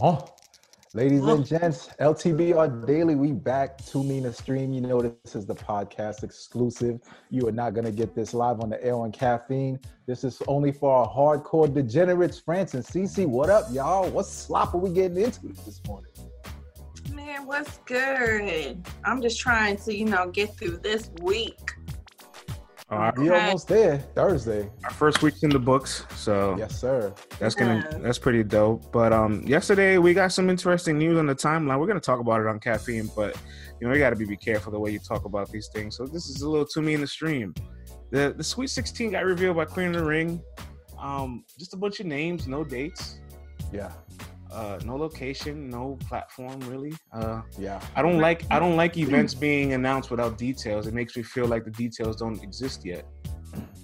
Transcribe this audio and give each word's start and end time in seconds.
Huh. 0.00 0.18
Ladies 0.94 1.22
and 1.24 1.44
gents, 1.44 1.90
LTBR 2.00 2.86
Daily, 2.86 3.16
we 3.16 3.32
back. 3.32 3.84
Too 3.84 4.02
mean 4.02 4.22
to 4.22 4.32
stream. 4.32 4.72
You 4.72 4.80
know 4.80 5.02
this 5.02 5.34
is 5.34 5.44
the 5.44 5.54
podcast 5.54 6.24
exclusive. 6.24 7.00
You 7.28 7.46
are 7.48 7.52
not 7.52 7.74
gonna 7.74 7.92
get 7.92 8.14
this 8.14 8.32
live 8.32 8.60
on 8.62 8.70
the 8.70 8.82
air 8.82 8.94
on 8.94 9.12
caffeine. 9.12 9.78
This 10.06 10.24
is 10.24 10.40
only 10.46 10.72
for 10.72 10.90
our 10.90 11.06
hardcore 11.06 11.72
degenerates. 11.72 12.40
France 12.40 12.72
and 12.72 12.82
CC, 12.82 13.26
what 13.26 13.50
up, 13.50 13.66
y'all? 13.72 14.08
What 14.08 14.24
slop 14.24 14.72
are 14.72 14.78
we 14.78 14.88
getting 14.88 15.18
into 15.18 15.48
this 15.66 15.82
morning? 15.86 16.12
Man, 17.12 17.44
what's 17.44 17.76
good? 17.84 18.82
I'm 19.04 19.20
just 19.20 19.38
trying 19.38 19.76
to, 19.76 19.94
you 19.94 20.06
know, 20.06 20.30
get 20.30 20.56
through 20.56 20.78
this 20.78 21.10
week. 21.20 21.72
All 22.90 22.98
right. 22.98 23.16
We 23.16 23.30
almost 23.30 23.68
there. 23.68 23.98
Thursday. 24.16 24.68
Our 24.82 24.90
first 24.90 25.22
week's 25.22 25.44
in 25.44 25.50
the 25.50 25.60
books, 25.60 26.04
so 26.16 26.56
yes, 26.58 26.80
sir. 26.80 27.14
That's 27.38 27.54
gonna 27.54 27.88
yeah. 27.88 27.98
that's 27.98 28.18
pretty 28.18 28.42
dope. 28.42 28.90
But 28.90 29.12
um, 29.12 29.42
yesterday 29.46 29.98
we 29.98 30.12
got 30.12 30.32
some 30.32 30.50
interesting 30.50 30.98
news 30.98 31.16
on 31.16 31.26
the 31.26 31.34
timeline. 31.34 31.78
We're 31.78 31.86
gonna 31.86 32.00
talk 32.00 32.18
about 32.18 32.40
it 32.40 32.48
on 32.48 32.58
caffeine, 32.58 33.08
but 33.14 33.36
you 33.80 33.86
know 33.86 33.94
you 33.94 34.00
got 34.00 34.10
to 34.10 34.16
be 34.16 34.24
be 34.24 34.36
careful 34.36 34.72
the 34.72 34.80
way 34.80 34.90
you 34.90 34.98
talk 34.98 35.24
about 35.24 35.50
these 35.52 35.68
things. 35.68 35.96
So 35.96 36.04
this 36.04 36.28
is 36.28 36.42
a 36.42 36.50
little 36.50 36.66
too 36.66 36.82
me 36.82 36.94
in 36.94 37.00
the 37.00 37.06
stream. 37.06 37.54
The 38.10 38.34
the 38.36 38.42
Sweet 38.42 38.70
16 38.70 39.12
got 39.12 39.24
revealed 39.24 39.56
by 39.56 39.66
Queen 39.66 39.94
of 39.94 39.94
the 39.94 40.04
Ring. 40.04 40.42
Um, 40.98 41.44
just 41.58 41.72
a 41.74 41.76
bunch 41.76 42.00
of 42.00 42.06
names, 42.06 42.48
no 42.48 42.64
dates. 42.64 43.20
Yeah 43.72 43.92
uh, 44.52 44.78
no 44.84 44.96
location, 44.96 45.68
no 45.70 45.98
platform 46.08 46.60
really. 46.60 46.92
Uh, 47.12 47.42
yeah, 47.58 47.80
I 47.94 48.02
don't 48.02 48.18
like 48.18 48.44
I 48.50 48.58
don't 48.58 48.76
like 48.76 48.96
events 48.96 49.34
being 49.34 49.72
announced 49.72 50.10
without 50.10 50.38
details. 50.38 50.86
It 50.86 50.94
makes 50.94 51.16
me 51.16 51.22
feel 51.22 51.46
like 51.46 51.64
the 51.64 51.70
details 51.70 52.16
don't 52.16 52.42
exist 52.42 52.84
yet. 52.84 53.04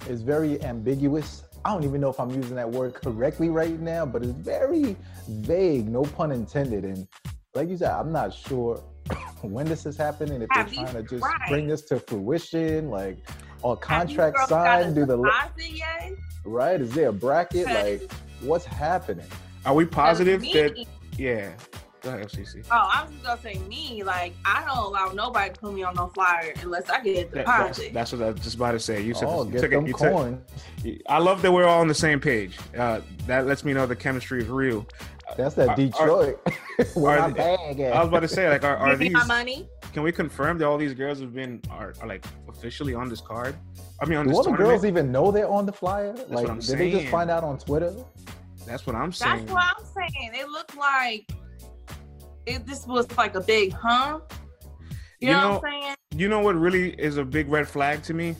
It's 0.08 0.22
very 0.22 0.62
ambiguous. 0.62 1.42
I 1.64 1.72
don't 1.72 1.84
even 1.84 2.00
know 2.00 2.10
if 2.10 2.20
I'm 2.20 2.30
using 2.30 2.54
that 2.56 2.70
word 2.70 2.94
correctly 2.94 3.48
right 3.48 3.78
now, 3.80 4.06
but 4.06 4.22
it's 4.22 4.32
very 4.32 4.96
vague, 5.28 5.88
no 5.88 6.02
pun 6.02 6.30
intended. 6.30 6.84
And 6.84 7.08
like 7.54 7.68
you 7.68 7.76
said, 7.76 7.90
I'm 7.90 8.12
not 8.12 8.32
sure 8.32 8.82
when 9.42 9.66
this 9.66 9.86
is 9.86 9.96
happening. 9.96 10.42
If 10.42 10.48
Have 10.52 10.70
they're 10.70 10.84
trying 10.84 10.94
to 10.94 11.02
just 11.02 11.24
right. 11.24 11.48
bring 11.48 11.66
this 11.66 11.82
to 11.82 11.98
fruition, 11.98 12.90
like 12.90 13.18
or 13.62 13.76
contract 13.76 14.48
signed, 14.48 14.94
do 14.94 15.06
the 15.06 15.18
right? 16.44 16.80
Is 16.80 16.92
there 16.92 17.08
a 17.08 17.12
bracket? 17.12 17.66
Like, 17.66 18.12
what's 18.42 18.64
happening? 18.64 19.26
Are 19.66 19.74
we 19.74 19.84
positive 19.84 20.40
me, 20.40 20.52
that? 20.54 20.86
Yeah. 21.18 21.52
Go 22.02 22.10
ahead, 22.10 22.28
FCC. 22.28 22.64
Oh, 22.70 22.88
I 22.94 23.02
was 23.02 23.12
just 23.12 23.24
gonna 23.24 23.40
say 23.42 23.58
me. 23.66 24.04
Like 24.04 24.32
I 24.44 24.64
don't 24.64 24.78
allow 24.78 25.10
nobody 25.12 25.52
to 25.52 25.60
put 25.60 25.74
me 25.74 25.82
on 25.82 25.96
no 25.96 26.06
flyer 26.06 26.54
unless 26.62 26.88
I 26.88 27.02
get 27.02 27.32
the 27.32 27.38
deposit. 27.38 27.92
That's, 27.92 28.10
that's, 28.10 28.12
what 28.12 28.22
I 28.22 28.30
was 28.30 28.40
just 28.42 28.54
about 28.54 28.72
to 28.72 28.78
say. 28.78 29.02
You 29.02 29.12
said 29.12 29.26
oh, 29.28 29.44
you 29.44 29.58
took 29.58 29.72
them 29.72 29.86
it. 29.86 29.88
You 30.84 30.92
took, 30.92 31.02
I 31.08 31.18
love 31.18 31.42
that 31.42 31.50
we're 31.50 31.66
all 31.66 31.80
on 31.80 31.88
the 31.88 31.94
same 31.94 32.20
page. 32.20 32.58
Uh, 32.78 33.00
that 33.26 33.46
lets 33.46 33.64
me 33.64 33.72
know 33.72 33.86
the 33.86 33.96
chemistry 33.96 34.40
is 34.40 34.48
real. 34.48 34.86
That's 35.36 35.56
that 35.56 35.76
Detroit. 35.76 36.38
Where 36.94 37.18
my 37.18 37.30
bag 37.30 37.80
at? 37.80 37.92
I 37.92 37.98
was 37.98 38.08
about 38.08 38.20
to 38.20 38.28
say, 38.28 38.48
like, 38.48 38.62
are, 38.62 38.76
are 38.76 38.94
these? 38.94 39.12
My 39.12 39.24
money. 39.24 39.68
Can 39.92 40.04
we 40.04 40.12
confirm 40.12 40.58
that 40.58 40.66
all 40.66 40.78
these 40.78 40.94
girls 40.94 41.20
have 41.20 41.34
been 41.34 41.60
are, 41.70 41.94
are 42.00 42.06
like 42.06 42.24
officially 42.48 42.94
on 42.94 43.08
this 43.08 43.20
card? 43.20 43.56
I 44.00 44.06
mean, 44.06 44.18
on 44.18 44.26
Do 44.26 44.30
this 44.30 44.38
all 44.38 44.44
the 44.44 44.52
girls 44.52 44.84
even 44.84 45.10
know 45.10 45.32
they're 45.32 45.48
on 45.48 45.66
the 45.66 45.72
flyer? 45.72 46.12
That's 46.12 46.30
like, 46.30 46.46
did 46.46 46.62
saying. 46.62 46.78
they 46.78 46.90
just 47.00 47.10
find 47.10 47.30
out 47.30 47.42
on 47.42 47.58
Twitter? 47.58 47.92
That's 48.66 48.86
what 48.86 48.96
I'm 48.96 49.12
saying. 49.12 49.46
That's 49.46 49.52
what 49.52 49.64
I'm 49.64 49.84
saying. 49.94 50.32
It 50.34 50.48
looked 50.48 50.76
like 50.76 51.30
it, 52.46 52.66
this 52.66 52.86
was 52.86 53.06
like 53.16 53.34
a 53.34 53.40
big 53.40 53.72
huh. 53.72 54.20
You, 55.20 55.28
you 55.28 55.32
know, 55.32 55.40
know, 55.40 55.48
what 55.54 55.64
I'm 55.64 55.82
saying? 55.82 55.94
You 56.14 56.28
know 56.28 56.40
what 56.40 56.56
really 56.56 56.90
is 56.92 57.16
a 57.16 57.24
big 57.24 57.48
red 57.48 57.68
flag 57.68 58.02
to 58.04 58.14
me? 58.14 58.36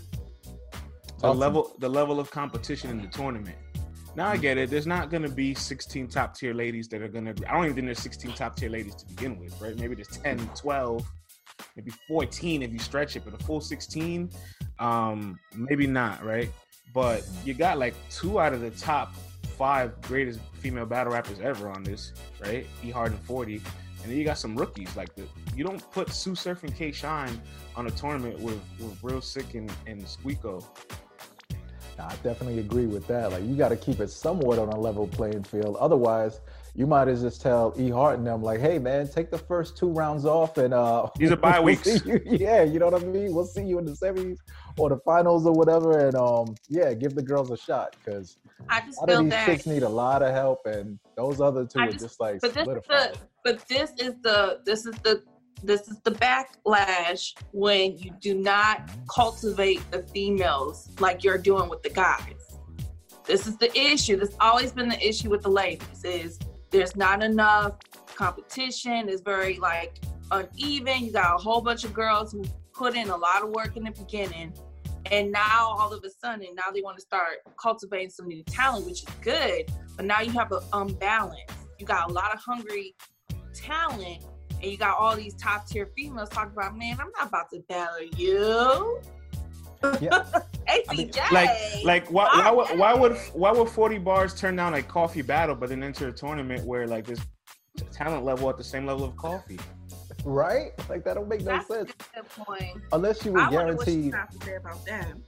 The 1.21 1.29
awesome. 1.29 1.39
level 1.39 1.77
the 1.79 1.89
level 1.89 2.21
of 2.21 2.31
competition 2.31 2.91
in 2.91 3.01
the 3.01 3.09
tournament. 3.09 3.57
Now 4.15 4.29
I 4.29 4.37
get 4.37 4.59
it. 4.59 4.71
There's 4.71 4.87
not 4.87 5.11
gonna 5.11 5.29
be 5.29 5.55
16 5.55 6.09
top 6.09 6.37
tier 6.37 6.55
ladies 6.55 6.89
that 6.89 7.03
are 7.03 7.09
gonna 7.09 7.35
I 7.49 7.53
don't 7.53 7.65
even 7.65 7.75
think 7.75 7.87
there's 7.87 8.01
16 8.01 8.33
top 8.33 8.57
tier 8.57 8.71
ladies 8.71 8.95
to 8.97 9.07
begin 9.07 9.39
with, 9.39 9.59
right? 9.61 9.77
Maybe 9.77 9.95
there's 9.95 10.09
10, 10.09 10.39
12, 10.55 11.07
maybe 11.77 11.91
14 12.09 12.63
if 12.63 12.73
you 12.73 12.79
stretch 12.79 13.17
it, 13.17 13.23
but 13.25 13.39
a 13.39 13.45
full 13.45 13.61
16, 13.61 14.31
um, 14.79 15.39
maybe 15.55 15.87
not, 15.87 16.25
right? 16.25 16.51
But 16.95 17.27
you 17.45 17.53
got 17.55 17.79
like 17.79 17.95
two 18.11 18.41
out 18.41 18.55
of 18.55 18.61
the 18.61 18.71
top 18.71 19.15
five 19.57 20.01
greatest 20.03 20.41
female 20.55 20.87
battle 20.87 21.13
rappers 21.13 21.41
ever 21.41 21.69
on 21.69 21.83
this, 21.83 22.13
right? 22.41 22.67
E 22.85 22.91
Hart 22.91 23.13
and 23.13 23.21
40. 23.21 23.57
And 24.03 24.13
then 24.13 24.19
you 24.19 24.25
got 24.25 24.39
some 24.39 24.55
rookies 24.55 24.95
like 24.97 25.15
the 25.17 25.25
you 25.57 25.65
don't 25.65 25.83
put 25.91 26.09
Tsu 26.09 26.35
Surf 26.35 26.63
and 26.63 26.75
K 26.75 26.93
Shine 26.93 27.41
on 27.75 27.87
a 27.87 27.91
tournament 27.91 28.39
with, 28.39 28.61
with 28.79 28.99
Real 29.03 29.21
Sick 29.21 29.55
and, 29.55 29.73
and 29.87 30.03
Squeako. 30.05 30.65
I 31.99 32.15
definitely 32.23 32.59
agree 32.59 32.87
with 32.87 33.07
that. 33.07 33.33
Like 33.33 33.43
you 33.45 33.57
got 33.57 33.71
to 33.71 33.77
keep 33.77 34.01
it 34.01 34.11
somewhat 34.11 34.59
on 34.59 34.69
a 34.69 34.79
level 34.79 35.07
playing 35.07 35.45
field. 35.45 35.77
Otherwise, 35.81 36.41
you 36.75 36.87
might 36.87 37.09
as 37.09 37.23
just 37.23 37.41
tell 37.41 37.75
E 37.79 37.89
Hart 37.89 38.19
and 38.19 38.27
them 38.27 38.43
like, 38.43 38.61
"Hey, 38.61 38.79
man, 38.79 39.09
take 39.09 39.31
the 39.31 39.39
first 39.39 39.79
two 39.79 39.89
rounds 39.89 40.27
off, 40.27 40.59
and 40.59 40.75
uh, 40.75 41.09
these 41.17 41.33
are 41.33 41.37
bye 41.37 41.61
weeks. 41.69 42.05
You. 42.05 42.21
Yeah, 42.27 42.63
you 42.63 42.79
know 42.79 42.89
what 42.89 43.03
I 43.03 43.07
mean. 43.07 43.35
We'll 43.35 43.47
see 43.47 43.65
you 43.65 43.79
in 43.79 43.87
the 43.87 43.93
semis 43.93 44.39
or 44.77 44.91
the 44.91 44.99
finals 44.99 45.47
or 45.47 45.53
whatever, 45.53 46.07
and 46.07 46.15
um, 46.17 46.55
yeah, 46.69 46.93
give 46.93 47.15
the 47.15 47.23
girls 47.23 47.51
a 47.51 47.57
shot 47.57 47.97
because 48.05 48.37
I 48.69 48.81
just 48.81 49.05
feel 49.07 49.23
these 49.23 49.31
that 49.31 49.47
chicks 49.47 49.67
need 49.67 49.83
a 49.83 49.89
lot 49.89 50.23
of 50.23 50.33
help, 50.33 50.67
and 50.67 50.99
those 51.17 51.41
other 51.41 51.67
two 51.67 51.79
I 51.79 51.87
are 51.87 51.91
just, 51.91 52.05
just 52.05 52.21
like 52.21 52.41
but 52.41 52.55
this, 52.55 52.67
the, 52.67 53.17
but 53.45 53.69
this 53.69 53.93
is 53.99 54.15
the 54.23 54.61
this 54.65 54.87
is 54.87 54.95
the 55.03 55.23
this 55.63 55.89
is 55.89 56.01
the 56.01 56.13
backlash 56.13 57.35
when 57.53 57.97
you 57.99 58.13
do 58.21 58.35
not 58.35 58.87
mm-hmm. 58.87 59.03
cultivate 59.09 59.91
the 59.91 60.03
females 60.05 60.91
like 61.01 61.25
you're 61.25 61.39
doing 61.39 61.69
with 61.69 61.83
the 61.83 61.91
guys. 61.91 62.59
This 63.25 63.47
is 63.47 63.57
the 63.57 63.77
issue. 63.77 64.17
This 64.17 64.37
always 64.41 64.73
been 64.73 64.89
the 64.89 65.07
issue 65.07 65.31
with 65.31 65.43
the 65.43 65.51
ladies 65.51 66.05
is 66.05 66.39
there's 66.71 66.95
not 66.97 67.23
enough 67.23 67.75
competition. 68.15 69.09
It's 69.09 69.23
very 69.23 69.59
like 69.59 69.99
uneven. 70.31 71.05
You 71.05 71.13
got 71.13 71.35
a 71.35 71.43
whole 71.43 71.61
bunch 71.61 71.85
of 71.85 71.93
girls 71.93 72.33
who 72.33 72.45
put 72.73 72.95
in 72.95 73.09
a 73.09 73.17
lot 73.17 73.43
of 73.43 73.51
work 73.51 73.77
in 73.77 73.85
the 73.85 73.91
beginning. 73.91 74.53
And 75.11 75.31
now 75.31 75.77
all 75.79 75.93
of 75.93 76.03
a 76.05 76.11
sudden, 76.11 76.55
now 76.55 76.71
they 76.73 76.83
want 76.83 76.97
to 76.99 77.03
start 77.03 77.39
cultivating 77.61 78.11
some 78.11 78.27
new 78.27 78.43
talent, 78.45 78.87
which 78.87 79.03
is 79.03 79.09
good. 79.21 79.71
But 79.97 80.07
now 80.07 80.21
you 80.21 80.33
have 80.33 80.53
an 80.53 80.61
unbalance. 80.73 81.41
You 81.79 81.87
got 81.87 82.11
a 82.11 82.13
lot 82.13 82.35
of 82.35 82.41
hungry 82.41 82.95
talent, 83.55 84.25
and 84.63 84.71
you 84.71 84.77
got 84.77 84.99
all 84.99 85.17
these 85.17 85.35
top 85.35 85.67
tier 85.67 85.91
females 85.97 86.29
talking 86.29 86.53
about, 86.53 86.77
man, 86.77 86.97
I'm 87.01 87.11
not 87.19 87.29
about 87.29 87.51
to 87.51 87.61
battle 87.69 88.07
you. 88.17 89.01
Yeah. 90.01 90.25
ACJ. 90.69 91.31
like, 91.31 91.51
like 91.85 92.11
why, 92.11 92.27
why, 92.33 92.51
would, 92.51 92.79
why 92.79 92.95
would 92.95 93.17
why 93.35 93.53
would 93.53 93.69
40 93.69 93.99
Barrs 93.99 94.35
turn 94.35 94.57
down 94.57 94.75
a 94.75 94.83
coffee 94.83 95.23
battle, 95.23 95.55
but 95.55 95.69
then 95.69 95.83
enter 95.83 96.09
a 96.09 96.13
tournament 96.13 96.65
where 96.65 96.89
like 96.89 97.07
this 97.07 97.21
talent 97.93 98.25
level 98.25 98.51
at 98.51 98.57
the 98.57 98.65
same 98.65 98.85
level 98.85 99.05
of 99.05 99.15
coffee? 99.17 99.59
Right? 100.27 100.73
Like 100.89 101.05
that 101.05 101.15
don't 101.15 101.29
make 101.29 101.43
no 101.43 101.53
That's 101.53 101.69
sense. 101.69 101.93
point. 102.37 102.83
Unless 102.93 103.23
she 103.23 103.31
was 103.31 103.49
guaranteed. 103.49 104.13
She 104.45 104.51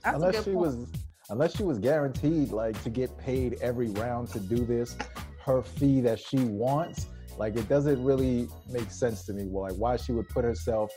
unless 0.04 0.44
she 0.44 0.53
point. 0.53 0.56
was 0.56 0.86
unless 1.31 1.56
she 1.56 1.62
was 1.62 1.78
guaranteed 1.78 2.50
like 2.50 2.82
to 2.82 2.91
get 2.91 3.16
paid 3.16 3.59
every 3.60 3.91
round 3.91 4.28
to 4.31 4.41
do 4.41 4.64
this, 4.64 4.97
her 5.44 5.62
fee 5.62 6.00
that 6.00 6.19
she 6.19 6.38
wants 6.38 7.06
like 7.38 7.56
it 7.56 7.69
doesn't 7.69 8.03
really 8.03 8.49
make 8.69 8.91
sense 8.91 9.25
to 9.26 9.32
me. 9.32 9.44
Like 9.44 9.75
why 9.75 9.97
she 9.97 10.12
would 10.12 10.28
put 10.28 10.44
herself 10.44 10.91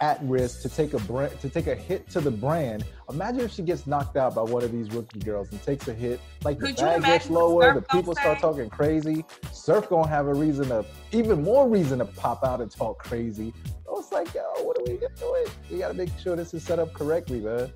at 0.00 0.18
risk 0.22 0.62
to 0.62 0.68
take 0.68 0.92
a 0.94 0.98
brand 1.00 1.38
to 1.40 1.48
take 1.48 1.66
a 1.66 1.74
hit 1.74 2.08
to 2.10 2.20
the 2.20 2.30
brand. 2.30 2.84
Imagine 3.10 3.40
if 3.40 3.52
she 3.52 3.62
gets 3.62 3.86
knocked 3.86 4.16
out 4.16 4.34
by 4.34 4.42
one 4.42 4.62
of 4.62 4.72
these 4.72 4.90
rookie 4.92 5.20
girls 5.20 5.50
and 5.52 5.62
takes 5.62 5.88
a 5.88 5.94
hit. 5.94 6.20
Like 6.44 6.58
Could 6.58 6.76
the 6.76 6.82
bag 6.82 7.02
gets 7.02 7.30
lower, 7.30 7.74
the 7.74 7.82
people 7.82 8.14
start 8.14 8.38
talking 8.40 8.68
crazy. 8.68 9.24
Surf 9.52 9.88
gonna 9.88 10.08
have 10.08 10.26
a 10.26 10.34
reason 10.34 10.68
to 10.68 10.84
even 11.12 11.42
more 11.42 11.68
reason 11.68 11.98
to 12.00 12.04
pop 12.04 12.44
out 12.44 12.60
and 12.60 12.70
talk 12.70 12.98
crazy. 12.98 13.52
I 13.88 13.92
was 13.92 14.12
like, 14.12 14.32
yo, 14.34 14.42
what 14.64 14.78
are 14.78 14.84
we 14.84 14.98
doing? 14.98 15.46
We 15.70 15.78
gotta 15.78 15.94
make 15.94 16.10
sure 16.18 16.36
this 16.36 16.52
is 16.52 16.62
set 16.62 16.78
up 16.78 16.92
correctly, 16.92 17.40
man. 17.40 17.72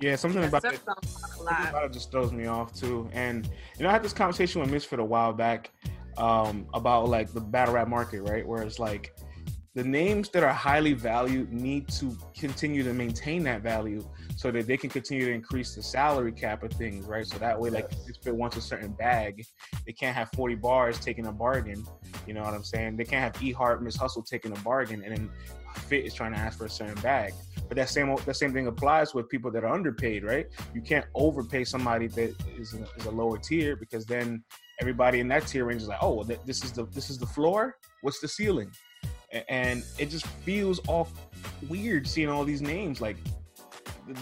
Yeah, 0.00 0.16
something 0.16 0.40
yeah, 0.40 0.48
about 0.48 0.64
it, 0.64 0.80
something 0.82 1.68
about 1.68 1.84
it 1.84 1.92
just 1.92 2.10
throws 2.10 2.32
me 2.32 2.46
off 2.46 2.72
too. 2.74 3.08
And 3.12 3.46
you 3.76 3.84
know, 3.84 3.90
I 3.90 3.92
had 3.92 4.02
this 4.02 4.14
conversation 4.14 4.62
with 4.62 4.70
Misfit 4.70 4.98
a 4.98 5.04
while 5.04 5.32
back 5.32 5.70
um, 6.18 6.66
about 6.74 7.08
like 7.08 7.32
the 7.32 7.40
battle 7.40 7.74
rap 7.74 7.88
market, 7.88 8.22
right? 8.22 8.46
Where 8.46 8.62
it's 8.62 8.78
like 8.78 9.14
the 9.74 9.84
names 9.84 10.28
that 10.30 10.42
are 10.42 10.52
highly 10.52 10.94
valued 10.94 11.52
need 11.52 11.88
to 11.88 12.16
continue 12.36 12.82
to 12.82 12.92
maintain 12.92 13.44
that 13.44 13.62
value 13.62 14.04
so 14.36 14.50
that 14.50 14.66
they 14.66 14.76
can 14.76 14.90
continue 14.90 15.26
to 15.26 15.32
increase 15.32 15.74
the 15.74 15.82
salary 15.82 16.32
cap 16.32 16.62
of 16.62 16.72
things, 16.72 17.06
right? 17.06 17.26
So 17.26 17.38
that 17.38 17.58
way, 17.58 17.70
like 17.70 17.90
if 18.08 18.26
it 18.26 18.34
wants 18.34 18.56
a 18.56 18.60
certain 18.60 18.92
bag, 18.92 19.44
they 19.86 19.92
can't 19.92 20.16
have 20.16 20.30
40 20.34 20.56
Barrs 20.56 20.98
taking 20.98 21.26
a 21.26 21.32
bargain. 21.32 21.86
You 22.26 22.34
know 22.34 22.42
what 22.42 22.54
I'm 22.54 22.64
saying? 22.64 22.96
They 22.96 23.04
can't 23.04 23.34
have 23.34 23.42
E 23.42 23.52
Hart, 23.52 23.82
Miss 23.82 23.96
Hustle 23.96 24.22
taking 24.22 24.50
a 24.52 24.60
bargain, 24.60 25.04
and 25.04 25.16
then 25.16 25.30
Fit 25.76 26.04
is 26.04 26.14
trying 26.14 26.32
to 26.32 26.38
ask 26.38 26.58
for 26.58 26.64
a 26.64 26.70
certain 26.70 27.00
bag. 27.00 27.32
But 27.68 27.76
that 27.76 27.88
same 27.88 28.16
that 28.24 28.34
same 28.34 28.52
thing 28.52 28.66
applies 28.66 29.14
with 29.14 29.28
people 29.28 29.52
that 29.52 29.62
are 29.62 29.72
underpaid, 29.72 30.24
right? 30.24 30.46
You 30.74 30.80
can't 30.80 31.06
overpay 31.14 31.64
somebody 31.64 32.08
that 32.08 32.34
is 32.58 32.74
is 32.74 33.06
a 33.06 33.10
lower 33.10 33.38
tier 33.38 33.76
because 33.76 34.04
then 34.04 34.42
everybody 34.80 35.20
in 35.20 35.28
that 35.28 35.46
tier 35.46 35.64
range 35.64 35.82
is 35.82 35.88
like, 35.88 35.98
oh, 36.02 36.14
well, 36.14 36.28
this 36.46 36.64
is 36.64 36.72
the 36.72 36.84
this 36.86 37.10
is 37.10 37.18
the 37.18 37.26
floor. 37.26 37.76
What's 38.02 38.20
the 38.20 38.28
ceiling? 38.28 38.70
And 39.48 39.84
it 39.98 40.10
just 40.10 40.26
feels 40.26 40.80
all 40.80 41.08
weird 41.68 42.06
seeing 42.06 42.28
all 42.28 42.44
these 42.44 42.62
names. 42.62 43.00
Like 43.00 43.16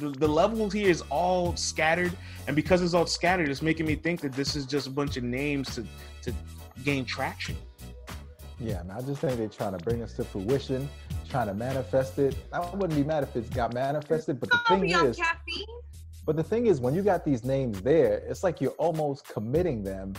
the, 0.00 0.10
the 0.10 0.28
level 0.28 0.68
here 0.68 0.90
is 0.90 1.02
all 1.10 1.56
scattered, 1.56 2.12
and 2.46 2.54
because 2.54 2.82
it's 2.82 2.94
all 2.94 3.06
scattered, 3.06 3.48
it's 3.48 3.62
making 3.62 3.86
me 3.86 3.94
think 3.94 4.20
that 4.20 4.32
this 4.32 4.54
is 4.56 4.66
just 4.66 4.86
a 4.86 4.90
bunch 4.90 5.16
of 5.16 5.24
names 5.24 5.74
to 5.76 5.86
to 6.22 6.34
gain 6.84 7.04
traction. 7.04 7.56
Yeah, 8.60 8.82
man, 8.82 8.96
I 8.96 9.00
just 9.02 9.20
think 9.20 9.38
they're 9.38 9.48
trying 9.48 9.78
to 9.78 9.84
bring 9.84 10.02
us 10.02 10.14
to 10.14 10.24
fruition, 10.24 10.88
trying 11.30 11.46
to 11.46 11.54
manifest 11.54 12.18
it. 12.18 12.36
I 12.52 12.58
wouldn't 12.74 12.96
be 12.96 13.04
mad 13.04 13.22
if 13.22 13.36
it 13.36 13.48
got 13.54 13.72
manifested, 13.72 14.40
but 14.40 14.50
the 14.50 14.58
thing 14.66 14.90
is, 14.90 15.16
caffeine. 15.16 15.64
but 16.26 16.36
the 16.36 16.42
thing 16.42 16.66
is, 16.66 16.80
when 16.80 16.92
you 16.92 17.02
got 17.02 17.24
these 17.24 17.44
names 17.44 17.80
there, 17.82 18.22
it's 18.28 18.42
like 18.42 18.60
you're 18.60 18.72
almost 18.72 19.28
committing 19.28 19.84
them. 19.84 20.14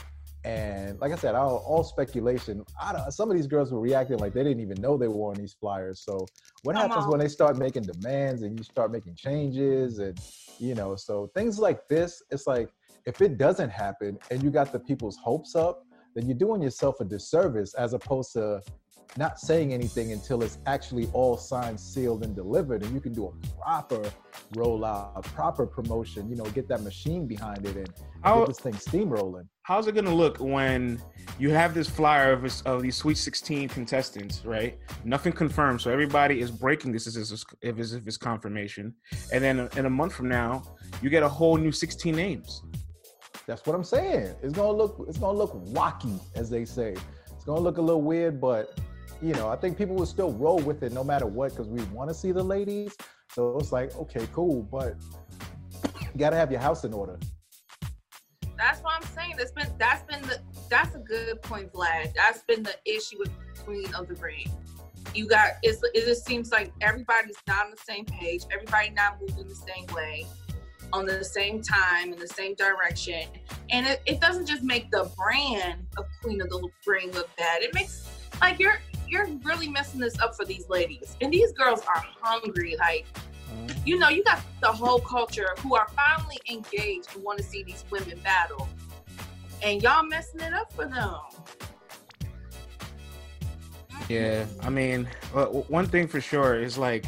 And 0.46 1.00
like 1.02 1.12
I 1.12 1.16
said, 1.16 1.36
all, 1.36 1.58
all 1.68 1.84
speculation. 1.84 2.64
some 3.10 3.30
of 3.30 3.36
these 3.36 3.48
girls 3.48 3.72
were 3.72 3.80
reacting 3.82 4.18
like 4.20 4.34
they 4.34 4.44
didn't 4.44 4.62
even 4.62 4.82
know 4.82 4.98
they 4.98 5.08
were 5.08 5.30
on 5.30 5.36
these 5.36 5.54
flyers. 5.54 6.02
So 6.02 6.26
what 6.64 6.76
Come 6.76 6.90
happens 6.90 7.06
on. 7.06 7.12
when 7.12 7.20
they 7.20 7.28
start 7.28 7.58
making 7.58 7.84
demands 7.84 8.42
and 8.44 8.58
you 8.58 8.64
start 8.64 8.92
making 8.92 9.16
changes 9.16 10.00
and 10.00 10.18
you 10.60 10.76
know, 10.76 10.96
so 10.96 11.30
things 11.36 11.60
like 11.60 11.88
this, 11.88 12.22
it's 12.32 12.48
like 12.48 12.70
if 13.06 13.22
it 13.22 13.38
doesn't 13.38 13.70
happen 13.70 14.18
and 14.32 14.42
you 14.44 14.50
got 14.50 14.72
the 14.72 14.80
people's 14.80 15.18
hopes 15.18 15.56
up, 15.56 15.86
then 16.16 16.28
you're 16.28 16.38
doing 16.38 16.62
yourself 16.62 17.00
a 17.00 17.06
disservice 17.06 17.74
as 17.74 17.94
opposed 17.94 18.34
to 18.34 18.62
not 19.18 19.40
saying 19.40 19.74
anything 19.74 20.12
until 20.12 20.44
it's 20.44 20.60
actually 20.66 21.10
all 21.14 21.38
signed, 21.38 21.80
sealed, 21.80 22.24
and 22.24 22.36
delivered. 22.36 22.84
And 22.84 22.94
you 22.94 23.02
can 23.02 23.14
do 23.14 23.28
a 23.28 23.62
proper 23.62 24.10
rollout, 24.54 25.12
a 25.16 25.22
proper 25.22 25.66
promotion, 25.66 26.30
you 26.30 26.36
know, 26.36 26.46
get 26.46 26.68
that 26.70 26.84
machine 26.84 27.28
behind 27.28 27.66
it 27.66 27.76
and 27.76 27.90
get 28.24 28.48
this 28.48 28.60
thing 28.60 28.74
steamrolling. 28.74 29.48
How's 29.64 29.88
it 29.88 29.94
going 29.94 30.06
to 30.06 30.14
look 30.14 30.40
when 30.40 31.02
you 31.38 31.52
have 31.52 31.74
this 31.74 31.90
flyer 31.90 32.34
of, 32.34 32.62
of 32.66 32.82
these 32.82 32.96
Sweet 32.96 33.18
16 33.18 33.70
contestants, 33.70 34.46
right? 34.46 34.78
Nothing 35.04 35.34
confirmed. 35.34 35.82
So 35.82 35.92
everybody 35.92 36.40
is 36.40 36.50
breaking 36.52 36.92
this 36.92 37.06
as 37.08 37.16
if 37.62 37.78
it's, 37.78 37.94
if 37.94 38.08
it's 38.08 38.18
confirmation. 38.18 38.94
And 39.32 39.44
then 39.44 39.70
in 39.76 39.86
a 39.86 39.90
month 39.90 40.14
from 40.14 40.30
now, 40.30 40.64
you 41.02 41.10
get 41.10 41.24
a 41.24 41.30
whole 41.30 41.58
new 41.58 41.72
16 41.72 42.16
names. 42.16 42.64
That's 43.50 43.66
what 43.66 43.76
I'm 43.76 43.84
saying. 43.84 44.36
It's 44.44 44.54
gonna 44.54 44.78
look 44.78 45.04
it's 45.08 45.18
gonna 45.18 45.36
look 45.36 45.54
wacky, 45.70 46.20
as 46.36 46.52
they 46.52 46.66
say. 46.66 46.96
It's 47.34 47.46
gonna 47.46 47.62
look 47.62 47.78
a 47.78 47.82
little 47.82 48.04
weird, 48.04 48.40
but 48.40 48.80
you 49.22 49.34
know, 49.34 49.50
I 49.50 49.56
think 49.56 49.78
people 49.78 49.96
will 49.96 50.06
still 50.06 50.32
roll 50.34 50.60
with 50.60 50.84
it 50.84 50.92
no 50.94 51.04
matter 51.04 51.26
what 51.26 51.52
because 51.52 51.68
we 51.68 51.84
want 51.86 52.10
to 52.10 52.14
see 52.14 52.32
the 52.32 52.44
ladies. 52.44 52.96
So 53.32 53.58
it's 53.58 53.72
like, 53.72 53.96
okay, 53.96 54.28
cool, 54.34 54.64
but 54.64 54.96
you 56.02 56.18
gotta 56.18 56.36
have 56.36 56.52
your 56.52 56.62
house 56.62 56.84
in 56.84 56.94
order. 56.94 57.20
That's 58.58 58.82
what 58.82 58.94
I'm 58.96 59.08
saying. 59.16 59.36
That's 59.38 59.52
been 59.52 59.72
that's 59.78 60.04
been 60.04 60.22
the 60.24 60.40
that's 60.70 60.96
a 60.96 61.00
good 61.00 61.42
point, 61.42 61.72
Vlad. 61.74 62.14
That's 62.16 62.44
been 62.44 62.64
the 62.64 62.76
issue 62.86 63.18
with 63.20 63.32
Queen 63.64 63.94
of 63.94 64.08
the 64.08 64.16
Ring. 64.16 64.50
You 65.14 65.28
got 65.28 65.52
it's 65.64 65.82
it 65.94 66.06
just 66.06 66.26
seems 66.26 66.52
like 66.52 66.72
everybody's 66.82 67.38
not 67.48 67.66
on 67.66 67.72
the 67.72 67.78
same 67.78 68.06
page. 68.06 68.44
Everybody 68.52 68.90
not 68.92 69.20
moving 69.22 69.48
the 69.48 69.56
same 69.56 69.86
way 69.94 70.26
on 70.92 71.06
the 71.06 71.24
same 71.24 71.62
time 71.62 72.12
in 72.14 72.20
the 72.20 72.28
same 72.28 72.56
direction. 72.56 73.24
And 73.70 73.86
it, 73.86 74.02
it 74.06 74.20
doesn't 74.20 74.48
just 74.48 74.64
make 74.64 74.90
the 74.92 75.10
brand 75.16 75.86
of 75.98 76.06
Queen 76.22 76.42
of 76.42 76.50
the 76.50 76.68
Ring 76.88 77.12
look 77.12 77.30
bad. 77.38 77.62
It 77.62 77.74
makes 77.74 78.10
like 78.42 78.60
you're 78.60 78.80
you're 79.10 79.28
really 79.44 79.68
messing 79.68 80.00
this 80.00 80.20
up 80.20 80.36
for 80.36 80.46
these 80.46 80.70
ladies. 80.70 81.18
And 81.22 81.34
these 81.34 81.52
girls 81.52 81.82
are 81.82 82.04
hungry. 82.22 82.76
Like, 82.78 83.06
mm. 83.52 83.76
you 83.86 83.98
know, 83.98 84.10
you 84.10 84.24
got 84.24 84.42
the 84.62 84.72
whole 84.72 85.00
culture 85.00 85.50
who 85.60 85.76
are 85.76 85.88
finally 85.96 86.40
engaged 86.50 87.16
and 87.16 87.24
want 87.24 87.40
to 87.40 87.44
see 87.44 87.64
these 87.64 87.84
women 87.90 88.20
battle. 88.24 88.68
And 89.62 89.82
y'all 89.84 90.06
messing 90.06 90.42
it 90.42 90.54
up 90.54 90.72
for 90.72 90.86
them. 90.86 91.16
Yeah, 94.08 94.46
I 94.62 94.70
mean, 94.70 95.08
uh, 95.36 95.46
one 95.46 95.86
thing 95.86 96.08
for 96.08 96.22
sure 96.22 96.60
is 96.60 96.78
like 96.78 97.06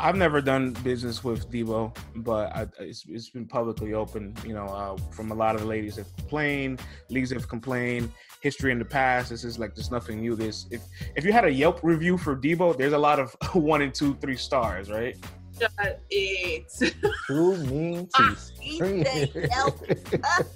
I've 0.00 0.16
never 0.16 0.40
done 0.40 0.72
business 0.82 1.22
with 1.22 1.50
Debo, 1.50 1.94
but 2.16 2.56
I, 2.56 2.66
it's, 2.78 3.04
it's 3.06 3.28
been 3.28 3.46
publicly 3.46 3.92
open. 3.92 4.34
You 4.46 4.54
know, 4.54 4.64
uh, 4.64 4.96
from 5.12 5.30
a 5.30 5.34
lot 5.34 5.54
of 5.54 5.60
the 5.60 5.66
ladies 5.66 5.96
have 5.96 6.14
complained, 6.16 6.80
leagues 7.10 7.30
have 7.32 7.48
complained, 7.48 8.10
history 8.40 8.72
in 8.72 8.78
the 8.78 8.84
past. 8.84 9.28
This 9.28 9.44
is 9.44 9.58
like 9.58 9.74
there's 9.74 9.90
nothing 9.90 10.20
new. 10.20 10.34
This 10.34 10.66
if 10.70 10.82
if 11.16 11.24
you 11.24 11.32
had 11.32 11.44
a 11.44 11.52
Yelp 11.52 11.80
review 11.82 12.16
for 12.16 12.34
Debo, 12.34 12.76
there's 12.78 12.94
a 12.94 12.98
lot 12.98 13.20
of 13.20 13.36
one 13.52 13.82
and 13.82 13.94
two, 13.94 14.14
three 14.22 14.36
stars, 14.36 14.90
right? 14.90 15.16
Shut 15.60 16.00
it. 16.08 16.66
Too 17.26 17.56
mean 17.66 18.08
to 18.14 18.36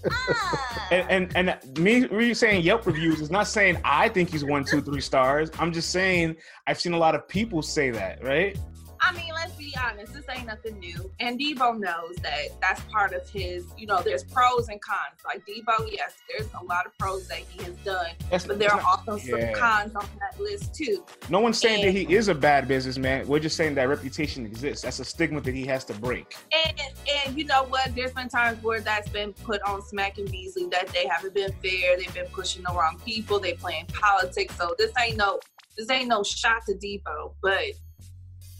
and, 0.90 1.30
and 1.36 1.36
and 1.36 1.78
me 1.78 2.06
really 2.06 2.32
saying 2.32 2.62
Yelp 2.62 2.86
reviews 2.86 3.20
is 3.20 3.30
not 3.30 3.46
saying 3.46 3.76
I 3.84 4.08
think 4.08 4.30
he's 4.30 4.44
one, 4.44 4.64
two, 4.64 4.80
three 4.80 5.02
stars. 5.02 5.50
I'm 5.58 5.72
just 5.72 5.90
saying 5.90 6.36
I've 6.66 6.80
seen 6.80 6.94
a 6.94 6.98
lot 6.98 7.14
of 7.14 7.28
people 7.28 7.60
say 7.60 7.90
that, 7.90 8.24
right? 8.24 8.58
I 9.04 9.12
mean, 9.12 9.34
let's 9.34 9.52
be 9.52 9.74
honest, 9.78 10.14
this 10.14 10.24
ain't 10.34 10.46
nothing 10.46 10.78
new. 10.78 11.10
And 11.20 11.38
Debo 11.38 11.78
knows 11.78 12.16
that 12.22 12.58
that's 12.58 12.80
part 12.84 13.12
of 13.12 13.28
his, 13.28 13.66
you 13.76 13.86
know, 13.86 14.00
there's 14.02 14.24
pros 14.24 14.68
and 14.68 14.80
cons. 14.80 15.20
Like 15.26 15.44
Debo, 15.46 15.92
yes, 15.92 16.14
there's 16.26 16.48
a 16.58 16.64
lot 16.64 16.86
of 16.86 16.96
pros 16.98 17.28
that 17.28 17.38
he 17.38 17.62
has 17.64 17.74
done, 17.84 18.12
that's, 18.30 18.46
but 18.46 18.58
there 18.58 18.72
are 18.72 18.80
also 18.80 19.16
yeah. 19.16 19.52
some 19.52 19.60
cons 19.60 19.94
on 19.94 20.06
that 20.20 20.40
list 20.40 20.74
too. 20.74 21.04
No 21.28 21.40
one's 21.40 21.58
saying 21.58 21.84
and, 21.84 21.94
that 21.94 21.98
he 21.98 22.14
is 22.14 22.28
a 22.28 22.34
bad 22.34 22.66
businessman. 22.66 23.26
We're 23.26 23.40
just 23.40 23.56
saying 23.56 23.74
that 23.74 23.90
reputation 23.90 24.46
exists. 24.46 24.82
That's 24.84 25.00
a 25.00 25.04
stigma 25.04 25.42
that 25.42 25.54
he 25.54 25.66
has 25.66 25.84
to 25.84 25.92
break. 25.92 26.34
And 26.66 26.80
and 27.26 27.38
you 27.38 27.44
know 27.44 27.64
what? 27.64 27.94
There's 27.94 28.12
been 28.12 28.30
times 28.30 28.62
where 28.62 28.80
that's 28.80 29.10
been 29.10 29.34
put 29.34 29.60
on 29.62 29.82
Smack 29.82 30.16
and 30.16 30.30
Beasley 30.30 30.66
that 30.70 30.88
they 30.88 31.06
haven't 31.06 31.34
been 31.34 31.52
fair. 31.62 31.98
They've 31.98 32.14
been 32.14 32.26
pushing 32.32 32.62
the 32.62 32.72
wrong 32.72 32.98
people. 33.04 33.38
They 33.38 33.52
playing 33.52 33.86
politics. 33.88 34.56
So 34.56 34.74
this 34.78 34.92
ain't 34.98 35.18
no 35.18 35.40
this 35.76 35.90
ain't 35.90 36.08
no 36.08 36.22
shot 36.22 36.62
to 36.66 36.74
Debo, 36.74 37.34
but 37.42 37.60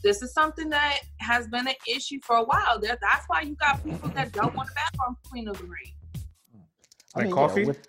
this 0.04 0.22
is 0.22 0.32
something 0.32 0.68
that 0.68 1.00
has 1.16 1.48
been 1.48 1.66
an 1.66 1.74
issue 1.88 2.20
for 2.22 2.36
a 2.36 2.44
while. 2.44 2.78
There, 2.78 2.96
that's 3.00 3.24
why 3.26 3.40
you 3.40 3.56
got 3.56 3.82
people 3.82 4.10
that 4.10 4.32
don't 4.32 4.54
want 4.54 4.68
to 4.68 4.74
back 4.74 4.92
on 5.08 5.16
Queen 5.28 5.48
of 5.48 5.58
the 5.58 5.64
Ring. 5.64 5.94
I 7.16 7.22
mean, 7.22 7.32
coffee. 7.32 7.62
Yeah, 7.62 7.68
with, 7.68 7.88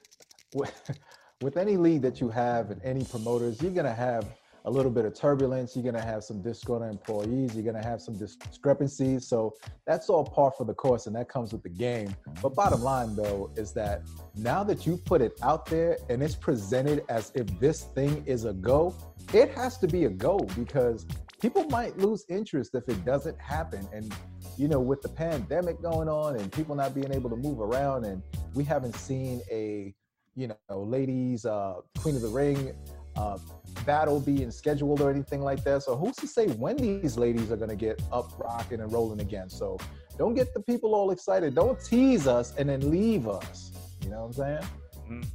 with, 0.55 0.99
with 1.43 1.57
any 1.57 1.77
league 1.77 2.01
that 2.01 2.21
you 2.21 2.29
have 2.29 2.71
and 2.71 2.81
any 2.83 3.03
promoters, 3.03 3.61
you're 3.61 3.73
gonna 3.73 3.93
have 3.93 4.25
a 4.63 4.71
little 4.71 4.91
bit 4.91 5.05
of 5.05 5.13
turbulence. 5.13 5.75
You're 5.75 5.83
gonna 5.83 6.03
have 6.03 6.23
some 6.23 6.41
disgruntled 6.41 6.89
employees. 6.89 7.53
You're 7.53 7.65
gonna 7.65 7.85
have 7.85 8.01
some 8.01 8.17
discrepancies. 8.17 9.27
So 9.27 9.53
that's 9.85 10.09
all 10.09 10.23
par 10.23 10.53
for 10.57 10.65
the 10.65 10.73
course, 10.73 11.07
and 11.07 11.15
that 11.17 11.27
comes 11.27 11.51
with 11.51 11.63
the 11.63 11.69
game. 11.69 12.15
But 12.41 12.55
bottom 12.55 12.81
line, 12.81 13.15
though, 13.15 13.51
is 13.57 13.73
that 13.73 14.03
now 14.35 14.63
that 14.63 14.85
you 14.87 14.95
put 14.97 15.21
it 15.21 15.33
out 15.43 15.65
there 15.65 15.97
and 16.09 16.23
it's 16.23 16.35
presented 16.35 17.03
as 17.09 17.33
if 17.35 17.47
this 17.59 17.83
thing 17.93 18.23
is 18.25 18.45
a 18.45 18.53
go, 18.53 18.95
it 19.33 19.51
has 19.51 19.77
to 19.79 19.87
be 19.87 20.05
a 20.05 20.09
go 20.09 20.37
because 20.57 21.05
people 21.41 21.63
might 21.65 21.97
lose 21.97 22.25
interest 22.29 22.75
if 22.75 22.87
it 22.89 23.03
doesn't 23.05 23.39
happen. 23.39 23.87
And, 23.93 24.13
you 24.57 24.67
know, 24.67 24.79
with 24.79 25.01
the 25.01 25.09
pandemic 25.09 25.81
going 25.81 26.09
on 26.09 26.37
and 26.37 26.51
people 26.51 26.75
not 26.75 26.93
being 26.93 27.13
able 27.13 27.29
to 27.29 27.35
move 27.35 27.59
around, 27.59 28.05
and 28.05 28.21
we 28.53 28.63
haven't 28.63 28.95
seen 28.95 29.41
a, 29.51 29.93
you 30.35 30.47
know, 30.47 30.83
ladies, 30.83 31.45
uh, 31.45 31.75
Queen 31.97 32.15
of 32.15 32.21
the 32.21 32.27
Ring 32.27 32.75
uh, 33.15 33.37
battle 33.85 34.19
being 34.19 34.51
scheduled 34.51 35.01
or 35.01 35.09
anything 35.09 35.41
like 35.41 35.63
that. 35.63 35.83
So 35.83 35.95
who's 35.95 36.15
to 36.17 36.27
say 36.27 36.47
when 36.47 36.77
these 36.77 37.17
ladies 37.17 37.51
are 37.51 37.57
going 37.57 37.69
to 37.69 37.75
get 37.75 38.01
up, 38.11 38.31
rocking, 38.37 38.81
and 38.81 38.91
rolling 38.91 39.21
again? 39.21 39.49
So 39.49 39.77
don't 40.17 40.33
get 40.33 40.53
the 40.53 40.61
people 40.61 40.95
all 40.95 41.11
excited. 41.11 41.55
Don't 41.55 41.79
tease 41.79 42.27
us 42.27 42.53
and 42.57 42.69
then 42.69 42.91
leave 42.91 43.27
us. 43.27 43.71
You 44.03 44.09
know 44.09 44.25
what 44.25 44.25
I'm 44.25 44.33
saying? 44.33 44.63
Mm. 45.09 45.25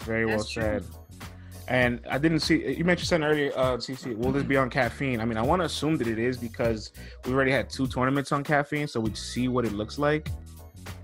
Very 0.00 0.26
well 0.26 0.40
said. 0.40 0.84
And 1.68 2.00
I 2.10 2.18
didn't 2.18 2.40
see 2.40 2.76
you 2.76 2.84
mentioned 2.84 3.08
something 3.08 3.28
earlier, 3.28 3.52
uh, 3.56 3.76
CC. 3.76 4.16
Will 4.16 4.32
this 4.32 4.42
be 4.42 4.56
on 4.56 4.68
caffeine? 4.68 5.20
I 5.20 5.24
mean, 5.24 5.38
I 5.38 5.42
want 5.42 5.60
to 5.60 5.66
assume 5.66 5.96
that 5.98 6.08
it 6.08 6.18
is 6.18 6.36
because 6.36 6.92
we 7.24 7.32
already 7.32 7.52
had 7.52 7.70
two 7.70 7.86
tournaments 7.86 8.32
on 8.32 8.42
caffeine, 8.42 8.88
so 8.88 9.00
we'd 9.00 9.16
see 9.16 9.48
what 9.48 9.64
it 9.64 9.72
looks 9.72 9.98
like. 9.98 10.28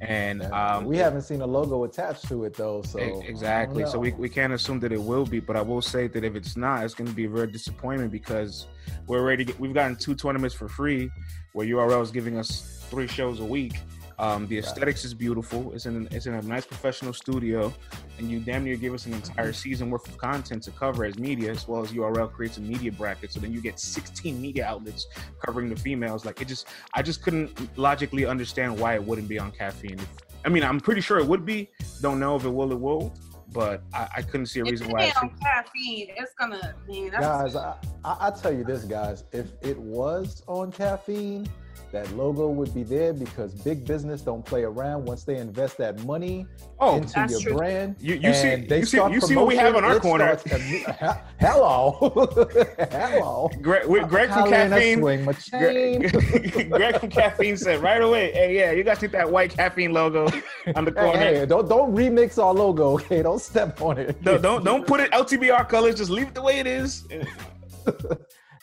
And 0.01 0.43
um, 0.45 0.85
we 0.85 0.97
haven't 0.97 1.23
seen 1.23 1.41
a 1.41 1.47
logo 1.47 1.85
attached 1.85 2.29
to 2.29 2.45
it 2.45 2.55
though, 2.55 2.83
so 2.83 2.99
exactly. 2.99 3.85
So 3.87 3.99
we, 3.99 4.13
we 4.13 4.29
can't 4.29 4.53
assume 4.53 4.81
that 4.81 4.93
it 4.93 5.01
will 5.01 5.25
be, 5.25 5.41
but 5.41 5.57
I 5.57 5.63
will 5.63 5.83
say 5.83 6.07
that 6.09 6.25
if 6.25 6.35
it's 6.35 6.57
not, 6.57 6.85
it's 6.85 6.95
going 6.95 7.09
to 7.09 7.15
be 7.15 7.27
a 7.27 7.29
real 7.29 7.47
disappointment 7.47 8.11
because 8.13 8.67
we're 9.07 9.21
already 9.21 9.47
we've 9.59 9.75
gotten 9.75 9.97
two 9.97 10.15
tournaments 10.15 10.55
for 10.55 10.69
free, 10.69 11.11
where 11.53 11.67
URL 11.67 12.03
is 12.03 12.11
giving 12.11 12.39
us 12.39 12.85
three 12.91 13.07
shows 13.07 13.41
a 13.41 13.45
week 13.45 13.75
um, 14.21 14.47
the 14.49 14.59
aesthetics 14.59 15.05
is 15.05 15.15
beautiful. 15.15 15.73
It's 15.73 15.87
in 15.87 16.09
it's 16.11 16.27
in 16.27 16.35
a 16.35 16.43
nice 16.43 16.67
professional 16.67 17.13
studio, 17.13 17.73
and 18.19 18.29
you 18.29 18.41
damn 18.41 18.65
near 18.65 18.77
give 18.77 18.93
us 18.93 19.07
an 19.07 19.15
entire 19.15 19.53
season 19.53 19.91
worth 19.91 20.09
of 20.09 20.19
content 20.19 20.65
to 20.65 20.73
cover 20.73 21.05
as 21.05 21.19
media, 21.19 21.53
as 21.53 21.69
well 21.69 21.83
as 21.83 21.93
URL 21.93 22.33
creates 22.33 22.57
a 22.59 22.61
media 22.61 22.91
bracket. 22.91 23.33
So 23.33 23.39
then 23.39 23.53
you 23.53 23.61
get 23.61 23.79
16 23.79 24.41
media 24.41 24.67
outlets 24.67 25.07
covering 25.45 25.69
the 25.69 25.77
females. 25.77 26.25
Like 26.25 26.43
it 26.43 26.49
just, 26.49 26.67
I 26.95 27.03
just 27.03 27.23
couldn't 27.23 27.79
logically 27.79 28.27
understand 28.27 28.79
why 28.79 28.95
it 28.95 29.05
wouldn't 29.05 29.29
be 29.29 29.39
on 29.39 29.53
caffeine. 29.53 30.01
I 30.45 30.49
mean, 30.49 30.65
I'm 30.65 30.81
pretty 30.81 31.01
sure 31.01 31.19
it 31.19 31.27
would 31.27 31.45
be. 31.45 31.71
Don't 32.01 32.19
know 32.19 32.35
if 32.35 32.45
it 32.45 32.51
will. 32.51 32.73
It 32.73 32.81
will. 32.81 33.15
But 33.53 33.83
I, 33.95 34.09
I 34.17 34.23
couldn't 34.23 34.47
see 34.47 34.61
a 34.61 34.65
reason 34.65 34.91
why. 34.91 35.05
It's 35.05 35.17
on 35.17 35.31
caffeine, 35.41 36.09
it's 36.17 36.35
gonna. 36.35 36.75
Man, 36.87 37.11
guys, 37.11 37.57
I, 37.57 37.77
I, 38.05 38.29
I 38.29 38.31
tell 38.31 38.53
you 38.53 38.65
this, 38.65 38.85
guys. 38.85 39.25
If 39.33 39.47
it 39.63 39.79
was 39.79 40.43
on 40.49 40.71
caffeine, 40.71 41.49
that 41.93 42.11
logo 42.13 42.49
would 42.49 42.75
be 42.75 42.83
there 42.83 43.13
because 43.13 43.53
big 43.55 43.87
business 43.87 44.21
don't 44.21 44.45
play 44.45 44.63
around. 44.63 45.05
Once 45.05 45.25
they 45.25 45.37
invest 45.37 45.79
that 45.79 46.05
money 46.05 46.47
oh, 46.81 46.97
into 46.97 47.27
your 47.29 47.41
true. 47.41 47.55
brand, 47.55 47.97
you, 48.01 48.17
you 48.17 48.35
see, 48.35 48.67
you 48.69 48.85
see, 48.85 48.97
you 49.11 49.21
see 49.21 49.37
what 49.37 49.47
we 49.47 49.57
have 49.57 49.75
on 49.75 49.85
our 49.85 49.99
corner. 49.99 50.37
hello, 51.41 51.97
hello. 52.91 53.51
Greg, 53.63 53.87
Greg 54.09 54.31
from 54.31 54.49
caffeine. 54.51 55.01
Greg, 55.51 56.71
Greg, 56.71 57.01
from 57.01 57.11
caffeine 57.11 57.57
said 57.57 57.81
right 57.83 58.03
away, 58.03 58.33
"Hey, 58.33 58.55
yeah, 58.55 58.73
you 58.73 58.85
got 58.85 58.95
to 58.97 59.01
take 59.01 59.13
that 59.13 59.31
white 59.31 59.51
caffeine 59.51 59.93
logo 59.93 60.29
on 60.75 60.85
the 60.85 60.93
corner. 60.93 61.19
Hey, 61.19 61.39
hey, 61.39 61.47
don't 61.47 61.69
don't 61.69 61.95
remix 61.95 62.43
our 62.43 62.53
logo, 62.53 62.95
okay? 62.95 63.23
Don't 63.23 63.41
step 63.41 63.81
on 63.81 63.99
it. 63.99 64.23
No, 64.23 64.37
don't 64.37 64.65
don't 64.65 64.87
put 64.87 65.01
it 65.01 65.11
LTBR 65.13 65.69
colors. 65.69 65.95
Just 65.95 66.11
leave 66.11 66.29
it 66.29 66.35
the 66.35 66.43
way 66.43 66.59
it 66.59 66.67
is." 66.67 67.07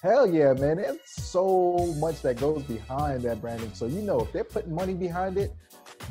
Hell 0.05 0.27
yeah, 0.27 0.53
man. 0.53 0.77
There's 0.77 0.99
so 1.03 1.95
much 1.97 2.21
that 2.21 2.37
goes 2.37 2.61
behind 2.61 3.23
that 3.23 3.41
branding. 3.41 3.71
So, 3.73 3.87
you 3.87 4.03
know, 4.03 4.19
if 4.19 4.31
they're 4.31 4.43
putting 4.43 4.71
money 4.71 4.93
behind 4.93 5.35
it, 5.35 5.51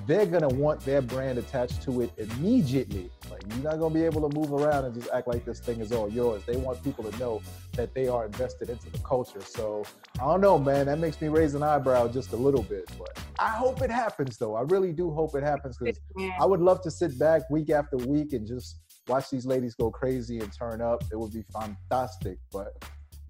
they're 0.04 0.26
going 0.26 0.42
to 0.42 0.48
want 0.48 0.80
their 0.80 1.00
brand 1.00 1.38
attached 1.38 1.80
to 1.82 2.00
it 2.00 2.10
immediately. 2.18 3.08
Like, 3.30 3.42
you're 3.48 3.62
not 3.62 3.78
going 3.78 3.92
to 3.92 3.98
be 4.00 4.04
able 4.04 4.28
to 4.28 4.36
move 4.36 4.52
around 4.52 4.84
and 4.84 4.96
just 4.96 5.08
act 5.12 5.28
like 5.28 5.44
this 5.44 5.60
thing 5.60 5.78
is 5.78 5.92
all 5.92 6.08
yours. 6.08 6.42
They 6.44 6.56
want 6.56 6.82
people 6.82 7.08
to 7.08 7.16
know 7.20 7.40
that 7.74 7.94
they 7.94 8.08
are 8.08 8.26
invested 8.26 8.68
into 8.68 8.90
the 8.90 8.98
culture. 8.98 9.42
So, 9.42 9.84
I 10.16 10.24
don't 10.24 10.40
know, 10.40 10.58
man. 10.58 10.86
That 10.86 10.98
makes 10.98 11.20
me 11.20 11.28
raise 11.28 11.54
an 11.54 11.62
eyebrow 11.62 12.08
just 12.08 12.32
a 12.32 12.36
little 12.36 12.64
bit. 12.64 12.90
But 12.98 13.16
I 13.38 13.50
hope 13.50 13.80
it 13.80 13.92
happens, 13.92 14.38
though. 14.38 14.56
I 14.56 14.62
really 14.62 14.92
do 14.92 15.12
hope 15.12 15.36
it 15.36 15.44
happens 15.44 15.78
because 15.78 16.00
I 16.40 16.44
would 16.46 16.60
love 16.60 16.82
to 16.82 16.90
sit 16.90 17.16
back 17.16 17.48
week 17.48 17.70
after 17.70 17.96
week 17.98 18.32
and 18.32 18.44
just 18.44 18.80
watch 19.06 19.30
these 19.30 19.46
ladies 19.46 19.76
go 19.76 19.88
crazy 19.88 20.40
and 20.40 20.52
turn 20.52 20.80
up. 20.80 21.04
It 21.12 21.16
would 21.16 21.32
be 21.32 21.44
fantastic. 21.52 22.38
But 22.50 22.82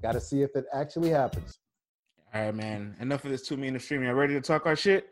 Got 0.04 0.12
to 0.12 0.20
see 0.20 0.42
if 0.42 0.54
it 0.54 0.66
actually 0.70 1.08
happens. 1.08 1.61
All 2.34 2.42
right, 2.42 2.54
man. 2.54 2.94
Enough 3.00 3.25
of 3.25 3.30
this 3.30 3.40
two 3.40 3.56
minute 3.56 3.80
streaming. 3.80 4.06
Y'all 4.06 4.14
ready 4.14 4.34
to 4.34 4.40
talk 4.42 4.66
our 4.66 4.76
shit? 4.76 5.08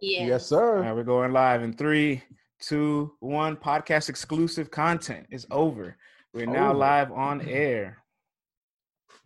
Yeah. 0.00 0.24
Yes, 0.24 0.46
sir. 0.46 0.76
All 0.76 0.82
right, 0.82 0.94
we're 0.94 1.02
going 1.02 1.32
live 1.32 1.64
in 1.64 1.72
three, 1.72 2.22
two, 2.60 3.12
one. 3.18 3.56
Podcast 3.56 4.08
exclusive 4.08 4.70
content 4.70 5.26
is 5.32 5.48
over. 5.50 5.96
We're 6.32 6.46
now 6.46 6.68
over. 6.68 6.78
live 6.78 7.10
on 7.10 7.40
air. 7.40 8.04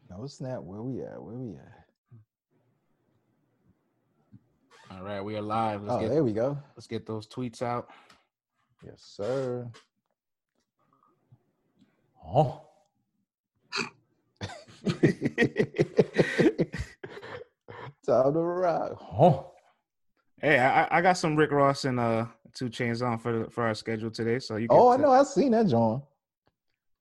No 0.09 0.27
snap. 0.27 0.63
Where 0.63 0.81
we 0.81 1.03
at? 1.03 1.23
Where 1.23 1.35
we 1.35 1.57
at? 1.57 1.85
All 4.91 5.05
right, 5.05 5.21
we 5.21 5.37
are 5.37 5.43
live. 5.43 5.83
Let's 5.83 5.95
oh, 5.97 6.01
get, 6.01 6.09
there 6.09 6.25
we 6.25 6.33
go. 6.33 6.57
Let's 6.77 6.87
get 6.87 7.05
those 7.05 7.27
tweets 7.27 7.61
out. 7.61 7.91
Yes, 8.83 9.03
sir. 9.05 9.71
Oh. 12.27 12.63
Time 18.05 18.33
to 18.35 18.41
rock. 18.41 18.99
Huh. 19.01 19.43
Hey, 20.41 20.59
I, 20.59 20.99
I 20.99 21.01
got 21.01 21.17
some 21.17 21.37
Rick 21.37 21.53
Ross 21.53 21.85
and 21.85 22.01
uh 22.01 22.27
2 22.55 22.67
Chainz 22.67 23.07
on 23.07 23.19
for 23.19 23.49
for 23.51 23.65
our 23.65 23.75
schedule 23.75 24.11
today. 24.11 24.39
So 24.39 24.57
you. 24.57 24.69
Can 24.69 24.77
Oh, 24.77 24.89
I 24.89 24.97
know. 24.97 25.13
I've 25.13 25.29
seen 25.29 25.53
that, 25.53 25.67
John. 25.69 26.03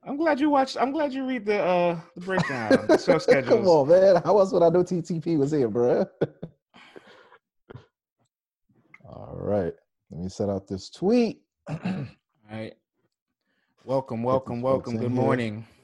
I'm 0.03 0.17
glad 0.17 0.39
you 0.39 0.50
watched. 0.50 0.77
I'm 0.79 0.91
glad 0.91 1.13
you 1.13 1.25
read 1.25 1.45
the 1.45 1.61
uh 1.63 2.00
the 2.15 2.21
breakdown, 2.21 2.85
the 2.88 2.97
show 2.97 3.17
schedules. 3.17 3.50
Come 3.50 3.67
on, 3.67 3.88
man. 3.88 4.21
How 4.23 4.38
else 4.38 4.51
would 4.51 4.63
I 4.63 4.69
know 4.69 4.83
TTP 4.83 5.38
was 5.38 5.51
here, 5.51 5.69
bro? 5.69 6.05
All 9.05 9.35
right. 9.35 9.73
Let 10.09 10.21
me 10.21 10.29
set 10.29 10.50
out 10.50 10.67
this 10.67 10.89
tweet. 10.89 11.41
All 11.67 11.77
right. 12.51 12.73
Welcome, 13.83 14.23
welcome, 14.23 14.61
welcome. 14.61 14.97
Good 14.97 15.11
morning. 15.11 15.55
Here. 15.55 15.80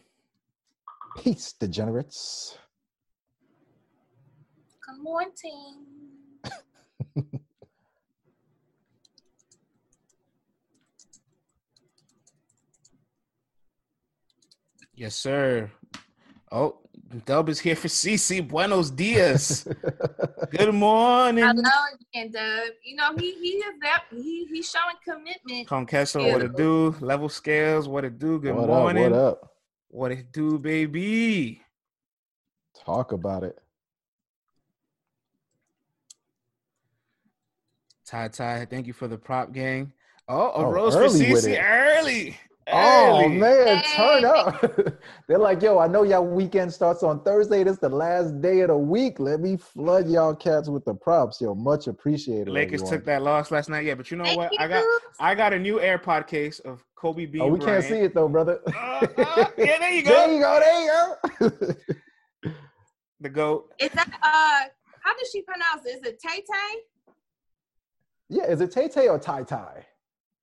Peace, 1.18 1.54
degenerates. 1.54 2.58
Good 4.86 5.02
morning. 5.04 5.86
yes, 14.96 15.16
sir. 15.16 15.72
Oh, 16.52 16.78
Dub 17.26 17.50
is 17.50 17.60
here 17.60 17.76
for 17.76 17.88
CC. 17.88 18.48
Buenos 18.48 18.90
dias. 18.92 19.68
Good 20.52 20.74
morning. 20.74 21.44
Hello 21.44 21.62
again, 22.14 22.32
Dub. 22.32 22.70
You 22.86 22.96
know 22.96 23.14
he 23.18 23.34
he 23.34 23.50
is 23.58 23.74
that 23.82 24.04
he 24.12 24.46
he's 24.52 24.70
showing 24.70 24.96
commitment. 25.04 25.68
Conquesto, 25.68 26.32
what 26.32 26.42
it 26.42 26.56
do? 26.56 26.96
Level 27.02 27.28
scales, 27.28 27.88
what 27.88 28.06
it 28.06 28.18
do? 28.20 28.40
Good 28.40 28.56
what 28.56 28.68
morning. 28.68 29.06
Up, 29.08 29.12
what 29.12 29.20
up? 29.20 29.57
What 29.90 30.12
it 30.12 30.32
do, 30.32 30.60
baby? 30.60 31.62
Talk 32.86 33.12
about 33.12 33.44
it. 33.44 33.58
Ty 38.06 38.30
Ty, 38.30 38.68
thank 38.70 38.88
you 38.88 38.94
for 38.94 39.08
the 39.08 39.18
prop 39.18 39.52
gang. 39.52 39.92
Oh, 40.30 40.50
a 40.50 40.54
oh, 40.54 40.72
rose 40.72 40.96
for 40.96 41.04
CC 41.04 41.62
early. 41.62 42.38
Oh 42.72 43.30
man, 43.30 43.82
turn 43.96 44.26
up. 44.26 44.62
They're 45.28 45.38
like, 45.38 45.62
yo, 45.62 45.80
I 45.80 45.88
know 45.88 46.04
y'all 46.04 46.26
weekend 46.26 46.74
starts 46.74 47.02
on 47.02 47.24
Thursday. 47.24 47.64
This 47.64 47.76
is 47.76 47.80
the 47.80 47.90
last 47.90 48.42
day 48.42 48.62
of 48.62 48.68
the 48.70 48.78
week. 48.78 49.20
Let 49.20 49.40
me 49.40 49.56
flood 49.56 50.10
y'all 50.10 50.36
cats 50.36 50.68
with 50.68 50.84
the 50.84 50.94
props. 50.94 51.40
Yo, 51.40 51.56
much 51.56 51.88
appreciated. 51.88 52.50
Lakers 52.50 52.82
everyone. 52.82 52.94
took 52.94 53.06
that 53.06 53.22
loss 53.22 53.52
last 53.52 53.70
night. 53.70 53.86
Yeah, 53.86 53.96
but 53.96 54.12
you 54.12 54.18
know 54.18 54.26
Thank 54.26 54.38
what? 54.38 54.52
You. 54.52 54.58
I 54.60 54.68
got 54.68 54.84
I 55.20 55.36
got 55.36 55.54
a 55.54 55.60
new 55.60 55.80
AirPod 55.80 56.28
case 56.28 56.60
of 56.60 56.84
Kobe 56.98 57.28
B. 57.28 57.40
Oh, 57.40 57.48
we 57.48 57.60
Bryant. 57.60 57.86
can't 57.86 57.94
see 57.94 58.06
it 58.06 58.16
though, 58.16 58.28
brother. 58.28 58.60
Uh, 58.66 59.06
uh, 59.18 59.50
yeah, 59.58 59.78
there 59.80 59.92
you 59.94 60.04
go. 60.04 60.10
there 60.10 60.34
you 60.34 60.40
go. 60.42 60.60
There 60.60 60.82
you 60.82 61.70
go. 61.70 61.76
the 63.22 63.30
goat. 63.30 63.72
Is 63.80 63.92
that 63.92 64.08
uh 64.24 64.70
how 65.02 65.18
does 65.18 65.30
she 65.32 65.44
pronounce 65.44 65.86
it? 65.86 66.00
Is 66.00 66.02
it 66.04 66.20
Tay 66.20 66.38
Tay? 66.38 67.14
Yeah, 68.30 68.46
is 68.46 68.62
it 68.62 68.72
Tay 68.72 68.88
Tay 68.88 69.08
or 69.08 69.20
Tai 69.20 69.44
Tai? 69.44 69.86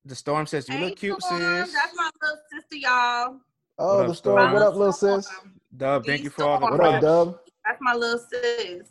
The 0.04 0.14
storm 0.14 0.46
says 0.46 0.68
you 0.68 0.76
hey, 0.76 0.84
look 0.84 0.96
cute, 0.96 1.20
storm. 1.22 1.40
sis. 1.40 1.72
That's 1.72 1.96
my 1.96 2.10
little 2.22 2.38
sister, 2.52 2.76
y'all. 2.76 3.40
Oh, 3.78 3.98
what 3.98 4.06
the 4.06 4.14
storm. 4.14 4.38
storm. 4.38 4.52
What 4.52 4.62
up, 4.62 4.74
little 4.74 4.92
sis? 4.92 5.28
Dub, 5.76 6.04
thank 6.06 6.22
you 6.22 6.30
for 6.30 6.44
all 6.44 6.60
the 6.60 6.66
What 6.66 6.80
up, 6.80 7.00
Dub? 7.00 7.38
That's 7.66 7.78
my 7.80 7.94
little 7.94 8.18
sis. 8.18 8.86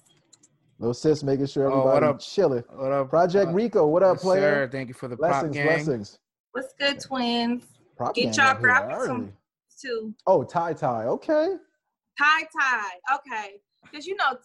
Little 0.80 0.94
sis, 0.94 1.24
making 1.24 1.46
sure 1.46 1.68
everybody 1.68 1.88
oh, 1.88 1.94
what 1.94 2.04
up? 2.04 2.20
chilling. 2.20 2.64
What 2.70 2.92
up, 2.92 3.10
Project 3.10 3.52
uh, 3.52 3.54
Rico? 3.54 3.88
What 3.88 4.04
up, 4.04 4.18
yes, 4.18 4.22
player? 4.24 4.66
Sir. 4.66 4.70
Thank 4.72 4.90
you 4.90 4.94
for 4.94 5.08
the 5.08 5.16
blessings, 5.16 5.56
prop 5.56 5.66
gang. 5.66 5.66
blessings. 5.66 6.20
What's 6.54 6.74
good, 6.80 7.00
twins? 7.00 7.64
Prop 7.98 8.16
Get 8.16 8.38
y'all 8.38 8.56
graphics 8.56 9.06
some 9.06 9.34
too. 9.80 10.14
Oh, 10.26 10.44
tie 10.44 10.74
tie. 10.74 11.06
Okay. 11.06 11.56
Tie 12.18 12.48
tie. 12.60 13.16
Okay, 13.16 13.56
because 13.84 14.08
you 14.08 14.16
know 14.16 14.38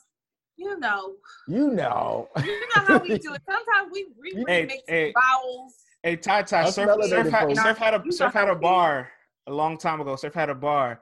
you 0.58 0.78
know. 0.78 1.14
You 1.46 1.70
know. 1.70 2.28
You 2.44 2.60
know 2.60 2.82
how 2.86 2.98
we 2.98 3.16
do 3.18 3.32
it. 3.32 3.42
Sometimes 3.48 3.90
we 3.92 4.06
remix 4.34 4.48
hey, 4.48 4.82
hey, 4.88 5.14
vowels. 5.14 5.74
Hey, 6.02 6.16
tie 6.16 6.42
tie. 6.42 6.68
Surf, 6.68 6.90
Surf, 7.08 7.30
had, 7.30 7.56
Surf 7.56 7.78
had 7.78 7.94
a 7.94 8.12
Surf 8.12 8.32
had 8.32 8.48
a 8.48 8.56
bar 8.56 9.08
a 9.46 9.52
long 9.52 9.78
time 9.78 10.00
ago. 10.00 10.16
Surf 10.16 10.34
had 10.34 10.50
a 10.50 10.54
bar. 10.54 11.00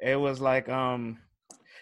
It 0.00 0.16
was 0.16 0.40
like, 0.40 0.68
um, 0.68 1.18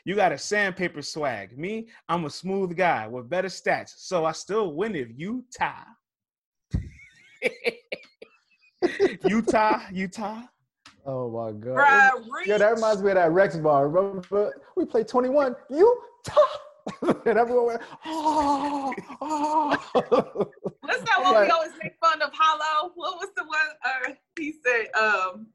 you 0.05 0.15
got 0.15 0.33
a 0.33 0.39
sandpaper 0.39 1.03
swag. 1.03 1.59
Me, 1.59 1.89
I'm 2.09 2.25
a 2.25 2.31
smooth 2.31 2.77
guy 2.77 3.09
with 3.09 3.29
better 3.29 3.49
stats, 3.49 3.95
so 3.97 4.25
I 4.25 4.33
still 4.33 4.73
win 4.73 4.95
if 4.95 5.09
you 5.15 5.45
tie. 5.57 5.83
Utah, 9.27 9.81
Utah. 9.93 10.43
Oh 11.05 11.31
my 11.31 11.53
god! 11.53 11.77
Bruh, 11.77 12.47
yeah, 12.47 12.59
that 12.59 12.75
reminds 12.75 13.03
me 13.03 13.11
of 13.11 13.17
that 13.17 13.31
Rex 13.31 13.57
bar. 13.57 13.89
Remember, 13.89 14.53
we 14.77 14.85
played 14.85 15.09
21. 15.09 15.55
Utah. 15.71 16.41
and 17.27 17.39
everyone 17.39 17.67
went, 17.67 17.83
oh, 18.05 18.95
oh. 19.21 19.77
What's 20.81 21.03
that 21.03 21.21
one 21.21 21.45
we 21.45 21.51
always 21.51 21.73
make 21.83 21.97
fun 22.01 22.23
of? 22.23 22.31
Hollow. 22.33 22.93
What 22.95 23.19
was 23.19 23.31
the 23.37 23.43
one? 23.45 23.59
Uh, 23.85 24.13
he 24.39 24.55
said, 24.65 24.87
um, 24.95 25.49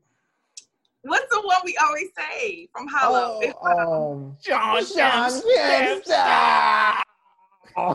what's 1.04 1.34
the 1.34 1.42
one 1.42 1.56
we 1.64 1.78
always 1.78 2.10
say 2.18 2.68
from 2.74 2.86
Hollow? 2.88 3.40
Oh, 3.64 4.14
um, 4.14 4.36
John, 4.44 4.84
John, 4.96 5.32
John 6.06 7.02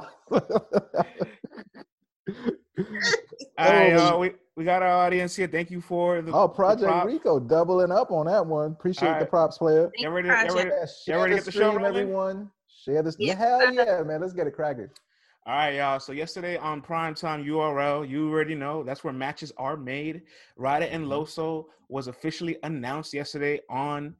All 3.58 3.70
right, 3.70 3.92
uh, 3.92 4.18
we, 4.18 4.32
we 4.56 4.64
got 4.64 4.82
our 4.82 4.88
audience 4.88 5.34
here. 5.34 5.46
Thank 5.46 5.70
you 5.70 5.80
for 5.80 6.20
the 6.20 6.32
Oh, 6.32 6.48
Project 6.48 6.90
the 6.90 7.06
Rico 7.06 7.40
doubling 7.40 7.90
up 7.90 8.10
on 8.10 8.26
that 8.26 8.44
one. 8.44 8.72
Appreciate 8.72 9.08
right. 9.08 9.20
the 9.20 9.26
props 9.26 9.58
player. 9.58 9.90
Get 9.98 10.08
ready, 10.08 10.28
get 10.28 10.52
ready, 10.52 10.70
get 11.06 11.14
ready 11.14 11.30
to 11.32 11.36
get 11.36 11.44
the 11.44 11.52
show 11.52 11.68
rolling? 11.68 11.84
everyone. 11.84 12.50
Share 12.84 13.02
this. 13.02 13.16
Yeah. 13.18 13.36
Hell 13.36 13.72
yeah, 13.72 14.02
man. 14.02 14.20
Let's 14.20 14.32
get 14.32 14.46
it 14.46 14.54
cracking. 14.54 14.90
All 15.46 15.54
right, 15.54 15.76
y'all. 15.76 16.00
So 16.00 16.12
yesterday 16.12 16.56
on 16.56 16.82
Primetime 16.82 17.46
URL, 17.46 18.08
you 18.08 18.30
already 18.30 18.54
know 18.54 18.82
that's 18.82 19.04
where 19.04 19.12
matches 19.12 19.52
are 19.56 19.76
made. 19.76 20.22
Ryder 20.56 20.86
and 20.86 21.04
mm-hmm. 21.04 21.12
Loso 21.12 21.66
was 21.88 22.08
officially 22.08 22.56
announced 22.62 23.14
yesterday 23.14 23.60
on 23.70 24.14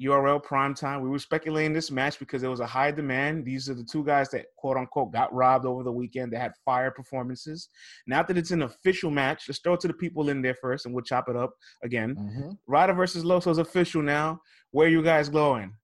URL 0.00 0.42
Primetime. 0.42 1.02
We 1.02 1.08
were 1.08 1.18
speculating 1.18 1.72
this 1.72 1.90
match 1.90 2.18
because 2.18 2.40
there 2.40 2.50
was 2.50 2.60
a 2.60 2.66
high 2.66 2.90
demand. 2.90 3.44
These 3.44 3.68
are 3.68 3.74
the 3.74 3.84
two 3.84 4.04
guys 4.04 4.30
that 4.30 4.46
quote 4.56 4.76
unquote 4.76 5.12
got 5.12 5.32
robbed 5.32 5.66
over 5.66 5.82
the 5.82 5.92
weekend. 5.92 6.32
They 6.32 6.38
had 6.38 6.52
fire 6.64 6.90
performances. 6.90 7.68
Now 8.06 8.22
that 8.22 8.38
it's 8.38 8.50
an 8.50 8.62
official 8.62 9.10
match, 9.10 9.44
let's 9.48 9.60
throw 9.60 9.74
it 9.74 9.80
to 9.80 9.88
the 9.88 9.94
people 9.94 10.28
in 10.30 10.42
there 10.42 10.54
first 10.54 10.86
and 10.86 10.94
we'll 10.94 11.04
chop 11.04 11.28
it 11.28 11.36
up 11.36 11.54
again. 11.82 12.16
Mm-hmm. 12.16 12.50
Ryder 12.66 12.94
versus 12.94 13.24
Loso 13.24 13.50
is 13.50 13.58
official 13.58 14.02
now. 14.02 14.40
Where 14.70 14.88
you 14.88 15.02
guys 15.02 15.28
going? 15.28 15.74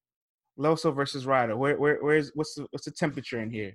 Loso 0.59 0.95
versus 0.95 1.27
Ryder. 1.27 1.57
Where 1.57 1.79
where 1.79 1.99
where's 2.01 2.31
what's 2.35 2.55
the 2.55 2.67
what's 2.71 2.87
the 2.87 2.91
temperature 2.91 3.41
in 3.41 3.51
here? 3.51 3.75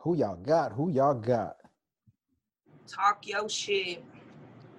Who 0.00 0.16
y'all 0.16 0.36
got? 0.36 0.72
Who 0.72 0.90
y'all 0.90 1.14
got? 1.14 1.56
Talk 2.86 3.26
your 3.26 3.48
shit. 3.48 4.04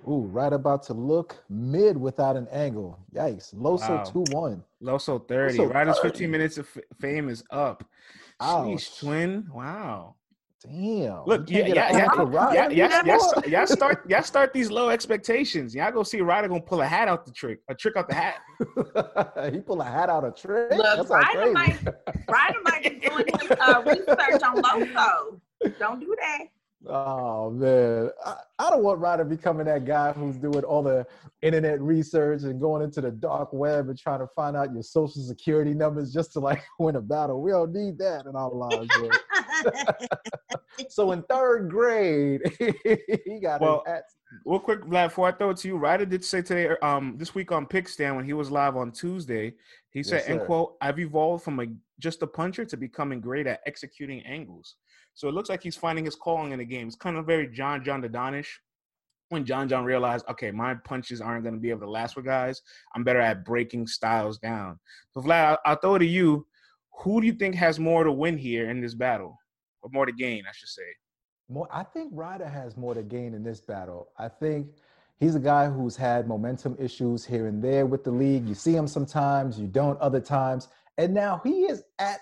Ooh, 0.08 0.28
right 0.32 0.54
about 0.54 0.84
to 0.84 0.94
look 0.94 1.44
mid 1.50 1.98
without 1.98 2.36
an 2.36 2.48
angle. 2.52 3.00
Yikes. 3.14 3.56
Loso 3.56 3.90
wow. 3.90 4.04
2 4.04 4.26
1. 4.32 4.64
Loso 4.84 5.28
30. 5.28 5.58
Loso 5.58 5.74
Ryder's 5.74 6.00
15 6.00 6.30
minutes 6.30 6.58
of 6.58 6.68
fame 7.00 7.30
is 7.30 7.44
up. 7.50 7.84
Sheesh, 8.42 9.00
twin. 9.00 9.48
Wow. 9.52 10.16
Damn. 10.64 11.26
Look, 11.26 11.50
yeah, 11.50 11.60
yeah, 11.60 11.74
yeah, 11.74 11.92
yeah, 11.92 12.70
yeah, 12.70 13.02
yeah, 13.04 13.42
yeah, 13.46 13.66
start, 13.66 14.04
yeah, 14.08 14.22
start 14.22 14.52
these 14.52 14.72
low 14.72 14.90
expectations. 14.90 15.76
Y'all 15.76 15.92
go 15.92 16.02
see 16.02 16.22
Ryder 16.22 16.48
gonna 16.48 16.62
pull 16.62 16.82
a 16.82 16.88
hat 16.88 17.08
out 17.08 17.26
the 17.26 17.32
trick, 17.32 17.60
a 17.70 17.76
trick 17.76 17.96
out 17.96 18.08
the 18.08 18.16
hat. 18.16 18.42
he 19.54 19.60
pull 19.60 19.82
a 19.82 19.86
hat 19.86 20.10
out 20.10 20.26
a 20.26 20.32
trick. 20.32 20.72
Look, 20.72 21.10
Ryder 21.10 21.52
might, 21.52 21.78
Ryder 22.28 22.60
might 22.64 22.84
be 22.84 23.08
doing 23.08 23.26
his 23.40 23.52
uh, 23.52 23.84
research 23.86 24.42
on 24.44 24.62
Loso. 24.64 25.40
Don't 25.78 26.00
do 26.00 26.16
that. 26.20 26.48
Oh 26.88 27.50
man, 27.50 28.12
I, 28.26 28.36
I 28.60 28.70
don't 28.70 28.84
want 28.84 29.00
Ryder 29.00 29.26
becoming 29.26 29.66
that 29.66 29.86
guy 29.86 30.12
who's 30.12 30.38
doing 30.38 30.64
all 30.64 30.84
the 30.84 31.06
internet 31.42 31.82
research 31.82 32.44
and 32.44 32.60
going 32.60 32.84
into 32.84 33.02
the 33.02 33.12
dark 33.12 33.54
web 33.54 33.90
and 33.90 33.98
trying 33.98 34.20
to 34.20 34.28
find 34.36 34.56
out 34.56 34.74
your 34.74 34.84
social 34.84 35.24
security 35.24 35.74
numbers 35.74 36.14
just 36.14 36.34
to 36.34 36.40
like 36.40 36.64
win 36.80 36.96
a 36.96 37.02
battle. 37.02 37.42
We 37.42 37.52
don't 37.52 37.74
need 37.74 37.98
that 38.00 38.26
in 38.26 38.36
our 38.36 38.52
lives. 38.52 38.90
so 40.90 41.12
in 41.12 41.24
third 41.24 41.70
grade, 41.70 42.42
he 43.26 43.40
got 43.40 43.62
well, 43.62 43.84
his 43.88 44.04
Real 44.44 44.60
quick, 44.60 44.82
Vlad, 44.82 45.08
before 45.08 45.28
I 45.28 45.32
throw 45.32 45.52
it 45.52 45.58
to 45.58 45.68
you, 45.68 45.78
Ryder 45.78 46.06
did 46.06 46.24
say 46.24 46.42
today, 46.42 46.76
um, 46.82 47.16
this 47.18 47.34
week 47.34 47.52
on 47.52 47.66
Pickstand 47.66 48.16
when 48.16 48.26
he 48.26 48.34
was 48.34 48.52
live 48.52 48.76
on 48.76 48.92
Tuesday, 48.92 49.54
he 49.92 50.04
said, 50.04 50.24
yes, 50.28 50.30
"End 50.30 50.42
quote: 50.42 50.76
I've 50.82 51.00
evolved 51.00 51.44
from 51.44 51.60
a 51.60 51.68
just 52.00 52.22
a 52.22 52.28
puncher 52.28 52.66
to 52.66 52.78
becoming 52.78 53.22
great 53.22 53.48
at 53.48 53.62
executing 53.66 54.22
angles." 54.26 54.76
So 55.16 55.28
it 55.28 55.34
looks 55.34 55.50
like 55.50 55.64
he's 55.64 55.76
finding 55.76 56.06
his 56.06 56.16
calling 56.16 56.52
in 56.52 56.60
the 56.60 56.66
game. 56.66 56.88
It's 56.88 56.96
kind 56.96 57.18
of 57.18 57.26
very 57.26 57.48
John 57.48 57.84
John 57.84 58.02
Da 58.02 58.08
Donish. 58.08 58.48
When 59.30 59.44
John 59.44 59.68
John 59.68 59.84
realized, 59.84 60.24
okay, 60.30 60.52
my 60.52 60.76
punches 60.76 61.20
aren't 61.20 61.44
going 61.44 61.56
to 61.56 61.60
be 61.60 61.72
able 61.72 61.80
to 61.80 61.90
last 61.90 62.16
with 62.16 62.26
guys. 62.26 62.62
I'm 62.96 63.04
better 63.04 63.20
at 63.20 63.44
breaking 63.44 63.88
styles 63.88 64.38
down. 64.38 64.78
So 65.16 65.22
Vlad, 65.22 65.58
I'll 65.66 65.78
throw 65.78 65.96
it 65.96 66.00
to 66.00 66.06
you. 66.06 66.46
Who 67.00 67.22
do 67.22 67.28
you 67.28 67.34
think 67.34 67.56
has 67.56 67.80
more 67.80 68.04
to 68.04 68.12
win 68.12 68.38
here 68.38 68.70
in 68.70 68.82
this 68.82 68.94
battle, 68.94 69.40
or 69.82 69.90
more 69.92 70.06
to 70.06 70.12
gain, 70.12 70.44
I 70.48 70.52
should 70.54 70.70
say? 70.70 70.84
More, 71.50 71.68
I 71.72 71.84
think 71.84 72.12
Ryder 72.14 72.48
has 72.48 72.78
more 72.78 72.94
to 72.94 73.02
gain 73.02 73.34
in 73.34 73.44
this 73.44 73.60
battle. 73.60 74.10
I 74.20 74.28
think 74.28 74.68
he's 75.20 75.36
a 75.36 75.40
guy 75.40 75.70
who's 75.70 75.96
had 75.96 76.28
momentum 76.28 76.76
issues 76.80 77.26
here 77.26 77.48
and 77.48 77.64
there 77.64 77.86
with 77.86 78.04
the 78.04 78.12
league. 78.12 78.48
You 78.48 78.54
see 78.54 78.76
him 78.76 78.88
sometimes, 78.88 79.60
you 79.60 79.68
don't 79.68 80.00
other 80.00 80.22
times, 80.22 80.68
and 80.98 81.14
now 81.14 81.42
he 81.44 81.64
is 81.64 81.84
at 82.00 82.20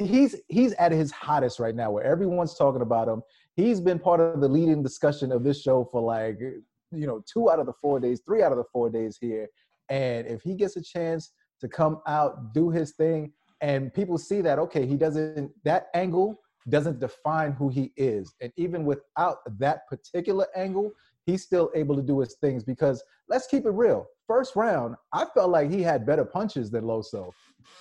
he's 0.00 0.36
he's 0.48 0.72
at 0.74 0.92
his 0.92 1.10
hottest 1.10 1.58
right 1.58 1.74
now 1.74 1.90
where 1.90 2.04
everyone's 2.04 2.54
talking 2.54 2.82
about 2.82 3.08
him. 3.08 3.22
He's 3.54 3.80
been 3.80 3.98
part 3.98 4.20
of 4.20 4.40
the 4.40 4.48
leading 4.48 4.82
discussion 4.82 5.32
of 5.32 5.44
this 5.44 5.60
show 5.60 5.88
for 5.90 6.00
like 6.00 6.38
you 6.40 7.06
know 7.06 7.22
two 7.30 7.50
out 7.50 7.58
of 7.58 7.66
the 7.66 7.72
four 7.80 8.00
days 8.00 8.22
three 8.26 8.42
out 8.42 8.52
of 8.52 8.58
the 8.58 8.64
four 8.72 8.90
days 8.90 9.18
here. 9.20 9.48
And 9.88 10.26
if 10.26 10.42
he 10.42 10.54
gets 10.54 10.76
a 10.76 10.82
chance 10.82 11.32
to 11.60 11.68
come 11.68 12.00
out 12.06 12.54
do 12.54 12.70
his 12.70 12.92
thing 12.92 13.32
and 13.60 13.92
people 13.92 14.16
see 14.16 14.40
that 14.40 14.58
okay 14.58 14.86
he 14.86 14.96
doesn't 14.96 15.52
that 15.64 15.88
angle 15.94 16.40
doesn't 16.68 17.00
define 17.00 17.52
who 17.52 17.68
he 17.68 17.92
is. 17.96 18.34
And 18.40 18.52
even 18.56 18.84
without 18.84 19.38
that 19.58 19.86
particular 19.88 20.46
angle 20.56 20.90
he's 21.26 21.42
still 21.42 21.70
able 21.74 21.94
to 21.96 22.02
do 22.02 22.20
his 22.20 22.36
things 22.40 22.64
because 22.64 23.02
let's 23.28 23.46
keep 23.46 23.66
it 23.66 23.70
real. 23.70 24.06
First 24.26 24.56
round 24.56 24.96
i 25.12 25.26
felt 25.34 25.50
like 25.50 25.70
he 25.70 25.82
had 25.82 26.06
better 26.06 26.24
punches 26.24 26.70
than 26.70 26.84
loso. 26.84 27.30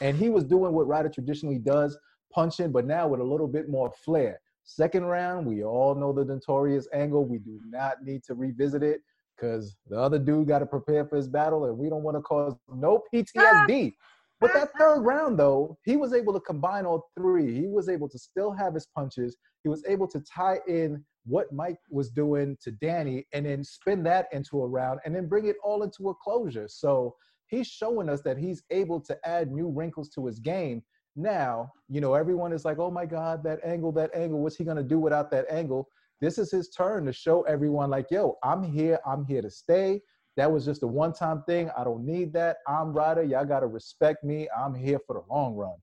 And 0.02 0.18
he 0.18 0.30
was 0.30 0.44
doing 0.44 0.74
what 0.74 0.88
Ryder 0.88 1.10
traditionally 1.10 1.60
does 1.60 1.98
punching, 2.34 2.72
but 2.72 2.86
now 2.86 3.08
with 3.08 3.20
a 3.20 3.24
little 3.24 3.48
bit 3.48 3.70
more 3.70 3.92
flair. 4.04 4.40
Second 4.64 5.06
round, 5.06 5.48
we 5.48 5.64
all 5.64 5.96
know 5.96 6.14
the 6.14 6.24
notorious 6.24 6.88
angle. 6.94 7.26
We 7.26 7.40
do 7.40 7.60
not 7.66 8.04
need 8.04 8.24
to 8.26 8.36
revisit 8.36 8.84
it 8.84 9.02
because 9.36 9.76
the 9.90 10.00
other 10.00 10.20
dude 10.20 10.48
got 10.48 10.60
to 10.60 10.66
prepare 10.66 11.06
for 11.06 11.16
his 11.16 11.28
battle, 11.28 11.66
and 11.66 11.78
we 11.78 11.90
don't 11.90 12.04
want 12.04 12.18
to 12.18 12.22
cause 12.22 12.56
no 12.74 13.02
PTSD. 13.14 13.96
But 14.42 14.54
that 14.54 14.70
third 14.78 15.02
round, 15.02 15.38
though, 15.38 15.78
he 15.84 15.98
was 15.98 16.14
able 16.14 16.34
to 16.34 16.40
combine 16.40 16.86
all 16.86 17.10
three. 17.18 17.54
He 17.54 17.68
was 17.68 17.90
able 17.90 18.08
to 18.10 18.18
still 18.18 18.52
have 18.52 18.74
his 18.74 18.86
punches. 18.86 19.36
He 19.64 19.70
was 19.70 19.84
able 19.86 20.08
to 20.08 20.22
tie 20.22 20.60
in 20.68 21.04
what 21.26 21.52
Mike 21.52 21.80
was 21.90 22.10
doing 22.10 22.58
to 22.62 22.72
Danny 22.72 23.28
and 23.34 23.46
then 23.46 23.64
spin 23.64 24.04
that 24.04 24.28
into 24.32 24.62
a 24.62 24.68
round 24.68 25.00
and 25.04 25.14
then 25.14 25.28
bring 25.28 25.48
it 25.48 25.58
all 25.64 25.84
into 25.84 26.10
a 26.10 26.16
closure. 26.16 26.68
So 26.70 27.16
he's 27.48 27.68
showing 27.68 28.08
us 28.08 28.22
that 28.22 28.38
he's 28.38 28.64
able 28.72 29.02
to 29.02 29.18
add 29.28 29.52
new 29.52 29.68
wrinkles 29.68 30.10
to 30.12 30.26
his 30.26 30.40
game 30.40 30.84
now, 31.16 31.72
you 31.90 32.02
know, 32.02 32.14
everyone 32.14 32.54
is 32.54 32.66
like, 32.66 32.80
oh 32.80 32.92
my 32.92 33.06
God, 33.06 33.44
that 33.44 33.60
angle, 33.64 33.92
that 33.94 34.12
angle, 34.14 34.40
what's 34.40 34.56
he 34.56 34.64
gonna 34.64 34.84
do 34.84 35.00
without 35.00 35.32
that 35.32 35.46
angle? 35.50 35.88
This 36.22 36.38
is 36.38 36.52
his 36.52 36.70
turn 36.70 37.06
to 37.06 37.14
show 37.14 37.44
everyone, 37.44 37.90
like, 37.90 38.08
yo, 38.12 38.38
I'm 38.44 38.64
here, 38.64 39.00
I'm 39.06 39.26
here 39.26 39.42
to 39.42 39.50
stay. 39.50 40.02
That 40.38 40.52
was 40.52 40.66
just 40.66 40.84
a 40.84 40.88
one 40.88 41.14
time 41.14 41.44
thing. 41.48 41.70
I 41.78 41.84
don't 41.84 42.06
need 42.06 42.32
that. 42.34 42.58
I'm 42.68 42.94
Ryder. 42.94 43.24
Y'all 43.24 43.46
gotta 43.46 43.68
respect 43.68 44.24
me. 44.24 44.48
I'm 44.58 44.74
here 44.74 45.00
for 45.06 45.16
the 45.16 45.34
long 45.34 45.56
run. 45.56 45.76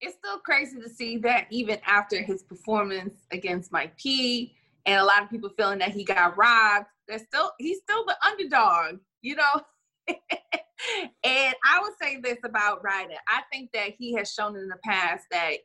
It's 0.00 0.16
still 0.16 0.38
crazy 0.38 0.80
to 0.80 0.88
see 0.88 1.18
that 1.18 1.46
even 1.50 1.78
after 1.86 2.22
his 2.22 2.42
performance 2.42 3.20
against 3.30 3.72
Mike 3.72 3.96
P 3.96 4.54
and 4.86 5.00
a 5.00 5.04
lot 5.04 5.22
of 5.22 5.30
people 5.30 5.50
feeling 5.56 5.78
that 5.78 5.90
he 5.90 6.04
got 6.04 6.36
robbed, 6.36 6.86
there's 7.06 7.22
still 7.22 7.52
he's 7.58 7.78
still 7.78 8.04
the 8.04 8.16
underdog, 8.26 8.98
you 9.22 9.36
know. 9.36 9.60
and 11.24 11.54
I 11.64 11.80
would 11.80 11.92
say 12.00 12.20
this 12.22 12.38
about 12.44 12.82
Ryder. 12.82 13.14
I 13.28 13.42
think 13.52 13.70
that 13.74 13.90
he 13.98 14.14
has 14.14 14.32
shown 14.32 14.56
in 14.56 14.68
the 14.68 14.78
past 14.84 15.24
that 15.30 15.58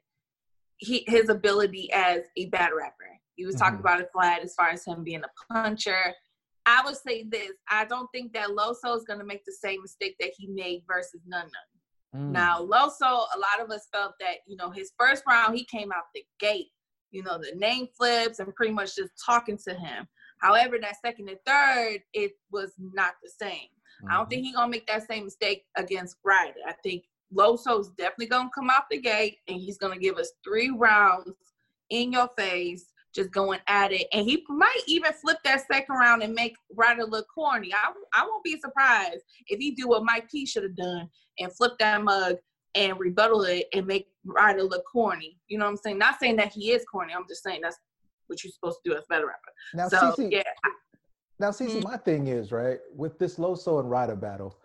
he 0.78 1.04
his 1.08 1.30
ability 1.30 1.92
as 1.94 2.22
a 2.38 2.48
bad 2.48 2.72
rapper. 2.76 3.20
He 3.36 3.46
was 3.46 3.56
mm-hmm. 3.56 3.64
talking 3.64 3.80
about 3.80 4.02
it 4.02 4.10
flat 4.14 4.44
as 4.44 4.54
far 4.56 4.70
as 4.70 4.86
him 4.86 5.04
being 5.04 5.24
a 5.24 5.54
puncher. 5.54 6.14
I 6.66 6.82
would 6.86 6.96
say 6.96 7.24
this. 7.24 7.52
I 7.70 7.86
don't 7.86 8.08
think 8.14 8.34
that 8.34 8.50
Loso 8.50 8.96
is 8.96 9.04
going 9.04 9.20
to 9.20 9.26
make 9.26 9.44
the 9.46 9.52
same 9.52 9.82
mistake 9.82 10.16
that 10.20 10.32
he 10.38 10.48
made 10.48 10.84
versus 10.88 11.22
None. 11.28 11.50
Mm. 12.16 12.32
Now, 12.32 12.60
Loso, 12.62 13.02
a 13.02 13.40
lot 13.40 13.62
of 13.62 13.70
us 13.72 13.88
felt 13.92 14.14
that, 14.20 14.38
you 14.48 14.56
know, 14.56 14.70
his 14.70 14.92
first 14.98 15.24
round, 15.28 15.58
he 15.58 15.66
came 15.66 15.92
out 15.92 16.04
the 16.14 16.24
gate, 16.40 16.70
you 17.12 17.24
know, 17.24 17.38
the 17.38 17.54
name 17.56 17.88
flips 17.98 18.40
and 18.40 18.54
pretty 18.56 18.74
much 18.74 18.96
just 18.96 19.12
talking 19.26 19.58
to 19.68 19.74
him. 19.74 20.08
However, 20.40 20.78
that 20.80 20.96
second 21.04 21.30
and 21.30 21.40
third, 21.46 22.02
it 22.14 22.34
was 22.52 22.74
not 22.78 23.14
the 23.22 23.30
same. 23.30 23.68
Mm-hmm. 24.04 24.14
I 24.14 24.18
don't 24.18 24.30
think 24.30 24.46
he's 24.46 24.56
gonna 24.56 24.72
make 24.72 24.88
that 24.88 25.08
same 25.08 25.26
mistake 25.26 25.64
against 25.78 26.18
Ryder. 26.24 26.60
I 26.68 26.74
think 26.84 27.04
Loso's 27.32 27.90
definitely 27.92 28.28
gonna 28.28 28.50
come 28.54 28.70
out 28.70 28.84
the 28.92 29.00
gate 29.00 29.38
and 29.48 29.60
he's 29.60 29.78
gonna 29.78 29.98
give 29.98 30.18
us 30.18 30.32
three 30.44 30.70
rounds 30.70 31.34
in 31.90 32.12
your 32.12 32.30
face, 32.38 32.86
just 33.14 33.32
going 33.32 33.60
at 33.68 33.92
it. 33.92 34.08
And 34.12 34.26
he 34.26 34.44
might 34.50 34.82
even 34.88 35.14
flip 35.14 35.38
that 35.46 35.66
second 35.72 35.96
round 35.96 36.24
and 36.24 36.34
make 36.34 36.56
Ryder 36.76 37.06
look 37.06 37.28
corny. 37.34 37.74
I, 37.74 37.92
I 38.14 38.26
won't 38.26 38.44
be 38.44 38.60
surprised 38.60 39.24
if 39.48 39.60
he 39.60 39.72
do 39.72 39.88
what 39.88 40.04
Mike 40.04 40.30
P 40.30 40.46
should 40.46 40.64
have 40.64 40.76
done 40.76 41.10
and 41.40 41.54
flip 41.54 41.74
that 41.80 42.04
mug 42.04 42.38
and 42.76 43.00
rebuttal 43.00 43.44
it 43.44 43.68
and 43.74 43.86
make 43.86 44.08
Ryder 44.26 44.64
look 44.64 44.84
corny. 44.92 45.38
You 45.48 45.58
know 45.60 45.66
what 45.66 45.72
I'm 45.72 45.78
saying? 45.78 45.98
Not 45.98 46.20
saying 46.20 46.38
that 46.38 46.52
he 46.52 46.72
is 46.72 46.84
corny. 46.92 47.14
I'm 47.14 47.28
just 47.28 47.44
saying 47.44 47.62
that's 47.62 47.78
what 48.28 48.44
you're 48.44 48.52
supposed 48.52 48.80
to 48.84 48.90
do 48.90 48.98
as 48.98 49.04
a 49.04 49.08
better 49.10 49.28
rapper. 49.28 49.54
Now, 49.74 49.88
so 49.90 50.16
CC, 50.18 50.32
yeah, 50.32 50.44
now, 51.44 51.52
see, 51.52 51.66
mm-hmm. 51.66 51.84
my 51.84 51.98
thing 51.98 52.28
is 52.28 52.54
right 52.54 52.80
with 52.96 53.20
this 53.20 53.36
Loso 53.36 53.82
and 53.82 53.92
Ryder 53.92 54.16
battle. 54.16 54.58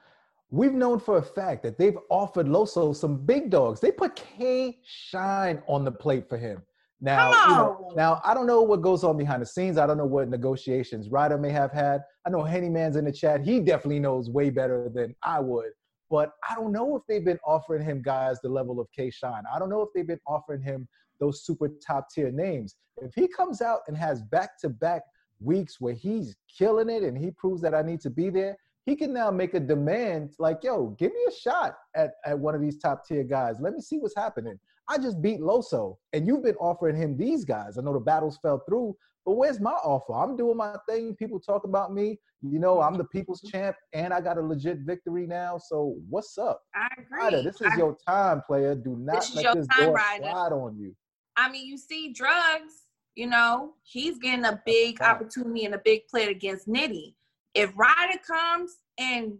We've 0.51 0.73
known 0.73 1.01
for 1.01 1.19
a 1.19 1.23
fact 1.23 1.65
that 1.65 1.77
they've 1.77 1.99
offered 2.09 2.47
Loso 2.47 2.95
some 2.95 3.17
big 3.17 3.51
dogs. 3.51 3.81
They 3.81 3.91
put 3.91 4.15
K 4.15 4.79
Shine 4.85 5.61
on 5.67 5.85
the 5.85 5.91
plate 5.91 6.29
for 6.29 6.39
him. 6.39 6.63
Now, 7.01 7.31
you 7.49 7.55
know, 7.57 7.93
now 7.97 8.21
I 8.25 8.33
don't 8.33 8.47
know 8.47 8.63
what 8.63 8.81
goes 8.81 9.03
on 9.03 9.17
behind 9.17 9.43
the 9.43 9.47
scenes. 9.47 9.77
I 9.77 9.89
don't 9.89 9.99
know 9.99 10.07
what 10.07 10.29
negotiations 10.29 11.09
Ryder 11.11 11.37
may 11.37 11.51
have 11.51 11.73
had. 11.73 12.03
I 12.25 12.31
know 12.31 12.45
Henny 12.45 12.69
Man's 12.69 12.95
in 12.95 13.05
the 13.05 13.13
chat. 13.13 13.41
He 13.41 13.59
definitely 13.59 13.99
knows 13.99 14.31
way 14.31 14.49
better 14.49 14.89
than 14.89 15.17
I 15.25 15.41
would. 15.41 15.71
But 16.09 16.31
I 16.49 16.55
don't 16.55 16.71
know 16.71 16.95
if 16.95 17.03
they've 17.09 17.25
been 17.25 17.41
offering 17.45 17.85
him 17.85 18.03
guys 18.03 18.39
the 18.41 18.51
level 18.51 18.79
of 18.79 18.87
K 18.95 19.11
Shine. 19.11 19.43
I 19.53 19.59
don't 19.59 19.69
know 19.69 19.83
if 19.83 19.89
they've 19.97 20.07
been 20.07 20.21
offering 20.29 20.63
him 20.63 20.87
those 21.19 21.45
super 21.45 21.71
top 21.85 22.07
tier 22.15 22.31
names. 22.31 22.77
If 22.99 23.15
he 23.17 23.27
comes 23.27 23.63
out 23.63 23.81
and 23.89 23.97
has 23.97 24.23
back 24.23 24.61
to 24.61 24.69
back 24.69 25.03
weeks 25.41 25.81
where 25.81 25.95
he's 25.95 26.37
killing 26.59 26.89
it 26.89 27.03
and 27.03 27.17
he 27.17 27.31
proves 27.31 27.63
that 27.63 27.75
I 27.75 27.83
need 27.83 28.01
to 28.03 28.11
be 28.11 28.31
there, 28.31 28.57
he 28.87 28.97
can 28.97 29.13
now 29.13 29.31
make 29.31 29.55
a 29.55 29.61
demand 29.61 30.33
like, 30.39 30.61
yo, 30.63 30.97
give 30.99 31.13
me 31.13 31.21
a 31.29 31.33
shot 31.33 31.77
at, 31.95 32.13
at 32.25 32.39
one 32.39 32.55
of 32.55 32.61
these 32.61 32.79
top 32.79 33.07
tier 33.07 33.23
guys. 33.23 33.57
Let 33.61 33.75
me 33.75 33.81
see 33.81 33.99
what's 33.99 34.17
happening. 34.17 34.59
I 34.89 34.97
just 34.97 35.21
beat 35.21 35.41
Loso, 35.41 35.97
and 36.15 36.27
you've 36.27 36.43
been 36.43 36.57
offering 36.57 36.97
him 36.97 37.17
these 37.17 37.45
guys. 37.45 37.77
I 37.77 37.83
know 37.83 37.93
the 37.93 38.01
battles 38.01 38.39
fell 38.41 38.63
through, 38.67 38.97
but 39.27 39.35
where's 39.35 39.61
my 39.61 39.73
offer? 39.73 40.15
I'm 40.15 40.37
doing 40.37 40.57
my 40.57 40.75
thing. 40.89 41.15
People 41.17 41.39
talk 41.39 41.65
about 41.65 41.93
me. 41.93 42.19
You 42.41 42.59
know, 42.59 42.81
I'm 42.81 42.97
the 42.97 43.05
people's 43.05 43.43
champ, 43.43 43.77
and 43.93 44.15
I 44.15 44.23
got 44.23 44.39
a 44.39 44.41
legit 44.41 44.79
victory 44.87 45.27
now. 45.27 45.59
So 45.59 45.97
what's 46.09 46.39
up? 46.39 46.63
I 46.75 46.89
agree. 46.99 47.19
Ryder, 47.19 47.43
this 47.43 47.61
is 47.61 47.69
I, 47.71 47.77
your 47.77 47.95
time, 48.09 48.41
player. 48.47 48.75
Do 48.75 48.97
not 48.99 49.17
this 49.17 49.35
let 49.35 49.55
this 49.55 49.67
door 49.67 50.01
slide 50.19 50.53
on 50.53 50.79
you. 50.79 50.97
I 51.37 51.51
mean, 51.51 51.67
you 51.67 51.77
see 51.77 52.15
drugs 52.15 52.88
you 53.19 53.27
know, 53.27 53.75
he's 53.83 54.17
getting 54.19 54.45
a 54.45 54.63
big 54.65 55.03
opportunity 55.03 55.65
and 55.65 55.75
a 55.75 55.81
big 55.85 56.07
play 56.07 56.29
against 56.29 56.69
Nitty. 56.69 57.15
If 57.53 57.73
Ryder 57.77 58.21
comes 58.25 58.77
and 58.97 59.33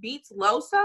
beats 0.00 0.30
Loso, 0.30 0.84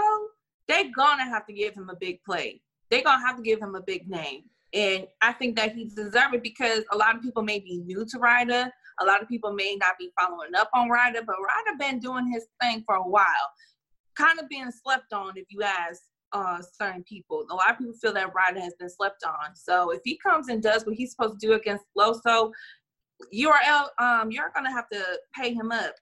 they're 0.66 0.90
gonna 0.96 1.26
have 1.26 1.46
to 1.46 1.52
give 1.52 1.74
him 1.74 1.90
a 1.90 1.94
big 1.94 2.24
play. 2.24 2.60
They're 2.90 3.04
gonna 3.04 3.24
have 3.24 3.36
to 3.36 3.42
give 3.44 3.60
him 3.60 3.76
a 3.76 3.80
big 3.80 4.10
name. 4.10 4.42
And 4.74 5.06
I 5.22 5.32
think 5.32 5.54
that 5.58 5.76
he 5.76 5.84
deserves 5.84 6.34
it 6.34 6.42
because 6.42 6.82
a 6.90 6.96
lot 6.96 7.14
of 7.14 7.22
people 7.22 7.44
may 7.44 7.60
be 7.60 7.84
new 7.86 8.04
to 8.06 8.18
Ryder. 8.18 8.68
A 9.00 9.04
lot 9.04 9.22
of 9.22 9.28
people 9.28 9.52
may 9.52 9.76
not 9.76 9.94
be 9.96 10.10
following 10.20 10.56
up 10.56 10.70
on 10.74 10.90
Ryder, 10.90 11.22
but 11.24 11.36
Ryder 11.36 11.78
been 11.78 12.00
doing 12.00 12.32
his 12.32 12.46
thing 12.60 12.82
for 12.84 12.96
a 12.96 13.08
while. 13.08 13.46
Kind 14.16 14.40
of 14.40 14.48
being 14.48 14.72
slept 14.72 15.12
on, 15.12 15.36
if 15.36 15.46
you 15.50 15.62
ask 15.62 16.02
uh, 16.32 16.60
certain 16.60 17.02
people. 17.04 17.44
A 17.50 17.54
lot 17.54 17.70
of 17.70 17.78
people 17.78 17.94
feel 17.94 18.12
that 18.14 18.34
Ryder 18.34 18.60
has 18.60 18.74
been 18.78 18.90
slept 18.90 19.24
on. 19.24 19.54
So 19.54 19.90
if 19.90 20.00
he 20.04 20.18
comes 20.18 20.48
and 20.48 20.62
does 20.62 20.84
what 20.86 20.94
he's 20.94 21.10
supposed 21.12 21.40
to 21.40 21.46
do 21.46 21.54
against 21.54 21.84
Loso, 21.96 22.50
URL, 23.34 23.88
um, 23.98 24.30
you're 24.30 24.50
gonna 24.54 24.72
have 24.72 24.88
to 24.90 25.02
pay 25.34 25.52
him 25.52 25.72
up, 25.72 25.94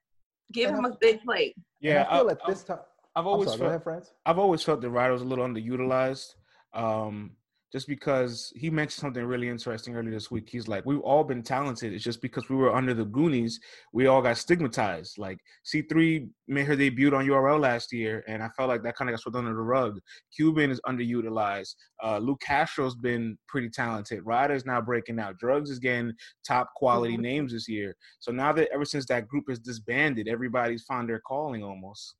give 0.52 0.70
and 0.70 0.78
him 0.78 0.86
I, 0.86 0.90
a 0.90 0.92
big 1.00 1.22
plate. 1.22 1.54
Yeah, 1.80 2.06
I 2.08 2.18
feel 2.18 2.28
I, 2.28 2.32
at 2.32 2.40
this 2.46 2.64
time. 2.64 2.78
I've 3.16 3.26
always 3.26 3.48
sorry, 3.48 3.58
felt, 3.58 3.86
ahead, 3.86 4.08
I've 4.26 4.38
always 4.38 4.62
felt 4.62 4.80
that 4.80 4.90
Ryder 4.90 5.12
was 5.12 5.22
a 5.22 5.24
little 5.24 5.44
underutilized. 5.44 6.34
Um, 6.72 7.32
just 7.72 7.86
because 7.86 8.50
he 8.56 8.70
mentioned 8.70 9.00
something 9.00 9.24
really 9.24 9.48
interesting 9.48 9.94
earlier 9.94 10.12
this 10.12 10.30
week. 10.30 10.48
He's 10.50 10.68
like, 10.68 10.86
we've 10.86 11.00
all 11.00 11.22
been 11.22 11.42
talented. 11.42 11.92
It's 11.92 12.04
just 12.04 12.22
because 12.22 12.48
we 12.48 12.56
were 12.56 12.74
under 12.74 12.94
the 12.94 13.04
Goonies, 13.04 13.60
we 13.92 14.06
all 14.06 14.22
got 14.22 14.38
stigmatized. 14.38 15.18
Like 15.18 15.38
C3 15.66 16.28
made 16.46 16.66
her 16.66 16.76
debut 16.76 17.14
on 17.14 17.26
URL 17.26 17.60
last 17.60 17.92
year, 17.92 18.24
and 18.26 18.42
I 18.42 18.48
felt 18.56 18.68
like 18.68 18.82
that 18.84 18.96
kind 18.96 19.10
of 19.10 19.12
got 19.12 19.20
swept 19.20 19.36
under 19.36 19.54
the 19.54 19.60
rug. 19.60 20.00
Cuban 20.34 20.70
is 20.70 20.80
underutilized. 20.86 21.74
Uh, 22.02 22.18
Luke 22.18 22.40
Castro's 22.40 22.94
been 22.94 23.36
pretty 23.48 23.68
talented. 23.68 24.24
Ryder's 24.24 24.64
now 24.64 24.80
breaking 24.80 25.20
out. 25.20 25.38
Drugs 25.38 25.70
is 25.70 25.78
getting 25.78 26.12
top 26.46 26.70
quality 26.74 27.14
mm-hmm. 27.14 27.22
names 27.22 27.52
this 27.52 27.68
year. 27.68 27.94
So 28.20 28.32
now 28.32 28.52
that 28.54 28.68
ever 28.72 28.86
since 28.86 29.04
that 29.06 29.28
group 29.28 29.44
is 29.50 29.58
disbanded, 29.58 30.26
everybody's 30.26 30.84
found 30.84 31.08
their 31.08 31.20
calling 31.20 31.62
almost. 31.62 32.14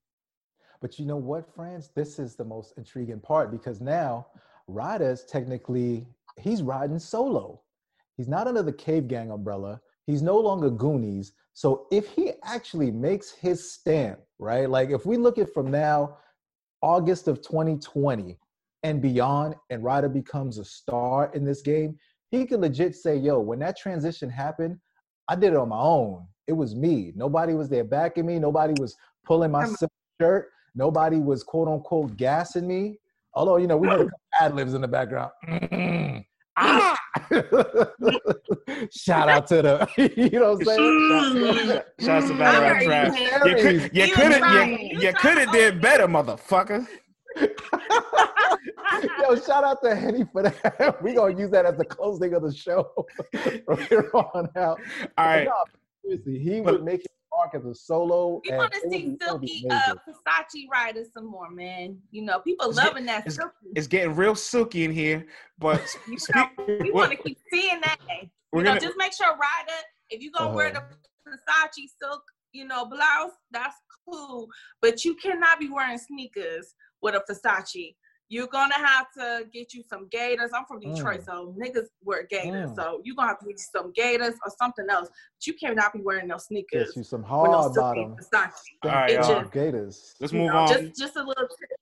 But 0.81 0.99
you 0.99 1.07
know 1.07 1.17
what, 1.17 1.53
friends? 1.55 1.91
This 1.95 2.19
is 2.19 2.37
the 2.37 2.45
most 2.45 2.75
intriguing 2.77 3.21
part 3.21 3.51
because 3.51 3.81
now 3.81 4.27
Ryder's 4.69 5.25
technically 5.25 6.07
he's 6.39 6.63
riding 6.63 6.99
solo. 6.99 7.61
He's 8.17 8.29
not 8.29 8.47
under 8.47 8.63
the 8.63 8.73
Cave 8.73 9.09
Gang 9.09 9.31
umbrella. 9.31 9.81
He's 10.07 10.23
no 10.23 10.39
longer 10.39 10.71
Goonies. 10.71 11.33
So 11.55 11.87
if 11.91 12.09
he 12.09 12.33
actually 12.45 12.91
makes 12.91 13.31
his 13.31 13.73
stamp, 13.73 14.21
right? 14.39 14.69
Like 14.69 14.91
if 14.91 15.07
we 15.07 15.17
look 15.17 15.39
at 15.39 15.53
from 15.53 15.71
now, 15.71 16.19
August 16.83 17.27
of 17.27 17.43
2020 17.43 18.39
and 18.85 19.03
beyond, 19.03 19.57
and 19.71 19.83
Ryder 19.83 20.09
becomes 20.09 20.59
a 20.59 20.65
star 20.65 21.33
in 21.35 21.45
this 21.45 21.63
game, 21.63 21.99
he 22.31 22.47
could 22.47 22.61
legit 22.61 22.95
say, 22.95 23.17
yo, 23.17 23.41
when 23.41 23.59
that 23.61 23.77
transition 23.77 24.31
happened, 24.31 24.79
I 25.29 25.35
did 25.35 25.53
it 25.53 25.57
on 25.57 25.71
my 25.71 25.81
own. 25.81 26.27
It 26.47 26.53
was 26.53 26.75
me. 26.75 27.13
Nobody 27.17 27.55
was 27.55 27.69
there 27.69 27.85
backing 27.85 28.27
me. 28.27 28.39
Nobody 28.39 28.75
was 28.79 28.97
pulling 29.27 29.51
my 29.51 29.69
shirt. 30.21 30.49
Nobody 30.75 31.19
was 31.19 31.43
quote 31.43 31.69
unquote 31.69 32.17
gassing 32.17 32.67
me. 32.67 32.99
Although, 33.39 33.57
you 33.59 33.69
know, 33.69 33.77
we 33.77 33.87
heard 33.87 34.11
ad 34.41 34.57
libs 34.57 34.75
in 34.75 34.81
the 34.81 34.89
background. 34.89 35.31
Mm-hmm. 35.49 36.19
Ah! 36.57 36.99
Shout 38.91 39.29
out 39.29 39.47
to 39.47 39.63
the, 39.63 39.89
you 40.17 40.41
know 40.41 40.55
what 40.55 40.63
I'm 40.63 40.67
saying? 40.67 41.83
Shout 42.01 42.25
out 42.25 42.29
to 42.29 42.37
Battle 42.37 42.63
Rap 42.63 42.83
Trash. 42.83 43.17
You, 43.47 43.55
could, 43.55 43.97
you 43.97 44.13
couldn't, 44.13 44.43
you, 44.53 44.67
you 44.99 45.13
could 45.13 45.39
have 45.39 45.53
did 45.53 45.81
better, 45.81 46.09
motherfucker. 46.09 46.85
Yo, 47.37 47.47
shout 49.37 49.63
out 49.63 49.81
to 49.85 49.95
Henny 49.95 50.25
for 50.33 50.43
that. 50.43 50.99
We're 51.01 51.15
gonna 51.15 51.39
use 51.39 51.51
that 51.51 51.65
as 51.65 51.77
the 51.77 51.85
closing 51.85 52.35
of 52.35 52.43
the 52.43 52.53
show 52.53 52.91
from 53.65 53.79
here 53.83 54.11
on 54.15 54.49
out. 54.57 54.81
All 55.17 55.27
right. 55.27 55.45
No, 55.45 55.53
seriously, 56.03 56.41
he 56.41 56.61
but, 56.61 56.75
would 56.75 56.85
make 56.85 57.03
it 57.03 57.13
Mark 57.39 57.55
as 57.55 57.65
a 57.65 57.75
solo. 57.75 58.41
We 58.45 58.57
want 58.57 58.73
to 58.73 58.91
see 58.91 59.17
Silky 59.23 59.67
uh, 59.71 59.95
Versace 60.09 60.69
Ryder 60.71 61.05
some 61.15 61.27
more, 61.27 61.51
man. 61.51 61.97
You 62.11 62.23
know, 62.23 62.41
people 62.41 62.69
it's 62.69 62.77
loving 62.77 63.07
get, 63.07 63.25
that. 63.25 63.27
It's, 63.27 63.39
it's, 63.77 63.87
getting 63.87 64.15
real 64.17 64.35
silky 64.35 64.85
in 64.85 64.91
here, 64.91 65.25
but 65.59 65.81
you 66.09 66.19
know, 66.35 66.49
we 66.81 66.91
want 66.91 67.13
to 67.13 67.17
keep 67.17 67.39
seeing 67.53 67.81
that. 67.83 67.99
You 68.11 68.29
know, 68.53 68.65
gonna, 68.65 68.81
just 68.81 68.97
make 68.99 69.13
sure 69.13 69.29
Ryder, 69.29 69.81
if 70.11 70.21
you're 70.21 70.33
gonna 70.37 70.51
uh, 70.51 70.55
wear 70.55 70.73
the 70.73 70.81
uh-huh. 70.81 71.37
Versace 71.37 71.87
silk, 72.03 72.23
you 72.53 72.67
know, 72.67 72.85
blouse, 72.87 73.31
that's 73.53 73.77
cool. 74.09 74.49
But 74.83 75.05
you 75.05 75.15
cannot 75.15 75.61
be 75.61 75.69
wearing 75.69 75.99
sneakers 75.99 76.75
with 77.01 77.15
a 77.15 77.23
Versace 77.31 77.95
you're 78.29 78.47
gonna 78.47 78.75
have 78.75 79.11
to 79.13 79.47
get 79.53 79.73
you 79.73 79.83
some 79.89 80.07
gators. 80.09 80.51
I'm 80.55 80.65
from 80.67 80.81
Detroit, 80.81 81.21
mm. 81.21 81.25
so 81.25 81.55
niggas 81.59 81.87
wear 82.05 82.25
gators. 82.25 82.71
Mm. 82.71 82.77
So 82.77 83.01
you're 83.03 83.17
gonna 83.17 83.29
have 83.29 83.39
to 83.41 83.47
get 83.47 83.55
you 83.59 83.65
some 83.73 83.93
gators 83.93 84.35
or 84.45 84.53
something 84.59 84.87
else. 84.91 85.09
But 85.09 85.47
you 85.47 85.55
cannot 85.55 85.93
be 85.95 86.01
wearing 86.01 86.29
no 86.29 86.37
sneakers. 86.37 86.89
Get 86.89 86.97
you 86.97 87.05
some 87.05 87.23
hard 87.23 87.51
no 87.51 87.73
bottom. 87.75 88.17
All 88.85 88.91
right, 88.91 89.17
just, 89.17 89.53
gators. 89.53 90.15
Let's 90.21 90.33
move 90.33 90.49
know, 90.49 90.59
on. 90.59 90.69
Just, 90.69 90.99
just 90.99 91.17
a 91.17 91.23
little 91.23 91.49
tip. 91.49 91.79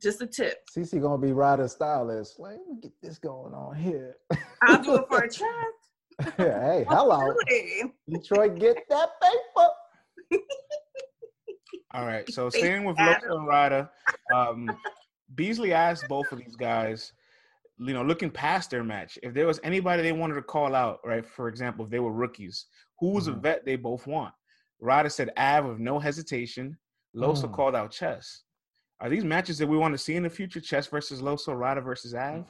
Just 0.00 0.22
a 0.22 0.26
tip. 0.26 0.58
CC 0.76 1.00
gonna 1.00 1.18
be 1.18 1.32
Ryder 1.32 1.68
stylist. 1.68 2.38
Like, 2.38 2.58
let 2.58 2.68
me 2.68 2.80
get 2.80 2.92
this 3.02 3.18
going 3.18 3.52
on 3.52 3.74
here. 3.74 4.16
I'll 4.62 4.82
do 4.82 4.96
it 4.96 5.04
for 5.08 5.22
a 5.22 5.30
chat. 5.30 6.36
hey, 6.36 6.84
hello. 6.88 7.34
Detroit, 8.08 8.58
get 8.58 8.78
that 8.88 9.10
paper. 9.20 10.40
All 11.94 12.06
right, 12.06 12.28
so 12.32 12.48
staying 12.48 12.84
with 12.84 12.96
Loso 12.96 13.36
and 13.36 13.46
Ryder, 13.46 13.90
um, 14.34 14.70
Beasley 15.34 15.72
asked 15.72 16.08
both 16.08 16.30
of 16.32 16.38
these 16.38 16.56
guys, 16.56 17.12
you 17.78 17.94
know, 17.94 18.02
looking 18.02 18.30
past 18.30 18.70
their 18.70 18.84
match, 18.84 19.18
if 19.22 19.34
there 19.34 19.46
was 19.46 19.60
anybody 19.64 20.02
they 20.02 20.12
wanted 20.12 20.34
to 20.34 20.42
call 20.42 20.74
out, 20.74 21.00
right? 21.04 21.24
For 21.24 21.48
example, 21.48 21.84
if 21.84 21.90
they 21.90 22.00
were 22.00 22.12
rookies, 22.12 22.66
who 22.98 23.10
was 23.10 23.28
mm-hmm. 23.28 23.38
a 23.38 23.42
vet 23.42 23.64
they 23.64 23.76
both 23.76 24.06
want? 24.06 24.34
Ryder 24.80 25.08
said 25.08 25.30
Av 25.36 25.64
with 25.64 25.78
no 25.78 25.98
hesitation. 25.98 26.76
Loso 27.16 27.44
mm. 27.44 27.52
called 27.52 27.74
out 27.74 27.90
Chess. 27.90 28.42
Are 29.00 29.10
these 29.10 29.24
matches 29.24 29.58
that 29.58 29.66
we 29.66 29.76
want 29.76 29.92
to 29.92 29.98
see 29.98 30.16
in 30.16 30.22
the 30.22 30.30
future? 30.30 30.60
Chess 30.60 30.86
versus 30.86 31.20
Loso, 31.20 31.54
Ryder 31.54 31.82
versus 31.82 32.14
Av? 32.14 32.46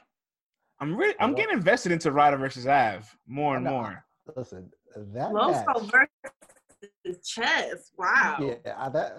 I'm 0.81 0.97
really, 0.97 1.15
I'm 1.19 1.35
getting 1.35 1.55
invested 1.57 1.93
into 1.93 2.13
Ryder 2.13 2.37
versus 2.37 2.67
Av 2.67 3.11
more 3.27 3.57
and 3.57 3.65
more. 3.65 4.05
Listen, 4.37 4.71
that 4.95 5.31
Loso 5.31 5.93
match, 5.93 6.09
versus 7.05 7.29
Chess. 7.29 7.91
Wow. 7.97 8.37
Yeah, 8.41 8.89
that. 8.91 9.19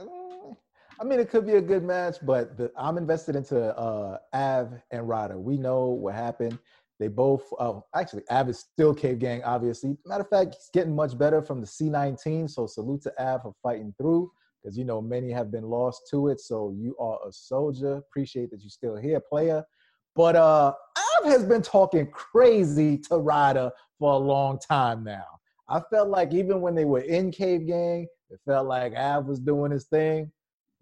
I 1.00 1.04
mean, 1.06 1.20
it 1.20 1.30
could 1.30 1.46
be 1.46 1.54
a 1.54 1.62
good 1.62 1.84
match, 1.84 2.18
but 2.22 2.56
the, 2.58 2.72
I'm 2.78 2.98
invested 2.98 3.36
into 3.36 3.76
uh, 3.78 4.20
Av 4.34 4.74
and 4.92 5.08
Ryder. 5.08 5.40
We 5.40 5.58
know 5.58 5.88
what 5.88 6.14
happened. 6.14 6.60
They 7.00 7.08
both, 7.08 7.44
uh, 7.60 7.80
actually, 7.96 8.24
Av 8.30 8.48
is 8.48 8.60
still 8.60 8.94
Cave 8.94 9.20
Gang, 9.20 9.44
obviously. 9.44 9.98
Matter 10.06 10.22
of 10.22 10.30
fact, 10.30 10.56
he's 10.56 10.70
getting 10.72 10.96
much 10.96 11.18
better 11.18 11.42
from 11.42 11.62
the 11.62 11.68
C19. 11.68 12.50
So 12.50 12.68
salute 12.68 13.02
to 13.04 13.22
Av 13.22 13.42
for 13.42 13.54
fighting 13.64 13.94
through, 13.98 14.32
because 14.62 14.78
you 14.78 14.86
know 14.86 15.02
many 15.02 15.32
have 15.32 15.52
been 15.52 15.64
lost 15.64 16.08
to 16.12 16.28
it. 16.28 16.40
So 16.40 16.74
you 16.78 16.96
are 17.00 17.18
a 17.28 17.32
soldier. 17.32 17.96
Appreciate 17.96 18.52
that 18.52 18.62
you're 18.62 18.70
still 18.70 18.96
here, 18.96 19.20
player. 19.20 19.64
But 20.16 20.36
uh, 20.36 20.74
Av 20.98 21.26
has 21.26 21.44
been 21.44 21.64
talking 21.64 22.08
crazy 22.12 23.00
to 23.10 23.18
Ryder 23.18 23.72
for 23.98 24.14
a 24.14 24.18
long 24.18 24.60
time 24.60 25.04
now. 25.04 25.26
I 25.68 25.82
felt 25.90 26.10
like 26.10 26.34
even 26.34 26.62
when 26.62 26.76
they 26.76 26.86
were 26.86 27.02
in 27.02 27.32
Cave 27.32 27.66
Gang, 27.66 28.08
it 28.30 28.40
felt 28.46 28.68
like 28.68 28.94
Av 28.94 29.26
was 29.26 29.40
doing 29.40 29.72
his 29.72 29.86
thing. 29.86 30.32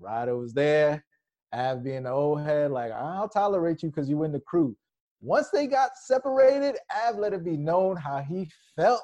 Ryder 0.01 0.37
was 0.37 0.53
there. 0.53 1.03
Av 1.53 1.83
being 1.83 2.03
the 2.03 2.11
old 2.11 2.41
head, 2.41 2.71
like, 2.71 2.91
I'll 2.91 3.27
tolerate 3.27 3.83
you 3.83 3.89
because 3.89 4.09
you 4.09 4.23
in 4.23 4.31
the 4.31 4.39
crew. 4.39 4.75
Once 5.21 5.49
they 5.49 5.67
got 5.67 5.91
separated, 5.95 6.77
Av 7.05 7.17
let 7.17 7.33
it 7.33 7.43
be 7.43 7.57
known 7.57 7.97
how 7.97 8.19
he 8.19 8.49
felt. 8.75 9.01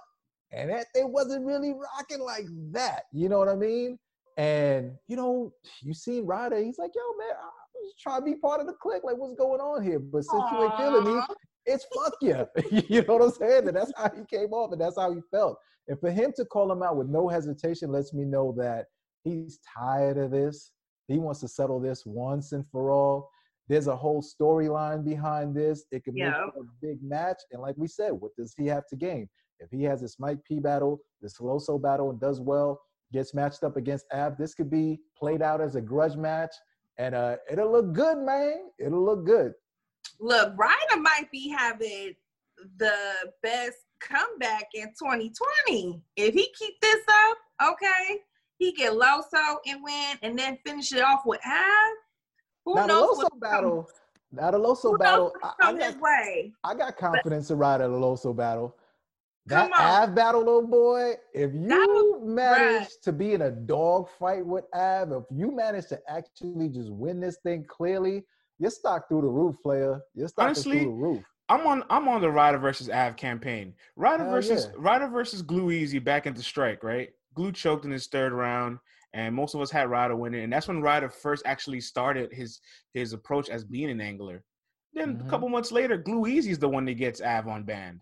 And 0.51 0.69
that 0.69 0.87
they 0.95 1.03
wasn't 1.03 1.45
really 1.45 1.73
rocking 1.73 2.21
like 2.21 2.45
that. 2.71 3.03
You 3.11 3.27
know 3.27 3.37
what 3.37 3.49
I 3.49 3.55
mean? 3.55 3.99
And, 4.37 4.93
you 5.07 5.17
know, 5.17 5.51
you 5.81 5.93
seen 5.93 6.25
Ryder, 6.25 6.63
he's 6.63 6.77
like, 6.77 6.91
yo, 6.95 7.01
man, 7.17 7.35
I 7.37 7.49
was 7.75 7.93
trying 7.99 8.21
to 8.21 8.25
be 8.25 8.35
part 8.35 8.61
of 8.61 8.67
the 8.67 8.73
clique. 8.73 9.03
Like, 9.03 9.17
what's 9.17 9.35
going 9.35 9.59
on 9.59 9.83
here? 9.83 9.99
But 9.99 10.23
since 10.23 10.43
Aww. 10.43 10.51
you 10.51 10.63
ain't 10.63 10.77
feeling 10.77 11.15
me, 11.15 11.21
it's 11.65 11.85
fuck 11.93 12.13
you. 12.21 12.47
you 12.87 13.01
know 13.03 13.17
what 13.17 13.23
I'm 13.23 13.31
saying? 13.31 13.67
And 13.67 13.75
that's 13.75 13.91
how 13.97 14.09
he 14.15 14.23
came 14.25 14.53
off 14.53 14.71
and 14.71 14.79
that's 14.79 14.97
how 14.97 15.11
he 15.11 15.19
felt. 15.31 15.57
And 15.87 15.99
for 15.99 16.11
him 16.11 16.31
to 16.37 16.45
call 16.45 16.71
him 16.71 16.81
out 16.83 16.97
with 16.97 17.07
no 17.07 17.27
hesitation 17.27 17.91
lets 17.91 18.13
me 18.13 18.25
know 18.25 18.53
that 18.57 18.85
he's 19.23 19.59
tired 19.77 20.17
of 20.17 20.31
this. 20.31 20.71
He 21.07 21.19
wants 21.19 21.39
to 21.41 21.47
settle 21.47 21.79
this 21.79 22.05
once 22.05 22.51
and 22.51 22.65
for 22.71 22.91
all. 22.91 23.29
There's 23.69 23.87
a 23.87 23.95
whole 23.95 24.21
storyline 24.21 25.03
behind 25.03 25.55
this. 25.55 25.85
It 25.91 26.03
could 26.03 26.15
yeah. 26.15 26.29
make 26.29 26.63
a 26.63 26.67
big 26.81 27.03
match. 27.03 27.37
And 27.51 27.61
like 27.61 27.75
we 27.77 27.87
said, 27.87 28.11
what 28.11 28.35
does 28.37 28.53
he 28.57 28.65
have 28.67 28.87
to 28.87 28.95
gain? 28.95 29.27
If 29.59 29.69
he 29.71 29.83
has 29.83 30.01
this 30.01 30.19
Mike 30.19 30.39
P 30.47 30.59
battle, 30.59 30.99
this 31.21 31.39
Loso 31.39 31.81
battle, 31.81 32.11
and 32.11 32.19
does 32.19 32.39
well, 32.39 32.79
gets 33.11 33.33
matched 33.33 33.63
up 33.63 33.75
against 33.75 34.05
Av, 34.13 34.37
this 34.37 34.53
could 34.53 34.69
be 34.69 34.99
played 35.17 35.41
out 35.41 35.61
as 35.61 35.75
a 35.75 35.81
grudge 35.81 36.15
match. 36.15 36.53
And 36.97 37.15
uh, 37.15 37.37
it'll 37.51 37.71
look 37.71 37.93
good, 37.93 38.17
man. 38.19 38.69
It'll 38.79 39.03
look 39.03 39.25
good. 39.25 39.53
Look, 40.19 40.53
Ryder 40.57 41.01
might 41.01 41.29
be 41.31 41.49
having 41.49 42.13
the 42.77 42.95
best 43.43 43.77
comeback 43.99 44.67
in 44.73 44.87
2020. 44.87 46.01
If 46.15 46.33
he 46.33 46.51
keep 46.57 46.73
this 46.81 47.03
up, 47.09 47.71
okay, 47.71 48.19
he 48.57 48.73
get 48.73 48.93
Loso 48.93 49.57
and 49.65 49.83
win, 49.83 50.17
and 50.21 50.37
then 50.37 50.57
finish 50.65 50.91
it 50.91 51.01
off 51.01 51.21
with 51.25 51.39
Av. 51.45 51.91
Who 52.65 52.75
now 52.75 52.85
knows? 52.85 53.17
The 53.17 53.23
Loso 53.25 53.39
battle. 53.39 53.89
Now 54.31 54.51
the 54.51 54.59
Loso 54.59 54.99
battle. 54.99 55.33
I, 55.43 55.53
I, 55.61 55.73
got, 55.73 56.01
way. 56.01 56.51
I 56.63 56.75
got 56.75 56.97
confidence 56.97 57.47
but, 57.47 57.53
to 57.53 57.57
ride 57.57 57.81
at 57.81 57.87
the 57.87 57.97
Loso 57.97 58.35
battle. 58.35 58.75
That 59.45 59.71
Av 59.71 60.13
battle, 60.13 60.41
little 60.41 60.67
boy. 60.67 61.13
If 61.33 61.53
you 61.53 62.21
manage 62.25 62.81
right. 62.81 62.87
to 63.03 63.13
be 63.13 63.33
in 63.33 63.43
a 63.43 63.51
dog 63.51 64.09
fight 64.19 64.45
with 64.45 64.65
Av, 64.75 65.11
if 65.13 65.23
you 65.31 65.55
manage 65.55 65.87
to 65.87 65.99
actually 66.09 66.67
just 66.67 66.91
win 66.91 67.21
this 67.21 67.37
thing 67.43 67.65
clearly, 67.65 68.25
you're 68.59 68.71
stock 68.71 69.07
through 69.07 69.21
the 69.21 69.27
roof, 69.27 69.55
player. 69.63 70.01
You're 70.13 70.27
stock 70.27 70.55
through 70.57 70.79
the 70.79 70.87
roof. 70.87 71.23
I'm 71.49 71.65
on 71.65 71.83
I'm 71.89 72.09
on 72.09 72.19
the 72.19 72.29
Ryder 72.29 72.57
versus 72.57 72.89
Av 72.89 73.15
campaign. 73.15 73.73
Ryder 73.95 74.23
Hell 74.23 74.31
versus 74.33 74.65
yeah. 74.65 74.75
Ryder 74.77 75.07
versus 75.07 75.41
Glue 75.41 75.71
Easy 75.71 75.99
back 75.99 76.25
into 76.27 76.41
strike, 76.41 76.83
right? 76.83 77.09
Glue 77.37 77.51
choked 77.51 77.85
in 77.85 77.91
his 77.91 78.07
third 78.07 78.33
round, 78.33 78.79
and 79.13 79.33
most 79.33 79.53
of 79.53 79.61
us 79.61 79.71
had 79.71 79.89
Ryder 79.89 80.15
winning, 80.15 80.43
and 80.43 80.51
that's 80.51 80.67
when 80.67 80.81
Ryder 80.81 81.09
first 81.09 81.43
actually 81.45 81.79
started 81.79 82.33
his 82.33 82.59
his 82.93 83.13
approach 83.13 83.47
as 83.47 83.63
being 83.63 83.91
an 83.91 84.01
angler. 84.01 84.43
Then 84.93 85.15
mm-hmm. 85.15 85.27
a 85.27 85.29
couple 85.29 85.47
months 85.47 85.71
later, 85.71 85.97
Glue 85.97 86.25
Easy 86.27 86.51
is 86.51 86.59
the 86.59 86.67
one 86.67 86.85
that 86.85 86.95
gets 86.95 87.21
Avon 87.21 87.63
banned. 87.63 88.01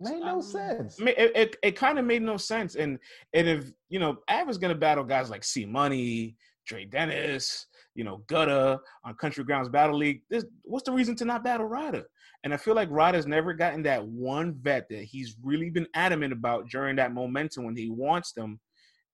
Made 0.00 0.20
no 0.20 0.36
um, 0.36 0.42
sense. 0.42 1.00
It 1.00 1.18
it, 1.18 1.36
it, 1.36 1.56
it 1.62 1.76
kind 1.76 1.98
of 1.98 2.04
made 2.04 2.22
no 2.22 2.36
sense, 2.36 2.76
and 2.76 2.98
and 3.32 3.48
if 3.48 3.72
you 3.88 3.98
know 3.98 4.18
Av 4.30 4.48
is 4.48 4.58
gonna 4.58 4.74
battle 4.76 5.04
guys 5.04 5.30
like 5.30 5.42
C 5.42 5.66
Money, 5.66 6.36
Dre 6.66 6.84
Dennis, 6.84 7.66
you 7.96 8.04
know 8.04 8.22
Gutta 8.28 8.78
on 9.04 9.14
Country 9.14 9.42
Grounds 9.42 9.68
Battle 9.68 9.98
League. 9.98 10.22
This, 10.30 10.44
what's 10.62 10.84
the 10.84 10.92
reason 10.92 11.16
to 11.16 11.24
not 11.24 11.42
battle 11.42 11.66
Ryder? 11.66 12.04
And 12.44 12.52
I 12.52 12.58
feel 12.58 12.74
like 12.74 12.88
Rod 12.90 13.14
has 13.14 13.26
never 13.26 13.54
gotten 13.54 13.82
that 13.84 14.06
one 14.06 14.54
vet 14.60 14.86
that 14.90 15.04
he's 15.04 15.34
really 15.42 15.70
been 15.70 15.86
adamant 15.94 16.32
about 16.32 16.68
during 16.68 16.94
that 16.96 17.14
momentum 17.14 17.64
when 17.64 17.74
he 17.74 17.88
wants 17.88 18.32
them. 18.32 18.60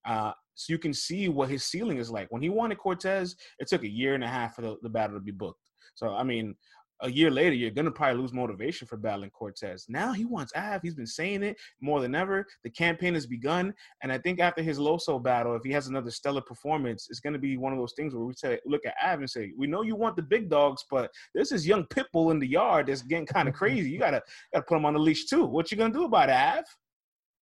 Uh, 0.05 0.33
so 0.55 0.73
you 0.73 0.77
can 0.77 0.93
see 0.93 1.29
what 1.29 1.49
his 1.49 1.63
ceiling 1.63 1.97
is 1.97 2.11
like. 2.11 2.27
When 2.29 2.41
he 2.41 2.49
wanted 2.49 2.77
Cortez, 2.77 3.35
it 3.59 3.69
took 3.69 3.83
a 3.83 3.89
year 3.89 4.15
and 4.15 4.23
a 4.23 4.27
half 4.27 4.55
for 4.55 4.61
the, 4.61 4.75
the 4.81 4.89
battle 4.89 5.15
to 5.15 5.23
be 5.23 5.31
booked. 5.31 5.59
So 5.95 6.09
I 6.09 6.23
mean, 6.23 6.55
a 7.01 7.09
year 7.09 7.31
later, 7.31 7.55
you're 7.55 7.71
gonna 7.71 7.91
probably 7.91 8.21
lose 8.21 8.33
motivation 8.33 8.87
for 8.87 8.97
battling 8.97 9.29
Cortez. 9.31 9.85
Now 9.89 10.13
he 10.13 10.25
wants 10.25 10.53
Av. 10.55 10.81
He's 10.81 10.95
been 10.95 11.07
saying 11.07 11.43
it 11.43 11.57
more 11.81 12.01
than 12.01 12.15
ever. 12.15 12.45
The 12.63 12.69
campaign 12.69 13.13
has 13.15 13.25
begun, 13.25 13.73
and 14.03 14.11
I 14.11 14.17
think 14.17 14.39
after 14.39 14.61
his 14.61 14.79
Loso 14.79 15.21
battle, 15.21 15.55
if 15.55 15.63
he 15.63 15.71
has 15.71 15.87
another 15.87 16.11
stellar 16.11 16.41
performance, 16.41 17.07
it's 17.09 17.19
gonna 17.19 17.39
be 17.39 17.57
one 17.57 17.73
of 17.73 17.79
those 17.79 17.93
things 17.93 18.13
where 18.13 18.23
we 18.23 18.33
say, 18.33 18.59
look 18.65 18.85
at 18.85 18.95
Av 19.03 19.19
and 19.19 19.29
say, 19.29 19.51
we 19.57 19.67
know 19.67 19.81
you 19.81 19.95
want 19.95 20.15
the 20.15 20.21
big 20.21 20.49
dogs, 20.49 20.83
but 20.89 21.11
this 21.33 21.51
is 21.51 21.67
young 21.67 21.85
pitbull 21.85 22.31
in 22.31 22.39
the 22.39 22.47
yard 22.47 22.87
that's 22.87 23.01
getting 23.01 23.25
kind 23.25 23.47
of 23.47 23.53
crazy. 23.61 23.89
You 23.89 23.99
gotta 23.99 24.21
gotta 24.53 24.65
put 24.65 24.77
him 24.77 24.85
on 24.85 24.93
the 24.93 24.99
leash 24.99 25.25
too. 25.25 25.45
What 25.45 25.71
you 25.71 25.77
gonna 25.77 25.93
do 25.93 26.05
about 26.05 26.29
it, 26.29 26.35
Av? 26.35 26.65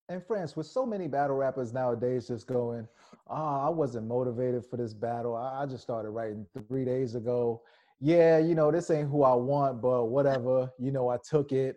And 0.09 0.25
France, 0.25 0.55
with 0.55 0.65
so 0.65 0.87
many 0.87 1.07
battle 1.07 1.35
rappers 1.35 1.71
nowadays 1.71 2.27
just 2.27 2.47
going, 2.47 2.87
ah, 3.29 3.61
oh, 3.61 3.67
I 3.67 3.69
wasn't 3.69 4.07
motivated 4.07 4.65
for 4.65 4.77
this 4.77 4.91
battle. 4.91 5.35
I, 5.35 5.61
I 5.61 5.65
just 5.67 5.83
started 5.83 6.09
writing 6.09 6.47
three 6.67 6.83
days 6.83 7.13
ago 7.13 7.61
yeah, 7.99 8.37
you 8.37 8.55
know, 8.55 8.71
this 8.71 8.89
ain't 8.89 9.09
who 9.09 9.23
I 9.23 9.33
want, 9.33 9.81
but 9.81 10.05
whatever, 10.05 10.71
you 10.79 10.91
know, 10.91 11.09
I 11.09 11.17
took 11.29 11.51
it. 11.51 11.75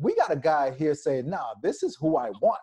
We 0.00 0.14
got 0.14 0.32
a 0.32 0.36
guy 0.36 0.72
here 0.72 0.94
saying, 0.94 1.28
nah, 1.28 1.54
this 1.62 1.82
is 1.82 1.96
who 1.96 2.16
I 2.16 2.30
want. 2.40 2.60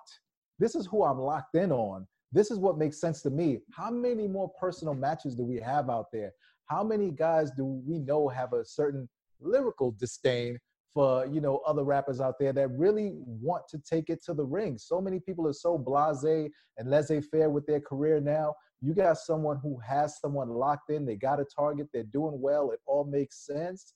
This 0.60 0.74
is 0.74 0.88
who 0.88 1.04
I'm 1.04 1.20
locked 1.20 1.56
in 1.56 1.72
on. 1.72 2.08
This 2.32 2.50
is 2.50 2.58
what 2.58 2.78
makes 2.78 3.00
sense 3.00 3.22
to 3.24 3.30
me. 3.30 3.60
How 3.72 3.92
many 3.92 4.28
more 4.28 4.50
personal 4.60 4.96
matches 4.96 5.36
do 5.36 5.44
we 5.44 5.58
have 5.58 5.90
out 5.90 6.08
there? 6.12 6.32
How 6.66 6.84
many 6.84 7.12
guys 7.12 7.52
do 7.52 7.66
we 7.66 8.00
know 8.00 8.28
have 8.28 8.54
a 8.54 8.66
certain 8.66 9.08
lyrical 9.40 9.92
disdain 9.92 10.58
for, 10.94 11.28
you 11.28 11.40
know, 11.40 11.62
other 11.68 11.84
rappers 11.84 12.20
out 12.20 12.36
there 12.40 12.52
that 12.54 12.70
really 12.72 13.12
want 13.14 13.64
to 13.70 13.80
take 13.80 14.10
it 14.10 14.24
to 14.26 14.34
the 14.34 14.44
ring? 14.44 14.78
So 14.78 15.00
many 15.00 15.20
people 15.20 15.48
are 15.48 15.54
so 15.54 15.78
blasé 15.78 16.50
and 16.78 16.90
laissez-faire 16.90 17.50
with 17.50 17.68
their 17.68 17.80
career 17.80 18.20
now 18.20 18.56
you 18.82 18.94
got 18.94 19.18
someone 19.18 19.58
who 19.58 19.78
has 19.80 20.20
someone 20.20 20.50
locked 20.50 20.90
in, 20.90 21.06
they 21.06 21.16
got 21.16 21.40
a 21.40 21.46
target, 21.46 21.88
they're 21.94 22.04
doing 22.04 22.40
well, 22.40 22.72
it 22.72 22.80
all 22.86 23.04
makes 23.04 23.46
sense. 23.46 23.94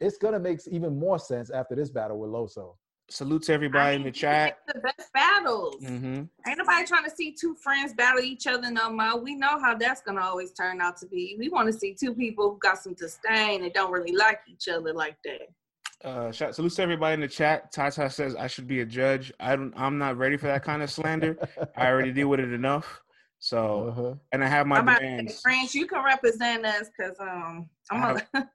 It's 0.00 0.18
gonna 0.18 0.38
make 0.38 0.60
even 0.70 0.98
more 0.98 1.18
sense 1.18 1.50
after 1.50 1.74
this 1.74 1.90
battle 1.90 2.18
with 2.18 2.30
Loso. 2.30 2.76
Salute 3.10 3.42
to 3.44 3.52
everybody 3.52 3.94
I 3.94 3.98
mean, 3.98 4.06
in 4.06 4.12
the 4.12 4.18
chat. 4.18 4.58
The 4.66 4.80
best 4.80 5.12
battles. 5.12 5.76
Mm-hmm. 5.82 6.22
Ain't 6.48 6.58
nobody 6.58 6.86
trying 6.86 7.04
to 7.04 7.14
see 7.14 7.36
two 7.38 7.54
friends 7.54 7.92
battle 7.92 8.20
each 8.20 8.46
other 8.46 8.70
no 8.70 8.90
more. 8.90 9.18
We 9.18 9.34
know 9.34 9.60
how 9.60 9.76
that's 9.76 10.00
gonna 10.00 10.22
always 10.22 10.52
turn 10.52 10.80
out 10.80 10.96
to 10.98 11.06
be. 11.06 11.36
We 11.38 11.48
want 11.48 11.70
to 11.72 11.78
see 11.78 11.94
two 11.94 12.14
people 12.14 12.50
who 12.50 12.58
got 12.58 12.78
some 12.78 12.94
disdain 12.94 13.62
and 13.62 13.72
don't 13.72 13.92
really 13.92 14.16
like 14.16 14.40
each 14.50 14.68
other 14.68 14.92
like 14.92 15.16
that. 15.24 16.08
Uh, 16.08 16.32
shout, 16.32 16.54
salute 16.54 16.72
to 16.72 16.82
everybody 16.82 17.14
in 17.14 17.20
the 17.20 17.28
chat. 17.28 17.72
Tata 17.72 18.10
says 18.10 18.36
I 18.36 18.46
should 18.46 18.66
be 18.66 18.80
a 18.80 18.86
judge. 18.86 19.32
I 19.38 19.56
don't. 19.56 19.72
I'm 19.76 19.98
not 19.98 20.16
ready 20.16 20.36
for 20.36 20.46
that 20.46 20.64
kind 20.64 20.82
of 20.82 20.90
slander. 20.90 21.36
I 21.76 21.86
already 21.88 22.12
deal 22.12 22.28
with 22.28 22.40
it 22.40 22.52
enough. 22.52 23.02
So, 23.44 23.88
uh-huh. 23.88 24.14
and 24.32 24.42
I 24.42 24.48
have 24.48 24.66
my 24.66 24.78
I'm 24.78 24.86
demands. 24.86 25.42
France, 25.42 25.74
you 25.74 25.86
can 25.86 26.02
represent 26.02 26.64
us 26.64 26.88
because 26.96 27.14
um, 27.20 27.68
I'm 27.90 28.18
I 28.34 28.46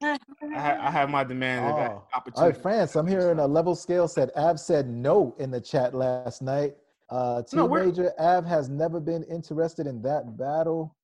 have, 0.51 0.79
I 0.79 0.89
have 0.89 1.11
my 1.11 1.23
demands. 1.23 1.71
Oh. 1.71 2.03
All 2.35 2.45
right, 2.47 2.57
France, 2.57 2.95
I'm 2.95 3.05
hearing 3.05 3.37
a 3.37 3.45
level 3.45 3.75
scale 3.75 4.07
said 4.07 4.31
Av 4.35 4.59
said 4.59 4.89
no 4.89 5.35
in 5.37 5.51
the 5.51 5.61
chat 5.61 5.93
last 5.93 6.41
night. 6.41 6.73
Uh, 7.11 7.43
T 7.43 7.55
no, 7.55 7.67
Major 7.67 8.13
Av 8.19 8.43
has 8.47 8.67
never 8.67 8.99
been 8.99 9.21
interested 9.25 9.85
in 9.85 10.01
that 10.01 10.35
battle. 10.39 10.95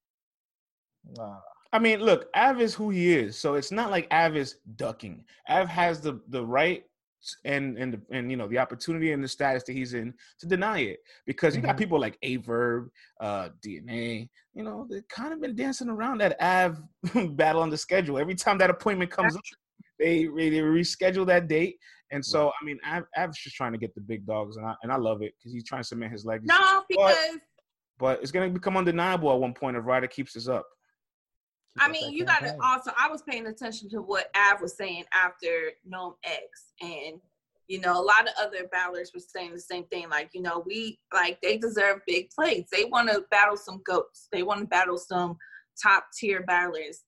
I 1.71 1.77
mean, 1.77 1.99
look, 1.99 2.27
Av 2.35 2.59
is 2.59 2.73
who 2.73 2.89
he 2.89 3.13
is, 3.13 3.37
so 3.37 3.53
it's 3.53 3.71
not 3.71 3.91
like 3.91 4.07
Av 4.11 4.35
is 4.35 4.55
ducking. 4.77 5.23
Av 5.47 5.67
has 5.67 6.01
the 6.01 6.19
the 6.29 6.43
right 6.43 6.85
and 7.43 7.77
and 7.77 8.01
and 8.11 8.29
you 8.31 8.37
know 8.37 8.47
the 8.47 8.57
opportunity 8.57 9.11
and 9.11 9.23
the 9.23 9.27
status 9.27 9.63
that 9.63 9.73
he's 9.73 9.93
in 9.93 10.13
to 10.39 10.45
deny 10.45 10.79
it 10.79 10.99
because 11.25 11.55
you 11.55 11.61
got 11.61 11.69
mm-hmm. 11.69 11.79
people 11.79 11.99
like 11.99 12.19
Averb, 12.21 12.89
uh, 13.19 13.49
DNA, 13.65 14.29
you 14.53 14.63
know, 14.63 14.87
they 14.89 15.01
kind 15.09 15.33
of 15.33 15.41
been 15.41 15.55
dancing 15.55 15.89
around 15.89 16.19
that 16.19 16.39
Av 16.41 16.81
battle 17.35 17.61
on 17.61 17.69
the 17.69 17.77
schedule. 17.77 18.17
Every 18.17 18.35
time 18.35 18.57
that 18.59 18.69
appointment 18.69 19.11
comes 19.11 19.35
up, 19.35 19.41
they 19.99 20.25
they 20.25 20.59
reschedule 20.59 21.25
that 21.27 21.47
date. 21.47 21.77
And 22.11 22.23
so, 22.23 22.49
I 22.49 22.63
mean, 22.63 22.79
Av, 22.87 23.03
Av's 23.17 23.37
just 23.37 23.55
trying 23.55 23.71
to 23.71 23.77
get 23.77 23.93
the 23.95 24.01
big 24.01 24.25
dogs, 24.25 24.57
and 24.57 24.65
I 24.65 24.75
and 24.83 24.91
I 24.91 24.97
love 24.97 25.21
it 25.21 25.33
because 25.37 25.51
he's 25.51 25.65
trying 25.65 25.81
to 25.81 25.87
cement 25.87 26.11
his 26.11 26.25
legacy. 26.25 26.47
No, 26.47 26.83
because. 26.87 27.15
But, 27.31 27.41
but 27.97 28.21
it's 28.21 28.31
going 28.31 28.49
to 28.49 28.53
become 28.53 28.75
undeniable 28.75 29.31
at 29.31 29.39
one 29.39 29.53
point 29.53 29.77
if 29.77 29.85
Ryder 29.85 30.07
keeps 30.07 30.33
this 30.33 30.49
up. 30.49 30.65
I 31.77 31.89
mean, 31.89 32.13
you 32.13 32.25
got 32.25 32.39
to 32.39 32.55
also. 32.63 32.91
I 32.97 33.09
was 33.09 33.21
paying 33.21 33.47
attention 33.47 33.89
to 33.89 34.01
what 34.01 34.29
Av 34.35 34.61
was 34.61 34.77
saying 34.77 35.03
after 35.13 35.71
NOME 35.85 36.15
X, 36.23 36.73
and 36.81 37.19
you 37.67 37.79
know, 37.79 37.99
a 37.99 38.01
lot 38.01 38.27
of 38.27 38.33
other 38.39 38.67
battlers 38.71 39.11
were 39.13 39.19
saying 39.19 39.53
the 39.53 39.59
same 39.59 39.85
thing. 39.85 40.09
Like, 40.09 40.29
you 40.33 40.41
know, 40.41 40.63
we 40.65 40.99
like 41.13 41.41
they 41.41 41.57
deserve 41.57 41.99
big 42.05 42.29
plates. 42.29 42.69
They 42.71 42.85
want 42.85 43.09
to 43.09 43.25
battle 43.31 43.57
some 43.57 43.81
goats. 43.85 44.27
They 44.31 44.43
want 44.43 44.61
to 44.61 44.67
battle 44.67 44.97
some 44.97 45.37
top 45.81 46.07
tier 46.17 46.43
battlers. 46.43 47.03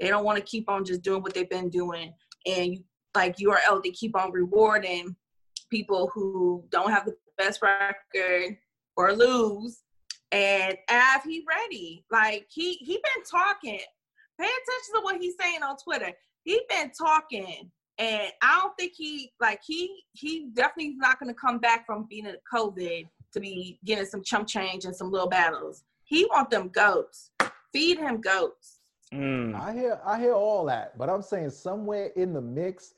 They 0.00 0.08
don't 0.08 0.24
want 0.24 0.38
to 0.38 0.44
keep 0.44 0.68
on 0.68 0.84
just 0.84 1.02
doing 1.02 1.22
what 1.22 1.34
they've 1.34 1.48
been 1.48 1.70
doing. 1.70 2.12
And 2.46 2.78
like 3.14 3.36
URL, 3.36 3.82
they 3.82 3.90
keep 3.90 4.16
on 4.16 4.32
rewarding 4.32 5.14
people 5.70 6.10
who 6.12 6.64
don't 6.70 6.90
have 6.90 7.06
the 7.06 7.16
best 7.38 7.62
record 7.62 8.56
or 8.96 9.12
lose. 9.12 9.82
And 10.32 10.76
Av, 10.90 11.22
he 11.24 11.44
ready. 11.48 12.04
Like 12.10 12.46
he 12.50 12.74
he 12.74 12.94
been 12.94 13.24
talking 13.30 13.80
pay 14.42 14.48
attention 14.48 14.94
to 14.94 15.00
what 15.02 15.20
he's 15.20 15.34
saying 15.40 15.62
on 15.62 15.76
Twitter. 15.76 16.12
He's 16.44 16.60
been 16.68 16.90
talking, 16.90 17.70
and 17.98 18.22
I 18.42 18.58
don't 18.60 18.76
think 18.78 18.92
he 18.96 19.32
like 19.40 19.60
he 19.64 20.04
he 20.12 20.48
definitely 20.54 20.94
not 20.96 21.20
going 21.20 21.32
to 21.32 21.40
come 21.40 21.58
back 21.58 21.86
from 21.86 22.06
being 22.08 22.26
in 22.26 22.36
COVID 22.52 23.08
to 23.32 23.40
be 23.40 23.78
getting 23.84 24.06
some 24.06 24.22
chump 24.22 24.48
change 24.48 24.84
and 24.84 24.94
some 24.94 25.10
little 25.10 25.28
battles. 25.28 25.84
He 26.04 26.26
want 26.26 26.50
them 26.50 26.68
goats. 26.68 27.30
Feed 27.72 27.98
him 27.98 28.20
goats. 28.20 28.80
Mm. 29.14 29.54
I 29.54 29.72
hear 29.72 30.00
I 30.04 30.18
hear 30.18 30.34
all 30.34 30.64
that, 30.66 30.98
but 30.98 31.08
I'm 31.08 31.22
saying 31.22 31.50
somewhere 31.50 32.10
in 32.16 32.32
the 32.32 32.40
mix, 32.40 32.94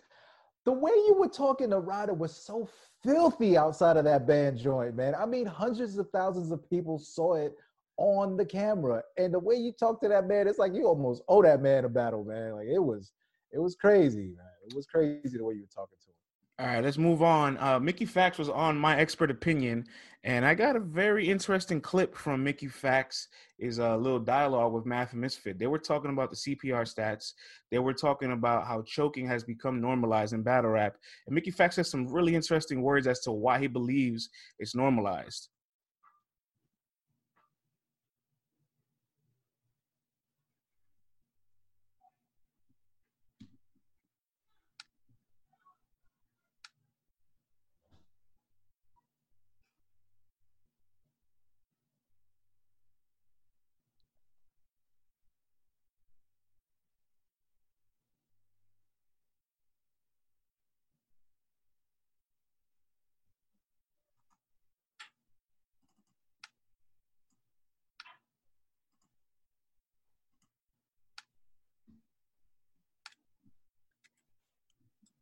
the 0.64 0.72
way 0.72 0.92
you 1.06 1.14
were 1.18 1.28
talking 1.28 1.70
to 1.70 1.78
Ryder 1.78 2.14
was 2.14 2.34
so 2.34 2.68
filthy 3.02 3.56
outside 3.58 3.96
of 3.96 4.04
that 4.04 4.26
band 4.26 4.58
joint, 4.58 4.96
man. 4.96 5.14
I 5.14 5.26
mean, 5.26 5.44
hundreds 5.44 5.98
of 5.98 6.08
thousands 6.10 6.50
of 6.50 6.68
people 6.70 6.98
saw 6.98 7.34
it 7.34 7.54
on 7.96 8.36
the 8.36 8.44
camera. 8.44 9.02
And 9.16 9.32
the 9.32 9.38
way 9.38 9.56
you 9.56 9.72
talk 9.72 10.00
to 10.02 10.08
that 10.08 10.26
man, 10.26 10.48
it's 10.48 10.58
like 10.58 10.74
you 10.74 10.86
almost 10.86 11.22
owe 11.28 11.42
that 11.42 11.62
man 11.62 11.84
a 11.84 11.88
battle, 11.88 12.24
man. 12.24 12.54
Like 12.54 12.68
it 12.68 12.82
was, 12.82 13.12
it 13.52 13.58
was 13.58 13.74
crazy, 13.74 14.32
man. 14.36 14.46
It 14.68 14.74
was 14.74 14.86
crazy 14.86 15.36
the 15.36 15.44
way 15.44 15.54
you 15.54 15.62
were 15.62 15.66
talking 15.74 15.98
to 16.00 16.08
him. 16.08 16.14
All 16.56 16.66
right, 16.66 16.84
let's 16.84 16.98
move 16.98 17.20
on. 17.20 17.58
Uh, 17.58 17.80
Mickey 17.80 18.06
Factz 18.06 18.38
was 18.38 18.48
on 18.48 18.78
my 18.78 18.96
expert 18.96 19.28
opinion, 19.28 19.86
and 20.22 20.46
I 20.46 20.54
got 20.54 20.76
a 20.76 20.80
very 20.80 21.28
interesting 21.28 21.80
clip 21.80 22.14
from 22.14 22.44
Mickey 22.44 22.68
Factz. 22.68 23.26
Is 23.58 23.78
a 23.78 23.96
little 23.96 24.20
dialogue 24.20 24.72
with 24.72 24.86
Math 24.86 25.12
and 25.12 25.20
Misfit. 25.20 25.58
They 25.58 25.66
were 25.66 25.78
talking 25.78 26.12
about 26.12 26.30
the 26.30 26.36
CPR 26.36 26.82
stats. 26.82 27.32
They 27.72 27.80
were 27.80 27.92
talking 27.92 28.30
about 28.30 28.66
how 28.66 28.82
choking 28.82 29.26
has 29.26 29.42
become 29.42 29.80
normalized 29.80 30.32
in 30.32 30.42
battle 30.42 30.70
rap. 30.70 30.96
And 31.26 31.34
Mickey 31.34 31.50
Factz 31.50 31.76
has 31.76 31.90
some 31.90 32.06
really 32.06 32.36
interesting 32.36 32.82
words 32.82 33.08
as 33.08 33.20
to 33.20 33.32
why 33.32 33.58
he 33.58 33.66
believes 33.66 34.28
it's 34.60 34.76
normalized. 34.76 35.48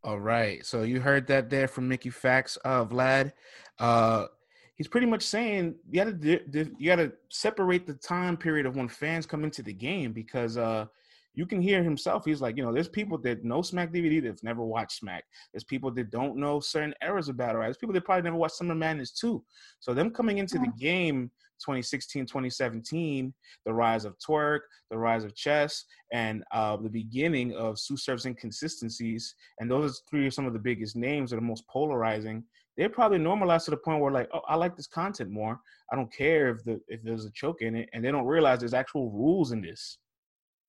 All 0.05 0.19
right. 0.19 0.65
So 0.67 0.83
you 0.83 1.01
heard 1.01 1.27
that 1.29 1.49
there 1.49 1.69
from 1.69 1.89
Mickey 1.89 2.11
Factz, 2.11 2.59
uh, 2.65 2.85
Vlad. 2.85 3.33
Uh, 3.79 4.27
he's 4.75 4.89
pretty 4.89 5.07
much 5.07 5.23
saying 5.23 5.77
you 5.91 6.05
got 6.05 6.21
to 6.21 6.75
you 6.79 6.87
got 6.87 6.97
to 6.97 7.13
separate 7.29 7.87
the 7.87 7.95
time 7.95 8.37
period 8.37 8.67
of 8.67 8.75
when 8.75 8.89
fans 8.89 9.27
come 9.27 9.45
into 9.45 9.63
the 9.63 9.73
game 9.73 10.13
because 10.13 10.59
uh, 10.59 10.87
you 11.35 11.47
can 11.47 11.61
hear 11.61 11.83
himself. 11.83 12.25
He's 12.25 12.41
like, 12.41 12.57
you 12.57 12.65
know, 12.65 12.73
there's 12.73 12.89
people 12.89 13.19
that 13.19 13.45
know 13.45 13.63
Smack 13.63 13.93
DVD 13.93 14.23
that've 14.23 14.43
never 14.43 14.63
watched 14.63 14.99
Smack. 14.99 15.25
There's 15.53 15.65
people 15.65 15.91
that 15.93 16.11
don't 16.11 16.37
know 16.37 16.61
certain 16.61 16.95
eras 17.03 17.29
of 17.29 17.37
battle 17.37 17.61
rap. 17.61 17.69
There's 17.69 17.79
people 17.79 17.95
that 17.95 18.05
probably 18.05 18.23
never 18.23 18.37
watched 18.37 18.57
Summer 18.57 18.75
Madness 18.75 19.13
too. 19.13 19.43
So 19.81 19.95
them 19.95 20.11
coming 20.11 20.39
into 20.39 20.59
the 20.59 20.73
game 20.79 21.31
2016, 21.63 22.27
2017, 22.27 23.33
the 23.65 23.73
rise 23.73 24.05
of 24.05 24.17
Twork, 24.19 24.61
the 24.91 24.99
rise 24.99 25.25
of 25.25 25.35
chess, 25.35 25.85
and 26.13 26.43
uh, 26.53 26.77
the 26.77 26.91
beginning 26.91 27.55
of 27.55 27.77
Tsu 27.77 27.97
Surf's 27.97 28.27
inconsistencies. 28.27 29.35
And 29.61 29.71
those 29.71 29.93
are 29.93 30.03
three 30.11 30.27
of 30.27 30.35
some 30.35 30.47
of 30.47 30.53
the 30.53 30.59
biggest 30.59 30.97
names 30.97 31.31
that 31.31 31.39
are 31.39 31.43
most 31.43 31.67
polarizing. 31.69 32.45
They're 32.77 32.89
probably 32.89 33.19
normalized 33.19 33.67
to 33.67 33.71
the 33.71 33.77
point 33.77 34.01
where 34.01 34.13
like, 34.13 34.29
oh, 34.35 34.41
I 34.49 34.57
like 34.57 34.77
this 34.77 34.87
content 34.87 35.31
more. 35.31 35.61
I 35.93 35.97
don't 35.97 36.13
care 36.13 36.51
if 36.51 36.65
the 36.65 36.81
if 36.89 37.03
there's 37.03 37.27
a 37.27 37.31
choke 37.33 37.61
in 37.61 37.77
it, 37.77 37.89
and 37.93 38.05
they 38.05 38.11
don't 38.11 38.27
realize 38.27 38.61
there's 38.61 38.75
actual 38.75 39.11
rules 39.11 39.53
in 39.53 39.61
this. 39.61 39.99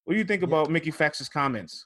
What 0.05 0.13
do 0.13 0.19
you 0.19 0.25
think 0.25 0.41
yeah. 0.41 0.47
about 0.47 0.69
Mickey 0.69 0.91
Factz's 0.91 1.29
comments? 1.29 1.85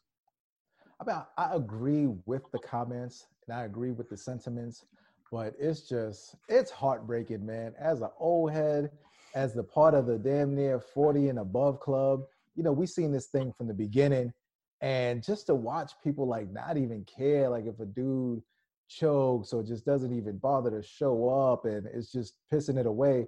I 0.99 1.05
mean, 1.05 1.21
I 1.37 1.55
agree 1.55 2.07
with 2.25 2.49
the 2.51 2.59
comments 2.59 3.27
and 3.47 3.57
I 3.57 3.65
agree 3.65 3.91
with 3.91 4.09
the 4.09 4.17
sentiments, 4.17 4.85
but 5.31 5.53
it's 5.59 5.81
just 5.81 6.35
it's 6.49 6.71
heartbreaking, 6.71 7.45
man. 7.45 7.73
As 7.79 8.01
an 8.01 8.09
old 8.19 8.51
head, 8.51 8.91
as 9.35 9.53
the 9.53 9.63
part 9.63 9.93
of 9.93 10.07
the 10.07 10.17
damn 10.17 10.55
near 10.55 10.79
40 10.79 11.29
and 11.29 11.39
above 11.39 11.79
club, 11.79 12.23
you 12.55 12.63
know, 12.63 12.71
we've 12.71 12.89
seen 12.89 13.11
this 13.11 13.27
thing 13.27 13.53
from 13.53 13.67
the 13.67 13.73
beginning. 13.73 14.33
And 14.81 15.23
just 15.23 15.47
to 15.47 15.55
watch 15.55 15.93
people 16.03 16.27
like 16.27 16.51
not 16.51 16.77
even 16.77 17.05
care, 17.05 17.49
like 17.49 17.65
if 17.65 17.79
a 17.79 17.85
dude 17.85 18.41
chokes 18.87 19.53
or 19.53 19.63
just 19.63 19.85
doesn't 19.85 20.15
even 20.15 20.37
bother 20.37 20.71
to 20.71 20.81
show 20.81 21.29
up 21.29 21.65
and 21.65 21.87
it's 21.93 22.11
just 22.11 22.37
pissing 22.51 22.77
it 22.77 22.85
away, 22.85 23.27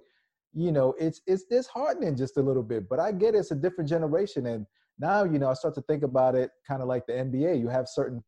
you 0.52 0.72
know, 0.72 0.94
it's 0.98 1.20
it's 1.26 1.44
disheartening 1.44 2.16
just 2.16 2.36
a 2.36 2.42
little 2.42 2.62
bit. 2.62 2.88
But 2.88 2.98
I 2.98 3.12
get 3.12 3.36
it's 3.36 3.52
a 3.52 3.56
different 3.56 3.88
generation. 3.88 4.46
And 4.46 4.66
now 5.00 5.24
you 5.24 5.38
know 5.38 5.48
i 5.48 5.54
start 5.54 5.74
to 5.74 5.82
think 5.82 6.02
about 6.02 6.34
it 6.34 6.50
kind 6.66 6.82
of 6.82 6.88
like 6.88 7.06
the 7.06 7.12
nba 7.12 7.58
you 7.58 7.68
have 7.68 7.88
certain 7.88 8.22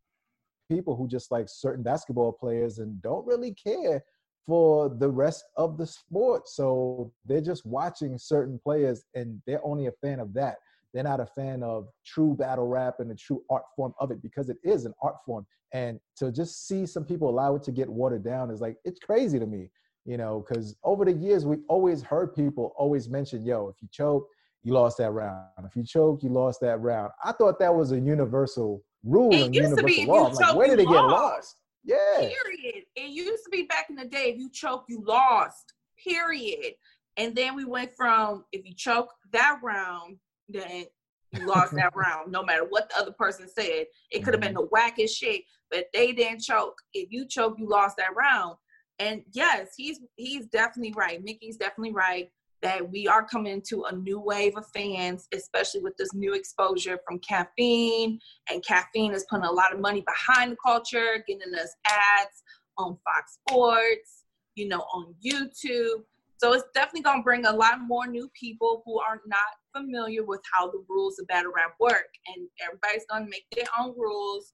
people 0.70 0.96
who 0.96 1.06
just 1.06 1.30
like 1.30 1.48
certain 1.48 1.82
basketball 1.82 2.32
players 2.32 2.78
and 2.78 3.00
don't 3.02 3.26
really 3.26 3.54
care 3.54 4.02
for 4.46 4.88
the 4.88 5.08
rest 5.08 5.44
of 5.56 5.78
the 5.78 5.86
sport. 5.86 6.48
So 6.48 7.12
they're 7.24 7.40
just 7.40 7.64
watching 7.64 8.18
certain 8.18 8.58
players 8.58 9.04
and 9.14 9.40
they're 9.46 9.64
only 9.64 9.86
a 9.86 9.92
fan 9.92 10.18
of 10.18 10.34
that. 10.34 10.56
They're 10.92 11.04
not 11.04 11.20
a 11.20 11.26
fan 11.26 11.62
of 11.62 11.88
true 12.04 12.34
battle 12.34 12.66
rap 12.66 12.96
and 12.98 13.10
the 13.10 13.14
true 13.14 13.42
art 13.50 13.64
form 13.76 13.94
of 13.98 14.10
it 14.10 14.22
because 14.22 14.48
it 14.48 14.58
is 14.64 14.84
an 14.84 14.94
art 15.02 15.16
form. 15.24 15.46
And 15.72 16.00
to 16.16 16.30
just 16.30 16.66
see 16.66 16.84
some 16.86 17.04
people 17.04 17.30
allow 17.30 17.54
it 17.54 17.62
to 17.64 17.72
get 17.72 17.88
watered 17.88 18.24
down 18.24 18.50
is 18.50 18.60
like 18.60 18.76
it's 18.84 19.00
crazy 19.00 19.38
to 19.38 19.46
me 19.46 19.70
you 20.04 20.16
know 20.16 20.44
because 20.46 20.74
over 20.82 21.04
the 21.04 21.12
years 21.12 21.46
we've 21.46 21.62
always 21.68 22.02
heard 22.02 22.34
people 22.34 22.74
always 22.76 23.08
mention 23.08 23.44
yo 23.44 23.68
if 23.68 23.80
you 23.80 23.88
choke 23.92 24.26
you 24.62 24.72
lost 24.72 24.98
that 24.98 25.10
round. 25.10 25.46
If 25.64 25.74
you 25.76 25.84
choke, 25.84 26.22
you 26.22 26.28
lost 26.28 26.60
that 26.60 26.80
round. 26.80 27.10
I 27.24 27.32
thought 27.32 27.58
that 27.58 27.74
was 27.74 27.92
a 27.92 27.98
universal 27.98 28.82
rule 29.04 29.32
it 29.32 29.42
and 29.42 29.54
universal 29.54 30.06
law. 30.06 30.28
Like, 30.28 30.54
where 30.54 30.68
did 30.68 30.80
it 30.80 30.88
get 30.88 31.04
lost? 31.04 31.56
Yeah. 31.84 31.96
Period. 32.16 32.84
It 32.94 33.10
used 33.10 33.42
to 33.44 33.50
be 33.50 33.64
back 33.64 33.86
in 33.90 33.96
the 33.96 34.04
day, 34.04 34.30
if 34.30 34.38
you 34.38 34.50
choke, 34.52 34.84
you 34.88 35.02
lost. 35.04 35.72
Period. 36.02 36.74
And 37.16 37.34
then 37.34 37.56
we 37.56 37.64
went 37.64 37.92
from 37.96 38.44
if 38.52 38.64
you 38.64 38.74
choke 38.74 39.12
that 39.32 39.58
round, 39.62 40.16
then 40.48 40.84
you 41.32 41.46
lost 41.46 41.74
that 41.74 41.92
round, 41.96 42.30
no 42.30 42.42
matter 42.42 42.64
what 42.68 42.88
the 42.88 43.00
other 43.00 43.12
person 43.12 43.48
said. 43.48 43.86
It 44.10 44.20
could 44.22 44.34
have 44.34 44.40
been 44.40 44.54
mm-hmm. 44.54 44.64
the 44.64 45.04
wackest 45.04 45.16
shit, 45.16 45.42
but 45.70 45.86
they 45.92 46.12
didn't 46.12 46.40
choke. 46.42 46.76
If 46.94 47.08
you 47.10 47.26
choke, 47.26 47.56
you 47.58 47.68
lost 47.68 47.96
that 47.96 48.14
round. 48.16 48.56
And 48.98 49.22
yes, 49.32 49.70
he's 49.76 49.98
he's 50.16 50.46
definitely 50.46 50.94
right. 50.96 51.22
Mickey's 51.22 51.56
definitely 51.56 51.92
right 51.92 52.28
that 52.62 52.88
we 52.90 53.08
are 53.08 53.26
coming 53.26 53.60
to 53.60 53.84
a 53.84 53.94
new 53.94 54.20
wave 54.20 54.56
of 54.56 54.66
fans, 54.72 55.26
especially 55.34 55.80
with 55.80 55.96
this 55.96 56.14
new 56.14 56.34
exposure 56.34 56.98
from 57.06 57.18
caffeine. 57.18 58.20
And 58.50 58.64
caffeine 58.64 59.12
is 59.12 59.26
putting 59.28 59.46
a 59.46 59.52
lot 59.52 59.74
of 59.74 59.80
money 59.80 60.04
behind 60.06 60.52
the 60.52 60.56
culture, 60.64 61.22
getting 61.26 61.54
us 61.54 61.74
ads 61.86 62.42
on 62.78 62.96
Fox 63.04 63.38
Sports, 63.46 64.24
you 64.54 64.68
know, 64.68 64.80
on 64.94 65.14
YouTube. 65.24 66.04
So 66.38 66.52
it's 66.52 66.64
definitely 66.74 67.02
going 67.02 67.18
to 67.18 67.24
bring 67.24 67.46
a 67.46 67.52
lot 67.52 67.80
more 67.80 68.06
new 68.06 68.30
people 68.38 68.82
who 68.84 69.00
are 69.00 69.20
not 69.26 69.38
familiar 69.76 70.24
with 70.24 70.40
how 70.52 70.70
the 70.70 70.84
rules 70.88 71.18
of 71.18 71.26
battle 71.26 71.52
rap 71.54 71.74
work. 71.80 72.08
And 72.28 72.46
everybody's 72.64 73.06
going 73.10 73.24
to 73.24 73.30
make 73.30 73.46
their 73.54 73.66
own 73.78 73.94
rules. 73.96 74.52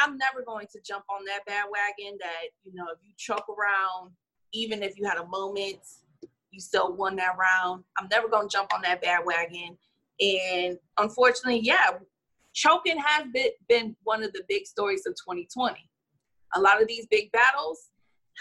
I'm 0.00 0.18
never 0.18 0.44
going 0.44 0.66
to 0.72 0.80
jump 0.84 1.04
on 1.08 1.24
that 1.26 1.46
bandwagon 1.46 2.18
that, 2.20 2.48
you 2.64 2.72
know, 2.74 2.86
if 2.92 2.98
you 3.02 3.12
choke 3.16 3.46
around, 3.48 4.12
even 4.52 4.82
if 4.82 4.98
you 4.98 5.06
had 5.06 5.18
a 5.18 5.26
moment 5.26 5.78
you 6.58 6.62
still 6.62 6.92
won 6.92 7.14
that 7.14 7.36
round. 7.38 7.84
I'm 7.96 8.08
never 8.10 8.28
going 8.28 8.48
to 8.48 8.52
jump 8.52 8.74
on 8.74 8.82
that 8.82 9.00
bandwagon. 9.00 9.78
And 10.18 10.76
unfortunately, 10.98 11.60
yeah, 11.60 11.90
choking 12.52 12.98
has 12.98 13.26
been, 13.32 13.50
been 13.68 13.96
one 14.02 14.24
of 14.24 14.32
the 14.32 14.42
big 14.48 14.66
stories 14.66 15.06
of 15.06 15.12
2020. 15.14 15.76
A 16.56 16.60
lot 16.60 16.82
of 16.82 16.88
these 16.88 17.06
big 17.06 17.30
battles 17.30 17.90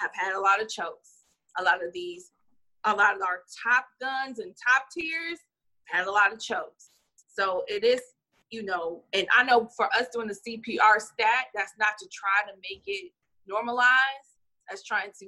have 0.02 0.10
had 0.16 0.34
a 0.34 0.40
lot 0.40 0.60
of 0.60 0.68
chokes. 0.68 1.26
A 1.60 1.64
lot 1.64 1.86
of 1.86 1.94
these, 1.94 2.32
a 2.86 2.92
lot 2.92 3.16
of 3.16 3.22
our 3.22 3.44
top 3.64 3.86
guns 4.02 4.40
and 4.40 4.56
top 4.68 4.86
tiers 4.92 5.38
had 5.86 6.08
a 6.08 6.12
lot 6.12 6.34
of 6.34 6.40
chokes. 6.40 6.90
So 7.16 7.66
it 7.68 7.84
is, 7.84 8.02
you 8.50 8.64
know, 8.64 9.04
and 9.14 9.28
I 9.32 9.44
know 9.44 9.70
for 9.78 9.86
us 9.94 10.08
doing 10.12 10.28
the 10.28 10.34
CPR 10.34 11.00
stat, 11.00 11.46
that's 11.54 11.74
not 11.78 12.00
to 12.00 12.08
try 12.12 12.50
to 12.52 12.58
make 12.68 12.82
it 12.88 13.12
normalized. 13.48 13.92
That's 14.68 14.84
trying 14.84 15.12
to 15.20 15.28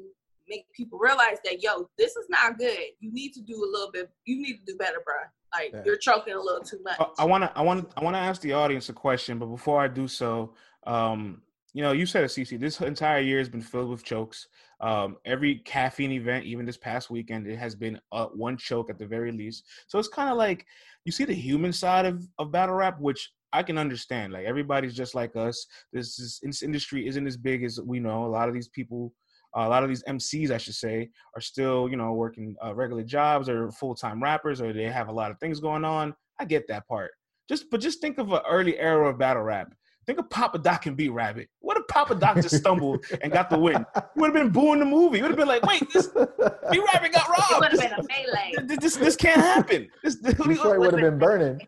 make 0.50 0.66
people 0.74 1.00
realize 1.00 1.38
that 1.44 1.62
yo, 1.62 1.90
this 1.98 2.16
is 2.16 2.26
not 2.30 2.58
good. 2.58 2.80
You 3.00 3.12
need 3.12 3.34
to 3.34 3.42
do 3.42 3.56
a 3.56 3.70
little 3.72 3.92
bit. 3.92 4.10
You 4.26 4.42
need 4.42 4.58
to 4.58 4.66
do 4.66 4.78
better, 4.78 5.02
bro. 5.06 5.16
Like 5.54 5.72
yeah. 5.74 5.82
you're 5.86 5.98
choking 5.98 6.34
a 6.34 6.40
little 6.40 6.62
too 6.62 6.80
much. 6.84 7.00
I 7.18 7.26
want 7.26 7.44
to, 7.44 7.52
I 7.58 7.62
want, 7.62 7.92
I 7.98 8.04
want 8.04 8.16
to 8.16 8.20
ask 8.20 8.42
the 8.42 8.54
audience 8.54 8.90
a 8.90 8.94
question, 8.94 9.40
but 9.40 9.48
before 9.48 9.82
I 9.82 9.88
do 9.88 10.08
so, 10.08 10.54
um, 10.86 11.42
you 11.74 11.84
know, 11.84 11.92
you 11.92 12.06
said 12.06 12.24
it, 12.24 12.28
CC. 12.28 12.60
This 12.60 12.82
entire 12.82 13.22
year 13.22 13.38
has 13.38 13.50
been 13.50 13.62
filled 13.62 13.90
with 13.90 14.04
chokes. 14.04 14.48
Um, 14.82 15.18
every 15.26 15.56
caffeine 15.60 16.12
event, 16.12 16.46
even 16.46 16.66
this 16.66 16.78
past 16.78 17.10
weekend, 17.10 17.48
it 17.48 17.58
has 17.58 17.76
been 17.76 18.00
uh, 18.12 18.26
one 18.28 18.58
choke 18.58 18.90
at 18.90 18.98
the 18.98 19.06
very 19.06 19.32
least. 19.32 19.66
So 19.88 20.00
it's 20.00 20.08
kind 20.08 20.30
of 20.30 20.38
like 20.38 20.66
you 21.06 21.12
see 21.12 21.26
the 21.26 21.34
human 21.34 21.72
side 21.72 22.06
of, 22.06 22.28
of 22.40 22.52
battle 22.52 22.76
rap, 22.76 23.00
which 23.00 23.32
I 23.54 23.64
can 23.64 23.78
understand. 23.78 24.34
Like 24.34 24.46
everybody's 24.46 24.96
just 24.96 25.16
like 25.16 25.36
us. 25.36 25.66
This, 25.94 26.20
is, 26.20 26.40
this 26.42 26.64
industry 26.64 27.08
isn't 27.08 27.28
as 27.28 27.38
big 27.38 27.64
as 27.64 27.80
we 27.80 28.00
know. 28.00 28.26
A 28.26 28.28
lot 28.28 28.48
of 28.48 28.56
these 28.56 28.70
people 28.70 29.14
uh, 29.58 29.62
a 29.62 29.70
lot 29.70 29.84
of 29.84 29.90
these 29.90 30.04
MCs, 30.04 30.52
I 30.52 30.58
should 30.58 30.76
say, 30.76 31.10
are 31.36 31.42
still, 31.42 31.90
you 31.90 31.98
know, 31.98 32.14
working 32.14 32.56
uh, 32.64 32.74
regular 32.74 33.04
jobs 33.04 33.50
or 33.50 33.72
full 33.72 33.96
time 33.96 34.22
rappers, 34.22 34.62
or 34.62 34.74
they 34.74 34.84
have 34.84 35.08
a 35.08 35.12
lot 35.12 35.32
of 35.32 35.40
things 35.40 35.60
going 35.60 35.86
on. 35.86 36.14
I 36.40 36.46
get 36.46 36.68
that 36.68 36.88
part. 36.88 37.12
Just, 37.48 37.66
but 37.72 37.82
just 37.82 38.00
think 38.00 38.18
of 38.20 38.32
an 38.32 38.42
early 38.48 38.78
era 38.78 39.10
of 39.10 39.18
battle 39.18 39.44
rap. 39.44 39.74
Think 40.06 40.20
of 40.20 40.30
Papa 40.30 40.58
Doc 40.58 40.86
and 40.88 40.98
B 40.98 41.10
Rabbit. 41.10 41.50
What 41.60 41.78
if 41.78 41.88
Papa 41.88 42.16
Doc 42.16 42.38
just 42.38 42.56
stumbled 42.56 43.06
and 43.22 43.32
got 43.32 43.50
the 43.50 43.60
win? 43.60 43.86
He 43.96 44.20
would 44.20 44.34
have 44.34 44.34
been 44.34 44.50
booing 44.50 44.80
the 44.80 44.86
movie. 44.86 45.22
Would 45.22 45.30
have 45.30 45.38
been 45.38 45.48
like, 45.48 45.64
wait, 45.64 45.84
this 45.94 46.08
B 46.72 46.82
Rabbit 46.94 47.12
got 47.12 47.30
robbed. 47.30 47.52
It 47.52 47.60
would 47.60 47.72
have 47.72 47.80
been 47.80 47.94
a 47.94 48.04
melee. 48.04 48.68
This, 48.68 48.78
this, 48.80 48.96
this 48.98 49.16
can't 49.16 49.40
happen. 49.40 49.88
This, 50.04 50.16
this 50.16 50.34
Detroit 50.34 50.80
would 50.80 50.94
have 50.94 51.02
been 51.02 51.20
burning. 51.20 51.60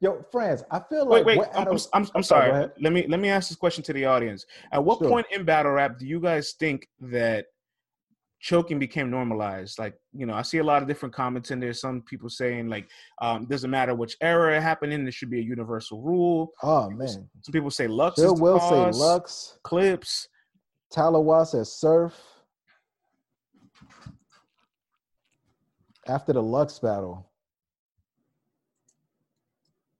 Yo, 0.00 0.24
friends, 0.30 0.62
I 0.70 0.80
feel 0.88 1.06
like 1.06 1.24
wait, 1.24 1.38
wait. 1.38 1.48
I'm, 1.54 1.76
I'm, 1.92 2.08
I'm, 2.14 2.22
sorry. 2.22 2.68
let 2.80 2.92
me 2.92 3.06
let 3.08 3.18
me 3.18 3.30
ask 3.30 3.48
this 3.48 3.56
question 3.56 3.82
to 3.84 3.92
the 3.92 4.04
audience. 4.04 4.46
At 4.72 4.84
what 4.84 4.98
sure. 4.98 5.08
point 5.08 5.26
in 5.32 5.44
battle 5.44 5.72
rap 5.72 5.98
do 5.98 6.06
you 6.06 6.20
guys 6.20 6.52
think 6.52 6.88
that 7.00 7.46
choking 8.40 8.78
became 8.78 9.10
normalized? 9.10 9.76
Like, 9.76 9.94
you 10.12 10.24
know, 10.24 10.34
I 10.34 10.42
see 10.42 10.58
a 10.58 10.64
lot 10.64 10.82
of 10.82 10.88
different 10.88 11.14
comments 11.14 11.50
in 11.50 11.58
there. 11.58 11.72
Some 11.72 12.02
people 12.02 12.28
saying 12.28 12.68
like, 12.68 12.88
um, 13.20 13.46
doesn't 13.46 13.70
matter 13.70 13.94
which 13.94 14.16
era 14.20 14.56
it 14.56 14.62
happened 14.62 14.92
in, 14.92 15.04
there 15.04 15.10
should 15.10 15.30
be 15.30 15.40
a 15.40 15.42
universal 15.42 16.00
rule. 16.00 16.52
Oh 16.62 16.88
man. 16.90 17.08
Some 17.08 17.52
people 17.52 17.70
say 17.70 17.88
Lux. 17.88 18.20
Still 18.20 18.36
will 18.36 18.60
cause, 18.60 18.96
say 18.96 19.00
Lux. 19.00 19.58
Clips. 19.64 20.28
Talawa 20.94 21.44
says 21.44 21.72
Surf. 21.72 22.14
After 26.06 26.32
the 26.32 26.42
Lux 26.42 26.78
battle. 26.78 27.27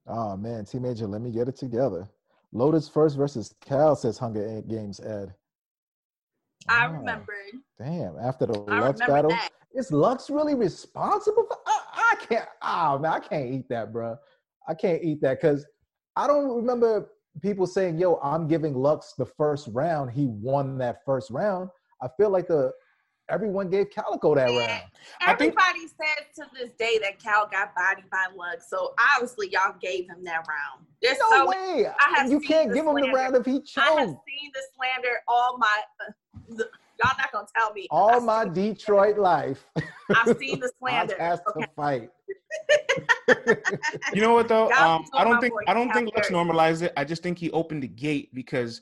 Oh 0.09 0.37
man, 0.37 0.65
T 0.65 0.79
Major, 0.79 1.07
let 1.07 1.21
me 1.21 1.31
get 1.31 1.49
it 1.49 1.57
together. 1.57 2.09
Lotus 2.53 2.89
first 2.89 3.17
versus 3.17 3.55
Cal 3.61 3.95
says 3.95 4.17
Hunger 4.17 4.63
Games 4.67 5.01
Ed. 5.01 5.35
I 6.69 6.87
ah, 6.87 6.89
oh, 6.89 6.93
remembered. 6.93 7.37
Damn, 7.79 8.17
after 8.19 8.47
the 8.47 8.65
I 8.69 8.81
Lux 8.81 9.01
battle. 9.01 9.31
That. 9.31 9.51
Is 9.75 9.93
Lux 9.93 10.31
really 10.31 10.55
responsible 10.55 11.45
for 11.47 11.59
I, 11.67 11.81
I 12.13 12.25
can't 12.25 12.49
oh 12.63 12.99
man, 12.99 13.13
I 13.13 13.21
can't 13.21 13.51
eat 13.51 13.69
that, 13.69 13.93
bro. 13.93 14.17
I 14.67 14.75
can't 14.75 15.03
eat 15.03 15.21
that 15.21 15.41
because 15.41 15.67
I 16.17 16.27
don't 16.27 16.57
remember 16.57 17.11
people 17.43 17.67
saying, 17.67 17.99
yo, 17.99 18.19
I'm 18.23 18.49
giving 18.49 18.75
Lux 18.75 19.15
the 19.17 19.27
first 19.27 19.69
round. 19.73 20.11
He 20.11 20.27
won 20.27 20.79
that 20.79 21.05
first 21.05 21.31
round. 21.31 21.69
I 22.03 22.09
feel 22.17 22.31
like 22.31 22.49
the 22.49 22.73
everyone 23.29 23.69
gave 23.69 23.91
Calicoe 23.91 24.35
that 24.35 24.47
round. 24.47 24.83
Everybody 25.27 25.79
think, 25.81 25.91
says 25.91 26.27
to 26.37 26.45
this 26.55 26.71
day 26.79 26.99
that 27.03 27.23
Cal 27.23 27.49
got 27.51 27.75
bodied 27.75 28.09
by 28.11 28.27
Lux, 28.37 28.69
so 28.69 28.95
obviously 29.15 29.51
y'all 29.51 29.75
gave 29.81 30.09
him 30.09 30.25
that 30.25 30.47
round. 30.49 30.87
There's 31.03 31.19
no 31.31 31.37
so, 31.37 31.49
way. 31.49 31.87
I 31.87 32.19
have 32.19 32.31
you 32.31 32.41
can't 32.41 32.73
give 32.73 32.85
slander. 32.85 33.05
him 33.05 33.11
the 33.11 33.17
round 33.17 33.37
if 33.37 33.47
he 33.47 33.61
choked. 33.61 33.87
I 33.87 34.01
have 34.01 34.09
seen 34.09 34.51
the 34.55 34.63
slander 34.77 35.21
all 35.27 35.59
my. 35.59 35.81
Uh, 36.01 36.13
the, 36.49 36.69
y'all 37.03 37.17
not 37.19 37.33
gonna 37.33 37.47
tell 37.57 37.73
me. 37.73 37.87
All 37.91 38.21
my 38.21 38.49
Detroit 38.49 39.19
life. 39.19 39.65
I've 40.15 40.37
seen 40.39 40.61
the 40.61 40.71
slander. 40.79 41.21
I 41.21 41.25
has 41.25 41.41
okay. 41.49 41.61
to 41.61 41.69
fight. 41.77 42.11
you 44.15 44.23
know 44.23 44.35
what 44.35 44.49
though? 44.49 44.71
Um, 44.79 45.05
I 45.13 45.25
don't 45.25 45.41
think 45.41 45.53
I 45.67 45.75
don't 45.75 45.93
think 45.93 46.15
Lux 46.15 46.31
normalized 46.31 46.83
it. 46.83 46.93
I 46.97 47.05
just 47.05 47.23
think 47.23 47.39
he 47.39 47.51
opened 47.51 47.83
the 47.83 47.89
gate 47.89 48.35
because 48.35 48.81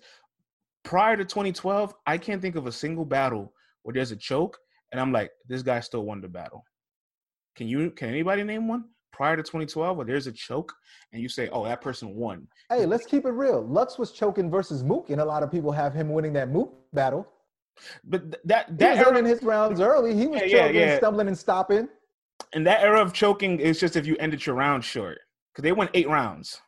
prior 0.83 1.17
to 1.17 1.25
2012, 1.25 1.95
I 2.07 2.17
can't 2.17 2.41
think 2.41 2.55
of 2.55 2.67
a 2.67 2.73
single 2.73 3.05
battle 3.05 3.53
where 3.87 3.95
there's 3.95 4.11
a 4.11 4.17
choke 4.17 4.59
and 4.91 5.01
I'm 5.01 5.13
like, 5.13 5.31
this 5.49 5.63
guy 5.63 5.79
still 5.79 6.05
won 6.05 6.21
the 6.21 6.29
battle. 6.29 6.65
Can 7.55 7.69
you? 7.69 7.91
Can 7.93 8.09
anybody 8.09 8.43
name 8.43 8.67
one 8.67 8.85
prior 9.13 9.37
to 9.37 9.43
2012 9.43 9.97
where 9.97 10.05
there's 10.05 10.27
a 10.27 10.33
choke 10.33 10.75
and 11.13 11.23
you 11.23 11.29
say, 11.29 11.49
oh, 11.51 11.65
that 11.65 11.81
person 11.81 12.15
won? 12.15 12.49
Hey, 12.69 12.85
let's 12.85 13.07
keep 13.07 13.25
it 13.25 13.31
real. 13.31 13.65
Lux 13.65 13.97
was 13.97 14.11
choking 14.11 14.51
versus 14.51 14.83
Mook, 14.83 15.11
and 15.11 15.21
a 15.21 15.25
lot 15.25 15.43
of 15.43 15.53
people 15.53 15.71
have 15.71 15.95
him 15.95 16.11
winning 16.11 16.33
that 16.33 16.51
Mook 16.51 16.75
battle. 16.93 17.27
But 18.05 18.45
that 18.47 18.77
that 18.79 18.95
he 18.95 18.99
was 18.99 19.07
earning 19.07 19.25
his 19.25 19.43
rounds 19.43 19.81
early. 19.81 20.17
He 20.17 20.27
was 20.27 20.43
yeah, 20.43 20.63
choking, 20.63 20.75
yeah, 20.75 20.87
yeah. 20.87 20.97
stumbling, 20.99 21.29
and 21.29 21.39
stopping. 21.39 21.89
And 22.53 22.67
that 22.67 22.83
era 22.83 23.01
of 23.01 23.13
choking 23.13 23.61
is 23.61 23.79
just 23.79 23.95
if 23.95 24.05
you 24.05 24.17
ended 24.17 24.45
your 24.45 24.57
round 24.57 24.85
short 24.85 25.19
because 25.53 25.63
they 25.63 25.73
went 25.73 25.91
eight 25.95 26.09
rounds. 26.09 26.61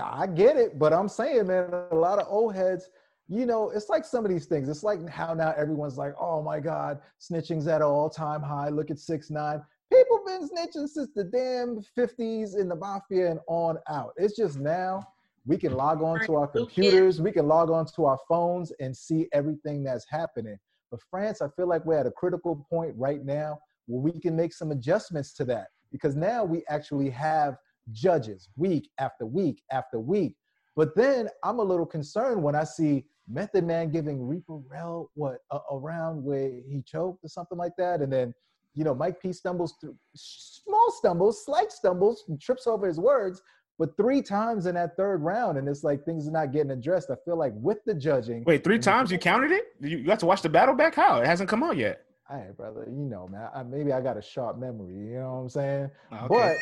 I 0.00 0.26
get 0.26 0.56
it, 0.56 0.78
but 0.78 0.92
I'm 0.94 1.08
saying, 1.08 1.48
man, 1.48 1.68
a 1.90 1.94
lot 1.94 2.18
of 2.18 2.26
old 2.30 2.54
heads 2.54 2.88
you 3.32 3.46
know, 3.46 3.70
it's 3.70 3.88
like 3.88 4.04
some 4.04 4.26
of 4.26 4.30
these 4.30 4.44
things. 4.44 4.68
It's 4.68 4.82
like 4.82 5.08
how 5.08 5.32
now 5.32 5.54
everyone's 5.56 5.96
like, 5.96 6.12
oh 6.20 6.42
my 6.42 6.60
God, 6.60 7.00
snitching's 7.18 7.66
at 7.66 7.80
an 7.80 7.86
all-time 7.86 8.42
high. 8.42 8.68
Look 8.68 8.90
at 8.90 8.98
six 8.98 9.30
nine. 9.30 9.62
People 9.90 10.20
been 10.26 10.48
snitching 10.48 10.86
since 10.86 11.08
the 11.14 11.24
damn 11.24 11.80
50s 11.98 12.58
in 12.58 12.68
the 12.68 12.76
mafia 12.76 13.30
and 13.30 13.40
on 13.48 13.78
out. 13.88 14.12
It's 14.16 14.36
just 14.36 14.58
now 14.58 15.06
we 15.46 15.56
can 15.56 15.74
log 15.74 16.02
on 16.02 16.20
to 16.26 16.36
our 16.36 16.46
computers, 16.46 17.20
we 17.20 17.32
can 17.32 17.48
log 17.48 17.70
on 17.70 17.86
to 17.96 18.04
our 18.04 18.18
phones 18.28 18.70
and 18.80 18.94
see 18.96 19.28
everything 19.32 19.82
that's 19.82 20.06
happening. 20.08 20.56
But 20.90 21.00
France, 21.10 21.40
I 21.40 21.48
feel 21.56 21.66
like 21.66 21.84
we're 21.86 21.98
at 21.98 22.06
a 22.06 22.12
critical 22.12 22.66
point 22.70 22.94
right 22.96 23.24
now 23.24 23.58
where 23.86 24.12
we 24.12 24.20
can 24.20 24.36
make 24.36 24.52
some 24.52 24.72
adjustments 24.72 25.32
to 25.34 25.44
that 25.46 25.68
because 25.90 26.16
now 26.16 26.44
we 26.44 26.64
actually 26.68 27.10
have 27.10 27.56
judges 27.92 28.50
week 28.56 28.90
after 28.98 29.24
week 29.24 29.62
after 29.72 29.98
week. 29.98 30.36
But 30.76 30.94
then 30.94 31.28
I'm 31.44 31.58
a 31.58 31.64
little 31.64 31.86
concerned 31.86 32.42
when 32.42 32.54
I 32.54 32.64
see 32.64 33.04
Method 33.28 33.64
Man 33.64 33.90
giving 33.90 34.26
Reaper 34.26 34.56
Rel 34.68 35.10
what 35.14 35.38
a, 35.50 35.58
a 35.70 35.78
round 35.78 36.24
where 36.24 36.48
he 36.48 36.82
choked 36.84 37.24
or 37.24 37.28
something 37.28 37.58
like 37.58 37.72
that, 37.78 38.00
and 38.00 38.12
then 38.12 38.34
you 38.74 38.84
know 38.84 38.94
Mike 38.94 39.20
P 39.20 39.32
stumbles 39.32 39.74
through 39.80 39.96
small 40.14 40.92
stumbles, 40.92 41.44
slight 41.44 41.72
stumbles, 41.72 42.24
trips 42.40 42.66
over 42.66 42.86
his 42.86 42.98
words, 42.98 43.42
but 43.78 43.96
three 43.96 44.22
times 44.22 44.66
in 44.66 44.74
that 44.74 44.96
third 44.96 45.22
round, 45.22 45.58
and 45.58 45.68
it's 45.68 45.82
like 45.82 46.04
things 46.04 46.28
are 46.28 46.32
not 46.32 46.52
getting 46.52 46.70
addressed. 46.70 47.10
I 47.10 47.16
feel 47.24 47.36
like 47.36 47.52
with 47.56 47.78
the 47.84 47.94
judging. 47.94 48.44
Wait, 48.44 48.64
three 48.64 48.78
times 48.78 49.10
you 49.10 49.18
counted 49.18 49.50
it? 49.50 49.74
You 49.80 50.04
got 50.04 50.20
to 50.20 50.26
watch 50.26 50.42
the 50.42 50.48
battle 50.48 50.74
back? 50.74 50.94
How 50.94 51.20
it 51.20 51.26
hasn't 51.26 51.48
come 51.48 51.62
out 51.62 51.76
yet? 51.76 52.04
Hey, 52.28 52.48
brother, 52.56 52.86
you 52.88 53.04
know, 53.04 53.28
man. 53.28 53.48
I, 53.54 53.62
maybe 53.62 53.92
I 53.92 54.00
got 54.00 54.16
a 54.16 54.22
sharp 54.22 54.58
memory. 54.58 54.94
You 54.94 55.18
know 55.20 55.32
what 55.32 55.40
I'm 55.40 55.48
saying? 55.48 55.90
Ah, 56.10 56.24
okay. 56.26 56.28
But 56.28 56.56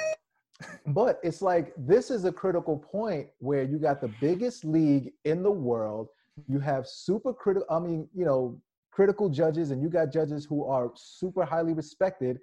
but 0.86 1.20
it's 1.22 1.42
like 1.42 1.72
this 1.76 2.10
is 2.10 2.24
a 2.24 2.32
critical 2.32 2.78
point 2.78 3.28
where 3.38 3.62
you 3.62 3.78
got 3.78 4.00
the 4.00 4.12
biggest 4.20 4.64
league 4.64 5.12
in 5.24 5.42
the 5.42 5.50
world 5.50 6.08
you 6.48 6.58
have 6.58 6.86
super 6.86 7.32
critical 7.32 7.66
i 7.74 7.78
mean 7.78 8.08
you 8.14 8.24
know 8.24 8.60
critical 8.90 9.28
judges 9.28 9.70
and 9.70 9.82
you 9.82 9.88
got 9.88 10.12
judges 10.12 10.44
who 10.44 10.64
are 10.64 10.90
super 10.94 11.44
highly 11.44 11.72
respected. 11.72 12.38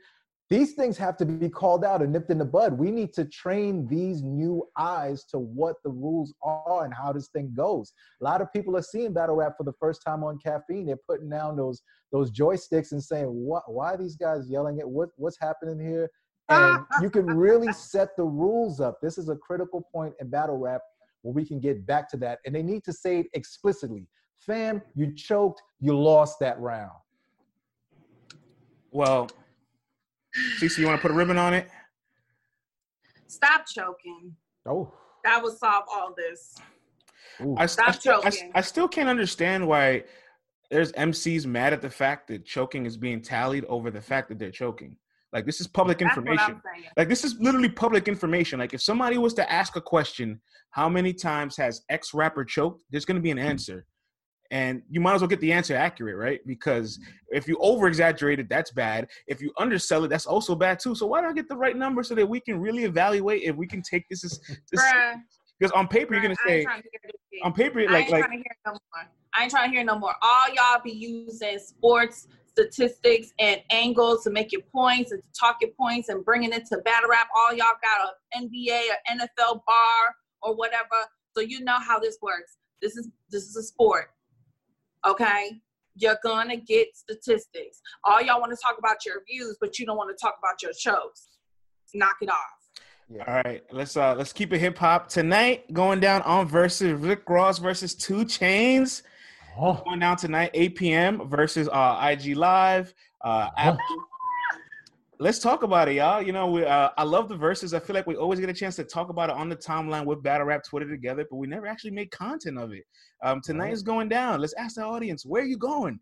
These 0.49 0.73
things 0.73 0.97
have 0.97 1.17
to 1.17 1.25
be 1.25 1.49
called 1.49 1.83
out 1.83 2.01
and 2.01 2.13
nipped 2.13 2.29
in 2.29 2.37
the 2.37 2.45
bud. 2.45 2.73
We 2.73 2.89
need 2.89 3.11
to 3.13 3.25
train 3.25 3.85
these 3.85 4.23
new 4.23 4.65
eyes 4.77 5.25
to 5.25 5.39
what 5.39 5.75
the 5.83 5.89
rules 5.89 6.33
are 6.41 6.85
and 6.85 6.93
how 6.93 7.11
this 7.11 7.27
thing 7.27 7.53
goes. 7.55 7.91
A 8.21 8.23
lot 8.23 8.41
of 8.41 8.51
people 8.53 8.77
are 8.77 8.81
seeing 8.81 9.11
battle 9.11 9.35
rap 9.35 9.55
for 9.57 9.65
the 9.65 9.73
first 9.77 10.01
time 10.05 10.23
on 10.23 10.39
caffeine. 10.39 10.85
They're 10.85 10.97
putting 11.07 11.29
down 11.29 11.57
those 11.57 11.81
those 12.13 12.31
joysticks 12.31 12.93
and 12.93 13.03
saying 13.03 13.25
what 13.25 13.63
why 13.67 13.93
are 13.93 13.97
these 13.97 14.15
guys 14.15 14.49
yelling 14.49 14.79
at 14.79 14.89
what 14.89 15.09
what's 15.17 15.37
happening 15.39 15.79
here? 15.85 16.09
And 16.47 16.79
you 17.01 17.09
can 17.09 17.25
really 17.25 17.73
set 17.73 18.15
the 18.15 18.23
rules 18.23 18.79
up. 18.79 18.99
This 19.01 19.17
is 19.17 19.27
a 19.27 19.35
critical 19.35 19.85
point 19.93 20.13
in 20.21 20.29
battle 20.29 20.57
rap 20.57 20.81
where 21.21 21.33
we 21.33 21.45
can 21.45 21.59
get 21.59 21.85
back 21.85 22.09
to 22.11 22.17
that. 22.17 22.39
And 22.45 22.53
they 22.53 22.63
need 22.63 22.83
to 22.85 22.93
say 22.93 23.19
it 23.19 23.27
explicitly. 23.33 24.07
Fam, 24.39 24.81
you 24.95 25.13
choked, 25.13 25.61
you 25.79 25.97
lost 25.97 26.39
that 26.39 26.59
round. 26.59 26.91
Well, 28.91 29.29
Cece, 30.59 30.77
you 30.77 30.85
want 30.85 30.97
to 30.97 31.01
put 31.01 31.11
a 31.11 31.13
ribbon 31.13 31.37
on 31.37 31.53
it? 31.53 31.69
Stop 33.27 33.65
choking. 33.67 34.35
Oh. 34.65 34.93
That 35.23 35.43
would 35.43 35.57
solve 35.57 35.83
all 35.91 36.13
this. 36.15 36.55
I, 37.57 37.65
Stop 37.65 37.89
I, 37.89 37.91
choking. 37.91 38.51
I, 38.55 38.59
I 38.59 38.61
still 38.61 38.87
can't 38.87 39.09
understand 39.09 39.67
why 39.67 40.03
there's 40.71 40.91
MCs 40.93 41.45
mad 41.45 41.73
at 41.73 41.81
the 41.81 41.89
fact 41.89 42.27
that 42.27 42.45
choking 42.45 42.85
is 42.85 42.97
being 42.97 43.21
tallied 43.21 43.65
over 43.65 43.91
the 43.91 44.01
fact 44.01 44.29
that 44.29 44.39
they're 44.39 44.51
choking. 44.51 44.97
Like 45.33 45.45
this 45.45 45.59
is 45.59 45.67
public 45.67 45.99
That's 45.99 46.17
information. 46.17 46.61
Like 46.95 47.09
this 47.09 47.23
is 47.23 47.35
literally 47.39 47.69
public 47.69 48.07
information. 48.07 48.59
Like 48.59 48.73
if 48.73 48.81
somebody 48.81 49.17
was 49.17 49.33
to 49.35 49.51
ask 49.51 49.75
a 49.75 49.81
question, 49.81 50.41
how 50.71 50.87
many 50.87 51.13
times 51.13 51.57
has 51.57 51.81
X 51.89 52.13
rapper 52.13 52.45
choked? 52.45 52.83
There's 52.91 53.05
going 53.05 53.17
to 53.17 53.21
be 53.21 53.31
an 53.31 53.39
answer. 53.39 53.85
And 54.49 54.81
you 54.89 55.01
might 55.01 55.15
as 55.15 55.21
well 55.21 55.27
get 55.27 55.41
the 55.41 55.51
answer 55.51 55.75
accurate, 55.75 56.15
right? 56.15 56.39
Because 56.47 56.99
if 57.29 57.49
you 57.49 57.57
over 57.59 57.87
exaggerate 57.87 58.39
it, 58.39 58.47
that's 58.47 58.71
bad. 58.71 59.09
If 59.27 59.41
you 59.41 59.51
undersell 59.57 60.05
it, 60.05 60.07
that's 60.07 60.25
also 60.25 60.55
bad 60.55 60.79
too. 60.79 60.95
So 60.95 61.05
why 61.05 61.19
don't 61.19 61.31
I 61.31 61.33
get 61.33 61.49
the 61.49 61.57
right 61.57 61.75
number 61.75 62.01
so 62.01 62.15
that 62.15 62.25
we 62.25 62.39
can 62.39 62.59
really 62.61 62.85
evaluate 62.85 63.43
if 63.43 63.57
we 63.57 63.67
can 63.67 63.81
take 63.81 64.07
this 64.09 64.23
as 64.23 64.39
this, 64.71 64.81
because 65.59 65.71
on 65.73 65.89
paper 65.89 66.13
you're 66.13 66.23
gonna 66.23 66.35
say 66.45 66.65
on 67.43 67.51
paper 67.51 67.81
like 67.89 68.09
like 68.09 68.23
trying 68.23 68.37
to 68.37 68.37
hear 68.37 68.55
no 68.65 68.71
more. 68.71 69.09
I 69.33 69.43
ain't 69.43 69.51
trying 69.51 69.69
to 69.69 69.75
hear 69.75 69.83
no 69.83 69.99
more. 69.99 70.15
All 70.21 70.45
y'all 70.55 70.81
be 70.81 70.91
using 70.91 71.59
sports 71.59 72.27
statistics 72.57 73.33
and 73.37 73.61
angles 73.69 74.23
to 74.23 74.31
make 74.31 74.51
your 74.51 74.63
points 74.73 75.11
and 75.11 75.21
to 75.21 75.39
talk 75.39 75.57
your 75.61 75.69
points 75.79 76.09
and 76.09 76.25
bringing 76.25 76.51
it 76.51 76.65
to 76.65 76.77
battle 76.79 77.09
rap. 77.09 77.27
All 77.35 77.55
y'all 77.55 77.67
got 77.83 78.15
an 78.33 78.49
NBA 78.49 78.81
or 78.89 79.17
NFL 79.17 79.61
bar 79.65 80.15
or 80.41 80.55
whatever. 80.55 80.95
So 81.35 81.41
you 81.41 81.63
know 81.63 81.77
how 81.79 81.99
this 81.99 82.17
works. 82.21 82.57
This 82.81 82.97
is 82.97 83.09
this 83.29 83.43
is 83.43 83.55
a 83.55 83.63
sport. 83.63 84.09
Okay? 85.05 85.51
You're 85.95 86.17
gonna 86.23 86.57
get 86.57 86.95
statistics. 86.95 87.81
All 88.03 88.21
y'all 88.21 88.39
want 88.39 88.51
to 88.51 88.57
talk 88.61 88.77
about 88.79 89.05
your 89.05 89.23
views, 89.29 89.57
but 89.61 89.77
you 89.77 89.85
don't 89.85 89.97
want 89.97 90.15
to 90.15 90.19
talk 90.19 90.35
about 90.39 90.61
your 90.63 90.73
shows. 90.73 91.27
Knock 91.93 92.17
it 92.21 92.29
off. 92.29 92.37
Yeah. 93.09 93.23
All 93.25 93.35
right, 93.35 93.63
let's 93.71 93.95
uh 93.95 94.15
let's 94.15 94.33
keep 94.33 94.51
it 94.51 94.59
hip 94.59 94.77
hop 94.77 95.09
tonight. 95.09 95.71
Going 95.73 95.99
down 95.99 96.23
on 96.23 96.47
versus 96.47 96.93
Rick 96.93 97.29
Ross 97.29 97.59
versus 97.59 97.95
2 97.95 98.25
Chainz. 98.25 99.03
Oh. 99.59 99.81
Going 99.85 99.99
down 99.99 100.17
tonight, 100.17 100.51
8 100.53 100.75
p.m. 100.75 101.29
versus 101.29 101.67
uh, 101.69 101.99
IG 102.11 102.35
Live. 102.35 102.93
Uh, 103.21 103.49
oh. 103.57 103.77
Let's 105.19 105.39
talk 105.39 105.63
about 105.63 105.89
it, 105.89 105.95
y'all. 105.95 106.21
You 106.21 106.31
know, 106.31 106.45
we, 106.45 106.63
uh, 106.63 106.89
I 106.95 107.03
love 107.03 107.27
the 107.27 107.35
verses. 107.35 107.73
I 107.73 107.79
feel 107.79 107.95
like 107.95 108.05
we 108.05 108.15
always 108.15 108.39
get 108.39 108.49
a 108.49 108.53
chance 108.53 108.75
to 108.75 108.83
talk 108.83 109.09
about 109.09 109.29
it 109.29 109.35
on 109.35 109.49
the 109.49 109.55
timeline 109.55 110.05
with 110.05 110.21
Battle 110.21 110.45
Rap 110.45 110.63
Twitter 110.63 110.87
together, 110.87 111.25
but 111.27 111.37
we 111.37 111.47
never 111.47 111.65
actually 111.65 111.91
make 111.91 112.11
content 112.11 112.59
of 112.59 112.71
it. 112.71 112.83
Um, 113.23 113.41
tonight 113.41 113.73
is 113.73 113.81
going 113.81 114.09
down. 114.09 114.41
Let's 114.41 114.53
ask 114.59 114.75
the 114.75 114.83
audience, 114.83 115.25
where 115.25 115.41
are 115.41 115.47
you 115.47 115.57
going? 115.57 115.99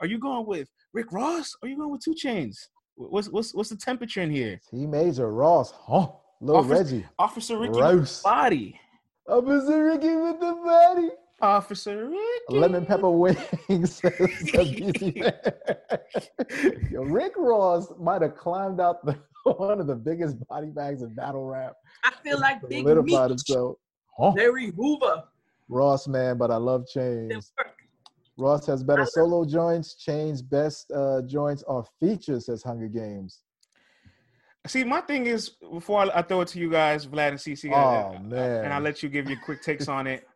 Are 0.00 0.06
you 0.06 0.18
going 0.18 0.46
with 0.46 0.68
Rick 0.92 1.12
Ross? 1.12 1.56
Or 1.62 1.66
are 1.66 1.70
you 1.70 1.78
going 1.78 1.90
with 1.90 2.02
2 2.04 2.14
Chainz? 2.14 2.58
What's 2.96 3.28
what's 3.28 3.54
what's 3.54 3.70
the 3.70 3.76
temperature 3.76 4.22
in 4.22 4.30
here? 4.30 4.60
T 4.68 4.84
Major 4.84 5.32
Ross, 5.32 5.72
huh? 5.72 6.08
Little 6.40 6.62
Officer, 6.62 6.74
Reggie, 6.74 7.06
Officer 7.16 7.58
Ricky 7.58 7.80
Rouse. 7.80 8.22
body, 8.22 8.80
Officer 9.28 9.84
Ricky 9.84 10.16
with 10.16 10.40
the 10.40 10.52
body. 10.64 11.10
Officer 11.40 12.08
Ricky. 12.08 12.58
Lemon 12.58 12.84
pepper 12.84 13.10
wings. 13.10 14.02
Yo, 16.90 17.02
Rick 17.02 17.32
Ross 17.36 17.92
might 17.98 18.22
have 18.22 18.36
climbed 18.36 18.80
out 18.80 19.04
the 19.04 19.16
one 19.44 19.80
of 19.80 19.86
the 19.86 19.94
biggest 19.94 20.36
body 20.48 20.68
bags 20.68 21.02
in 21.02 21.14
battle 21.14 21.46
rap. 21.46 21.74
I 22.04 22.12
feel 22.22 22.40
like 22.40 22.66
Big 22.68 22.84
Meech. 22.84 23.28
himself. 23.28 23.76
Huh? 24.18 24.32
Larry 24.36 24.72
Hoover. 24.76 25.24
Ross, 25.68 26.08
man, 26.08 26.38
but 26.38 26.50
I 26.50 26.56
love 26.56 26.86
Chainz. 26.92 27.52
Ross 28.36 28.66
has 28.66 28.82
better 28.82 29.04
solo 29.04 29.44
joints. 29.44 29.96
Chainz' 30.04 30.48
best 30.48 30.90
uh, 30.92 31.22
joints 31.22 31.62
are 31.64 31.84
features, 32.00 32.46
says 32.46 32.62
Hunger 32.62 32.88
Games. 32.88 33.42
See, 34.66 34.84
my 34.84 35.00
thing 35.00 35.26
is, 35.26 35.50
before 35.72 36.00
I, 36.00 36.18
I 36.18 36.22
throw 36.22 36.40
it 36.40 36.48
to 36.48 36.58
you 36.58 36.70
guys, 36.70 37.06
Vlad 37.06 37.28
and 37.28 37.38
CC, 37.38 37.72
oh, 37.72 38.18
man. 38.18 38.64
and 38.64 38.72
I'll 38.72 38.82
let 38.82 39.02
you 39.02 39.08
give 39.08 39.28
your 39.28 39.38
quick 39.44 39.62
takes 39.62 39.88
on 39.88 40.06
it. 40.06 40.26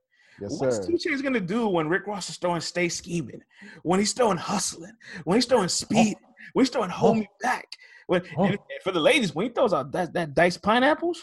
Yes, 0.40 0.58
What's 0.58 0.76
sir. 0.76 0.86
What's 0.90 1.22
gonna 1.22 1.40
do 1.40 1.68
when 1.68 1.88
Rick 1.88 2.06
Ross 2.06 2.28
is 2.30 2.36
throwing 2.36 2.60
stay 2.60 2.88
scheming, 2.88 3.42
when 3.82 4.00
he's 4.00 4.12
throwing 4.12 4.38
hustling, 4.38 4.92
when 5.24 5.36
he's 5.36 5.46
throwing 5.46 5.64
oh. 5.64 5.68
speed, 5.68 6.16
oh. 6.18 6.28
when 6.52 6.64
he's 6.64 6.70
throwing 6.70 6.90
hold 6.90 7.16
oh. 7.16 7.20
me 7.20 7.28
back? 7.40 7.76
When 8.06 8.22
oh. 8.38 8.50
for 8.82 8.92
the 8.92 9.00
ladies, 9.00 9.34
when 9.34 9.46
he 9.46 9.52
throws 9.52 9.72
out 9.72 9.92
that, 9.92 10.12
that 10.14 10.34
diced 10.34 10.62
pineapples. 10.62 11.22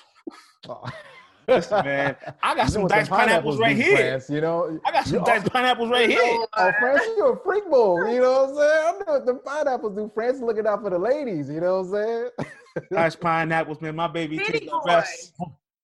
Oh. 0.67 0.83
Listen, 1.47 1.83
man, 1.83 2.15
I 2.43 2.53
got 2.53 2.69
some 2.69 2.85
diced 2.85 3.09
pineapples, 3.09 3.57
pineapples 3.57 3.59
right 3.59 3.75
here. 3.75 3.97
France, 3.97 4.29
you 4.29 4.39
know, 4.39 4.79
I 4.85 4.91
got 4.91 5.07
some 5.07 5.23
diced 5.23 5.51
pineapples 5.51 5.89
right 5.89 6.07
here. 6.07 6.21
Oh, 6.21 6.47
uh, 6.53 6.71
France, 6.79 7.01
you're 7.17 7.33
a 7.33 7.43
freak 7.43 7.67
bowl. 7.71 8.07
You 8.07 8.21
know 8.21 8.43
what 8.43 8.49
I'm 8.49 8.55
saying? 8.55 8.69
I 8.69 8.91
know 8.91 9.13
what 9.13 9.25
the 9.25 9.33
pineapples 9.33 9.95
do. 9.95 10.11
France 10.13 10.41
looking 10.41 10.67
out 10.67 10.83
for 10.83 10.91
the 10.91 10.99
ladies. 10.99 11.49
You 11.49 11.61
know 11.61 11.81
what 11.81 11.99
I'm 11.99 12.29
saying? 12.37 12.85
diced 12.91 13.19
pineapples, 13.19 13.81
man. 13.81 13.95
My 13.95 14.07
baby 14.07 14.37
Titty 14.37 14.51
tastes 14.51 14.69
the 14.69 14.81
best. 14.85 15.33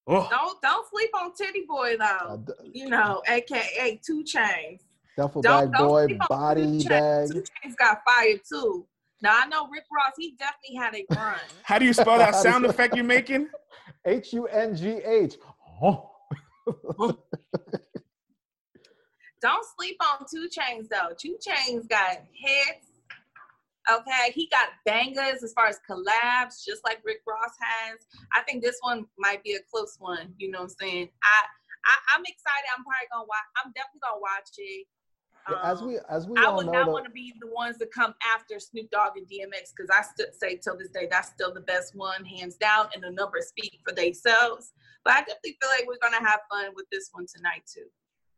Oh. 0.07 0.27
Don't 0.29 0.61
don't 0.61 0.87
sleep 0.89 1.09
on 1.15 1.31
Tity 1.31 1.65
Boi 1.67 1.97
though. 1.97 2.05
Uh, 2.05 2.37
you 2.71 2.89
know, 2.89 3.21
aka 3.27 3.99
2 4.05 4.23
Chainz. 4.23 4.81
Duffel 5.17 5.41
bag 5.41 5.71
boy, 5.71 6.07
body 6.29 6.83
bag. 6.87 7.29
2 7.31 7.41
Chainz 7.41 7.75
got 7.77 8.01
fired 8.05 8.41
too. 8.47 8.85
Now 9.21 9.39
I 9.41 9.47
know 9.47 9.67
Rick 9.67 9.85
Ross. 9.91 10.13
He 10.17 10.35
definitely 10.37 10.75
had 10.77 10.93
a 10.95 11.05
run. 11.19 11.39
How 11.63 11.79
do 11.79 11.85
you 11.85 11.93
spell 11.93 12.17
that 12.19 12.35
sound 12.35 12.65
effect 12.65 12.95
you're 12.95 13.03
making? 13.05 13.47
H 14.05 14.33
U 14.33 14.45
N 14.45 14.75
G 14.75 14.99
H. 15.03 15.35
Don't 19.41 19.65
sleep 19.77 19.97
on 20.01 20.25
2 20.31 20.49
Chainz 20.49 20.87
though. 20.89 21.13
2 21.17 21.37
Chainz 21.45 21.87
got 21.89 22.17
hits. 22.31 22.87
Okay, 23.91 24.31
he 24.33 24.47
got 24.47 24.69
bangers 24.85 25.43
as 25.43 25.53
far 25.53 25.67
as 25.67 25.79
collabs, 25.87 26.65
just 26.65 26.83
like 26.83 27.01
Rick 27.05 27.21
Ross 27.27 27.53
has. 27.61 27.99
I 28.33 28.41
think 28.41 28.63
this 28.63 28.77
one 28.81 29.05
might 29.17 29.43
be 29.43 29.53
a 29.53 29.59
close 29.71 29.97
one. 29.99 30.33
You 30.37 30.49
know 30.49 30.59
what 30.59 30.71
I'm 30.81 30.89
saying? 30.89 31.09
I, 31.23 31.37
I 31.85 32.17
am 32.17 32.23
excited. 32.25 32.65
I'm 32.75 32.83
probably 32.83 33.09
gonna 33.13 33.29
watch. 33.29 33.47
I'm 33.63 33.71
definitely 33.73 34.01
gonna 34.01 34.21
watch 34.21 34.49
it. 34.57 34.87
Um, 35.47 35.55
as 35.63 35.83
we 35.83 35.99
as 36.09 36.27
we 36.27 36.37
I 36.37 36.49
would 36.49 36.65
not 36.71 36.89
want 36.89 37.05
to 37.05 37.11
be 37.11 37.33
the 37.39 37.47
ones 37.53 37.77
that 37.77 37.91
come 37.91 38.15
after 38.33 38.59
Snoop 38.59 38.89
Dogg 38.89 39.17
and 39.17 39.27
DMX 39.27 39.69
because 39.75 39.91
I 39.93 40.01
still 40.01 40.33
say 40.33 40.57
till 40.57 40.77
this 40.77 40.89
day 40.89 41.07
that's 41.09 41.29
still 41.29 41.53
the 41.53 41.61
best 41.61 41.95
one, 41.95 42.25
hands 42.25 42.55
down, 42.55 42.87
and 42.95 43.03
the 43.03 43.11
numbers 43.11 43.47
speak 43.47 43.79
for 43.87 43.93
themselves. 43.93 44.73
But 45.03 45.13
I 45.13 45.19
definitely 45.19 45.57
feel 45.61 45.69
like 45.69 45.85
we're 45.87 46.01
gonna 46.01 46.25
have 46.25 46.39
fun 46.49 46.71
with 46.75 46.85
this 46.91 47.09
one 47.13 47.27
tonight 47.29 47.61
too. 47.71 47.85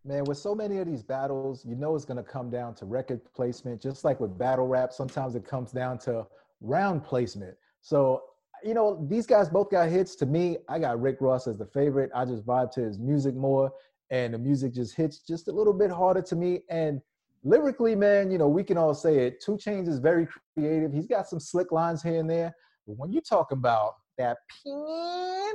Man, 0.07 0.23
with 0.23 0.37
so 0.37 0.55
many 0.55 0.77
of 0.77 0.87
these 0.87 1.03
battles, 1.03 1.65
you 1.65 1.75
know 1.75 1.93
it's 1.93 2.05
gonna 2.05 2.23
come 2.23 2.49
down 2.49 2.73
to 2.75 2.85
record 2.85 3.21
placement. 3.35 3.81
Just 3.81 4.05
like 4.05 4.21
with 4.21 4.37
battle 4.37 4.65
rap, 4.65 4.93
sometimes 4.93 5.35
it 5.35 5.45
comes 5.45 5.71
down 5.71 5.97
to 5.99 6.25
round 6.61 7.03
placement. 7.03 7.57
So 7.81 8.23
you 8.63 8.73
know, 8.73 9.05
these 9.09 9.27
guys 9.27 9.49
both 9.49 9.69
got 9.69 9.89
hits. 9.89 10.15
To 10.15 10.25
me, 10.25 10.57
I 10.67 10.79
got 10.79 10.99
Rick 10.99 11.17
Ross 11.19 11.45
as 11.45 11.57
the 11.57 11.65
favorite. 11.65 12.09
I 12.15 12.25
just 12.25 12.45
vibe 12.45 12.71
to 12.71 12.81
his 12.81 12.97
music 12.97 13.35
more 13.35 13.71
and 14.09 14.33
the 14.33 14.37
music 14.37 14.73
just 14.73 14.95
hits 14.95 15.19
just 15.19 15.47
a 15.47 15.51
little 15.51 15.73
bit 15.73 15.91
harder 15.91 16.21
to 16.23 16.35
me. 16.35 16.61
And 16.69 17.01
lyrically, 17.43 17.95
man, 17.95 18.31
you 18.31 18.37
know, 18.37 18.47
we 18.47 18.63
can 18.63 18.77
all 18.77 18.93
say 18.93 19.19
it. 19.19 19.41
2 19.41 19.53
Chainz 19.53 19.87
is 19.87 19.99
very 19.99 20.27
creative. 20.55 20.93
He's 20.93 21.07
got 21.07 21.27
some 21.27 21.39
slick 21.39 21.71
lines 21.71 22.01
here 22.01 22.19
and 22.19 22.29
there. 22.29 22.55
But 22.87 22.97
when 22.97 23.11
you 23.11 23.21
talk 23.21 23.51
about 23.51 23.95
that 24.17 24.37
pin, 24.63 25.53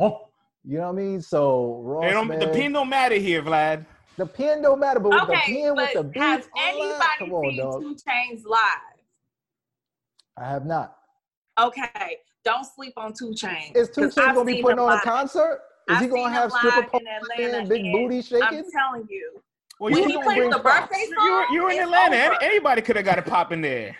oh, 0.00 0.28
you 0.64 0.78
know 0.78 0.84
what 0.84 0.88
I 0.90 0.92
mean? 0.92 1.20
So 1.20 1.80
Ross, 1.84 2.12
don't, 2.12 2.28
man, 2.28 2.40
the 2.40 2.48
pin 2.48 2.72
don't 2.72 2.88
matter 2.88 3.16
here, 3.16 3.42
Vlad. 3.42 3.86
The 4.16 4.26
pin 4.26 4.62
don't 4.62 4.80
matter, 4.80 4.98
but 4.98 5.10
with 5.10 5.22
okay, 5.22 5.32
the 5.32 5.52
pin 5.52 5.74
with 5.76 5.92
the 5.92 6.02
beats, 6.02 6.18
has 6.24 6.48
anybody 6.56 7.04
come 7.18 7.32
on, 7.32 7.50
seen 7.50 7.58
dog. 7.58 7.80
2 7.82 7.94
Chainz 7.94 8.44
live? 8.44 8.58
I 10.36 10.48
have 10.48 10.66
not. 10.66 10.96
Okay, 11.60 12.16
don't 12.44 12.64
sleep 12.64 12.94
on 12.96 13.12
2 13.12 13.30
Chainz. 13.30 13.76
Is 13.76 13.90
2 13.90 14.08
Chainz 14.08 14.14
gonna 14.14 14.44
be 14.44 14.60
putting 14.60 14.80
on 14.80 14.86
live. 14.86 15.00
a 15.00 15.02
concert? 15.02 15.60
Is 15.88 15.96
I've 15.96 16.02
he 16.02 16.08
gonna 16.08 16.30
have 16.30 16.52
stripper 16.52 16.82
pole 16.82 17.00
and 17.38 17.68
big 17.68 17.92
booty 17.92 18.20
shaking? 18.20 18.42
I'm 18.42 18.64
telling 18.70 19.06
you. 19.08 19.40
Well, 19.80 19.92
when 19.92 20.08
you 20.08 20.18
he 20.18 20.22
plays 20.24 20.50
the 20.50 20.58
birthday 20.58 21.06
song, 21.16 21.24
you 21.24 21.32
were, 21.32 21.44
you 21.52 21.62
were 21.62 21.70
in 21.70 21.78
Atlanta. 21.78 22.26
Over. 22.26 22.42
Anybody 22.42 22.82
could 22.82 22.96
have 22.96 23.04
got 23.04 23.18
a 23.18 23.22
pop 23.22 23.52
in 23.52 23.60
there. 23.60 23.96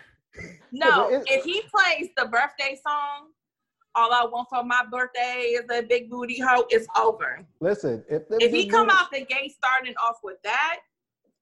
No, 0.72 1.08
if 1.10 1.44
he 1.44 1.62
plays 1.72 2.10
the 2.16 2.26
birthday 2.26 2.76
song, 2.84 3.28
all 3.94 4.12
I 4.12 4.24
want 4.24 4.48
for 4.48 4.62
my 4.64 4.84
birthday 4.90 5.54
is 5.54 5.64
a 5.70 5.82
big 5.82 6.10
booty 6.10 6.40
hoe. 6.40 6.66
It's 6.70 6.86
over. 6.96 7.44
Listen, 7.60 8.04
if 8.08 8.22
if 8.30 8.52
he 8.52 8.66
come 8.66 8.90
out 8.90 9.10
the 9.10 9.24
gate 9.24 9.52
starting 9.52 9.94
off 10.02 10.18
with 10.22 10.40
that, 10.44 10.78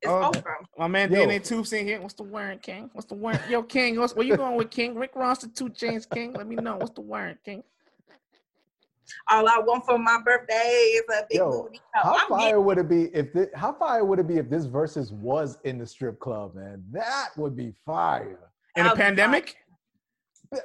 it's 0.02 0.10
oh, 0.10 0.28
over. 0.28 0.58
My 0.78 0.88
man 0.88 1.10
DNA 1.10 1.42
Two 1.42 1.64
saying 1.64 1.86
here, 1.86 2.00
what's 2.00 2.14
the 2.14 2.22
word, 2.22 2.62
King? 2.62 2.90
What's 2.92 3.06
the 3.06 3.14
word? 3.14 3.40
Yo, 3.48 3.62
King, 3.62 3.98
what's, 3.98 4.14
where 4.14 4.26
you 4.26 4.36
going 4.36 4.56
with 4.56 4.70
King? 4.70 4.94
Rick 4.94 5.12
Ross, 5.14 5.38
the 5.38 5.48
2 5.48 5.70
Chainz, 5.70 6.08
King. 6.08 6.34
Let 6.34 6.46
me 6.46 6.56
know 6.56 6.76
what's 6.76 6.92
the 6.92 7.00
word, 7.00 7.38
King. 7.44 7.62
All 9.30 9.48
I 9.48 9.58
want 9.58 9.84
for 9.86 9.98
my 9.98 10.20
birthday 10.24 10.54
is 10.94 11.02
a 11.08 11.24
big 11.30 11.38
Yo, 11.38 11.62
booty. 11.62 11.80
how 11.92 12.14
I'm 12.14 12.28
fire 12.28 12.40
getting- 12.50 12.64
would 12.64 12.78
it 12.78 12.88
be 12.88 13.04
if 13.14 13.32
this, 13.32 13.48
how 13.54 13.72
fire 13.72 14.04
would 14.04 14.18
it 14.18 14.26
be 14.26 14.36
if 14.36 14.50
this 14.50 14.66
versus 14.66 15.12
was 15.12 15.58
in 15.64 15.78
the 15.78 15.86
strip 15.86 16.18
club, 16.18 16.54
man? 16.54 16.84
That 16.90 17.28
would 17.36 17.56
be 17.56 17.72
fire. 17.84 18.50
In 18.74 18.86
a 18.86 18.94
pandemic? 18.94 19.56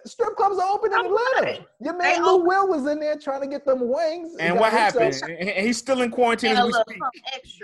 Strip 0.06 0.36
clubs 0.36 0.60
are 0.60 0.70
open 0.70 0.92
in 0.92 1.00
Atlanta. 1.00 1.66
Your 1.80 1.98
man 1.98 2.24
Lou 2.24 2.46
Will 2.46 2.68
was 2.68 2.88
in 2.88 3.00
there 3.00 3.18
trying 3.18 3.42
to 3.42 3.48
get 3.48 3.66
them 3.66 3.90
wings. 3.90 4.36
And 4.40 4.60
what 4.60 4.72
happened? 4.72 5.20
And 5.28 5.66
he's 5.66 5.78
still 5.78 6.02
in 6.02 6.12
quarantine 6.12 6.56
as 6.56 6.66
we 6.66 6.74
speak. 6.74 7.02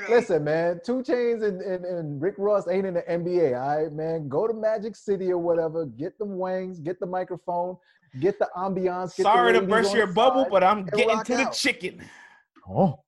Listen, 0.09 0.43
man, 0.43 0.79
2 0.85 1.03
Chainz 1.03 1.43
and, 1.43 1.61
and, 1.61 1.85
and 1.85 2.21
Rick 2.21 2.35
Ross 2.37 2.67
ain't 2.67 2.85
in 2.85 2.95
the 2.95 3.03
NBA. 3.03 3.59
All 3.59 3.83
right, 3.83 3.93
man. 3.93 4.27
Go 4.27 4.47
to 4.47 4.53
Magic 4.53 4.95
City 4.95 5.31
or 5.31 5.37
whatever. 5.37 5.85
Get 5.85 6.17
them 6.17 6.37
wings. 6.37 6.79
Get 6.79 6.99
the 6.99 7.05
microphone. 7.05 7.77
Get 8.19 8.39
the 8.39 8.49
ambiance. 8.55 9.15
Get 9.15 9.23
Sorry 9.23 9.53
to 9.53 9.61
burst 9.61 9.93
your 9.93 10.07
bubble, 10.07 10.47
but 10.49 10.63
I'm 10.63 10.85
getting 10.85 11.07
to 11.07 11.15
out. 11.15 11.25
the 11.25 11.45
chicken. 11.53 12.03
Oh. 12.69 12.99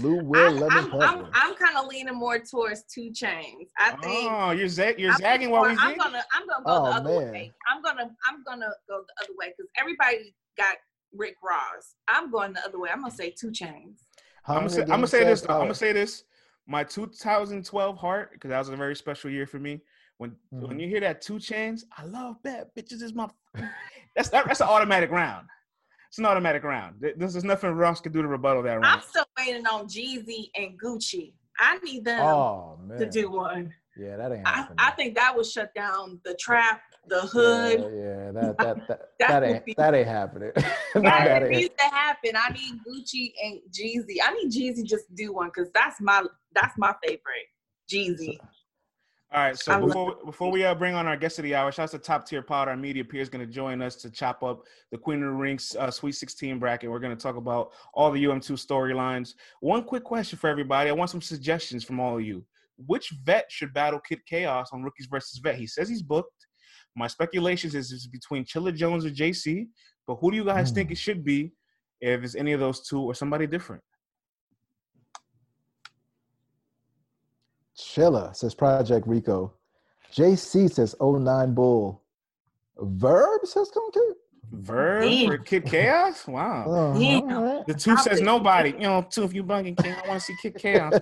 Lou 0.00 0.16
Will, 0.24 0.64
I, 0.72 0.78
am 0.78 0.92
I'm, 0.94 1.26
I'm 1.32 1.54
kind 1.54 1.76
of 1.76 1.86
leaning 1.86 2.16
more 2.16 2.40
towards 2.40 2.82
2 2.92 3.12
Chainz. 3.12 3.68
I 3.78 3.92
think. 4.02 4.28
Oh, 4.30 4.50
you're 4.50 4.68
zag, 4.68 4.98
you're 4.98 5.14
zagging 5.14 5.50
while 5.50 5.62
we. 5.62 5.76
I'm 5.78 5.96
gonna 5.96 6.24
I'm 6.32 6.46
gonna 6.48 6.64
go 6.64 6.72
oh, 6.72 6.84
the 6.84 6.90
other 6.90 7.20
man. 7.20 7.32
way. 7.32 7.52
I'm 7.70 7.80
gonna 7.80 8.10
I'm 8.28 8.42
gonna 8.44 8.70
go 8.88 9.04
the 9.06 9.24
other 9.24 9.34
way 9.38 9.52
because 9.56 9.70
everybody 9.78 10.34
got 10.58 10.76
Rick 11.12 11.36
Ross. 11.44 11.94
I'm 12.08 12.30
going 12.32 12.54
the 12.54 12.64
other 12.64 12.80
way. 12.80 12.90
I'm 12.92 13.02
gonna 13.02 13.12
say 13.12 13.30
2 13.30 13.48
Chainz. 13.48 14.00
I'm 14.46 14.56
gonna 14.56 14.70
say, 14.70 14.82
I'm 14.82 14.88
gonna 14.88 15.06
say 15.06 15.22
this. 15.22 15.42
I'm 15.42 15.58
gonna 15.60 15.74
say 15.74 15.92
this. 15.92 16.24
My 16.66 16.82
2012 16.82 17.96
heart, 17.96 18.32
because 18.32 18.48
that 18.48 18.58
was 18.58 18.70
a 18.70 18.76
very 18.76 18.96
special 18.96 19.30
year 19.30 19.46
for 19.46 19.60
me. 19.60 19.80
When 20.18 20.30
mm-hmm. 20.30 20.66
when 20.66 20.80
you 20.80 20.88
hear 20.88 21.00
that 21.00 21.22
2 21.22 21.34
Chainz, 21.34 21.82
I 21.96 22.04
love 22.04 22.42
bad 22.42 22.66
bitches 22.76 23.00
is 23.00 23.14
my 23.14 23.28
that's 24.16 24.28
that, 24.30 24.46
that's 24.46 24.60
an 24.60 24.66
automatic 24.66 25.12
round. 25.12 25.46
It's 26.14 26.20
an 26.20 26.26
automatic 26.26 26.62
round. 26.62 27.04
This 27.16 27.34
is 27.34 27.42
nothing 27.42 27.72
Ross 27.72 28.00
could 28.00 28.12
do 28.12 28.22
to 28.22 28.28
rebuttal 28.28 28.62
that 28.62 28.74
round. 28.74 28.86
I'm 28.86 29.00
still 29.00 29.24
waiting 29.36 29.66
on 29.66 29.88
Jeezy 29.88 30.48
and 30.54 30.80
Gucci. 30.80 31.32
I 31.58 31.78
need 31.78 32.04
them 32.04 32.24
oh, 32.24 32.78
to 32.96 33.10
do 33.10 33.32
one. 33.32 33.74
Yeah, 33.96 34.18
that 34.18 34.30
ain't 34.30 34.46
happening. 34.46 34.76
I, 34.78 34.90
I, 34.90 34.90
think 34.92 35.16
that 35.16 35.34
would 35.34 35.44
shut 35.44 35.74
down 35.74 36.20
the 36.24 36.36
trap, 36.38 36.82
the 37.08 37.22
hood. 37.22 37.80
Yeah, 37.80 37.88
yeah 37.88 38.30
that 38.30 38.58
that 38.58 38.86
that, 38.86 38.88
that, 39.18 39.28
that 39.28 39.42
ain't 39.42 39.64
be, 39.64 39.74
that 39.76 39.92
ain't 39.92 40.06
happening. 40.06 40.52
that, 40.54 41.02
that 41.02 41.50
needs 41.50 41.74
to 41.76 41.84
happen. 41.84 42.30
I 42.36 42.50
need 42.50 42.78
Gucci 42.86 43.32
and 43.42 43.58
Jeezy. 43.72 44.18
I 44.22 44.34
need 44.34 44.52
Jeezy 44.52 44.84
just 44.84 45.08
to 45.08 45.14
do 45.16 45.32
one 45.32 45.50
because 45.52 45.68
that's 45.74 46.00
my 46.00 46.22
that's 46.54 46.74
my 46.78 46.94
favorite. 47.02 47.48
Jeezy. 47.92 48.38
All 49.34 49.40
right, 49.40 49.58
so 49.58 49.84
before 49.84 50.16
before 50.24 50.48
we 50.52 50.64
uh, 50.64 50.76
bring 50.76 50.94
on 50.94 51.08
our 51.08 51.16
guest 51.16 51.40
of 51.40 51.42
the 51.42 51.56
hour, 51.56 51.72
shouts 51.72 51.90
to 51.90 51.98
Top 51.98 52.24
Tier 52.24 52.40
Pod. 52.40 52.68
Our 52.68 52.76
media 52.76 53.04
peer 53.04 53.20
is 53.20 53.28
going 53.28 53.44
to 53.44 53.52
join 53.52 53.82
us 53.82 53.96
to 53.96 54.08
chop 54.08 54.44
up 54.44 54.62
the 54.92 54.98
Queen 54.98 55.20
of 55.24 55.30
the 55.30 55.36
Rings 55.36 55.74
uh, 55.76 55.90
Sweet 55.90 56.12
16 56.12 56.60
bracket. 56.60 56.88
We're 56.88 57.00
going 57.00 57.16
to 57.16 57.20
talk 57.20 57.34
about 57.34 57.72
all 57.94 58.12
the 58.12 58.22
UM2 58.22 58.52
storylines. 58.52 59.34
One 59.58 59.82
quick 59.82 60.04
question 60.04 60.38
for 60.38 60.48
everybody. 60.48 60.88
I 60.88 60.92
want 60.92 61.10
some 61.10 61.20
suggestions 61.20 61.82
from 61.82 61.98
all 61.98 62.16
of 62.16 62.22
you. 62.22 62.44
Which 62.86 63.12
vet 63.24 63.46
should 63.48 63.74
battle 63.74 63.98
Kid 63.98 64.20
Chaos 64.24 64.68
on 64.72 64.84
Rookies 64.84 65.06
versus 65.06 65.40
Vet? 65.40 65.56
He 65.56 65.66
says 65.66 65.88
he's 65.88 66.02
booked. 66.02 66.46
My 66.94 67.08
speculations 67.08 67.74
is 67.74 67.90
it's 67.90 68.06
between 68.06 68.44
Chilla 68.44 68.72
Jones 68.72 69.04
or 69.04 69.10
JC, 69.10 69.66
but 70.06 70.14
who 70.20 70.30
do 70.30 70.36
you 70.36 70.44
guys 70.44 70.70
mm. 70.70 70.76
think 70.76 70.92
it 70.92 70.98
should 70.98 71.24
be 71.24 71.52
if 72.00 72.22
it's 72.22 72.36
any 72.36 72.52
of 72.52 72.60
those 72.60 72.86
two 72.86 73.00
or 73.00 73.16
somebody 73.16 73.48
different? 73.48 73.82
Chilla 77.76 78.34
says 78.34 78.54
Project 78.54 79.06
Rico. 79.06 79.54
JC 80.12 80.70
says 80.70 80.94
09 81.00 81.54
Bull. 81.54 82.02
Verb 82.78 83.40
says 83.44 83.70
Concave. 83.72 84.16
Verb 84.52 85.26
for 85.26 85.38
Kid 85.38 85.64
Chaos? 85.64 86.26
Wow. 86.26 86.64
Oh, 86.66 87.00
yeah. 87.00 87.62
The 87.66 87.74
two 87.74 87.96
says 87.96 88.20
nobody. 88.20 88.70
You 88.70 88.80
know, 88.80 89.06
two 89.08 89.22
of 89.24 89.34
you 89.34 89.42
bugging 89.42 89.76
King. 89.82 89.94
I 89.94 90.06
want 90.08 90.20
to 90.20 90.26
see 90.26 90.36
Kid 90.40 90.56
Chaos. 90.56 90.94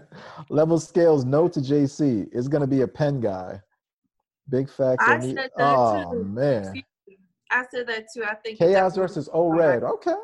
Level 0.50 0.78
scales 0.78 1.24
no 1.24 1.48
to 1.48 1.60
JC. 1.60 2.28
It's 2.32 2.48
gonna 2.48 2.66
be 2.66 2.82
a 2.82 2.88
pen 2.88 3.20
guy. 3.20 3.60
Big 4.48 4.68
facts. 4.70 5.04
I 5.06 5.20
said 5.20 5.36
that 5.36 5.50
oh 5.56 6.12
too. 6.12 6.24
man. 6.24 6.82
I 7.50 7.64
said 7.70 7.88
that 7.88 8.06
too. 8.14 8.24
I 8.24 8.34
think 8.34 8.58
Chaos 8.58 8.96
versus 8.96 9.28
O 9.32 9.48
Red. 9.48 9.82
Okay. 9.82 10.14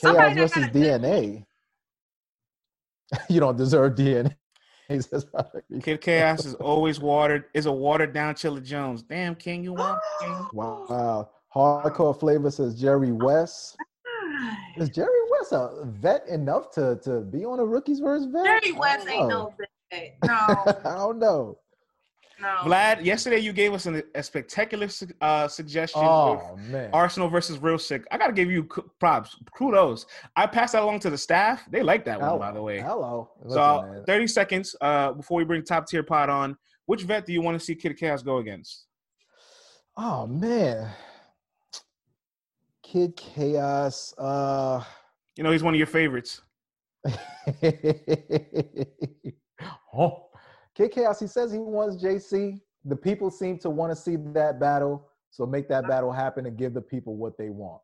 Chaos 0.00 0.34
versus 0.34 0.66
DNA. 0.66 1.44
you 3.28 3.40
don't 3.40 3.56
deserve 3.56 3.94
DNA. 3.94 4.34
Kid 4.88 6.00
Chaos 6.00 6.46
is 6.46 6.54
always 6.54 6.98
watered. 6.98 7.44
Is 7.52 7.66
a 7.66 7.72
watered 7.72 8.14
down 8.14 8.34
Chilla 8.34 8.62
Jones. 8.62 9.02
Damn, 9.02 9.34
King, 9.34 9.62
you 9.62 9.74
want? 9.74 10.00
King? 10.20 10.46
Wow. 10.54 11.30
Hardcore 11.54 12.18
flavor 12.18 12.50
says 12.50 12.78
Jerry 12.78 13.12
West. 13.12 13.76
Is 14.76 14.90
Jerry 14.90 15.08
West 15.30 15.52
a 15.52 15.84
vet 15.86 16.26
enough 16.28 16.70
to 16.72 16.98
to 17.02 17.20
be 17.20 17.44
on 17.44 17.58
a 17.58 17.64
rookies 17.64 18.00
versus 18.00 18.28
vet? 18.32 18.44
Jerry 18.44 18.72
West 18.72 19.08
ain't 19.08 19.28
no 19.28 19.52
vet. 19.90 20.16
No. 20.24 20.32
I 20.84 20.94
don't 20.94 21.18
know. 21.18 21.58
No. 22.40 22.58
Vlad, 22.64 23.04
yesterday 23.04 23.38
you 23.38 23.52
gave 23.52 23.72
us 23.72 23.86
an, 23.86 24.00
a 24.14 24.22
spectacular 24.22 24.86
uh, 25.20 25.48
suggestion. 25.48 26.02
Oh 26.04 26.56
man, 26.56 26.92
Arsonal 26.92 27.28
versus 27.30 27.58
Real 27.58 27.78
Sick. 27.78 28.04
I 28.12 28.18
gotta 28.18 28.32
give 28.32 28.48
you 28.48 28.68
props, 29.00 29.36
kudos. 29.56 30.06
I 30.36 30.46
passed 30.46 30.74
that 30.74 30.84
along 30.84 31.00
to 31.00 31.10
the 31.10 31.18
staff. 31.18 31.64
They 31.68 31.82
like 31.82 32.04
that 32.04 32.20
hello, 32.20 32.36
one, 32.36 32.38
by 32.38 32.52
the 32.52 32.62
way. 32.62 32.78
Hello. 32.78 33.30
Listen, 33.42 33.56
so, 33.56 33.82
man. 33.82 34.04
thirty 34.06 34.28
seconds 34.28 34.76
uh, 34.80 35.10
before 35.12 35.38
we 35.38 35.44
bring 35.44 35.64
top 35.64 35.88
tier 35.88 36.04
pod 36.04 36.30
on. 36.30 36.56
Which 36.86 37.02
vet 37.02 37.26
do 37.26 37.32
you 37.32 37.42
want 37.42 37.58
to 37.58 37.64
see 37.64 37.74
Kid 37.74 37.98
Chaos 37.98 38.22
go 38.22 38.38
against? 38.38 38.86
Oh 39.96 40.28
man, 40.28 40.88
Kid 42.84 43.16
Chaos. 43.16 44.14
Uh, 44.16 44.84
you 45.36 45.42
know 45.42 45.50
he's 45.50 45.64
one 45.64 45.74
of 45.74 45.78
your 45.78 45.88
favorites. 45.88 46.40
oh, 49.92 50.27
Kid 50.78 50.92
Chaos. 50.92 51.18
He 51.18 51.26
says 51.26 51.50
he 51.50 51.58
wants 51.58 52.02
JC. 52.02 52.60
The 52.84 52.94
people 52.94 53.30
seem 53.30 53.58
to 53.58 53.70
want 53.70 53.90
to 53.90 53.96
see 53.96 54.14
that 54.32 54.60
battle, 54.60 55.08
so 55.30 55.44
make 55.44 55.68
that 55.68 55.88
battle 55.88 56.12
happen 56.12 56.46
and 56.46 56.56
give 56.56 56.72
the 56.72 56.80
people 56.80 57.16
what 57.16 57.36
they 57.36 57.50
want. 57.50 57.82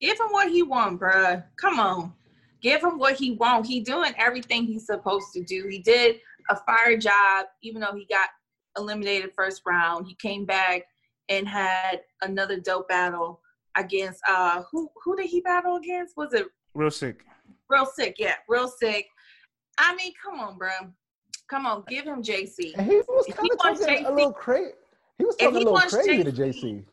Give 0.00 0.18
him 0.18 0.26
what 0.30 0.50
he 0.50 0.64
want, 0.64 1.00
bruh. 1.00 1.44
Come 1.56 1.78
on, 1.78 2.12
give 2.60 2.82
him 2.82 2.98
what 2.98 3.14
he 3.14 3.30
want. 3.30 3.66
He 3.66 3.80
doing 3.80 4.12
everything 4.18 4.64
he's 4.64 4.86
supposed 4.86 5.32
to 5.34 5.44
do. 5.44 5.68
He 5.70 5.78
did 5.78 6.16
a 6.50 6.56
fire 6.56 6.96
job, 6.96 7.46
even 7.62 7.80
though 7.80 7.94
he 7.94 8.06
got 8.06 8.28
eliminated 8.76 9.30
first 9.36 9.62
round. 9.64 10.08
He 10.08 10.16
came 10.16 10.44
back 10.44 10.82
and 11.28 11.46
had 11.46 12.00
another 12.22 12.58
dope 12.58 12.88
battle 12.88 13.40
against 13.76 14.20
uh 14.28 14.64
who 14.70 14.90
who 15.04 15.16
did 15.16 15.26
he 15.26 15.40
battle 15.40 15.76
against? 15.76 16.16
Was 16.16 16.34
it 16.34 16.46
real 16.74 16.90
sick? 16.90 17.24
Real 17.68 17.86
sick, 17.86 18.16
yeah, 18.18 18.34
real 18.48 18.66
sick. 18.66 19.06
I 19.78 19.94
mean, 19.94 20.12
come 20.22 20.40
on, 20.40 20.58
bro. 20.58 20.70
Come 21.52 21.66
on, 21.66 21.84
give 21.86 22.06
him 22.06 22.22
JC. 22.22 22.72
And 22.78 22.86
he 22.86 22.96
was 23.06 23.26
kind 23.26 23.50
of 23.52 23.58
talking 23.60 23.86
JC, 23.86 24.08
a 24.08 24.10
little 24.10 24.32
crazy. 24.32 24.72
He 25.18 25.24
was 25.26 25.36
talking 25.36 25.54
a 25.54 25.58
little 25.58 25.76
crazy 25.76 26.10
JC, 26.10 26.24
to 26.24 26.32
JC. 26.32 26.84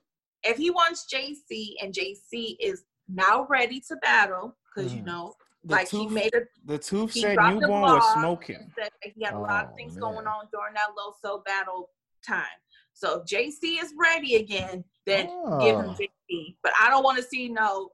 If 0.44 0.58
he 0.58 0.70
wants 0.70 1.08
JC 1.10 1.76
and 1.82 1.94
JC 1.94 2.58
is 2.60 2.84
now 3.08 3.48
ready 3.50 3.80
to 3.88 3.96
battle, 4.02 4.58
because 4.76 4.92
mm. 4.92 4.98
you 4.98 5.04
know, 5.04 5.34
the 5.64 5.76
like 5.76 5.88
tooth, 5.88 6.10
he 6.10 6.14
made 6.14 6.36
a 6.36 6.42
the 6.66 6.78
tooth 6.78 7.14
said 7.14 7.38
newborn 7.38 7.84
was 7.84 8.14
smoking. 8.16 8.70
Said 8.78 8.90
he 9.02 9.24
had 9.24 9.34
a 9.34 9.40
lot 9.40 9.64
of 9.64 9.72
oh, 9.72 9.76
things 9.78 9.94
man. 9.94 10.02
going 10.02 10.28
on 10.28 10.48
during 10.52 10.74
that 10.74 10.90
Loso 10.94 11.42
battle 11.46 11.92
time. 12.28 12.44
So 12.92 13.22
if 13.22 13.28
JC 13.28 13.82
is 13.82 13.94
ready 13.98 14.36
again, 14.36 14.84
then 15.06 15.28
oh. 15.30 15.60
give 15.62 15.78
him 15.78 15.96
JC. 15.96 16.58
But 16.62 16.74
I 16.82 16.90
don't 16.90 17.04
want 17.04 17.16
to 17.18 17.24
see 17.24 17.48
no 17.48 17.92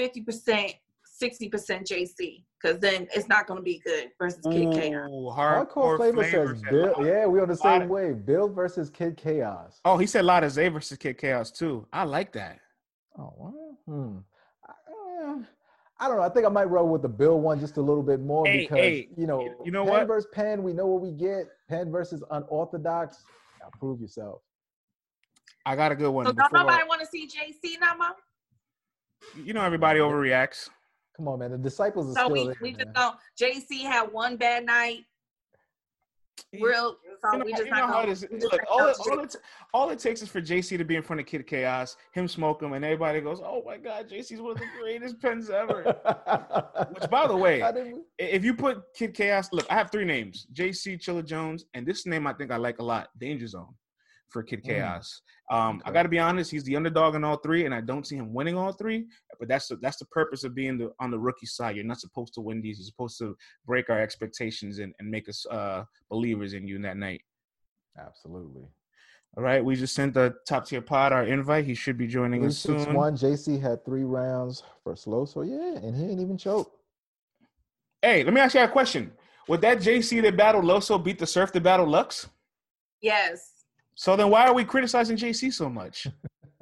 50%, 0.00 0.74
60% 1.20 1.50
JC 1.50 2.44
because 2.60 2.78
then 2.78 3.08
it's 3.14 3.28
not 3.28 3.46
going 3.46 3.58
to 3.58 3.62
be 3.62 3.80
good 3.84 4.10
versus 4.18 4.40
Kid 4.50 4.72
Chaos. 4.72 5.08
Hardcore, 5.08 5.66
hardcore 5.68 5.96
flavor, 5.96 6.22
flavor 6.22 6.54
says 6.54 6.62
Bill. 6.70 6.94
Yeah, 7.04 7.26
we 7.26 7.40
on 7.40 7.48
the 7.48 7.56
same 7.56 7.88
way. 7.88 8.12
Bill 8.12 8.48
versus 8.48 8.90
Kid 8.90 9.16
Chaos. 9.16 9.80
Oh, 9.84 9.98
he 9.98 10.06
said 10.06 10.24
Lotta 10.24 10.50
Zay 10.50 10.68
versus 10.68 10.98
Kid 10.98 11.18
Chaos 11.18 11.50
too. 11.50 11.86
I 11.92 12.04
like 12.04 12.32
that. 12.32 12.58
Oh, 13.18 13.34
well, 13.36 13.78
hmm. 13.86 14.18
I, 14.66 15.42
I 16.00 16.08
don't 16.08 16.16
know. 16.16 16.22
I 16.22 16.28
think 16.28 16.46
I 16.46 16.50
might 16.50 16.70
roll 16.70 16.88
with 16.88 17.02
the 17.02 17.08
Bill 17.08 17.40
one 17.40 17.58
just 17.58 17.76
a 17.76 17.82
little 17.82 18.02
bit 18.02 18.20
more 18.20 18.46
hey, 18.46 18.60
because 18.60 18.78
hey, 18.78 19.08
you 19.16 19.26
know, 19.26 19.56
you 19.64 19.72
know 19.72 19.84
Penn 19.84 19.92
what? 19.92 20.06
versus 20.06 20.30
Penn, 20.32 20.62
we 20.62 20.72
know 20.72 20.86
what 20.86 21.02
we 21.02 21.10
get. 21.10 21.46
Penn 21.68 21.90
versus 21.90 22.22
unorthodox. 22.30 23.24
Now 23.60 23.70
prove 23.78 24.00
yourself. 24.00 24.40
I 25.66 25.76
got 25.76 25.92
a 25.92 25.96
good 25.96 26.10
one. 26.10 26.26
So 26.26 26.32
don't 26.32 26.52
nobody 26.52 26.84
want 26.88 27.00
to 27.00 27.06
see 27.06 27.26
JC 27.26 27.80
now, 27.80 27.94
mom? 27.96 28.14
You 29.44 29.52
know 29.52 29.62
everybody 29.62 29.98
overreacts. 29.98 30.70
Come 31.18 31.28
on, 31.28 31.40
man. 31.40 31.50
The 31.50 31.58
disciples 31.58 32.10
are 32.10 32.20
so 32.20 32.26
still 32.26 32.32
we, 32.32 32.44
there, 32.44 32.56
we 32.62 32.72
just 32.72 32.92
don't. 32.92 33.16
JC 33.40 33.82
had 33.82 34.12
one 34.12 34.36
bad 34.36 34.64
night. 34.64 35.04
Real. 36.52 36.96
So 37.20 37.32
you 37.32 37.38
know, 37.40 37.44
we 37.44 37.50
just 37.50 37.64
you 37.64 37.70
know 37.72 37.88
how 37.88 38.02
it 38.02 38.08
is. 38.08 38.24
Look, 38.30 38.60
all 38.70 38.86
it, 38.86 38.96
all, 39.00 39.18
it, 39.18 39.36
all 39.74 39.90
it 39.90 39.98
takes 39.98 40.22
is 40.22 40.28
for 40.28 40.40
JC 40.40 40.78
to 40.78 40.84
be 40.84 40.94
in 40.94 41.02
front 41.02 41.18
of 41.18 41.26
Kid 41.26 41.44
Chaos, 41.48 41.96
him 42.12 42.28
smoke 42.28 42.62
him, 42.62 42.72
and 42.74 42.84
everybody 42.84 43.20
goes, 43.20 43.40
"Oh 43.44 43.64
my 43.66 43.76
God, 43.76 44.08
JC's 44.08 44.40
one 44.40 44.52
of 44.52 44.58
the 44.58 44.66
greatest 44.80 45.20
pens 45.20 45.50
ever." 45.50 45.82
Which, 46.92 47.10
by 47.10 47.26
the 47.26 47.36
way, 47.36 47.60
if 48.20 48.44
you 48.44 48.54
put 48.54 48.82
Kid 48.94 49.14
Chaos, 49.14 49.48
look, 49.52 49.66
I 49.68 49.74
have 49.74 49.90
three 49.90 50.04
names: 50.04 50.46
JC, 50.54 51.00
Chilla 51.00 51.26
Jones, 51.26 51.64
and 51.74 51.84
this 51.84 52.06
name 52.06 52.28
I 52.28 52.32
think 52.32 52.52
I 52.52 52.56
like 52.56 52.78
a 52.78 52.84
lot, 52.84 53.08
Danger 53.18 53.48
Zone 53.48 53.74
for 54.30 54.42
Kid 54.42 54.62
mm. 54.62 54.66
Chaos. 54.66 55.22
Um, 55.50 55.76
okay. 55.76 55.90
I 55.90 55.92
got 55.92 56.02
to 56.02 56.08
be 56.08 56.18
honest; 56.18 56.50
he's 56.50 56.64
the 56.64 56.76
underdog 56.76 57.14
in 57.14 57.24
all 57.24 57.36
three, 57.36 57.64
and 57.64 57.74
I 57.74 57.80
don't 57.80 58.06
see 58.06 58.16
him 58.16 58.32
winning 58.34 58.56
all 58.56 58.72
three. 58.72 59.06
But 59.38 59.48
that's 59.48 59.68
the, 59.68 59.76
that's 59.76 59.98
the 59.98 60.06
purpose 60.06 60.44
of 60.44 60.54
being 60.54 60.78
the, 60.78 60.90
on 61.00 61.10
the 61.10 61.18
rookie 61.18 61.46
side. 61.46 61.76
You're 61.76 61.84
not 61.84 62.00
supposed 62.00 62.34
to 62.34 62.40
win 62.40 62.60
these. 62.60 62.78
You're 62.78 62.86
supposed 62.86 63.18
to 63.18 63.36
break 63.66 63.90
our 63.90 64.00
expectations 64.00 64.78
and, 64.78 64.94
and 64.98 65.10
make 65.10 65.28
us 65.28 65.46
uh, 65.46 65.84
believers 66.10 66.54
in 66.54 66.66
you 66.66 66.76
in 66.76 66.82
that 66.82 66.96
night. 66.96 67.22
Absolutely. 67.98 68.68
All 69.36 69.44
right, 69.44 69.64
we 69.64 69.76
just 69.76 69.94
sent 69.94 70.14
the 70.14 70.34
top 70.48 70.66
tier 70.66 70.80
pod 70.80 71.12
our 71.12 71.24
invite. 71.24 71.64
He 71.64 71.74
should 71.74 71.98
be 71.98 72.06
joining 72.06 72.44
us 72.44 72.58
soon. 72.58 72.80
Six, 72.80 72.92
one. 72.92 73.16
JC 73.16 73.60
had 73.60 73.84
three 73.84 74.02
rounds 74.04 74.62
for 74.82 74.96
slow, 74.96 75.24
so 75.26 75.42
yeah, 75.42 75.76
and 75.76 75.94
he 75.94 76.04
ain't 76.04 76.20
even 76.20 76.38
choked. 76.38 76.74
Hey, 78.02 78.24
let 78.24 78.32
me 78.32 78.40
ask 78.40 78.54
you 78.54 78.62
a 78.62 78.68
question. 78.68 79.12
Would 79.48 79.60
that 79.62 79.78
JC 79.78 80.22
that 80.22 80.36
battled 80.36 80.64
Loso 80.64 81.02
beat 81.02 81.18
the 81.18 81.26
Surf 81.26 81.52
that 81.52 81.62
battled 81.62 81.88
Lux? 81.88 82.28
Yes. 83.00 83.57
So 83.98 84.14
then 84.14 84.30
why 84.30 84.46
are 84.46 84.54
we 84.54 84.64
criticizing 84.64 85.16
JC 85.16 85.52
so 85.52 85.68
much? 85.68 86.06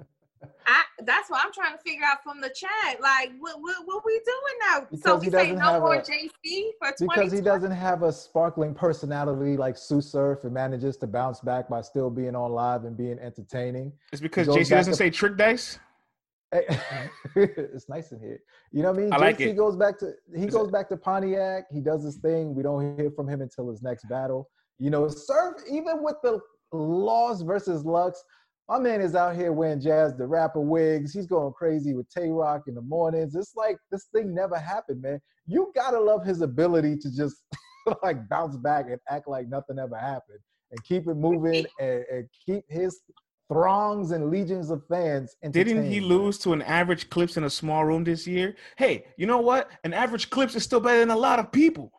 I, 0.67 0.83
that's 1.05 1.29
what 1.29 1.45
I'm 1.45 1.53
trying 1.53 1.77
to 1.77 1.83
figure 1.83 2.03
out 2.07 2.23
from 2.25 2.41
the 2.41 2.49
chat. 2.49 2.99
Like, 2.99 3.33
what 3.39 3.61
what, 3.61 3.77
what 3.85 4.03
we 4.07 4.15
doing 4.25 4.59
now? 4.73 4.87
Because 4.91 5.03
so 5.03 5.17
we 5.17 5.31
say 5.31 5.53
no 5.53 5.79
more 5.79 5.97
a, 5.97 6.03
JC 6.03 6.71
for 6.79 6.95
because 6.99 7.31
he 7.31 7.43
doesn't 7.43 7.73
have 7.73 8.03
a 8.05 8.11
sparkling 8.11 8.75
personality 8.75 9.59
like 9.59 9.77
Sue 9.77 10.01
Surf 10.01 10.45
and 10.45 10.55
manages 10.55 10.97
to 10.97 11.07
bounce 11.07 11.41
back 11.41 11.69
by 11.69 11.83
still 11.83 12.09
being 12.09 12.35
on 12.35 12.53
live 12.53 12.85
and 12.85 12.97
being 12.97 13.19
entertaining. 13.19 13.93
It's 14.13 14.23
because 14.23 14.49
JC 14.49 14.71
doesn't 14.71 14.95
to, 14.95 14.97
say 14.97 15.11
trick 15.11 15.37
dice. 15.37 15.79
it's 17.37 17.89
nice 17.91 18.13
in 18.13 18.19
here. 18.19 18.41
You 18.73 18.83
know 18.83 18.93
what 18.93 18.99
I 18.99 19.03
mean? 19.03 19.13
I 19.13 19.17
like 19.19 19.39
JC 19.39 19.49
it. 19.49 19.57
goes 19.59 19.77
back 19.77 19.99
to 19.99 20.13
he 20.35 20.47
goes 20.47 20.71
back 20.71 20.89
to 20.89 20.97
Pontiac. 20.97 21.65
He 21.71 21.83
does 21.83 22.03
his 22.03 22.17
thing. 22.17 22.55
We 22.55 22.63
don't 22.63 22.99
hear 22.99 23.11
from 23.11 23.29
him 23.29 23.43
until 23.43 23.69
his 23.71 23.83
next 23.83 24.09
battle. 24.09 24.49
You 24.79 24.91
know, 24.91 25.07
Surf 25.09 25.57
even 25.71 26.03
with 26.03 26.17
the 26.23 26.41
Lost 26.73 27.45
versus 27.45 27.85
Lux. 27.85 28.23
My 28.69 28.79
man 28.81 29.01
is 29.01 29.15
out 29.15 29.37
here 29.37 29.53
wearing 29.53 29.81
Jazz 29.81 30.17
the 30.17 30.27
rapper 30.27 30.61
wigs. 30.61 31.13
He's 31.13 31.27
going 31.27 31.53
crazy 31.53 31.95
with 31.95 32.09
Tay 32.11 32.31
Roc 32.31 32.63
in 32.67 32.75
the 32.75 32.83
mornings. 32.83 33.37
It's 33.37 33.55
like 33.55 33.77
this 33.93 34.07
thing 34.13 34.35
never 34.35 34.59
happened, 34.59 35.03
man. 35.03 35.21
You 35.47 35.73
gotta 35.75 36.01
love 36.01 36.25
his 36.25 36.41
ability 36.41 36.97
to 36.99 37.15
just 37.15 37.37
like 38.03 38.29
bounce 38.29 38.57
back 38.57 38.87
and 38.87 38.99
act 39.09 39.29
like 39.29 39.49
nothing 39.49 39.79
ever 39.79 39.97
happened 39.97 40.41
and 40.73 40.83
keep 40.83 41.07
it 41.07 41.15
moving 41.15 41.65
and, 41.81 42.05
and 42.11 42.29
keep 42.45 42.65
his 42.69 43.01
throngs 43.49 44.11
and 44.11 44.31
legions 44.31 44.71
of 44.71 44.83
fans. 44.89 45.37
Didn't 45.51 45.85
he 45.85 46.01
lose 46.01 46.39
to 46.39 46.53
an 46.53 46.63
average 46.63 47.09
clips 47.11 47.37
in 47.37 47.45
a 47.45 47.51
small 47.51 47.85
room 47.85 48.03
this 48.05 48.27
year? 48.27 48.57
Hey, 48.77 49.07
you 49.17 49.27
know 49.27 49.39
what? 49.39 49.71
An 49.85 49.95
average 49.95 50.31
clips 50.31 50.55
is 50.57 50.65
still 50.65 50.81
better 50.81 50.99
than 50.99 51.11
a 51.11 51.17
lot 51.17 51.39
of 51.39 51.53
people. 51.53 51.93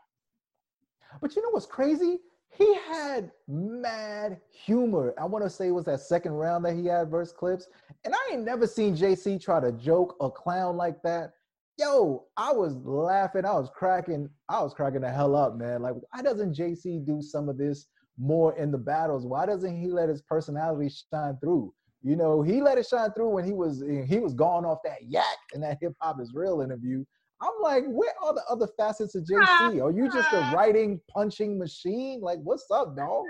But 1.22 1.36
you 1.36 1.42
know 1.42 1.50
what's 1.52 1.66
crazy? 1.66 2.20
He 2.58 2.76
had 2.90 3.32
mad 3.48 4.40
humor. 4.50 5.14
I 5.20 5.26
want 5.26 5.44
to 5.46 5.50
say 5.50 5.68
it 5.68 5.72
was 5.72 5.86
that 5.86 6.00
second 6.00 6.32
round 6.32 6.66
that 6.66 6.76
he 6.76 6.86
had 6.86 7.10
verse 7.10 7.32
clips. 7.32 7.68
And 8.04 8.14
I 8.14 8.34
ain't 8.34 8.44
never 8.44 8.66
seen 8.66 8.96
JC 8.96 9.42
try 9.42 9.60
to 9.60 9.72
joke 9.74 10.16
a 10.22 10.30
clown 10.30 10.76
like 10.76 11.02
that. 11.04 11.34
Yo, 11.78 12.26
I 12.36 12.52
was 12.52 12.76
laughing. 12.78 13.46
I 13.46 13.54
was 13.54 13.70
cracking. 13.76 14.28
I 14.50 14.62
was 14.64 14.74
cracking 14.74 15.02
the 15.02 15.12
hell 15.12 15.36
up, 15.36 15.56
man. 15.56 15.84
Like, 15.84 15.94
why 16.10 16.24
doesn't 16.24 16.58
JC 16.58 17.06
do 17.06 17.22
some 17.22 17.48
of 17.48 17.58
this 17.58 17.88
more 18.18 18.58
in 18.58 18.72
the 18.72 18.80
battles? 18.80 19.28
Why 19.28 19.46
doesn't 19.46 19.80
he 19.80 19.88
let 19.88 20.10
his 20.10 20.24
personality 20.24 20.90
shine 21.12 21.38
through? 21.40 21.72
You 22.02 22.16
know, 22.16 22.42
he 22.42 22.62
let 22.62 22.80
it 22.80 22.88
shine 22.88 23.12
through 23.12 23.30
when 23.30 23.46
he 23.46 23.54
was 23.54 23.84
he 24.08 24.18
was 24.18 24.34
going 24.34 24.66
off 24.66 24.80
that 24.86 25.04
yak 25.08 25.38
in 25.54 25.62
that 25.62 25.78
hip 25.80 25.94
hop 26.02 26.20
is 26.20 26.32
real 26.34 26.62
interview. 26.62 27.04
I'm 27.42 27.54
like, 27.62 27.86
where 27.88 28.14
are 28.24 28.34
the 28.34 28.44
other 28.50 28.68
facets 28.78 29.16
of 29.16 29.24
JC? 29.24 29.84
Are 29.84 29.92
you 29.92 30.10
just 30.12 30.32
a 30.34 30.52
writing, 30.56 31.00
punching 31.08 31.58
machine? 31.58 32.20
Like, 32.22 32.40
what's 32.44 32.66
up, 32.72 32.96
dog? 32.96 33.26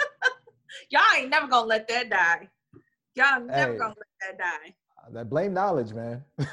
y'all 0.90 1.02
ain't 1.16 1.30
never 1.30 1.46
gonna 1.46 1.66
let 1.66 1.88
that 1.88 2.10
die. 2.10 2.48
Y'all 3.14 3.40
never 3.40 3.72
hey, 3.72 3.78
gonna 3.78 3.94
let 3.96 4.06
that 4.20 4.38
die. 4.38 4.74
Uh, 4.98 5.10
that 5.12 5.30
blame 5.30 5.54
knowledge, 5.54 5.92
man. 5.92 6.22
Yo, 6.38 6.46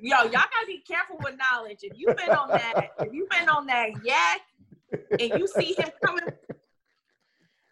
y'all 0.00 0.30
gotta 0.30 0.66
be 0.66 0.82
careful 0.86 1.16
with 1.22 1.34
knowledge. 1.36 1.78
If 1.82 1.92
you've 1.96 2.16
been 2.16 2.30
on 2.30 2.48
that, 2.48 2.90
if 3.00 3.12
you've 3.12 3.30
been 3.30 3.48
on 3.48 3.66
that 3.66 3.90
yak, 4.04 4.42
and 5.18 5.40
you 5.40 5.46
see 5.46 5.74
him 5.74 5.90
coming 6.04 6.24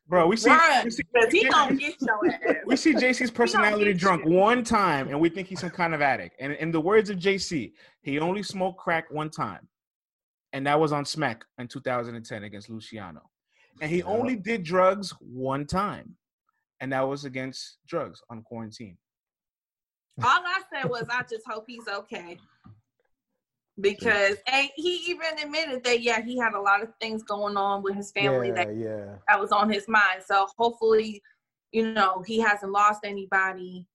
Bro, 0.07 0.27
we 0.27 0.37
see, 0.37 0.55
we 0.85 0.91
see, 0.91 1.03
he 1.31 1.49
gonna 1.49 1.75
get 1.77 1.95
your 2.01 2.27
ass. 2.27 2.57
We 2.67 2.77
see 2.77 2.93
JC's 2.93 3.31
personality 3.31 3.95
drunk 3.95 4.27
one 4.27 4.63
time, 4.63 5.09
and 5.09 5.19
we 5.19 5.31
think 5.31 5.49
he's 5.49 5.61
some 5.61 5.71
kind 5.71 5.95
of 5.95 6.03
addict. 6.03 6.37
And 6.41 6.53
in 6.53 6.71
the 6.71 6.81
words 6.81 7.09
of 7.09 7.17
JC, 7.17 7.73
he 8.03 8.19
only 8.19 8.43
smoked 8.43 8.79
crack 8.79 9.11
one 9.11 9.31
time, 9.31 9.67
and 10.53 10.67
that 10.67 10.79
was 10.79 10.93
on 10.93 11.07
Smack 11.07 11.45
in 11.59 11.69
2010 11.69 12.45
against 12.45 12.69
Luciano. 12.69 13.23
And 13.81 13.91
he 13.91 14.03
only 14.03 14.37
did 14.37 14.63
drugs 14.63 15.15
one 15.21 15.67
time, 15.67 16.17
and 16.81 16.93
that 16.93 17.09
was 17.09 17.25
against 17.25 17.79
drugs 17.89 18.21
on 18.29 18.43
quarantine. 18.43 18.99
All 20.23 20.29
I 20.29 20.61
said 20.73 20.89
was, 20.89 21.07
I 21.11 21.23
just 21.23 21.47
hope 21.49 21.65
he's 21.67 21.89
okay. 21.89 22.39
Because 23.81 24.37
and 24.47 24.69
he 24.77 24.97
even 25.09 25.39
admitted 25.43 25.83
that 25.85 26.01
yeah 26.01 26.21
he 26.21 26.39
had 26.39 26.55
a 26.55 26.61
lot 26.61 26.83
of 26.83 26.91
things 27.01 27.23
going 27.25 27.57
on 27.57 27.83
with 27.83 27.95
his 27.95 28.13
family 28.13 28.49
yeah, 28.49 28.55
that 28.55 28.77
yeah. 28.77 29.05
that 29.29 29.41
was 29.41 29.51
on 29.51 29.71
his 29.71 29.89
mind. 29.89 30.23
So 30.25 30.47
hopefully 30.57 31.23
you 31.73 31.93
know 31.93 32.23
he 32.27 32.39
hasn't 32.41 32.73
lost 32.73 33.01
anybody. 33.05 33.87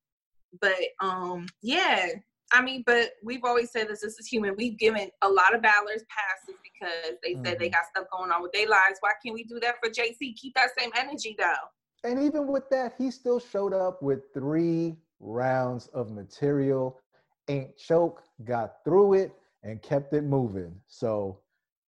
But 0.62 0.76
um 1.00 1.46
yeah 1.62 2.08
i 2.52 2.60
mean 2.60 2.82
but 2.84 3.12
we've 3.24 3.44
always 3.44 3.72
said 3.72 3.88
this 3.88 4.02
this 4.02 4.20
is 4.20 4.28
human. 4.28 4.56
We've 4.58 4.78
given 4.78 5.10
a 5.22 5.30
lot 5.30 5.56
of 5.56 5.62
battlers 5.62 6.04
passes 6.10 6.60
because 6.64 7.18
they 7.24 7.36
said 7.36 7.60
they 7.60 7.68
mm-hmm. 7.68 7.74
got 7.74 7.86
stuff 7.96 8.08
going 8.12 8.32
on 8.32 8.42
with 8.42 8.52
their 8.52 8.68
lives. 8.68 8.98
Why 9.00 9.12
can't 9.24 9.36
we 9.36 9.44
do 9.46 9.60
that 9.62 9.76
for 9.82 9.90
jc 9.90 10.18
keep 10.36 10.56
that 10.56 10.72
same 10.78 10.90
energy 10.98 11.36
though. 11.40 12.10
And 12.10 12.20
even 12.22 12.48
with 12.48 12.70
that 12.70 12.96
he 12.98 13.12
still 13.12 13.40
showed 13.40 13.74
up 13.74 14.02
with 14.02 14.24
three 14.34 14.98
rounds 15.22 15.88
of 15.94 16.12
material. 16.12 17.00
Ain't 17.48 17.78
choke 17.78 18.24
got 18.44 18.84
through 18.84 19.14
it 19.14 19.32
and 19.64 19.82
kept 19.82 20.14
it 20.14 20.24
moving. 20.24 20.74
So, 20.88 21.40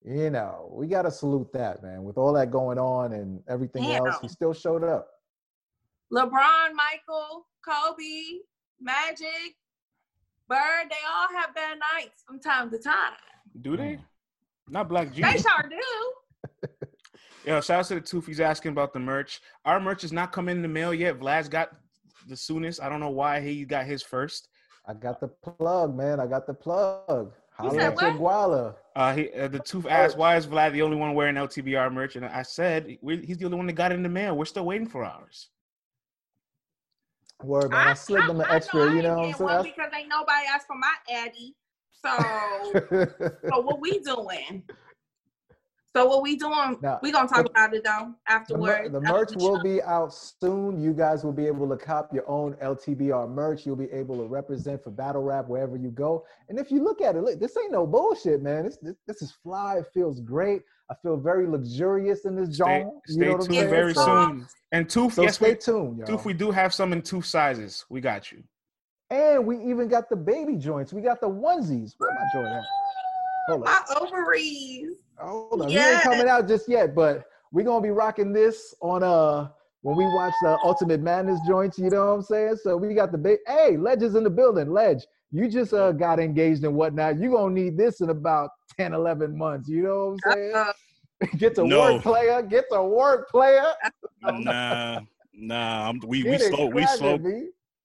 you 0.05 0.31
know, 0.31 0.71
we 0.73 0.87
got 0.87 1.03
to 1.03 1.11
salute 1.11 1.53
that, 1.53 1.83
man. 1.83 2.05
With 2.05 2.18
all 2.18 2.33
that 2.35 2.51
going 2.51 2.79
on 2.79 3.12
and 3.12 3.43
everything 3.49 3.85
Damn. 3.85 4.07
else, 4.07 4.16
he 4.21 4.29
still 4.29 4.53
showed 4.53 4.85
up. 4.85 5.09
LeBron, 6.12 6.73
Michael, 6.75 7.47
Kobe, 7.64 8.41
Magic, 8.81 9.55
Bird, 10.49 10.89
they 10.89 10.97
all 11.09 11.29
have 11.39 11.55
bad 11.55 11.79
nights 11.95 12.25
from 12.27 12.41
time 12.41 12.71
to 12.71 12.79
time. 12.79 13.12
Do 13.61 13.77
they? 13.77 13.95
Mm. 13.95 14.05
Not 14.68 14.89
Black 14.89 15.12
Jesus. 15.12 15.33
They 15.33 15.41
sure 15.41 15.71
do. 15.71 16.68
Yeah, 17.45 17.61
shout 17.61 17.81
out 17.81 17.85
to 17.87 17.95
the 17.95 18.01
Tooth. 18.03 18.27
He's 18.27 18.41
asking 18.41 18.73
about 18.73 18.93
the 18.93 18.99
merch. 18.99 19.41
Our 19.64 19.81
merch 19.81 20.05
is 20.05 20.12
not 20.12 20.31
coming 20.31 20.57
in 20.57 20.62
the 20.62 20.68
mail 20.68 20.93
yet. 20.93 21.16
Vlad's 21.16 21.49
got 21.49 21.71
the 22.29 22.37
soonest. 22.37 22.83
I 22.83 22.89
don't 22.89 23.01
know 23.01 23.11
why 23.11 23.41
he 23.41 23.64
got 23.64 23.87
his 23.87 24.03
first. 24.03 24.49
I 24.87 24.93
got 24.93 25.21
the 25.21 25.29
plug, 25.29 25.97
man. 25.97 26.21
I 26.21 26.27
got 26.27 26.47
the 26.47 26.53
plug. 26.53 27.33
Holla 27.61 27.83
at 27.83 27.97
Guala. 27.97 28.75
Uh, 28.97 29.15
he, 29.15 29.31
uh, 29.33 29.49
the 29.49 29.61
tooth 29.61 29.87
asked, 29.87 30.17
"Why 30.17 30.37
is 30.37 30.47
Vlad 30.47 30.73
the 30.73 30.83
only 30.83 30.97
one 30.97 31.15
wearing 31.15 31.37
LTBR 31.37 31.93
merch?" 31.93 32.17
And 32.17 32.25
I 32.25 32.43
said, 32.43 32.99
"He's 33.03 33.39
the 33.39 33.45
only 33.45 33.57
one 33.57 33.67
that 33.67 33.75
got 33.75 33.93
in 33.93 34.03
the 34.03 34.09
mail. 34.09 34.37
We're 34.37 34.45
still 34.45 34.65
waiting 34.65 34.89
for 34.89 35.05
ours." 35.05 35.51
Word, 37.43 37.71
man. 37.71 37.89
I, 37.89 37.91
I 37.93 37.95
slid 37.95 38.29
them 38.29 38.41
an 38.41 38.47
extra. 38.51 38.95
You 38.95 39.03
know 39.03 39.17
what 39.17 39.27
I'm 39.27 39.63
saying? 39.63 39.75
Because 39.75 39.93
ain't 39.97 40.09
nobody 40.09 40.47
asked 40.53 40.67
for 40.67 40.77
my 40.77 40.95
Addy. 41.11 41.55
So, 42.05 42.11
so 43.49 43.61
what 43.61 43.81
we 43.81 43.99
doing? 44.01 44.63
So 45.95 46.07
what 46.07 46.22
we 46.22 46.36
doing? 46.36 46.76
Now, 46.82 47.01
we 47.03 47.11
gonna 47.11 47.28
talk 47.28 47.45
the, 47.45 47.51
about 47.51 47.74
it 47.74 47.82
though 47.82 48.14
afterwards. 48.28 48.93
The, 48.93 49.01
the 49.01 49.12
merch 49.12 49.30
will 49.34 49.61
be 49.61 49.82
out 49.82 50.14
soon. 50.14 50.80
You 50.80 50.93
guys 50.93 51.24
will 51.24 51.32
be 51.32 51.47
able 51.47 51.68
to 51.68 51.76
cop 51.76 52.14
your 52.14 52.28
own 52.30 52.55
LTBR 52.62 53.28
merch. 53.28 53.66
You'll 53.66 53.74
be 53.74 53.91
able 53.91 54.16
to 54.18 54.24
represent 54.24 54.84
for 54.84 54.91
battle 54.91 55.22
rap 55.22 55.49
wherever 55.49 55.76
you 55.76 55.91
go. 55.91 56.24
And 56.49 56.61
if 56.61 56.70
you 56.70 56.84
look 56.84 57.01
at 57.01 57.16
it, 57.16 57.22
look, 57.22 57.41
this 57.41 57.57
ain't 57.57 57.72
no 57.72 57.88
bullshit, 57.88 58.41
man. 58.41 58.66
This 58.66 58.78
this, 58.80 58.95
this 59.09 59.22
is 59.22 59.32
fly. 59.43 59.78
It 59.78 59.86
feels 59.93 60.20
great. 60.20 60.62
I 60.91 60.95
feel 61.03 61.16
very 61.16 61.49
luxurious 61.49 62.24
in 62.24 62.36
this 62.36 62.55
stay. 62.55 62.86
Stay 63.07 63.14
you 63.14 63.32
know 63.32 63.38
tuned 63.38 63.70
very 63.70 63.95
soon. 63.95 64.47
And 64.72 64.88
Tooth, 64.88 65.14
so 65.14 65.22
yes, 65.22 65.36
stay 65.36 65.51
we, 65.51 65.57
tuned. 65.57 65.99
Y'all. 65.99 66.07
Tooth, 66.07 66.24
we 66.24 66.34
do 66.34 66.53
have 66.53 66.72
some 66.72 66.93
in 66.93 67.03
two 67.03 67.22
sizes. 67.22 67.84
We 67.88 68.01
got 68.01 68.30
you. 68.30 68.45
And 69.11 69.45
we 69.45 69.57
even 69.68 69.88
got 69.88 70.09
the 70.09 70.16
baby 70.16 70.57
joints. 70.57 70.93
We 70.93 71.03
got 71.03 71.20
the 71.20 71.28
onesies. 71.28 71.95
Where 71.99 72.12
my 72.12 72.26
joint 72.32 72.47
at? 72.47 72.62
Hold 73.49 73.64
my 73.64 73.80
ovaries. 74.01 74.95
Hold 75.21 75.62
on, 75.62 75.71
yes. 75.71 75.87
he 75.87 75.93
ain't 75.93 76.03
coming 76.03 76.29
out 76.29 76.49
just 76.49 76.68
yet, 76.68 76.95
but 76.95 77.25
we're 77.53 77.64
gonna 77.64 77.83
be 77.83 77.91
rocking 77.91 78.33
this 78.33 78.75
on 78.81 79.03
uh 79.03 79.49
when 79.83 79.97
we 79.97 80.05
watch 80.05 80.35
the 80.43 80.59
Ultimate 80.62 81.01
Madness 81.01 81.41
joints. 81.47 81.79
You 81.79 81.91
know 81.91 82.07
what 82.07 82.12
I'm 82.12 82.23
saying? 82.23 82.57
So 82.62 82.77
we 82.77 82.95
got 82.95 83.12
the 83.12 83.18
big 83.18 83.39
hey 83.47 83.77
Ledges 83.77 84.14
in 84.14 84.25
the 84.25 84.31
building. 84.31 84.73
Ledge, 84.73 85.07
you 85.31 85.49
just 85.49 85.73
uh 85.75 85.93
got 85.93 86.21
engaged 86.21 86.64
and 86.64 86.75
whatnot. 86.75 87.18
You 87.18 87.33
gonna 87.33 87.55
need 87.55 87.77
this 87.77 88.01
in 88.01 88.11
about 88.11 88.51
10, 88.79 88.95
11 88.95 89.37
months. 89.37 89.68
You 89.68 89.83
know 89.83 90.16
what 90.25 90.33
I'm 90.33 90.39
saying? 90.39 90.55
Uh, 90.55 90.73
get 91.37 91.55
to 91.57 91.64
no. 91.64 91.95
work, 91.95 92.03
player. 92.03 92.43
Get 92.43 92.64
to 92.73 92.83
work, 92.83 93.31
player. 93.31 93.66
nah, 94.23 95.01
nah. 95.35 95.89
I'm, 95.89 96.01
we 96.07 96.25
we 96.25 96.39
slow. 96.39 96.66
We 96.66 96.87
slow. 96.87 97.18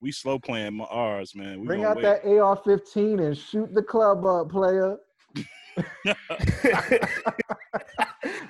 We 0.01 0.11
slow 0.11 0.37
playing 0.37 0.79
ours, 0.81 1.33
man. 1.35 1.61
We 1.61 1.67
Bring 1.67 1.83
out 1.83 1.95
wait. 1.95 2.03
that 2.03 2.25
AR-15 2.25 3.25
and 3.25 3.35
shoot 3.35 3.73
the 3.73 3.81
club 3.81 4.23
up, 4.25 4.49
player. 4.49 4.97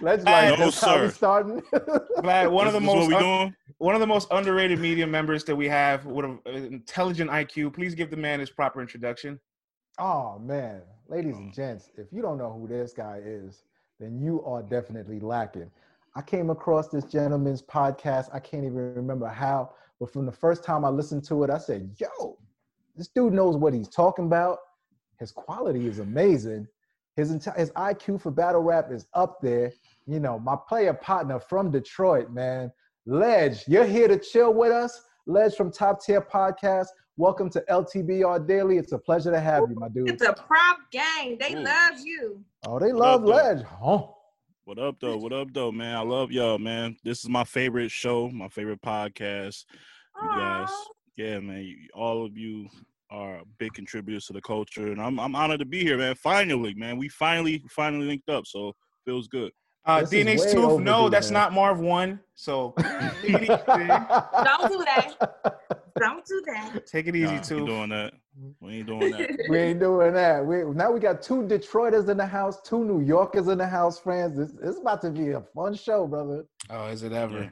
Let's 0.02 0.24
like 0.24 0.60
no, 0.60 0.70
sir. 0.70 1.10
starting. 1.10 1.62
Glad 2.22 2.48
one 2.50 2.68
of 2.68 2.74
the 2.74 2.80
most 2.80 3.12
un- 3.12 3.56
one 3.78 3.96
of 3.96 4.02
the 4.02 4.08
most 4.08 4.28
underrated 4.32 4.80
media 4.80 5.08
members 5.08 5.44
that 5.46 5.56
we 5.56 5.68
have 5.68 6.06
with 6.06 6.26
an 6.26 6.40
intelligent 6.46 7.30
IQ. 7.30 7.74
Please 7.74 7.96
give 7.96 8.10
the 8.10 8.18
man 8.18 8.40
his 8.40 8.50
proper 8.50 8.82
introduction. 8.82 9.40
Oh 10.00 10.40
man, 10.40 10.82
ladies 11.08 11.38
and 11.38 11.54
gents, 11.54 11.90
if 11.98 12.08
you 12.12 12.22
don't 12.22 12.38
know 12.38 12.52
who 12.52 12.68
this 12.68 12.94
guy 12.94 13.22
is, 13.24 13.64
then 14.00 14.20
you 14.20 14.44
are 14.44 14.62
definitely 14.62 15.20
lacking. 15.20 15.72
I 16.16 16.22
came 16.22 16.50
across 16.50 16.88
this 16.90 17.06
gentleman's 17.06 17.62
podcast. 17.62 18.30
I 18.34 18.40
can't 18.40 18.64
even 18.64 18.94
remember 18.96 19.28
how, 19.28 19.72
but 20.00 20.12
from 20.12 20.26
the 20.26 20.32
first 20.32 20.64
time 20.64 20.86
I 20.86 20.90
listened 20.90 21.26
to 21.26 21.44
it, 21.44 21.50
I 21.50 21.58
said, 21.58 21.96
"Yo, 21.98 22.38
this 22.96 23.08
dude 23.08 23.34
knows 23.34 23.58
what 23.58 23.74
he's 23.74 23.90
talking 23.90 24.26
about. 24.26 24.60
His 25.20 25.32
quality 25.32 25.88
is 25.88 26.00
amazing." 26.00 26.68
His 27.16 27.32
entire 27.32 27.58
his 27.58 27.72
IQ 27.72 28.22
for 28.22 28.30
battle 28.30 28.62
rap 28.62 28.92
is 28.92 29.08
up 29.14 29.40
there. 29.42 29.72
You 30.06 30.20
know, 30.20 30.38
my 30.38 30.58
player 30.68 30.94
partner 30.94 31.40
from 31.40 31.72
Detroit, 31.72 32.32
man. 32.32 32.72
Ledge, 33.06 33.64
you're 33.68 33.86
here 33.86 34.10
to 34.10 34.20
chill 34.20 34.54
with 34.54 34.72
us. 34.72 35.02
Ledge 35.26 35.56
from 35.56 35.72
Top 35.72 36.04
Tier 36.04 36.22
Podcast. 36.22 36.88
Welcome 37.16 37.50
to 37.52 37.64
LTBR 37.70 38.46
Daily. 38.46 38.78
It's 38.78 38.92
a 38.92 38.98
pleasure 38.98 39.32
to 39.32 39.40
have 39.40 39.64
you, 39.70 39.76
my 39.76 39.88
dude. 39.88 40.10
It's 40.10 40.24
a 40.24 40.34
prop 40.34 40.80
gang. 40.92 41.38
They 41.40 41.56
Ooh. 41.56 41.64
love 41.64 42.00
you. 42.04 42.44
Oh, 42.68 42.80
they 42.80 42.92
what 42.92 43.02
love 43.02 43.22
up, 43.22 43.28
Ledge. 43.28 43.64
Huh? 43.64 44.08
What 44.66 44.80
up, 44.80 45.00
though? 45.00 45.16
What 45.16 45.32
up, 45.32 45.54
though, 45.54 45.72
man? 45.72 45.96
I 45.96 46.02
love 46.02 46.34
y'all, 46.34 46.58
man. 46.58 46.98
This 47.06 47.24
is 47.24 47.30
my 47.30 47.46
favorite 47.46 47.92
show, 47.92 48.30
my 48.30 48.50
favorite 48.50 48.82
podcast. 48.82 49.64
You 50.22 50.28
guys, 50.28 50.70
yeah, 51.16 51.40
man. 51.40 51.88
All 51.94 52.26
of 52.26 52.36
you 52.38 52.68
are 53.10 53.42
big 53.60 53.74
contributors 53.74 54.26
to 54.26 54.34
the 54.34 54.42
culture, 54.42 54.92
and 54.92 55.02
I'm 55.02 55.20
I'm 55.20 55.36
honored 55.36 55.60
to 55.60 55.66
be 55.66 55.84
here, 55.84 55.98
man. 55.98 56.16
Finally, 56.16 56.74
man, 56.76 56.98
we 56.98 57.10
finally 57.10 57.64
finally 57.70 58.06
linked 58.06 58.30
up, 58.30 58.46
so 58.48 58.74
feels 59.06 59.28
good. 59.28 59.52
Uh, 59.86 60.00
DNH 60.02 60.52
Tooth, 60.52 60.82
no, 60.82 61.10
that's 61.10 61.30
man. 61.30 61.42
not 61.42 61.54
Marv 61.54 61.80
One. 61.80 62.20
So 62.34 62.74
don't 62.78 62.92
do 63.22 63.38
that. 64.84 65.16
Don't 66.00 66.26
do 66.26 66.44
that. 66.48 66.88
Take 66.88 67.08
it 67.08 67.16
easy, 67.16 67.36
nah, 67.36 67.42
Tooth. 67.42 67.68
Doing 67.68 67.90
that. 67.90 68.14
We 68.60 68.78
ain't 68.78 68.88
doing 68.88 69.12
that. 69.12 69.46
we 69.50 69.58
ain't 69.60 69.80
doing 69.80 70.14
that. 70.14 70.44
We 70.44 70.64
now 70.64 70.92
we 70.92 71.00
got 71.00 71.22
two 71.22 71.44
Detroiters 71.44 72.10
in 72.10 72.18
the 72.18 72.26
house, 72.26 72.60
two 72.62 72.84
New 72.84 73.02
Yorkers 73.02 73.48
in 73.48 73.60
the 73.60 73.68
house, 73.68 74.00
friends. 74.00 74.38
This 74.38 74.54
it's 74.64 74.80
about 74.80 75.02
to 75.04 75.12
be 75.12 75.32
a 75.32 75.42
fun 75.42 75.76
show, 75.76 76.08
brother. 76.08 76.46
Oh, 76.72 76.88
is 76.88 77.04
it 77.04 77.14
ever? 77.14 77.44
Yeah. 77.44 77.50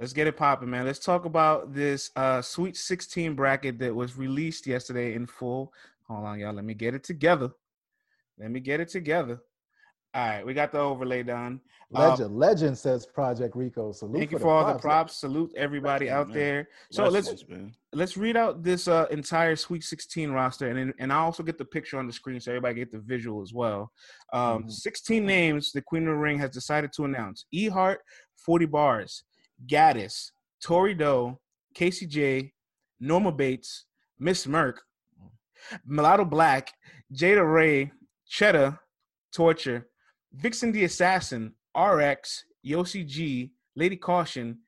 Let's 0.00 0.14
get 0.14 0.26
it 0.26 0.36
popping, 0.38 0.70
man. 0.70 0.86
Let's 0.86 0.98
talk 0.98 1.26
about 1.26 1.74
this 1.74 2.10
uh, 2.16 2.40
Sweet 2.40 2.74
16 2.74 3.34
bracket 3.34 3.78
that 3.80 3.94
was 3.94 4.16
released 4.16 4.66
yesterday 4.66 5.12
in 5.12 5.26
full. 5.26 5.74
Hold 6.08 6.24
on, 6.24 6.38
y'all. 6.40 6.54
Let 6.54 6.64
me 6.64 6.72
get 6.72 6.94
it 6.94 7.04
together. 7.04 7.50
Let 8.38 8.50
me 8.50 8.60
get 8.60 8.80
it 8.80 8.88
together. 8.88 9.42
All 10.14 10.26
right, 10.26 10.44
we 10.44 10.54
got 10.54 10.72
the 10.72 10.78
overlay 10.78 11.22
done. 11.22 11.60
Legend, 11.90 12.30
um, 12.30 12.36
legend 12.36 12.78
says 12.78 13.04
Project 13.04 13.54
Rico. 13.54 13.92
Salute. 13.92 14.16
Thank 14.16 14.32
you 14.32 14.38
for, 14.38 14.44
for 14.44 14.50
all 14.50 14.72
the 14.72 14.78
props. 14.78 15.16
Salute 15.16 15.52
everybody 15.54 16.08
out 16.08 16.28
man. 16.28 16.36
there. 16.36 16.68
So 16.90 17.06
let's 17.08 17.46
man. 17.46 17.74
let's 17.92 18.16
read 18.16 18.36
out 18.36 18.62
this 18.62 18.88
uh, 18.88 19.06
entire 19.10 19.54
Sweet 19.54 19.84
16 19.84 20.30
roster, 20.30 20.68
and 20.68 20.94
and 20.98 21.12
I 21.12 21.16
also 21.16 21.42
get 21.42 21.58
the 21.58 21.64
picture 21.64 21.98
on 21.98 22.06
the 22.06 22.12
screen 22.12 22.40
so 22.40 22.52
everybody 22.52 22.76
get 22.76 22.90
the 22.90 23.00
visual 23.00 23.42
as 23.42 23.52
well. 23.52 23.92
Um, 24.32 24.60
mm-hmm. 24.60 24.68
16 24.70 25.26
names 25.26 25.72
the 25.72 25.82
Queen 25.82 26.04
of 26.04 26.14
the 26.14 26.14
Ring 26.14 26.38
has 26.38 26.50
decided 26.50 26.92
to 26.94 27.04
announce: 27.04 27.44
E 27.52 27.68
Hart, 27.68 28.00
40 28.36 28.66
Barrs. 28.66 29.24
Gaddis, 29.66 30.30
Tori 30.62 30.94
Doe, 30.94 31.38
Casey 31.74 32.06
J, 32.06 32.52
Norma 32.98 33.32
Bates, 33.32 33.86
Miss 34.18 34.46
Merck, 34.46 34.76
Mulatto 35.86 36.24
Black, 36.24 36.72
Jada 37.14 37.50
Ray, 37.50 37.90
Cheddar, 38.28 38.78
Torture, 39.32 39.88
Vixen 40.32 40.72
the 40.72 40.84
Assassin, 40.84 41.54
RX, 41.76 42.44
Yoshi 42.62 43.04
G, 43.04 43.52
Lady 43.76 43.96
Caution, 43.96 44.58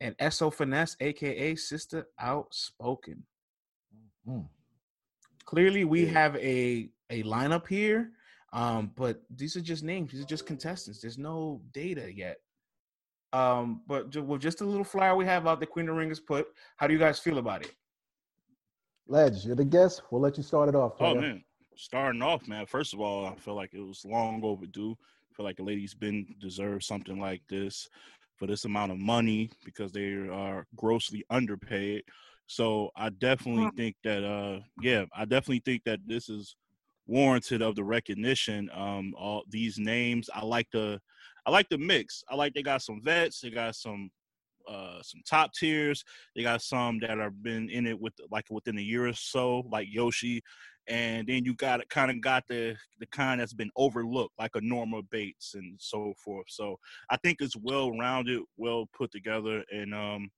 and 0.00 0.16
SO 0.32 0.50
Finesse, 0.50 0.96
aka 1.00 1.54
Sister 1.54 2.06
Outspoken. 2.18 3.22
Mm-hmm. 4.28 4.46
Clearly, 5.44 5.84
we 5.84 6.06
have 6.06 6.36
a 6.36 6.88
a 7.10 7.22
lineup 7.24 7.68
here, 7.68 8.10
um, 8.52 8.90
but 8.96 9.22
these 9.30 9.56
are 9.56 9.60
just 9.60 9.84
names. 9.84 10.12
These 10.12 10.22
are 10.22 10.26
just 10.26 10.46
contestants. 10.46 11.00
There's 11.00 11.18
no 11.18 11.60
data 11.72 12.12
yet. 12.12 12.38
Um, 13.32 13.82
but 13.86 14.14
with 14.14 14.42
just 14.42 14.60
a 14.60 14.64
little 14.64 14.84
flyer 14.84 15.16
we 15.16 15.24
have 15.24 15.46
out 15.46 15.60
the 15.60 15.66
Queen 15.66 15.88
of 15.88 15.94
the 15.94 15.98
Ring 15.98 16.10
is 16.10 16.20
put, 16.20 16.48
how 16.76 16.86
do 16.86 16.92
you 16.92 16.98
guys 16.98 17.18
feel 17.18 17.38
about 17.38 17.62
it? 17.62 17.72
Ledge, 19.08 19.46
you're 19.46 19.56
the 19.56 19.64
guest. 19.64 20.02
We'll 20.10 20.20
let 20.20 20.36
you 20.36 20.42
start 20.42 20.68
it 20.68 20.74
off. 20.74 20.96
Player. 20.98 21.10
Oh 21.10 21.20
man, 21.20 21.44
starting 21.74 22.22
off, 22.22 22.46
man. 22.46 22.66
First 22.66 22.92
of 22.94 23.00
all, 23.00 23.26
I 23.26 23.34
feel 23.36 23.54
like 23.54 23.72
it 23.72 23.80
was 23.80 24.04
long 24.04 24.42
overdue. 24.44 24.96
I 25.00 25.34
feel 25.34 25.44
like 25.44 25.56
the 25.56 25.64
ladies 25.64 25.94
been 25.94 26.26
deserve 26.40 26.84
something 26.84 27.18
like 27.18 27.42
this 27.48 27.88
for 28.36 28.46
this 28.46 28.64
amount 28.64 28.92
of 28.92 28.98
money 28.98 29.50
because 29.64 29.92
they 29.92 30.12
are 30.12 30.66
grossly 30.76 31.24
underpaid. 31.30 32.02
So 32.46 32.90
I 32.96 33.08
definitely 33.08 33.70
think 33.76 33.96
that 34.04 34.24
uh 34.24 34.60
yeah, 34.82 35.04
I 35.16 35.24
definitely 35.24 35.62
think 35.64 35.84
that 35.84 36.00
this 36.06 36.28
is 36.28 36.54
warranted 37.06 37.62
of 37.62 37.74
the 37.74 37.84
recognition. 37.84 38.70
Um, 38.74 39.14
all 39.16 39.44
these 39.48 39.78
names, 39.78 40.30
I 40.34 40.44
like 40.44 40.68
the, 40.72 41.00
I 41.46 41.50
like 41.50 41.68
the 41.68 41.78
mix. 41.78 42.22
I 42.28 42.34
like 42.36 42.54
they 42.54 42.62
got 42.62 42.82
some 42.82 43.00
vets, 43.02 43.40
they 43.40 43.50
got 43.50 43.74
some 43.74 44.10
uh 44.68 45.02
some 45.02 45.20
top 45.28 45.52
tiers. 45.52 46.04
They 46.36 46.42
got 46.42 46.62
some 46.62 47.00
that 47.00 47.18
have 47.18 47.42
been 47.42 47.68
in 47.68 47.86
it 47.86 48.00
with 48.00 48.14
like 48.30 48.44
within 48.50 48.78
a 48.78 48.82
year 48.82 49.08
or 49.08 49.12
so, 49.12 49.64
like 49.70 49.88
Yoshi, 49.90 50.40
and 50.88 51.26
then 51.26 51.44
you 51.44 51.54
got 51.54 51.86
kind 51.88 52.10
of 52.10 52.20
got 52.20 52.44
the 52.48 52.76
the 53.00 53.06
kind 53.06 53.40
that's 53.40 53.54
been 53.54 53.70
overlooked, 53.76 54.34
like 54.38 54.52
a 54.54 54.60
Norma 54.60 55.02
Bates 55.10 55.54
and 55.54 55.76
so 55.80 56.14
forth. 56.24 56.46
So 56.48 56.76
I 57.10 57.16
think 57.16 57.38
it's 57.40 57.56
well 57.56 57.92
rounded, 57.92 58.42
well 58.56 58.88
put 58.96 59.10
together, 59.10 59.64
and 59.72 59.94
um 59.94 60.30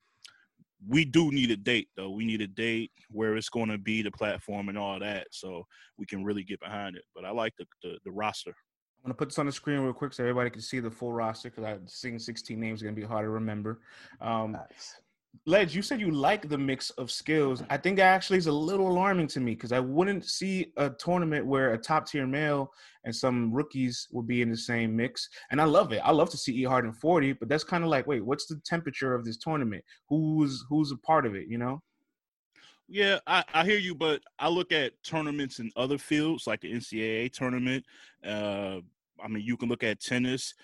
we 0.87 1.05
do 1.05 1.31
need 1.31 1.51
a 1.51 1.57
date 1.57 1.89
though. 1.97 2.11
We 2.11 2.27
need 2.27 2.43
a 2.43 2.47
date 2.47 2.91
where 3.11 3.37
it's 3.37 3.49
going 3.49 3.71
to 3.71 3.79
be 3.79 4.03
the 4.03 4.11
platform 4.11 4.69
and 4.69 4.77
all 4.77 4.99
that, 5.01 5.27
so 5.31 5.67
we 5.99 6.07
can 6.07 6.25
really 6.25 6.45
get 6.45 6.61
behind 6.61 6.97
it. 6.97 7.05
But 7.15 7.25
I 7.25 7.31
like 7.31 7.55
the 7.59 7.67
the, 7.83 7.99
the 8.05 8.13
roster. 8.13 8.55
I'm 9.05 9.09
gonna 9.09 9.17
put 9.17 9.29
this 9.29 9.39
on 9.39 9.47
the 9.47 9.53
screen 9.53 9.81
real 9.81 9.93
quick 9.93 10.15
so 10.15 10.23
everybody 10.23 10.49
can 10.49 10.63
see 10.63 10.81
the 10.81 10.91
full 10.91 11.13
roster 11.13 11.51
because 11.51 11.65
I 11.65 11.79
seeing 11.85 12.19
16 12.19 12.59
names 12.59 12.79
is 12.79 12.83
gonna 12.83 12.97
be 12.97 13.03
hard 13.03 13.27
to 13.27 13.29
remember. 13.29 13.81
Um, 14.23 14.53
nice. 14.53 14.97
Ledge, 15.47 15.75
you 15.75 15.83
said 15.83 16.01
you 16.01 16.11
like 16.11 16.49
the 16.49 16.57
mix 16.57 16.89
of 16.91 17.11
skills. 17.11 17.63
I 17.69 17.77
think 17.77 17.97
that 17.97 18.05
actually 18.05 18.39
is 18.39 18.47
a 18.47 18.53
little 18.53 18.89
alarming 18.89 19.27
to 19.29 19.41
me 19.41 19.55
because 19.55 19.73
I 19.73 19.81
wouldn't 19.81 20.25
see 20.25 20.73
a 20.79 20.89
tournament 20.89 21.45
where 21.45 21.75
a 21.75 21.79
top 21.79 22.07
tier 22.09 22.27
male 22.27 22.73
and 23.05 23.15
some 23.15 23.53
rookies 23.53 24.09
would 24.13 24.27
be 24.27 24.41
in 24.41 24.51
the 24.51 24.57
same 24.57 24.97
mix. 24.97 25.29
And 25.51 25.61
I 25.61 25.65
love 25.65 25.93
it. 25.93 26.01
I 26.03 26.13
love 26.13 26.31
to 26.31 26.39
see 26.39 26.55
E 26.55 26.65
Hart 26.65 26.87
in 26.87 26.93
40, 26.93 27.35
but 27.35 27.49
that's 27.49 27.65
kind 27.65 27.85
of 27.85 27.91
like, 27.91 28.07
wait, 28.07 28.25
what's 28.25 28.47
the 28.47 28.59
temperature 28.65 29.15
of 29.15 29.25
this 29.25 29.37
tournament? 29.37 29.85
Who's 30.09 30.65
who's 30.71 30.93
a 30.93 30.97
part 30.97 31.27
of 31.27 31.35
it, 31.35 31.49
you 31.49 31.59
know? 31.59 31.83
Yeah, 32.89 33.19
I, 33.27 33.45
I 33.53 33.65
hear 33.65 33.79
you, 33.79 33.95
but 33.95 34.23
I 34.39 34.49
look 34.49 34.71
at 34.73 34.93
tournaments 35.03 35.59
in 35.59 35.71
other 35.75 35.99
fields 35.99 36.47
like 36.47 36.61
the 36.61 36.73
NCAA 36.73 37.33
tournament. 37.33 37.85
Uh, 38.25 38.81
I 39.23 39.29
mean, 39.29 39.45
you 39.45 39.57
can 39.57 39.69
look 39.69 39.85
at 39.85 40.01
tennis 40.01 40.55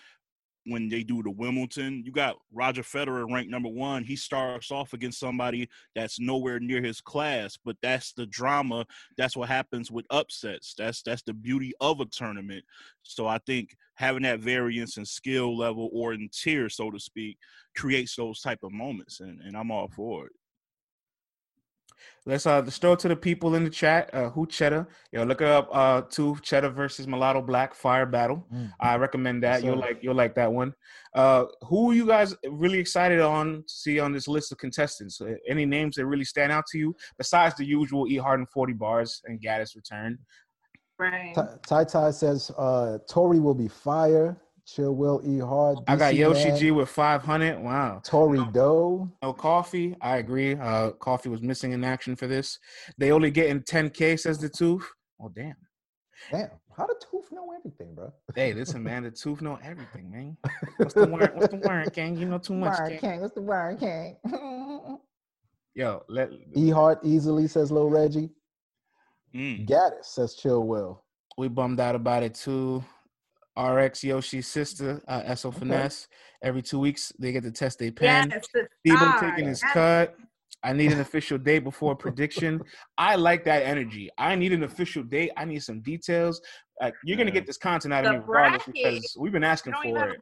when 0.67 0.89
they 0.89 1.03
do 1.03 1.23
the 1.23 1.31
Wimbledon. 1.31 2.03
You 2.05 2.13
got 2.13 2.37
Roger 2.53 2.83
Federer 2.83 3.31
ranked 3.31 3.51
number 3.51 3.69
one. 3.69 4.05
He 4.05 4.17
starts 4.17 4.71
off 4.71 4.93
against 4.93 5.19
somebody 5.19 5.69
that's 5.95 6.21
nowhere 6.21 6.61
near 6.61 6.83
his 6.83 7.01
class, 7.01 7.59
but 7.65 7.77
that's 7.83 8.13
the 8.13 8.27
drama. 8.27 8.85
That's 9.17 9.37
what 9.37 9.49
happens 9.49 9.91
with 9.91 10.07
upsets. 10.11 10.75
That's 10.77 11.03
that's 11.03 11.23
the 11.23 11.33
beauty 11.33 11.73
of 11.81 12.01
a 12.01 12.05
tournament. 12.07 12.65
So 13.03 13.27
I 13.27 13.39
think 13.39 13.77
having 13.95 14.23
that 14.23 14.41
variance 14.41 14.97
in 14.97 15.05
skill 15.05 15.57
level 15.57 15.89
or 15.93 16.13
in 16.13 16.29
tier, 16.33 16.69
so 16.69 16.91
to 16.91 16.99
speak, 16.99 17.39
creates 17.77 18.17
those 18.17 18.41
type 18.41 18.61
of 18.63 18.73
moments, 18.73 19.21
and, 19.21 19.41
and 19.41 19.57
I'm 19.57 19.71
all 19.71 19.89
for 19.89 20.27
it. 20.27 20.33
Let's 22.27 22.47
uh 22.47 22.61
let's 22.61 22.79
throw 22.79 22.93
it 22.93 22.99
to 23.01 23.09
the 23.09 23.17
people 23.17 23.55
in 23.55 23.65
the 23.65 23.71
chat. 23.71 24.13
Uh 24.13 24.31
who 24.31 24.47
cheddar? 24.47 24.89
Yo, 25.13 25.25
look 25.25 25.41
up 25.43 25.69
uh 25.73 26.03
two 26.03 26.37
cheddar 26.43 26.69
versus 26.69 27.07
mulatto 27.07 27.41
black 27.41 27.75
fire 27.75 28.07
battle. 28.07 28.47
Mm. 28.53 28.73
I 28.79 28.97
recommend 28.97 29.43
that. 29.43 29.65
You'll 29.65 29.79
like 29.79 29.99
you'll 30.03 30.15
like 30.15 30.35
that 30.35 30.53
one. 30.53 30.75
Uh 31.15 31.45
who 31.63 31.91
are 31.91 31.95
you 31.95 32.07
guys 32.07 32.35
really 32.49 32.79
excited 32.79 33.21
on 33.21 33.65
to 33.67 33.73
see 33.73 33.99
on 33.99 34.13
this 34.13 34.29
list 34.29 34.53
of 34.53 34.59
contestants? 34.59 35.21
Uh, 35.21 35.35
any 35.49 35.65
names 35.65 35.97
that 35.97 36.07
really 36.07 36.25
stand 36.25 36.53
out 36.53 36.67
to 36.73 36.79
you 36.79 36.95
besides 37.17 37.57
the 37.57 37.65
usual 37.65 38.07
E 38.07 38.17
Harden 38.17 38.47
40 38.47 38.75
Barrs 38.75 39.23
and 39.25 39.41
Gaddis 39.41 39.75
return? 39.75 40.19
Right. 40.99 41.35
Ty 41.67 41.85
Ty 41.85 42.11
says 42.11 42.51
uh 42.59 42.99
Tori 43.09 43.41
will 43.41 43.55
be 43.55 43.69
fire. 43.69 44.37
Chill 44.67 44.95
Will 44.95 45.21
E 45.25 45.39
Hart. 45.39 45.79
I 45.89 45.97
got 45.97 46.15
Yoshi 46.15 46.53
G 46.59 46.71
with 46.71 46.89
500. 46.89 47.59
Wow. 47.61 48.01
Tory 48.05 48.45
Doe. 48.53 49.11
No 49.23 49.33
coffee. 49.33 49.97
I 50.01 50.19
agree. 50.19 50.55
Uh, 50.55 50.91
coffee 50.93 51.29
was 51.29 51.43
missing 51.43 51.73
in 51.73 51.85
action 51.85 52.17
for 52.17 52.27
this. 52.27 52.59
They 52.99 53.13
only 53.13 53.31
getting 53.31 53.61
10K, 53.61 54.19
says 54.19 54.39
the 54.39 54.49
tooth. 54.49 54.89
Oh, 55.21 55.29
damn. 55.29 55.57
Damn. 56.31 56.51
How 56.77 56.87
the 56.87 56.95
tooth 57.11 57.31
know 57.31 57.53
everything, 57.59 57.95
bro? 57.95 58.13
Hey, 58.35 58.55
listen, 58.55 58.83
man. 58.83 59.03
The 59.03 59.11
tooth 59.11 59.43
know 59.43 59.59
everything, 59.63 60.11
man. 60.11 60.37
What's 60.77 60.95
the 60.95 61.07
word? 61.07 61.33
What's 61.35 61.53
the 61.53 61.59
word, 61.59 61.93
King? 61.93 62.17
You 62.17 62.27
know 62.27 62.39
too 62.39 62.55
much, 62.55 62.79
word, 62.79 62.89
King. 62.91 62.99
King. 63.01 63.21
What's 63.21 63.35
the 63.35 63.43
word, 63.43 63.81
King? 63.81 64.17
Yo, 65.75 66.03
let 66.09 66.31
E 66.55 66.71
Hart 66.71 67.01
easily 67.03 67.49
says 67.49 67.71
Lil 67.71 67.91
Reggie. 67.91 68.31
Mm. 69.35 69.69
Gaddis 69.69 70.05
says 70.05 70.35
Chill 70.35 70.67
Will. 70.67 71.03
We 71.39 71.49
bummed 71.49 71.81
out 71.81 71.95
about 71.95 72.23
it 72.23 72.35
too. 72.35 72.85
RX 73.59 74.05
Yoshi's 74.05 74.47
sister, 74.47 75.03
uh, 75.09 75.35
SO 75.35 75.51
Finesse. 75.51 76.09
Every 76.43 76.63
two 76.63 76.79
weeks, 76.79 77.13
they 77.19 77.33
get 77.33 77.43
to 77.43 77.51
test 77.51 77.79
their 77.79 77.93
pen. 77.93 78.33
Yes, 78.33 78.47
taking 79.21 79.47
his 79.49 79.63
cut. 79.63 80.17
I 80.63 80.73
need 80.73 80.93
an 80.93 81.01
official 81.01 81.39
date 81.39 81.61
before 81.61 81.95
prediction. 81.97 82.61
I 82.99 83.17
like 83.17 83.45
that 83.45 83.63
energy. 83.63 84.11
I 84.19 84.35
need 84.35 84.53
an 84.53 84.65
official 84.65 85.03
date. 85.03 85.31
I 85.37 85.45
need 85.45 85.63
some 85.63 85.81
details. 85.81 86.41
Uh, 86.81 86.91
you're 87.05 87.17
gonna 87.17 87.31
get 87.31 87.47
this 87.47 87.57
content 87.57 87.95
out 87.95 88.05
of 88.05 88.13
the 88.13 88.19
me 88.19 88.25
regardless 88.27 88.65
bracket. 88.65 88.75
because 88.75 89.17
we've 89.19 89.33
been 89.33 89.45
asking 89.45 89.75
for 89.83 90.11
it. 90.11 90.21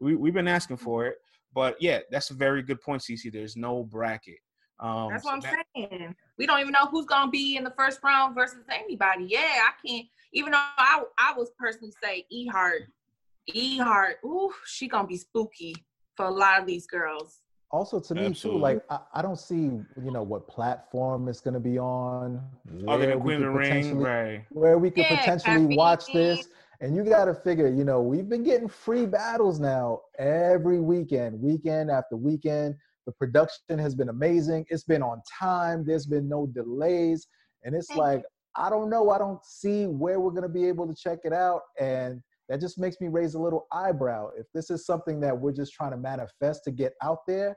We 0.00 0.14
we've 0.14 0.34
been 0.34 0.48
asking 0.48 0.76
for 0.76 1.06
it. 1.06 1.16
But 1.52 1.76
yeah, 1.80 2.00
that's 2.10 2.30
a 2.30 2.34
very 2.34 2.62
good 2.62 2.80
point, 2.80 3.02
CC. 3.02 3.32
There's 3.32 3.56
no 3.56 3.82
bracket. 3.82 4.36
Um, 4.78 5.08
that's 5.10 5.24
what 5.24 5.34
I'm 5.34 5.40
that, 5.40 5.66
saying. 5.74 6.14
We 6.38 6.46
don't 6.46 6.60
even 6.60 6.72
know 6.72 6.86
who's 6.86 7.06
gonna 7.06 7.30
be 7.30 7.56
in 7.56 7.64
the 7.64 7.72
first 7.76 8.00
round 8.02 8.34
versus 8.34 8.64
anybody. 8.70 9.26
Yeah, 9.28 9.40
I 9.40 9.70
can't 9.86 10.06
even 10.32 10.52
though 10.52 10.58
I 10.58 11.02
I 11.18 11.32
was 11.36 11.50
personally 11.58 11.92
say 12.02 12.26
E 12.30 12.46
Hart, 12.46 12.82
E 13.46 13.78
Hart, 13.78 14.18
ooh, 14.24 14.52
she 14.66 14.88
gonna 14.88 15.08
be 15.08 15.16
spooky 15.16 15.74
for 16.14 16.26
a 16.26 16.30
lot 16.30 16.60
of 16.60 16.66
these 16.66 16.86
girls. 16.86 17.40
Also, 17.70 17.98
to 17.98 18.14
me 18.14 18.26
Absolutely. 18.26 18.58
too, 18.58 18.62
like 18.62 18.82
I, 18.90 18.98
I, 19.14 19.22
don't 19.22 19.38
see 19.38 19.54
you 19.54 20.10
know 20.12 20.22
what 20.22 20.46
platform 20.46 21.28
it's 21.28 21.40
gonna 21.40 21.60
be 21.60 21.78
on. 21.78 22.40
Where 22.84 23.18
we 23.18 23.34
could 23.36 23.48
ring, 23.48 23.98
right? 23.98 24.44
Where 24.50 24.78
we 24.78 24.90
could 24.90 25.04
yeah, 25.08 25.16
potentially 25.16 25.76
watch 25.76 26.04
this. 26.12 26.48
And 26.80 26.94
you 26.94 27.04
got 27.04 27.24
to 27.24 27.34
figure, 27.34 27.68
you 27.68 27.84
know, 27.84 28.02
we've 28.02 28.28
been 28.28 28.42
getting 28.42 28.68
free 28.68 29.06
battles 29.06 29.58
now 29.58 30.02
every 30.18 30.78
weekend, 30.78 31.40
weekend 31.40 31.90
after 31.90 32.16
weekend. 32.16 32.76
The 33.06 33.12
production 33.12 33.78
has 33.78 33.94
been 33.94 34.08
amazing. 34.08 34.66
It's 34.68 34.84
been 34.84 35.02
on 35.02 35.22
time. 35.38 35.84
There's 35.86 36.06
been 36.06 36.28
no 36.28 36.46
delays. 36.46 37.28
And 37.64 37.74
it's 37.74 37.94
like, 37.96 38.22
I 38.56 38.68
don't 38.68 38.90
know. 38.90 39.10
I 39.10 39.18
don't 39.18 39.44
see 39.44 39.86
where 39.86 40.18
we're 40.18 40.30
going 40.30 40.42
to 40.42 40.48
be 40.48 40.66
able 40.66 40.86
to 40.86 40.94
check 40.94 41.20
it 41.24 41.32
out. 41.32 41.62
And 41.78 42.20
that 42.48 42.60
just 42.60 42.78
makes 42.78 43.00
me 43.00 43.08
raise 43.08 43.34
a 43.34 43.38
little 43.38 43.66
eyebrow. 43.72 44.30
If 44.36 44.46
this 44.54 44.70
is 44.70 44.86
something 44.86 45.20
that 45.20 45.38
we're 45.38 45.52
just 45.52 45.72
trying 45.72 45.90
to 45.92 45.96
manifest 45.96 46.64
to 46.64 46.70
get 46.70 46.94
out 47.02 47.18
there, 47.26 47.56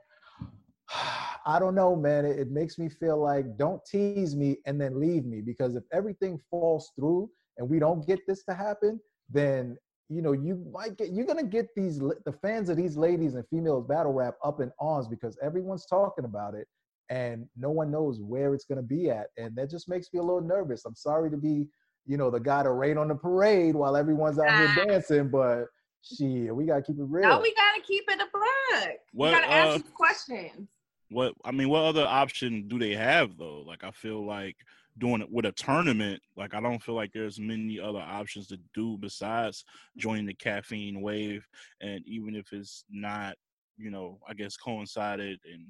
I 1.46 1.58
don't 1.58 1.74
know, 1.74 1.96
man. 1.96 2.24
It, 2.24 2.38
it, 2.38 2.50
makes 2.50 2.78
me 2.78 2.88
feel 2.88 3.20
like 3.20 3.56
don't 3.56 3.80
tease 3.84 4.36
me 4.36 4.58
and 4.66 4.80
then 4.80 5.00
leave 5.00 5.24
me 5.24 5.40
because 5.40 5.74
if 5.74 5.84
everything 5.92 6.38
falls 6.50 6.92
through 6.96 7.30
and 7.58 7.68
we 7.68 7.78
don't 7.78 8.06
get 8.06 8.18
this 8.28 8.44
to 8.44 8.54
happen, 8.54 9.00
then 9.30 9.76
you 10.10 10.20
know 10.20 10.32
you 10.32 10.62
might 10.72 10.98
get 10.98 11.10
you're 11.12 11.24
gonna 11.24 11.42
get 11.42 11.68
these 11.74 11.98
the 11.98 12.34
fans 12.42 12.68
of 12.68 12.76
these 12.76 12.96
ladies 12.96 13.34
and 13.34 13.44
females 13.48 13.86
battle 13.88 14.12
rap 14.12 14.34
up 14.44 14.60
in 14.60 14.70
arms 14.80 15.08
because 15.08 15.38
everyone's 15.42 15.86
talking 15.86 16.24
about 16.24 16.54
it 16.54 16.66
and 17.10 17.46
no 17.56 17.70
one 17.70 17.90
knows 17.90 18.20
where 18.20 18.54
it's 18.54 18.64
going 18.64 18.76
to 18.76 18.82
be 18.82 19.10
at. 19.10 19.26
And 19.36 19.54
that 19.56 19.68
just 19.68 19.88
makes 19.88 20.12
me 20.12 20.20
a 20.20 20.22
little 20.22 20.40
nervous. 20.40 20.84
I'm 20.86 20.94
sorry 20.94 21.30
to 21.30 21.36
be 21.36 21.68
you 22.06 22.16
know 22.16 22.30
the 22.30 22.40
guy 22.40 22.62
to 22.62 22.70
rain 22.70 22.96
on 22.96 23.08
the 23.08 23.14
parade 23.14 23.74
while 23.74 23.94
everyone's 23.94 24.38
out 24.38 24.50
here 24.50 24.68
ah. 24.70 24.84
dancing 24.86 25.28
but 25.28 25.66
shit 26.02 26.54
we 26.56 26.64
gotta 26.64 26.80
keep 26.80 26.96
it 26.98 27.04
real. 27.06 27.28
No 27.28 27.40
we 27.40 27.54
gotta 27.54 27.82
keep 27.86 28.04
it 28.08 28.18
a 28.20 28.26
book 28.32 28.96
what, 29.12 29.28
we 29.28 29.32
gotta 29.32 29.52
ask 29.52 29.84
uh, 29.84 29.88
questions. 29.94 30.66
what 31.10 31.34
i 31.44 31.50
mean 31.50 31.68
what 31.68 31.84
other 31.84 32.06
option 32.06 32.66
do 32.68 32.78
they 32.78 32.94
have 32.94 33.36
though? 33.36 33.62
Like 33.66 33.84
i 33.84 33.90
feel 33.90 34.26
like 34.26 34.56
doing 34.98 35.22
it 35.22 35.30
with 35.30 35.46
a 35.46 35.52
tournament 35.52 36.20
like 36.36 36.54
i 36.54 36.60
don't 36.60 36.82
feel 36.82 36.94
like 36.94 37.12
there's 37.12 37.38
many 37.38 37.78
other 37.80 38.00
options 38.00 38.48
to 38.48 38.58
do 38.74 38.98
besides 38.98 39.64
joining 39.96 40.26
the 40.26 40.34
caffeine 40.34 41.00
wave 41.00 41.46
and 41.80 42.02
even 42.06 42.34
if 42.34 42.52
it's 42.52 42.84
not 42.90 43.34
you 43.78 43.90
know 43.90 44.18
i 44.28 44.34
guess 44.34 44.56
coincided 44.56 45.38
and 45.50 45.66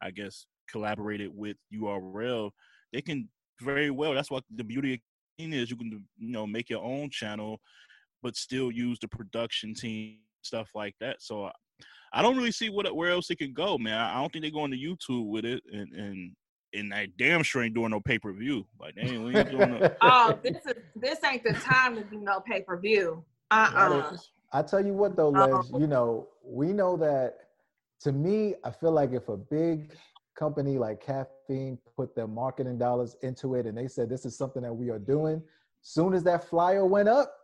i 0.00 0.10
guess 0.10 0.46
collaborated 0.72 1.30
with 1.34 1.56
URL, 1.72 2.50
they 2.92 3.02
can 3.02 3.28
very 3.60 3.90
well. 3.90 4.14
That's 4.14 4.30
what 4.30 4.44
the 4.54 4.64
beauty 4.64 4.94
of 4.94 5.00
is. 5.38 5.70
You 5.70 5.76
can 5.76 6.04
you 6.18 6.32
know 6.32 6.46
make 6.46 6.70
your 6.70 6.82
own 6.82 7.10
channel, 7.10 7.60
but 8.22 8.36
still 8.36 8.70
use 8.70 8.98
the 9.00 9.08
production 9.08 9.74
team 9.74 10.18
stuff 10.42 10.70
like 10.74 10.94
that. 11.00 11.20
So 11.20 11.46
I, 11.46 11.52
I 12.12 12.22
don't 12.22 12.36
really 12.36 12.52
see 12.52 12.70
what 12.70 12.94
where 12.94 13.10
else 13.10 13.30
it 13.30 13.38
can 13.38 13.52
go, 13.52 13.78
man. 13.78 13.98
I 13.98 14.20
don't 14.20 14.32
think 14.32 14.42
they're 14.42 14.50
going 14.50 14.70
to 14.70 14.76
YouTube 14.76 15.28
with 15.28 15.44
it, 15.44 15.62
and 15.72 15.92
and 15.92 16.32
and 16.74 16.92
that 16.92 17.16
damn 17.16 17.42
sure 17.42 17.62
ain't 17.62 17.74
doing 17.74 17.90
no 17.90 18.00
pay 18.00 18.18
per 18.18 18.32
view. 18.32 18.64
Like, 18.80 18.94
dang, 18.96 19.24
we 19.24 19.36
ain't 19.36 19.50
doing 19.50 19.78
no. 19.78 19.90
oh, 20.02 20.38
this 20.42 20.56
is 20.66 20.74
this 20.96 21.18
ain't 21.24 21.44
the 21.44 21.54
time 21.54 21.96
to 21.96 22.04
do 22.04 22.18
no 22.18 22.40
pay 22.40 22.62
per 22.62 22.78
view. 22.78 23.24
Uh 23.50 23.70
uh-uh. 23.74 23.98
uh 23.98 24.16
I 24.52 24.62
tell 24.62 24.84
you 24.84 24.92
what 24.92 25.16
though, 25.16 25.30
Les, 25.30 25.70
you 25.78 25.86
know, 25.86 26.28
we 26.44 26.72
know 26.72 26.96
that 26.98 27.34
to 28.00 28.12
me, 28.12 28.54
I 28.64 28.70
feel 28.70 28.92
like 28.92 29.12
if 29.12 29.28
a 29.28 29.36
big 29.36 29.92
company 30.36 30.76
like 30.76 31.04
Caffeine 31.04 31.78
put 31.96 32.14
their 32.14 32.26
marketing 32.26 32.78
dollars 32.78 33.16
into 33.22 33.54
it 33.54 33.66
and 33.66 33.76
they 33.76 33.88
said 33.88 34.08
this 34.08 34.26
is 34.26 34.36
something 34.36 34.62
that 34.62 34.72
we 34.72 34.90
are 34.90 34.98
doing, 34.98 35.42
soon 35.80 36.12
as 36.14 36.22
that 36.24 36.48
flyer 36.48 36.84
went 36.84 37.08
up, 37.08 37.34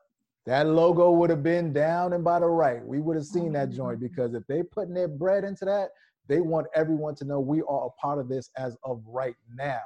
that 0.46 0.66
logo 0.66 1.10
would 1.12 1.30
have 1.30 1.42
been 1.42 1.72
down 1.72 2.14
and 2.14 2.24
by 2.24 2.40
the 2.40 2.46
right. 2.46 2.84
We 2.84 3.00
would 3.00 3.16
have 3.16 3.26
seen 3.26 3.52
that 3.52 3.70
joint 3.70 4.00
because 4.00 4.34
if 4.34 4.46
they 4.46 4.62
putting 4.62 4.94
their 4.94 5.08
bread 5.08 5.44
into 5.44 5.64
that, 5.66 5.90
they 6.28 6.40
want 6.40 6.66
everyone 6.74 7.14
to 7.16 7.24
know 7.24 7.40
we 7.40 7.62
are 7.62 7.86
a 7.86 7.90
part 8.00 8.18
of 8.18 8.28
this 8.28 8.50
as 8.56 8.76
of 8.84 9.02
right 9.06 9.36
now. 9.54 9.80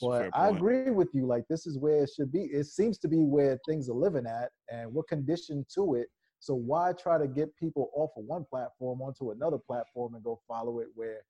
but 0.00 0.30
I 0.32 0.48
agree 0.48 0.90
with 0.90 1.14
you. 1.14 1.26
Like 1.26 1.44
this 1.48 1.66
is 1.66 1.78
where 1.78 2.02
it 2.02 2.10
should 2.14 2.32
be. 2.32 2.44
It 2.44 2.64
seems 2.64 2.98
to 2.98 3.08
be 3.08 3.18
where 3.18 3.58
things 3.68 3.88
are 3.88 3.94
living 3.94 4.26
at, 4.26 4.50
and 4.70 4.92
we're 4.92 5.04
conditioned 5.04 5.66
to 5.74 5.94
it. 5.94 6.08
So 6.40 6.54
why 6.54 6.92
try 6.92 7.18
to 7.18 7.28
get 7.28 7.56
people 7.56 7.90
off 7.94 8.10
of 8.16 8.24
one 8.24 8.44
platform 8.50 9.00
onto 9.00 9.30
another 9.30 9.58
platform 9.58 10.14
and 10.14 10.24
go 10.24 10.40
follow 10.48 10.80
it 10.80 10.88
where 10.94 11.20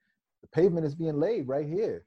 the 0.41 0.49
pavement 0.49 0.87
is 0.87 0.95
being 0.95 1.21
laid 1.21 1.47
right 1.49 1.67
here? 1.67 2.07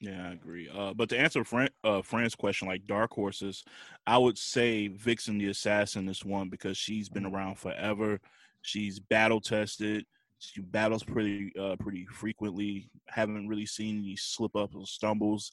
Yeah, 0.00 0.28
I 0.28 0.32
agree. 0.32 0.68
Uh, 0.68 0.94
but 0.94 1.08
to 1.10 1.18
answer 1.18 1.44
Fran, 1.44 1.68
uh, 1.84 2.02
Fran's 2.02 2.34
question, 2.34 2.66
like 2.66 2.86
dark 2.86 3.12
horses, 3.12 3.62
I 4.06 4.18
would 4.18 4.36
say 4.36 4.88
Vixen 4.88 5.38
the 5.38 5.48
Assassin 5.48 6.08
is 6.08 6.24
one 6.24 6.48
because 6.48 6.76
she's 6.76 7.08
been 7.08 7.22
mm-hmm. 7.22 7.34
around 7.34 7.58
forever. 7.58 8.20
She's 8.62 8.98
battle 8.98 9.40
tested. 9.40 10.04
She 10.42 10.60
battles 10.60 11.04
pretty 11.04 11.52
uh, 11.58 11.76
pretty 11.78 12.06
frequently. 12.06 12.90
Haven't 13.08 13.48
really 13.48 13.66
seen 13.66 13.98
any 13.98 14.16
slip 14.16 14.56
ups 14.56 14.74
or 14.74 14.86
stumbles 14.86 15.52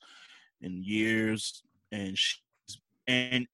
in 0.62 0.84
years. 0.84 1.64
And 1.92 2.18
she's 2.18 2.42
and 3.08 3.48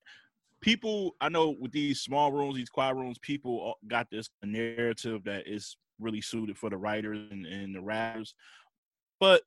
people, 0.60 1.16
I 1.20 1.28
know 1.28 1.56
with 1.58 1.72
these 1.72 2.00
small 2.00 2.32
rooms, 2.32 2.56
these 2.56 2.68
quiet 2.68 2.94
rooms, 2.94 3.18
people 3.18 3.74
got 3.86 4.10
this 4.10 4.28
narrative 4.42 5.24
that 5.24 5.46
is 5.46 5.76
really 5.98 6.20
suited 6.20 6.58
for 6.58 6.70
the 6.70 6.76
writers 6.76 7.18
and, 7.30 7.46
and 7.46 7.74
the 7.74 7.80
rappers. 7.80 8.34
But 9.18 9.42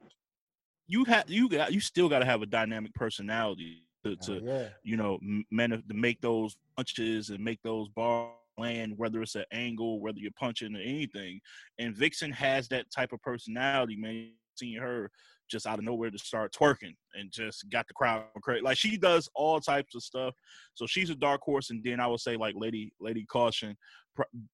you 0.88 1.06
have 1.06 1.30
you 1.30 1.48
got 1.50 1.72
you 1.72 1.80
still 1.80 2.10
got 2.10 2.20
to 2.20 2.26
have 2.26 2.42
a 2.42 2.48
dynamic 2.48 2.94
personality 2.96 3.84
to, 4.04 4.16
to 4.16 4.36
oh, 4.38 4.42
yeah. 4.44 4.68
you 4.84 4.98
know 4.98 5.20
men 5.52 5.70
to 5.70 5.94
make 5.94 6.22
those 6.22 6.58
punches 6.76 7.30
and 7.30 7.44
make 7.44 7.62
those 7.62 7.88
bars 7.90 8.34
land 8.60 8.94
whether 8.98 9.22
it's 9.22 9.36
an 9.36 9.46
angle 9.52 10.02
whether 10.02 10.20
you're 10.20 10.32
punching 10.40 10.76
or 10.76 10.80
anything. 10.80 11.40
And 11.78 11.96
vixen 11.96 12.32
has 12.32 12.68
that 12.70 12.92
type 12.92 13.14
of 13.14 13.22
personality 13.22 13.96
man. 13.96 14.32
Seeing 14.56 14.82
her 14.82 15.10
just 15.50 15.66
out 15.66 15.80
of 15.80 15.86
nowhere 15.86 16.12
to 16.12 16.18
start 16.18 16.54
twerking 16.54 16.94
and 17.14 17.32
just 17.32 17.70
got 17.70 17.88
the 17.88 17.94
crowd 17.94 18.26
crazy 18.44 18.62
like 18.62 18.78
she 18.78 18.98
does 18.98 19.30
all 19.34 19.62
types 19.62 19.96
of 19.96 20.04
stuff. 20.04 20.34
So 20.74 20.86
she's 20.86 21.10
a 21.10 21.16
dark 21.16 21.42
horse. 21.42 21.70
And 21.70 21.82
then 21.84 22.00
i 22.02 22.08
would 22.08 22.20
say 22.20 22.36
like 22.36 22.56
lady 22.58 22.92
lady 23.00 23.26
caution 23.26 23.78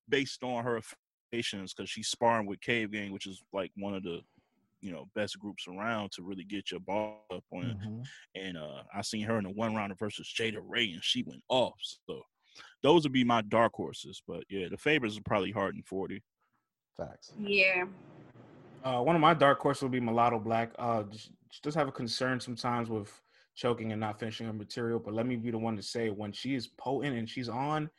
based 0.08 0.44
on 0.44 0.64
her 0.64 0.80
affiliations 1.32 1.74
because 1.74 1.90
she's 1.90 2.10
sparring 2.10 2.46
with 2.46 2.62
cave 2.62 2.92
gang 2.92 3.12
which 3.12 3.26
is 3.26 3.42
like 3.52 3.72
one 3.76 3.96
of 3.96 4.04
the 4.04 4.22
you 4.86 4.92
know 4.92 5.10
best 5.16 5.40
groups 5.40 5.68
around 5.68 6.12
to 6.12 6.22
really 6.22 6.44
get 6.44 6.70
your 6.70 6.80
ball 6.80 7.26
up 7.34 7.44
on. 7.52 7.64
Mm-hmm. 7.64 8.02
And 8.36 8.58
uh, 8.58 8.84
I 8.94 9.02
seen 9.02 9.26
her 9.26 9.40
in 9.40 9.46
the 9.46 9.50
one 9.50 9.74
rounder 9.74 9.96
versus 9.98 10.32
Jada 10.40 10.60
Ray, 10.64 10.92
and 10.92 11.04
she 11.04 11.24
went 11.24 11.42
off. 11.50 11.74
So 11.82 12.22
those 12.82 13.04
would 13.04 13.12
be 13.12 13.24
my 13.24 13.42
dark 13.42 13.74
horses. 13.74 14.22
But 14.28 14.44
yeah, 14.50 14.68
the 14.70 14.78
favorites 14.78 15.18
are 15.18 15.24
probably 15.24 15.52
Hart 15.52 15.76
and 15.76 15.86
Forty. 15.86 16.22
Facts. 16.98 17.34
Yeah. 17.40 17.86
Uh, 18.84 19.02
one 19.02 19.16
of 19.16 19.22
my 19.22 19.34
dark 19.34 19.60
horses 19.60 19.84
would 19.84 19.92
be 19.92 20.00
Mulatto 20.00 20.40
Black. 20.40 20.72
Uh, 20.78 21.04
just, 21.04 21.32
just 21.64 21.76
have 21.76 21.88
a 21.88 21.92
concern 21.92 22.40
sometimes 22.40 22.90
with 22.90 23.12
choking 23.56 23.92
and 23.92 24.00
not 24.00 24.20
finishing 24.20 24.48
her 24.48 24.54
material. 24.54 25.00
But 25.00 25.14
let 25.14 25.26
me 25.26 25.36
be 25.36 25.52
the 25.52 25.58
one 25.58 25.76
to 25.76 25.82
say 25.82 26.10
when 26.10 26.32
she 26.32 26.56
is 26.56 26.68
potent 26.68 27.18
and 27.18 27.30
she's 27.30 27.50
on, 27.50 27.90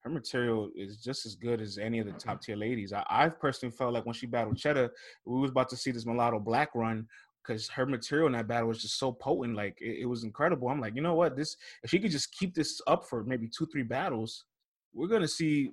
her 0.00 0.10
material 0.10 0.70
is 0.74 0.96
just 0.96 1.26
as 1.26 1.36
good 1.36 1.60
as 1.60 1.78
any 1.78 2.00
of 2.00 2.06
the 2.06 2.12
top 2.12 2.42
tier 2.42 2.56
ladies. 2.56 2.92
I, 2.92 3.04
I 3.08 3.28
personally 3.28 3.74
felt 3.74 3.94
like 3.94 4.04
when 4.04 4.14
she 4.14 4.26
battled 4.26 4.56
Cheddar, 4.56 4.90
we 5.24 5.38
was 5.38 5.50
about 5.50 5.68
to 5.68 5.76
see 5.76 5.92
this 5.92 6.06
mulatto 6.06 6.40
black 6.40 6.70
run 6.74 7.06
because 7.46 7.68
her 7.68 7.86
material 7.86 8.26
in 8.26 8.32
that 8.32 8.48
battle 8.48 8.68
was 8.68 8.82
just 8.82 8.98
so 8.98 9.12
potent. 9.12 9.56
Like 9.56 9.76
it, 9.80 10.00
it, 10.00 10.06
was 10.06 10.24
incredible. 10.24 10.68
I'm 10.68 10.80
like, 10.80 10.94
you 10.94 11.02
know 11.02 11.14
what? 11.14 11.36
This 11.36 11.56
if 11.82 11.90
she 11.90 11.98
could 11.98 12.10
just 12.10 12.32
keep 12.32 12.54
this 12.54 12.80
up 12.86 13.04
for 13.04 13.24
maybe 13.24 13.48
two, 13.48 13.66
three 13.66 13.82
battles, 13.82 14.44
we're 14.94 15.08
gonna 15.08 15.28
see 15.28 15.70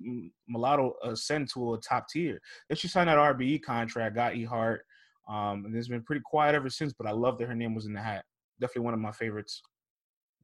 mulatto 0.48 0.94
ascend 1.04 1.48
to 1.54 1.74
a 1.74 1.78
top 1.78 2.08
tier. 2.08 2.40
Then 2.68 2.76
she 2.76 2.88
signed 2.88 3.08
that 3.08 3.18
RBE 3.18 3.62
contract, 3.62 4.14
got 4.14 4.36
E 4.36 4.44
Hart, 4.44 4.82
um, 5.28 5.64
and 5.64 5.76
it's 5.76 5.88
been 5.88 6.02
pretty 6.02 6.22
quiet 6.24 6.54
ever 6.54 6.70
since. 6.70 6.92
But 6.92 7.06
I 7.06 7.12
love 7.12 7.38
that 7.38 7.48
her 7.48 7.54
name 7.54 7.74
was 7.74 7.86
in 7.86 7.92
the 7.92 8.00
hat. 8.00 8.24
Definitely 8.60 8.82
one 8.82 8.94
of 8.94 9.00
my 9.00 9.12
favorites. 9.12 9.62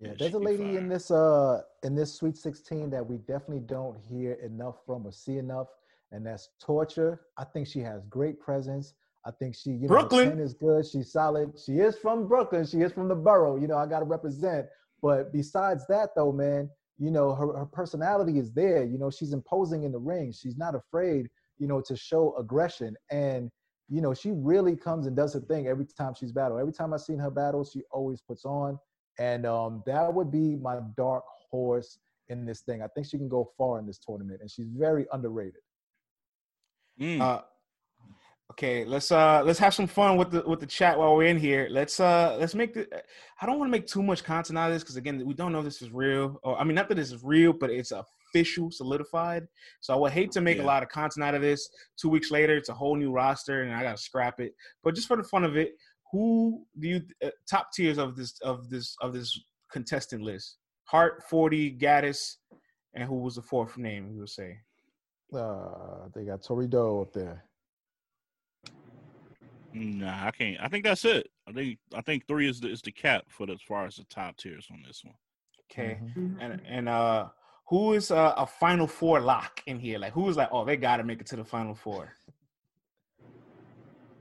Yeah, 0.00 0.12
there's 0.18 0.34
a 0.34 0.38
lady 0.38 0.76
in 0.76 0.88
this 0.88 1.10
uh 1.10 1.62
in 1.82 1.94
this 1.94 2.14
Sweet 2.14 2.36
16 2.36 2.90
that 2.90 3.06
we 3.06 3.16
definitely 3.16 3.60
don't 3.60 3.96
hear 3.98 4.34
enough 4.34 4.76
from 4.84 5.06
or 5.06 5.12
see 5.12 5.38
enough, 5.38 5.68
and 6.12 6.24
that's 6.26 6.50
Torture. 6.60 7.22
I 7.38 7.44
think 7.44 7.66
she 7.66 7.80
has 7.80 8.04
great 8.04 8.38
presence. 8.38 8.94
I 9.26 9.32
think 9.32 9.56
she, 9.56 9.70
you 9.70 9.82
know, 9.82 9.88
Brooklyn 9.88 10.38
is 10.38 10.54
good. 10.54 10.86
She's 10.86 11.10
solid. 11.10 11.58
She 11.58 11.78
is 11.78 11.98
from 11.98 12.28
Brooklyn. 12.28 12.64
She 12.64 12.78
is 12.78 12.92
from 12.92 13.08
the 13.08 13.14
borough. 13.14 13.56
You 13.56 13.66
know, 13.66 13.76
I 13.76 13.86
got 13.86 13.98
to 13.98 14.04
represent. 14.04 14.66
But 15.02 15.32
besides 15.32 15.84
that, 15.88 16.10
though, 16.14 16.32
man, 16.32 16.70
you 16.98 17.10
know, 17.10 17.34
her, 17.34 17.58
her 17.58 17.66
personality 17.66 18.38
is 18.38 18.52
there. 18.52 18.84
You 18.84 18.98
know, 18.98 19.10
she's 19.10 19.32
imposing 19.32 19.82
in 19.82 19.92
the 19.92 19.98
ring. 19.98 20.32
She's 20.32 20.56
not 20.56 20.74
afraid, 20.74 21.28
you 21.58 21.66
know, 21.66 21.80
to 21.82 21.96
show 21.96 22.36
aggression. 22.38 22.96
And, 23.10 23.50
you 23.88 24.00
know, 24.00 24.14
she 24.14 24.30
really 24.30 24.76
comes 24.76 25.06
and 25.06 25.16
does 25.16 25.34
her 25.34 25.40
thing 25.40 25.66
every 25.66 25.86
time 25.86 26.14
she's 26.14 26.32
battled. 26.32 26.60
Every 26.60 26.72
time 26.72 26.94
I've 26.94 27.00
seen 27.00 27.18
her 27.18 27.30
battle, 27.30 27.64
she 27.64 27.82
always 27.90 28.20
puts 28.20 28.44
on. 28.44 28.78
And 29.18 29.44
um, 29.44 29.82
that 29.86 30.12
would 30.12 30.30
be 30.30 30.56
my 30.56 30.78
dark 30.96 31.24
horse 31.50 31.98
in 32.28 32.44
this 32.44 32.60
thing. 32.60 32.82
I 32.82 32.88
think 32.88 33.06
she 33.06 33.18
can 33.18 33.28
go 33.28 33.50
far 33.56 33.78
in 33.78 33.86
this 33.86 33.98
tournament, 33.98 34.40
and 34.40 34.50
she's 34.50 34.68
very 34.68 35.06
underrated. 35.12 35.62
Mm. 37.00 37.20
Uh, 37.20 37.42
okay, 38.52 38.84
let's 38.84 39.10
uh 39.10 39.42
let's 39.44 39.58
have 39.58 39.74
some 39.74 39.86
fun 39.86 40.16
with 40.16 40.30
the 40.30 40.42
with 40.46 40.60
the 40.60 40.66
chat 40.66 40.98
while 40.98 41.14
we're 41.16 41.26
in 41.26 41.38
here. 41.38 41.68
Let's 41.70 42.00
uh 42.00 42.36
let's 42.38 42.54
make 42.54 42.74
the. 42.74 42.86
I 43.40 43.46
don't 43.46 43.58
want 43.58 43.68
to 43.68 43.72
make 43.72 43.86
too 43.86 44.02
much 44.02 44.24
content 44.24 44.58
out 44.58 44.68
of 44.68 44.74
this 44.74 44.82
because 44.82 44.96
again, 44.96 45.24
we 45.26 45.34
don't 45.34 45.52
know 45.52 45.62
this 45.62 45.82
is 45.82 45.90
real. 45.90 46.40
Or 46.42 46.58
I 46.58 46.64
mean, 46.64 46.74
not 46.74 46.88
that 46.88 46.94
this 46.94 47.12
is 47.12 47.22
real, 47.22 47.52
but 47.52 47.70
it's 47.70 47.92
official, 47.92 48.70
solidified. 48.70 49.46
So 49.80 49.94
I 49.94 49.96
would 49.96 50.12
hate 50.12 50.32
to 50.32 50.40
make 50.40 50.58
yeah. 50.58 50.64
a 50.64 50.66
lot 50.66 50.82
of 50.82 50.88
content 50.88 51.24
out 51.24 51.34
of 51.34 51.42
this. 51.42 51.68
Two 51.96 52.08
weeks 52.08 52.30
later, 52.30 52.56
it's 52.56 52.68
a 52.68 52.74
whole 52.74 52.96
new 52.96 53.10
roster, 53.10 53.62
and 53.62 53.74
I 53.74 53.82
gotta 53.82 53.98
scrap 53.98 54.40
it. 54.40 54.54
But 54.82 54.94
just 54.94 55.08
for 55.08 55.16
the 55.16 55.24
fun 55.24 55.44
of 55.44 55.56
it, 55.56 55.72
who 56.12 56.64
do 56.78 56.88
you 56.88 57.02
uh, 57.24 57.30
top 57.48 57.72
tiers 57.74 57.98
of 57.98 58.16
this 58.16 58.38
of 58.40 58.70
this 58.70 58.96
of 59.00 59.12
this 59.12 59.38
contestant 59.70 60.22
list? 60.22 60.58
Hart, 60.84 61.24
Forty, 61.28 61.76
Gaddis, 61.76 62.36
and 62.94 63.04
who 63.04 63.16
was 63.16 63.34
the 63.34 63.42
fourth 63.42 63.76
name? 63.76 64.10
You 64.12 64.20
would 64.20 64.30
say. 64.30 64.58
Uh, 65.34 66.06
they 66.14 66.24
got 66.24 66.40
Torido 66.40 67.02
up 67.02 67.12
there. 67.12 67.42
Nah, 69.76 70.26
I 70.26 70.30
can't. 70.30 70.56
I 70.60 70.68
think 70.68 70.84
that's 70.84 71.04
it. 71.04 71.28
I 71.46 71.52
think 71.52 71.78
I 71.94 72.00
think 72.00 72.26
three 72.26 72.48
is 72.48 72.60
the 72.60 72.68
is 72.70 72.80
the 72.80 72.90
cap 72.90 73.24
for 73.28 73.44
the, 73.44 73.52
as 73.52 73.62
far 73.62 73.84
as 73.84 73.96
the 73.96 74.04
top 74.04 74.36
tiers 74.38 74.68
on 74.72 74.82
this 74.86 75.04
one. 75.04 75.14
Okay, 75.70 75.98
mm-hmm. 76.02 76.40
and 76.40 76.62
and 76.66 76.88
uh, 76.88 77.28
who 77.66 77.92
is 77.92 78.10
uh, 78.10 78.32
a 78.38 78.46
final 78.46 78.86
four 78.86 79.20
lock 79.20 79.62
in 79.66 79.78
here? 79.78 79.98
Like 79.98 80.14
who 80.14 80.28
is 80.30 80.36
like, 80.36 80.48
oh, 80.50 80.64
they 80.64 80.78
got 80.78 80.96
to 80.96 81.04
make 81.04 81.20
it 81.20 81.26
to 81.26 81.36
the 81.36 81.44
final 81.44 81.74
four. 81.74 82.14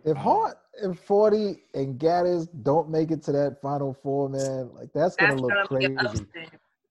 If 0.03 0.17
Hart 0.17 0.57
and 0.83 0.99
40 0.99 1.63
and 1.73 1.97
Gaddis 1.97 2.47
don't 2.63 2.89
make 2.89 3.09
it 3.11 3.23
to 3.23 3.31
that 3.31 3.61
final 3.61 3.93
four, 3.93 4.27
man, 4.27 4.69
like 4.73 4.89
that's 4.93 5.15
gonna 5.15 5.31
that's 5.31 5.41
look 5.41 5.69
gonna 5.69 5.95
crazy. 5.95 6.25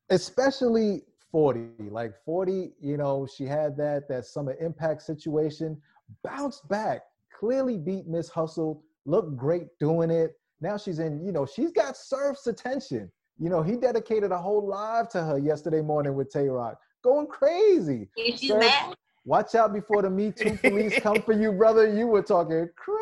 Especially 0.09 1.03
40. 1.31 1.91
Like 1.91 2.15
40, 2.25 2.73
you 2.81 2.97
know, 2.97 3.27
she 3.27 3.45
had 3.45 3.77
that 3.77 4.09
that 4.09 4.25
summer 4.25 4.57
impact 4.59 5.03
situation, 5.03 5.81
bounced 6.23 6.67
back, 6.69 7.03
clearly 7.39 7.79
beat 7.79 8.07
Miss 8.07 8.29
Hustle, 8.29 8.83
looked 9.07 9.37
great 9.37 9.67
doing 9.81 10.11
it. 10.11 10.33
Now 10.61 10.77
she's 10.77 10.99
in, 10.99 11.25
you 11.25 11.33
know, 11.33 11.47
she's 11.47 11.73
got 11.73 11.97
Surf's 11.97 12.47
attention. 12.47 13.11
You 13.39 13.51
know, 13.51 13.63
he 13.63 13.77
dedicated 13.77 14.31
a 14.31 14.39
whole 14.39 14.67
live 14.67 15.09
to 15.11 15.23
her 15.23 15.39
yesterday 15.39 15.83
morning 15.83 16.15
with 16.15 16.31
Tay 16.31 16.49
Roc, 16.49 16.79
going 17.03 17.27
crazy. 17.27 18.09
Surf, 18.37 18.61
mad? 18.61 18.95
Watch 19.25 19.55
out 19.55 19.73
before 19.73 20.03
the 20.03 20.11
Me 20.11 20.31
Too 20.31 20.57
police 20.63 20.99
come 21.01 21.21
for 21.23 21.33
you, 21.33 21.53
brother. 21.53 21.93
You 21.93 22.07
were 22.07 22.23
talking 22.23 22.69
crazy. 22.77 23.01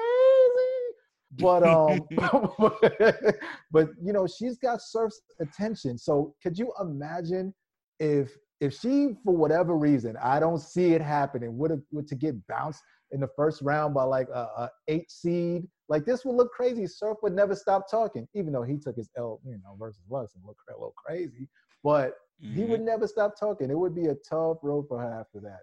But 1.39 1.63
um 1.63 2.07
but 3.71 3.91
you 4.03 4.13
know, 4.13 4.27
she's 4.27 4.59
got 4.59 4.81
Surf's 4.81 5.21
attention. 5.41 5.99
So 5.99 6.35
could 6.43 6.59
you 6.59 6.73
imagine 6.81 7.55
if 8.01 8.31
if 8.61 8.73
she 8.73 9.17
for 9.25 9.37
whatever 9.37 9.77
reason, 9.77 10.17
I 10.23 10.41
don't 10.41 10.59
see 10.59 10.93
it 10.93 11.03
happening, 11.03 11.59
would 11.59 11.71
have 11.71 11.83
would 11.91 12.07
to 12.09 12.15
get 12.15 12.47
bounced 12.47 12.83
in 13.13 13.21
the 13.21 13.29
first 13.37 13.63
round 13.63 13.95
by 13.95 14.03
like 14.05 14.29
a, 14.29 14.49
a, 14.57 14.71
eight 14.89 15.11
seed, 15.11 15.67
like 15.89 16.05
this 16.05 16.25
would 16.25 16.37
look 16.37 16.53
crazy. 16.53 16.87
Surf 16.87 17.19
would 17.23 17.35
never 17.35 17.55
stop 17.55 17.91
talking, 17.91 18.27
even 18.35 18.53
though 18.53 18.63
he 18.63 18.79
took 18.79 18.97
his 18.97 19.11
L, 19.17 19.41
you 19.45 19.59
know, 19.63 19.77
versus 19.79 20.03
Lux 20.11 20.35
and 20.35 20.45
looked 20.45 20.61
a 20.69 20.73
little 20.73 20.95
crazy. 20.97 21.49
But 21.85 22.15
mm-hmm. 22.43 22.55
he 22.55 22.65
would 22.65 22.81
mm-hmm. 22.81 22.87
never 22.87 23.07
stop 23.07 23.39
talking. 23.39 23.71
It 23.71 23.79
would 23.79 23.95
be 23.95 24.07
a 24.07 24.15
tough 24.29 24.59
road 24.63 24.87
for 24.89 24.99
her 25.01 25.21
after 25.21 25.41
that. 25.41 25.61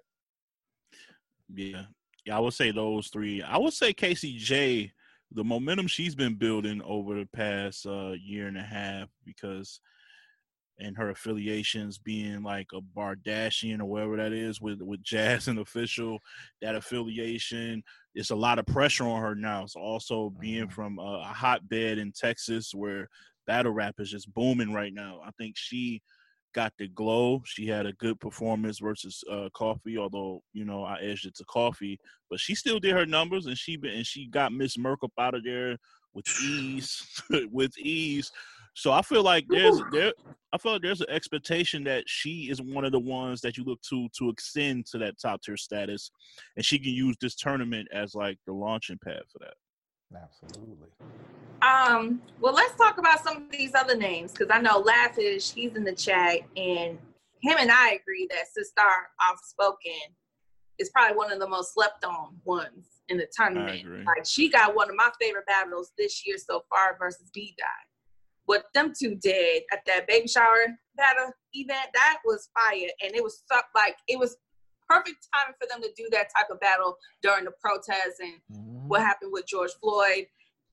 Yeah. 1.54 1.84
Yeah, 2.26 2.38
I 2.38 2.40
would 2.40 2.54
say 2.54 2.72
those 2.72 3.08
three. 3.08 3.42
I 3.42 3.58
would 3.58 3.74
say 3.74 3.94
Casey 3.94 4.38
J, 4.38 4.92
the 5.32 5.44
momentum 5.44 5.88
she's 5.88 6.16
been 6.16 6.36
building 6.36 6.82
over 6.84 7.16
the 7.16 7.28
past 7.34 7.86
uh, 7.86 8.12
year 8.12 8.48
and 8.48 8.58
a 8.58 8.62
half 8.62 9.10
because 9.26 9.80
and 10.80 10.98
her 10.98 11.10
affiliations 11.10 11.98
being 11.98 12.44
like 12.44 12.68
a 12.74 12.82
Bardashian 12.82 13.80
or 13.80 13.86
whatever 13.86 14.18
that 14.18 14.34
is 14.34 14.62
with 14.62 14.82
with 14.82 15.04
Jazz 15.04 15.48
and 15.48 15.60
official, 15.60 16.20
that 16.62 16.76
affiliation, 16.76 17.84
it's 18.16 18.32
a 18.32 18.36
lot 18.36 18.60
of 18.60 18.66
pressure 18.66 19.06
on 19.06 19.22
her 19.22 19.36
now. 19.36 19.64
It's 19.64 19.76
also 19.76 20.34
being 20.40 20.64
mm-hmm. 20.64 20.74
from 20.74 21.00
a, 21.00 21.22
a 21.30 21.34
hotbed 21.34 21.98
in 21.98 22.12
Texas 22.12 22.74
where 22.74 23.08
battle 23.48 23.72
rap 23.72 23.96
is 24.00 24.12
just 24.12 24.34
booming 24.34 24.74
right 24.74 24.94
now. 24.94 25.22
I 25.26 25.32
think 25.38 25.56
she 25.58 26.02
got 26.54 26.74
the 26.78 26.88
glow. 26.88 27.42
She 27.46 27.68
had 27.68 27.86
a 27.86 27.94
good 27.94 28.20
performance 28.20 28.80
versus 28.80 29.24
uh, 29.32 29.50
Coffee, 29.54 29.98
although 29.98 30.42
you 30.54 30.66
know 30.66 30.84
I 30.84 31.00
edged 31.02 31.26
it 31.26 31.36
to 31.36 31.46
Coffee, 31.46 32.00
but 32.30 32.40
she 32.40 32.56
still 32.56 32.80
did 32.80 32.94
her 32.94 33.06
numbers 33.06 33.46
and 33.46 33.58
she 33.58 33.78
and 33.84 34.06
she 34.06 34.28
got 34.28 34.54
Miss 34.54 34.78
Merk 34.78 35.00
out 35.20 35.36
of 35.36 35.44
there 35.44 35.78
with 36.14 36.26
ease, 36.44 37.22
with 37.52 37.78
ease. 37.78 38.32
So 38.80 38.94
I 38.94 39.02
feel 39.02 39.24
like 39.24 39.46
there's 39.50 39.78
there 39.92 40.14
I 40.54 40.58
feel 40.58 40.72
like 40.72 40.82
there's 40.82 41.02
an 41.02 41.10
expectation 41.10 41.84
that 41.84 42.06
she 42.08 42.50
is 42.50 42.62
one 42.62 42.86
of 42.86 42.94
the 42.94 43.00
ones 43.00 43.42
that 43.42 43.58
you 43.58 43.66
look 43.66 43.82
to 43.90 44.08
to 44.18 44.30
extend 44.30 44.86
to 44.88 44.98
that 45.00 45.20
top 45.20 45.42
tier 45.42 45.58
status, 45.58 46.12
and 46.56 46.64
she 46.64 46.80
can 46.80 46.94
use 46.94 47.18
this 47.20 47.36
tournament 47.36 47.90
as 47.92 48.16
like 48.16 48.38
the 48.48 48.54
launching 48.54 48.98
pad 49.04 49.24
for 49.30 49.40
that. 49.40 49.56
Absolutely. 50.24 50.88
Um. 51.62 52.22
Well, 52.40 52.54
let's 52.54 52.74
talk 52.78 53.00
about 53.00 53.22
some 53.22 53.36
of 53.36 53.52
these 53.52 53.76
other 53.76 53.98
names 53.98 54.32
because 54.32 54.48
I 54.50 54.62
know 54.62 54.80
Lavish, 54.80 55.52
he's 55.52 55.76
in 55.76 55.84
the 55.84 55.94
chat, 55.94 56.40
and 56.56 56.98
him 57.42 57.58
and 57.60 57.70
I 57.70 58.00
agree 58.02 58.30
that 58.30 58.46
Sistar 58.58 59.08
Outspoken 59.22 60.16
is 60.78 60.90
probably 60.92 61.18
one 61.18 61.34
of 61.34 61.40
the 61.40 61.50
most 61.50 61.74
slept 61.74 62.06
on 62.06 62.38
ones 62.46 62.86
in 63.10 63.18
the 63.18 63.28
tournament. 63.36 64.06
Like 64.06 64.26
she 64.26 64.50
got 64.50 64.74
one 64.74 64.90
of 64.90 64.96
my 64.96 65.10
favorite 65.20 65.48
battles 65.48 65.92
this 65.98 66.26
year 66.26 66.38
so 66.38 66.64
far 66.70 66.96
versus 66.98 67.30
B 67.34 67.54
Dot. 67.58 67.89
What 68.50 68.64
them 68.74 68.94
two 69.00 69.14
did 69.14 69.62
at 69.72 69.86
that 69.86 70.08
baby 70.08 70.28
shower 70.28 70.58
battle 70.98 71.32
event, 71.54 71.90
that 71.94 72.18
was 72.26 72.50
fire. 72.56 72.90
And 73.04 73.16
it 73.16 73.24
was 73.24 73.44
so, 73.46 73.60
like 73.76 73.96
it 74.08 74.18
was 74.18 74.38
perfect 74.90 75.28
timing 75.32 75.54
for 75.62 75.68
them 75.70 75.84
to 75.84 75.92
do 75.96 76.10
that 76.14 76.30
type 76.36 76.48
of 76.50 76.60
battle 76.60 76.98
during 77.22 77.46
the 77.46 77.52
protests 77.62 78.20
and 78.20 78.34
mm-hmm. 78.52 78.88
what 78.88 79.02
happened 79.02 79.32
with 79.32 79.46
George 79.46 79.70
Floyd. 79.80 80.26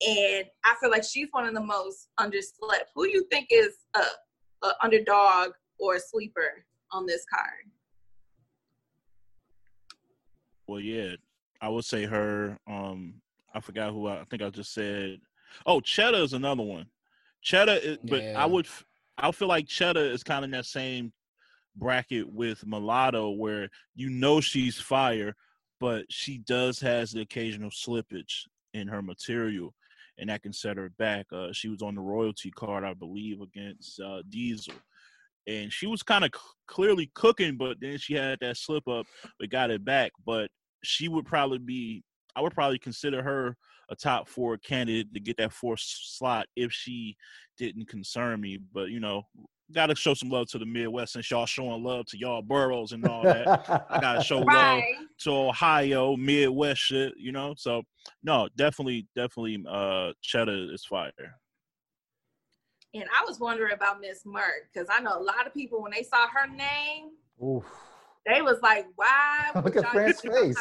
And 0.08 0.46
I 0.64 0.74
feel 0.80 0.90
like 0.90 1.04
she's 1.04 1.28
one 1.32 1.46
of 1.46 1.52
the 1.52 1.60
most 1.60 2.08
underslept. 2.18 2.88
Who 2.94 3.04
do 3.04 3.10
you 3.10 3.26
think 3.30 3.48
is 3.50 3.74
a, 3.94 4.04
a 4.66 4.72
underdog 4.82 5.50
or 5.78 5.96
a 5.96 6.00
sleeper 6.00 6.64
on 6.92 7.04
this 7.04 7.26
card? 7.30 7.70
Well, 10.66 10.80
yeah, 10.80 11.16
I 11.60 11.68
would 11.68 11.84
say 11.84 12.06
her. 12.06 12.58
Um, 12.66 13.16
I 13.52 13.60
forgot 13.60 13.92
who 13.92 14.06
I, 14.06 14.22
I 14.22 14.24
think 14.24 14.40
I 14.40 14.48
just 14.48 14.72
said. 14.72 15.20
Oh, 15.66 15.82
Cheddar 15.82 16.16
is 16.16 16.32
another 16.32 16.62
one. 16.62 16.86
Cheddar, 17.46 17.78
is, 17.80 17.98
but 18.02 18.22
yeah. 18.24 18.34
I 18.36 18.44
would, 18.44 18.66
I 19.16 19.30
feel 19.30 19.46
like 19.46 19.68
Cheddar 19.68 20.00
is 20.00 20.24
kind 20.24 20.38
of 20.38 20.48
in 20.48 20.50
that 20.50 20.66
same 20.66 21.12
bracket 21.76 22.28
with 22.28 22.66
Mulatto, 22.66 23.30
where 23.30 23.68
you 23.94 24.10
know 24.10 24.40
she's 24.40 24.80
fire, 24.80 25.32
but 25.78 26.04
she 26.10 26.38
does 26.38 26.80
has 26.80 27.12
the 27.12 27.20
occasional 27.20 27.70
slippage 27.70 28.48
in 28.74 28.88
her 28.88 29.00
material, 29.00 29.72
and 30.18 30.28
that 30.28 30.42
can 30.42 30.52
set 30.52 30.76
her 30.76 30.90
back. 30.98 31.26
Uh, 31.32 31.52
she 31.52 31.68
was 31.68 31.82
on 31.82 31.94
the 31.94 32.00
royalty 32.00 32.50
card, 32.50 32.82
I 32.82 32.94
believe, 32.94 33.40
against 33.40 34.00
uh, 34.00 34.22
Diesel, 34.28 34.74
and 35.46 35.72
she 35.72 35.86
was 35.86 36.02
kind 36.02 36.24
of 36.24 36.32
c- 36.34 36.40
clearly 36.66 37.12
cooking, 37.14 37.56
but 37.56 37.76
then 37.80 37.96
she 37.96 38.14
had 38.14 38.40
that 38.40 38.56
slip 38.56 38.88
up, 38.88 39.06
but 39.38 39.50
got 39.50 39.70
it 39.70 39.84
back. 39.84 40.10
But 40.26 40.50
she 40.82 41.06
would 41.06 41.26
probably 41.26 41.58
be, 41.58 42.02
I 42.34 42.40
would 42.40 42.54
probably 42.54 42.80
consider 42.80 43.22
her 43.22 43.56
a 43.88 43.96
top 43.96 44.28
four 44.28 44.56
candidate 44.58 45.12
to 45.14 45.20
get 45.20 45.36
that 45.38 45.52
fourth 45.52 45.80
slot 45.80 46.46
if 46.56 46.72
she 46.72 47.16
didn't 47.58 47.88
concern 47.88 48.40
me. 48.40 48.58
But 48.72 48.90
you 48.90 49.00
know, 49.00 49.22
got 49.72 49.86
to 49.86 49.94
show 49.94 50.14
some 50.14 50.28
love 50.28 50.48
to 50.48 50.58
the 50.58 50.66
Midwest 50.66 51.14
since 51.14 51.30
y'all 51.30 51.46
showing 51.46 51.82
love 51.82 52.06
to 52.06 52.18
y'all 52.18 52.42
boroughs 52.42 52.92
and 52.92 53.06
all 53.06 53.22
that. 53.22 53.46
I 53.90 54.00
got 54.00 54.14
to 54.14 54.22
show 54.22 54.42
right. 54.44 54.94
love 54.98 55.08
to 55.20 55.30
Ohio, 55.30 56.16
Midwest 56.16 56.80
shit, 56.80 57.14
you 57.16 57.32
know? 57.32 57.54
So, 57.56 57.82
no, 58.22 58.48
definitely, 58.56 59.06
definitely, 59.16 59.64
uh, 59.68 60.12
Cheddar 60.22 60.72
is 60.72 60.84
fire. 60.84 61.12
And 62.94 63.04
I 63.04 63.24
was 63.26 63.40
wondering 63.40 63.74
about 63.74 64.00
Miss 64.00 64.22
Merck 64.24 64.70
because 64.72 64.88
I 64.90 65.00
know 65.00 65.18
a 65.18 65.22
lot 65.22 65.46
of 65.46 65.52
people 65.52 65.82
when 65.82 65.92
they 65.92 66.02
saw 66.02 66.26
her 66.28 66.46
name, 66.48 67.10
Oof. 67.44 67.64
they 68.24 68.40
was 68.40 68.58
like, 68.62 68.86
"Why?" 68.94 69.50
Look 69.62 69.76
at 69.76 69.90
Fran's 69.90 70.20
face. 70.22 70.56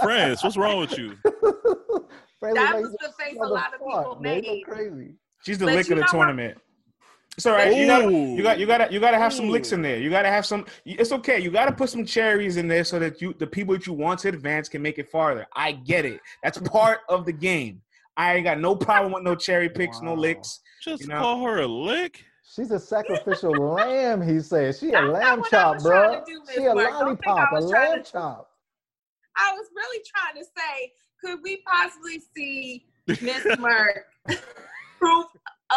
France, 0.00 0.44
what's 0.44 0.56
wrong 0.56 0.78
with 0.78 0.96
you? 0.96 1.16
that 2.40 2.80
was 2.80 2.92
the 2.92 3.12
face 3.18 3.36
a 3.40 3.46
lot 3.46 3.74
of 3.74 3.80
people 3.80 4.18
made. 4.20 4.62
Crazy. 4.64 5.14
She's 5.44 5.58
the 5.58 5.66
but 5.66 5.74
lick 5.74 5.90
of 5.90 5.98
the 5.98 6.04
tournament. 6.04 6.58
It's 7.36 7.46
all 7.46 7.54
right. 7.54 7.74
You 7.74 7.86
got 7.86 8.10
you 8.10 8.42
got 8.42 8.58
you 8.58 8.66
got 8.66 8.78
to 8.78 8.92
you 8.92 9.00
got 9.00 9.12
to 9.12 9.18
have 9.18 9.32
some 9.32 9.48
licks 9.48 9.72
in 9.72 9.82
there. 9.82 9.98
You 9.98 10.10
got 10.10 10.22
to 10.22 10.28
have 10.28 10.44
some. 10.44 10.66
It's 10.84 11.12
okay. 11.12 11.38
You 11.40 11.50
got 11.50 11.66
to 11.66 11.72
put 11.72 11.88
some 11.88 12.04
cherries 12.04 12.56
in 12.56 12.68
there 12.68 12.84
so 12.84 12.98
that 12.98 13.22
you 13.22 13.34
the 13.38 13.46
people 13.46 13.74
that 13.74 13.86
you 13.86 13.92
want 13.92 14.20
to 14.20 14.28
advance 14.28 14.68
can 14.68 14.82
make 14.82 14.98
it 14.98 15.08
farther. 15.08 15.46
I 15.54 15.72
get 15.72 16.04
it. 16.04 16.20
That's 16.42 16.58
part 16.58 17.00
of 17.08 17.24
the 17.24 17.32
game. 17.32 17.82
I 18.16 18.34
ain't 18.34 18.44
got 18.44 18.58
no 18.58 18.74
problem 18.76 19.12
with 19.12 19.22
no 19.22 19.34
cherry 19.34 19.68
picks, 19.68 19.98
wow. 19.98 20.08
no 20.08 20.14
licks. 20.14 20.60
Just 20.82 21.02
you 21.02 21.08
know? 21.08 21.18
call 21.18 21.44
her 21.44 21.60
a 21.60 21.66
lick. 21.66 22.24
She's 22.54 22.72
a 22.72 22.80
sacrificial 22.80 23.52
lamb. 23.52 24.20
He 24.20 24.40
says 24.40 24.78
she 24.78 24.92
a 24.92 25.00
lamb 25.00 25.42
chop, 25.48 25.78
bro. 25.82 26.22
She 26.52 26.64
a 26.64 26.74
lollipop, 26.74 27.52
a 27.52 27.60
lamb 27.60 28.02
to, 28.02 28.10
chop. 28.10 28.50
I 29.36 29.52
was 29.52 29.68
really 29.74 30.04
trying 30.04 30.42
to 30.42 30.44
say, 30.44 30.92
could 31.24 31.40
we 31.42 31.62
possibly 31.66 32.22
see 32.36 32.86
Miss 33.06 33.20
Merck 33.58 34.02
prove 34.98 35.26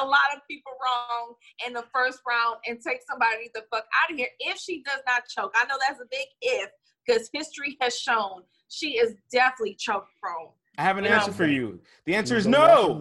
a 0.01 0.05
lot 0.05 0.33
of 0.35 0.41
people 0.49 0.71
wrong 0.83 1.35
in 1.65 1.73
the 1.73 1.83
first 1.93 2.19
round 2.27 2.57
and 2.67 2.79
take 2.81 2.99
somebody 3.07 3.49
the 3.53 3.61
fuck 3.71 3.85
out 4.03 4.11
of 4.11 4.17
here 4.17 4.29
if 4.39 4.57
she 4.57 4.83
does 4.83 5.01
not 5.07 5.23
choke? 5.27 5.53
I 5.55 5.65
know 5.65 5.75
that's 5.87 5.99
a 5.99 6.05
big 6.09 6.27
if 6.41 6.69
because 7.05 7.29
history 7.33 7.77
has 7.81 7.97
shown 7.97 8.43
she 8.69 8.97
is 8.97 9.15
definitely 9.31 9.75
choke 9.75 10.07
prone. 10.21 10.49
I 10.77 10.83
have 10.83 10.97
an 10.97 11.03
you 11.03 11.11
answer 11.11 11.31
know? 11.31 11.37
for 11.37 11.45
you. 11.45 11.79
The 12.05 12.15
answer 12.15 12.35
is 12.35 12.47
no. 12.47 12.99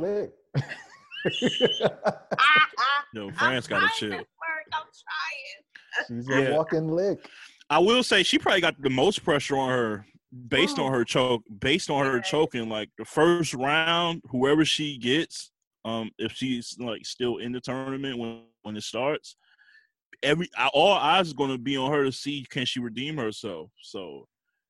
no, 3.15 3.31
France 3.33 3.67
got 3.67 3.81
to 3.81 3.89
chill. 3.97 4.13
I'm 4.13 4.25
trying. 4.75 6.09
She's 6.09 6.29
a 6.29 6.43
yeah. 6.43 6.57
walking 6.57 6.89
lick. 6.89 7.27
I 7.71 7.79
will 7.79 8.03
say 8.03 8.23
she 8.23 8.39
probably 8.39 8.61
got 8.61 8.81
the 8.81 8.91
most 8.91 9.25
pressure 9.25 9.57
on 9.57 9.71
her 9.71 10.07
based 10.49 10.79
on 10.79 10.93
her 10.93 11.05
choke, 11.05 11.43
based 11.61 11.91
on 11.91 12.05
her 12.05 12.21
choking. 12.21 12.69
Like 12.69 12.91
the 12.99 13.05
first 13.05 13.55
round, 13.55 14.23
whoever 14.31 14.65
she 14.65 14.99
gets, 14.99 15.51
um, 15.85 16.11
if 16.19 16.33
she's 16.33 16.77
like 16.79 17.05
still 17.05 17.39
in 17.39 17.53
the 17.53 17.61
tournament 17.61 18.19
when 18.19 18.43
when 18.63 18.77
it 18.77 18.83
starts, 18.83 19.37
every 20.23 20.49
all 20.73 20.95
eyes 20.95 21.29
is 21.29 21.33
going 21.33 21.51
to 21.51 21.59
be 21.59 21.77
on 21.77 21.91
her 21.93 22.05
to 22.05 22.13
see 22.13 22.47
can 22.51 22.65
she 22.65 22.81
redeem 22.81 23.17
herself. 23.17 23.71
So 23.83 24.27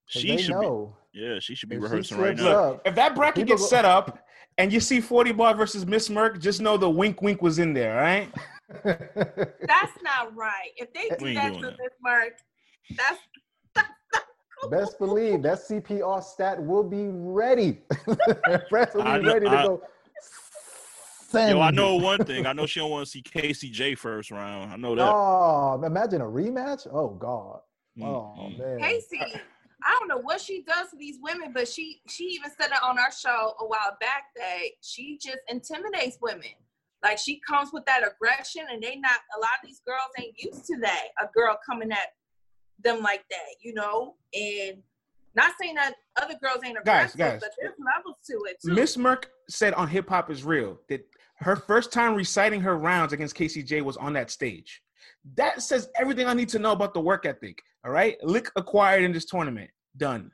she 0.08 0.36
should 0.38 0.56
know. 0.56 0.96
be. 1.12 1.20
Yeah, 1.20 1.38
she 1.40 1.54
should 1.54 1.68
be 1.68 1.76
if 1.76 1.82
rehearsing 1.82 2.18
right 2.18 2.36
now. 2.36 2.44
Look, 2.44 2.82
if 2.86 2.94
that 2.94 3.14
bracket 3.14 3.46
gets 3.46 3.62
go- 3.62 3.68
set 3.68 3.84
up 3.84 4.24
and 4.58 4.72
you 4.72 4.80
see 4.80 5.00
40 5.00 5.32
bar 5.32 5.54
versus 5.54 5.86
Miss 5.86 6.08
Merck, 6.08 6.40
just 6.40 6.60
know 6.60 6.76
the 6.76 6.88
wink 6.88 7.20
wink 7.22 7.42
was 7.42 7.58
in 7.58 7.74
there, 7.74 7.96
right? 7.96 8.32
that's 8.84 10.02
not 10.02 10.34
right. 10.34 10.70
If 10.76 10.92
they 10.94 11.08
do 11.18 11.34
that 11.34 11.52
to 11.54 11.60
Miss 11.60 11.92
Merck, 12.06 12.30
that's 12.96 13.18
Best 14.70 14.98
believe 14.98 15.42
that 15.42 15.58
CPR 15.58 16.22
stat 16.22 16.62
will 16.62 16.84
be 16.84 17.08
ready. 17.08 17.80
Press 18.68 18.94
will 18.94 19.02
be 19.02 19.18
know, 19.18 19.32
ready 19.32 19.46
to 19.46 19.58
I, 19.58 19.62
go. 19.64 19.82
Send. 21.28 21.58
Yo, 21.58 21.60
I 21.62 21.70
know 21.70 21.96
one 21.96 22.24
thing. 22.24 22.46
I 22.46 22.52
know 22.52 22.66
she 22.66 22.78
don't 22.80 22.90
want 22.90 23.06
to 23.06 23.10
see 23.10 23.22
KCJ 23.22 23.98
first 23.98 24.30
round. 24.30 24.72
I 24.72 24.76
know 24.76 24.94
that. 24.94 25.08
Oh, 25.08 25.82
imagine 25.84 26.20
a 26.20 26.26
rematch. 26.26 26.86
Oh 26.92 27.08
God. 27.08 27.60
Mm-hmm. 27.98 28.04
Oh 28.04 28.50
man. 28.56 28.78
Casey, 28.78 29.20
I 29.84 29.96
don't 29.98 30.08
know 30.08 30.18
what 30.18 30.40
she 30.40 30.62
does 30.62 30.90
to 30.90 30.96
these 30.96 31.18
women, 31.20 31.52
but 31.52 31.66
she 31.66 32.00
she 32.08 32.24
even 32.24 32.50
said 32.50 32.70
it 32.70 32.82
on 32.82 32.98
our 32.98 33.10
show 33.10 33.54
a 33.60 33.66
while 33.66 33.96
back 34.00 34.26
that 34.36 34.60
she 34.80 35.18
just 35.20 35.38
intimidates 35.48 36.18
women. 36.20 36.50
Like 37.02 37.18
she 37.18 37.40
comes 37.48 37.70
with 37.72 37.84
that 37.86 38.02
aggression, 38.06 38.62
and 38.70 38.80
they 38.80 38.94
not 38.96 39.18
a 39.36 39.40
lot 39.40 39.50
of 39.60 39.66
these 39.66 39.80
girls 39.84 40.10
ain't 40.20 40.36
used 40.38 40.66
to 40.66 40.76
that. 40.82 41.06
A 41.20 41.26
girl 41.34 41.58
coming 41.66 41.90
at 41.90 42.14
them 42.82 43.00
like 43.02 43.24
that, 43.30 43.56
you 43.60 43.74
know, 43.74 44.14
and 44.34 44.78
not 45.34 45.52
saying 45.60 45.74
that 45.76 45.94
other 46.20 46.34
girls 46.42 46.58
ain't 46.64 46.78
aggressive, 46.78 47.18
guys, 47.18 47.32
guys, 47.32 47.40
but 47.40 47.50
there's 47.60 47.74
levels 47.78 48.16
to 48.26 48.32
it 48.50 48.56
too. 48.64 48.74
Miss 48.74 48.96
Merck 48.96 49.24
said 49.48 49.74
on 49.74 49.88
Hip 49.88 50.08
Hop 50.08 50.30
is 50.30 50.44
Real 50.44 50.78
that 50.88 51.06
her 51.36 51.56
first 51.56 51.92
time 51.92 52.14
reciting 52.14 52.60
her 52.60 52.76
rounds 52.76 53.12
against 53.12 53.36
KCJ 53.36 53.82
was 53.82 53.96
on 53.96 54.12
that 54.12 54.30
stage. 54.30 54.82
That 55.36 55.62
says 55.62 55.88
everything 55.98 56.26
I 56.26 56.34
need 56.34 56.48
to 56.50 56.58
know 56.58 56.72
about 56.72 56.94
the 56.94 57.00
work 57.00 57.26
ethic. 57.26 57.62
All 57.84 57.90
right, 57.90 58.22
lick 58.22 58.50
acquired 58.56 59.02
in 59.02 59.12
this 59.12 59.24
tournament. 59.24 59.70
Done. 59.96 60.30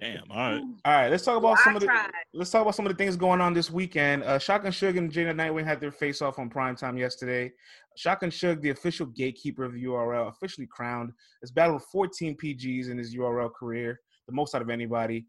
Damn. 0.00 0.30
All 0.30 0.36
right. 0.36 0.62
All 0.84 0.92
right. 0.92 1.08
Let's 1.08 1.24
talk 1.24 1.36
about 1.36 1.48
well, 1.48 1.56
some 1.62 1.74
I 1.74 1.76
of 1.76 1.80
the. 1.80 1.86
Tried. 1.86 2.10
Let's 2.32 2.50
talk 2.50 2.62
about 2.62 2.74
some 2.74 2.86
of 2.86 2.92
the 2.92 2.98
things 2.98 3.16
going 3.16 3.40
on 3.40 3.54
this 3.54 3.70
weekend. 3.70 4.24
Uh, 4.24 4.38
Shotgun 4.38 4.72
Suge 4.72 4.98
and 4.98 5.12
Jada 5.12 5.34
Nightwing 5.34 5.64
had 5.64 5.80
their 5.80 5.92
face 5.92 6.22
off 6.22 6.38
on 6.38 6.50
prime 6.50 6.76
time 6.76 6.96
yesterday. 6.96 7.52
Shotgun 7.96 8.30
Suge, 8.30 8.60
the 8.60 8.70
official 8.70 9.06
gatekeeper 9.06 9.64
of 9.64 9.72
the 9.72 9.84
URL, 9.84 10.28
officially 10.28 10.66
crowned, 10.66 11.12
has 11.42 11.50
battled 11.50 11.82
14 11.92 12.36
PGs 12.36 12.90
in 12.90 12.98
his 12.98 13.14
URL 13.14 13.52
career, 13.52 14.00
the 14.26 14.34
most 14.34 14.54
out 14.54 14.62
of 14.62 14.70
anybody. 14.70 15.26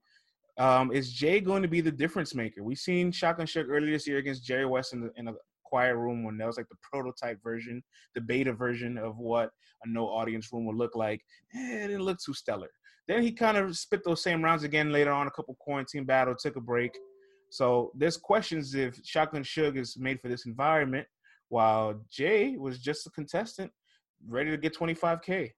Um, 0.57 0.91
is 0.91 1.11
Jay 1.11 1.41
going 1.41 1.61
to 1.61 1.67
be 1.67 1.81
the 1.81 1.91
difference 1.91 2.33
maker? 2.33 2.63
We've 2.63 2.77
seen 2.77 3.11
Shotgun 3.11 3.45
Suge 3.45 3.67
earlier 3.69 3.91
this 3.91 4.07
year 4.07 4.17
against 4.17 4.45
Jerry 4.45 4.65
West 4.65 4.93
in, 4.93 5.01
the, 5.01 5.11
in 5.17 5.27
a 5.27 5.33
quiet 5.63 5.95
room 5.95 6.23
when 6.23 6.37
that 6.37 6.47
was 6.47 6.57
like 6.57 6.69
the 6.69 6.77
prototype 6.81 7.43
version, 7.43 7.83
the 8.13 8.21
beta 8.21 8.53
version 8.53 8.97
of 8.97 9.17
what 9.17 9.51
a 9.83 9.89
no 9.89 10.07
audience 10.07 10.51
room 10.53 10.65
would 10.65 10.77
look 10.77 10.95
like. 10.95 11.21
Eh, 11.53 11.83
it 11.83 11.87
didn't 11.87 12.03
look 12.03 12.19
too 12.19 12.33
stellar. 12.33 12.69
Then 13.07 13.21
he 13.21 13.31
kind 13.31 13.57
of 13.57 13.77
spit 13.77 14.03
those 14.03 14.23
same 14.23 14.43
rounds 14.43 14.63
again 14.63 14.91
later 14.91 15.11
on, 15.11 15.27
a 15.27 15.31
couple 15.31 15.55
quarantine 15.59 16.05
battle, 16.05 16.35
took 16.35 16.55
a 16.55 16.61
break. 16.61 16.97
So 17.49 17.91
there's 17.95 18.17
questions 18.17 18.73
if 18.73 18.99
Shotgun 19.03 19.43
Suge 19.43 19.77
is 19.77 19.95
made 19.97 20.19
for 20.19 20.27
this 20.27 20.45
environment, 20.45 21.07
while 21.49 22.01
Jay 22.11 22.55
was 22.57 22.79
just 22.79 23.05
a 23.05 23.11
contestant 23.11 23.71
ready 24.27 24.49
to 24.49 24.57
get 24.57 24.75
25K 24.75 25.51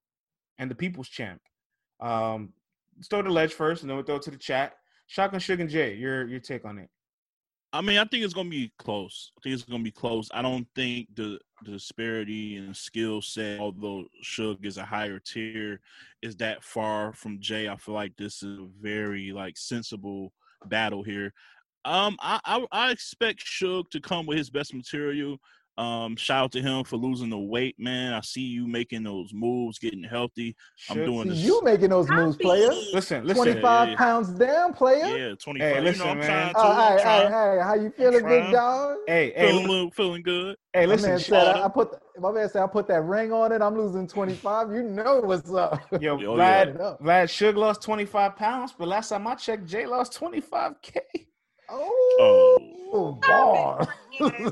and 0.59 0.69
the 0.69 0.75
people's 0.75 1.09
champ. 1.09 1.39
Um, 2.01 2.53
let's 2.97 3.07
the 3.07 3.29
ledge 3.29 3.53
first, 3.53 3.81
and 3.81 3.89
then 3.89 3.95
we'll 3.95 4.05
throw 4.05 4.17
it 4.17 4.23
to 4.23 4.31
the 4.31 4.37
chat. 4.37 4.73
Shotgun 5.07 5.39
Suge 5.39 5.61
and 5.61 5.69
Jay, 5.69 5.95
your 5.95 6.27
your 6.27 6.39
take 6.39 6.65
on 6.65 6.79
it. 6.79 6.89
I 7.73 7.81
mean, 7.81 7.97
I 7.97 8.05
think 8.05 8.23
it's 8.23 8.33
gonna 8.33 8.49
be 8.49 8.71
close. 8.79 9.31
I 9.37 9.41
think 9.41 9.53
it's 9.53 9.63
gonna 9.63 9.83
be 9.83 9.91
close. 9.91 10.29
I 10.33 10.41
don't 10.41 10.67
think 10.75 11.09
the 11.15 11.39
the 11.63 11.71
disparity 11.71 12.57
and 12.57 12.75
skill 12.75 13.21
set, 13.21 13.59
although 13.59 14.05
Suge 14.23 14.65
is 14.65 14.77
a 14.77 14.85
higher 14.85 15.19
tier, 15.19 15.81
is 16.21 16.35
that 16.37 16.63
far 16.63 17.13
from 17.13 17.39
Jay. 17.39 17.67
I 17.67 17.75
feel 17.75 17.95
like 17.95 18.15
this 18.15 18.43
is 18.43 18.59
a 18.59 18.67
very 18.79 19.31
like 19.31 19.57
sensible 19.57 20.33
battle 20.65 21.03
here. 21.03 21.33
Um, 21.83 22.17
I 22.21 22.39
I, 22.45 22.65
I 22.71 22.91
expect 22.91 23.43
Suge 23.45 23.89
to 23.91 23.99
come 23.99 24.25
with 24.25 24.37
his 24.37 24.49
best 24.49 24.73
material. 24.73 25.37
Um, 25.77 26.15
shout 26.15 26.45
out 26.45 26.51
to 26.53 26.61
him 26.61 26.83
for 26.83 26.97
losing 26.97 27.29
the 27.29 27.37
weight, 27.37 27.75
man. 27.77 28.13
I 28.13 28.21
see 28.21 28.41
you 28.41 28.65
making 28.65 29.03
those 29.03 29.31
moves, 29.31 29.77
getting 29.77 30.03
healthy. 30.03 30.55
I'm 30.89 31.05
doing 31.05 31.27
this. 31.27 31.37
You 31.37 31.61
making 31.63 31.89
those 31.89 32.09
moves, 32.09 32.35
player. 32.35 32.71
Listen, 32.93 33.27
listen. 33.27 33.43
25 33.43 33.89
yeah, 33.89 33.95
pounds 33.95 34.29
down, 34.29 34.73
player. 34.73 35.05
Yeah, 35.05 35.35
25. 35.35 35.59
Hey, 35.59 35.81
listen, 35.81 35.99
you 35.99 36.05
know, 36.05 36.11
I'm 36.11 36.17
man. 36.17 36.27
trying 36.27 36.53
to. 36.53 36.59
Uh, 36.59 36.97
hey, 36.97 37.03
hey, 37.03 37.25
hey, 37.25 37.63
how 37.63 37.75
you 37.75 37.91
feeling, 37.91 38.25
big 38.25 38.51
dog? 38.51 38.97
Hey, 39.05 39.33
hey. 39.35 39.51
Feeling, 39.51 39.91
feeling 39.91 40.23
good. 40.23 40.55
Hey, 40.73 40.87
listen. 40.87 41.09
My 41.09 41.15
man 41.15 41.19
said, 41.19 41.47
I, 41.47 41.65
I 41.65 41.67
put, 41.69 41.91
my 42.19 42.31
man 42.31 42.49
said, 42.49 42.63
I 42.63 42.67
put 42.67 42.87
that 42.87 43.03
ring 43.03 43.31
on 43.31 43.51
it. 43.51 43.61
I'm 43.61 43.77
losing 43.77 44.07
25. 44.07 44.71
You 44.71 44.81
know 44.81 45.19
what's 45.19 45.53
up. 45.53 45.79
Yo, 46.01 46.17
Yo 46.17 46.35
Vlad, 46.35 46.75
yeah. 46.75 46.95
Vlad 46.99 47.25
Suge 47.25 47.55
lost 47.55 47.83
25 47.83 48.35
pounds, 48.35 48.73
but 48.75 48.87
last 48.87 49.09
time 49.09 49.27
I 49.27 49.35
checked, 49.35 49.67
Jay 49.67 49.85
lost 49.85 50.19
25K. 50.19 51.26
Oh, 51.69 52.59
oh 52.93 53.11
ball. 53.13 53.87
Why 54.19 54.31
you 54.31 54.51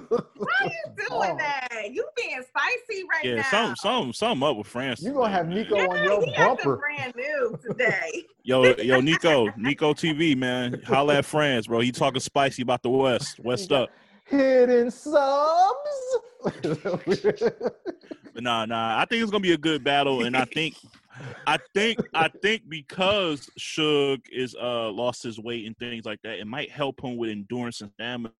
doing 0.95 1.09
oh. 1.09 1.37
that? 1.37 1.89
You 1.91 2.05
being 2.15 2.41
spicy 2.47 3.03
right 3.09 3.23
yeah, 3.23 3.35
now. 3.35 3.37
Yeah, 3.37 3.49
some 3.49 3.75
some 3.77 4.13
some 4.13 4.43
up 4.43 4.57
with 4.57 4.67
France. 4.67 5.01
You 5.01 5.13
gonna 5.13 5.29
have 5.29 5.47
Nico 5.47 5.75
yeah, 5.75 5.87
on 5.87 6.03
your 6.03 6.25
bumper. 6.35 6.77
brand 6.77 7.15
new 7.15 7.57
today. 7.65 8.25
yo, 8.43 8.75
yo, 8.75 8.99
Nico, 8.99 9.47
Nico 9.57 9.93
TV, 9.93 10.37
man. 10.37 10.81
Holla 10.85 11.15
at 11.15 11.25
France, 11.25 11.67
bro. 11.67 11.79
He 11.79 11.91
talking 11.91 12.19
spicy 12.19 12.61
about 12.61 12.83
the 12.83 12.89
West. 12.89 13.39
West 13.43 13.71
up. 13.71 13.89
Hidden 14.25 14.91
subs. 14.91 16.17
but 16.43 16.65
nah, 18.35 18.65
nah. 18.65 18.99
I 18.99 19.05
think 19.05 19.23
it's 19.23 19.31
gonna 19.31 19.41
be 19.41 19.53
a 19.53 19.57
good 19.57 19.83
battle, 19.83 20.25
and 20.25 20.35
I 20.35 20.45
think 20.45 20.75
I 21.47 21.57
think 21.73 21.99
I 22.13 22.29
think 22.41 22.63
because 22.67 23.49
Suge 23.59 24.23
is 24.31 24.55
uh 24.55 24.89
lost 24.91 25.23
his 25.23 25.39
weight 25.39 25.65
and 25.65 25.77
things 25.77 26.05
like 26.05 26.19
that, 26.23 26.39
it 26.39 26.47
might 26.47 26.71
help 26.71 27.03
him 27.03 27.17
with 27.17 27.29
endurance 27.29 27.81
and 27.81 27.91
stamina 27.93 28.31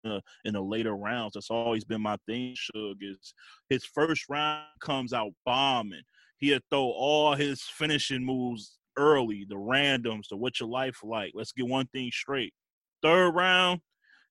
in 0.43 0.53
the 0.53 0.61
later 0.61 0.95
rounds. 0.95 1.33
That's 1.33 1.51
always 1.51 1.83
been 1.83 2.01
my 2.01 2.17
thing. 2.27 2.55
Suge 2.55 3.01
is 3.01 3.33
his 3.69 3.85
first 3.85 4.25
round 4.29 4.65
comes 4.79 5.13
out 5.13 5.31
bombing. 5.45 6.01
He'll 6.37 6.59
throw 6.69 6.83
all 6.83 7.35
his 7.35 7.61
finishing 7.61 8.25
moves 8.25 8.77
early, 8.97 9.45
the 9.47 9.55
randoms, 9.55 10.27
the 10.29 10.37
what 10.37 10.59
your 10.59 10.69
life 10.69 10.99
like. 11.03 11.31
Let's 11.33 11.51
get 11.51 11.67
one 11.67 11.87
thing 11.87 12.11
straight. 12.11 12.53
Third 13.01 13.31
round, 13.31 13.81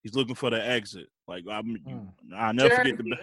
he's 0.02 0.14
looking 0.14 0.34
for 0.34 0.50
the 0.50 0.64
exit. 0.64 1.06
Like 1.26 1.44
I'm, 1.50 1.76
mm. 1.86 2.08
I 2.36 2.52
never 2.52 2.74
forget 2.74 2.98
the 2.98 3.16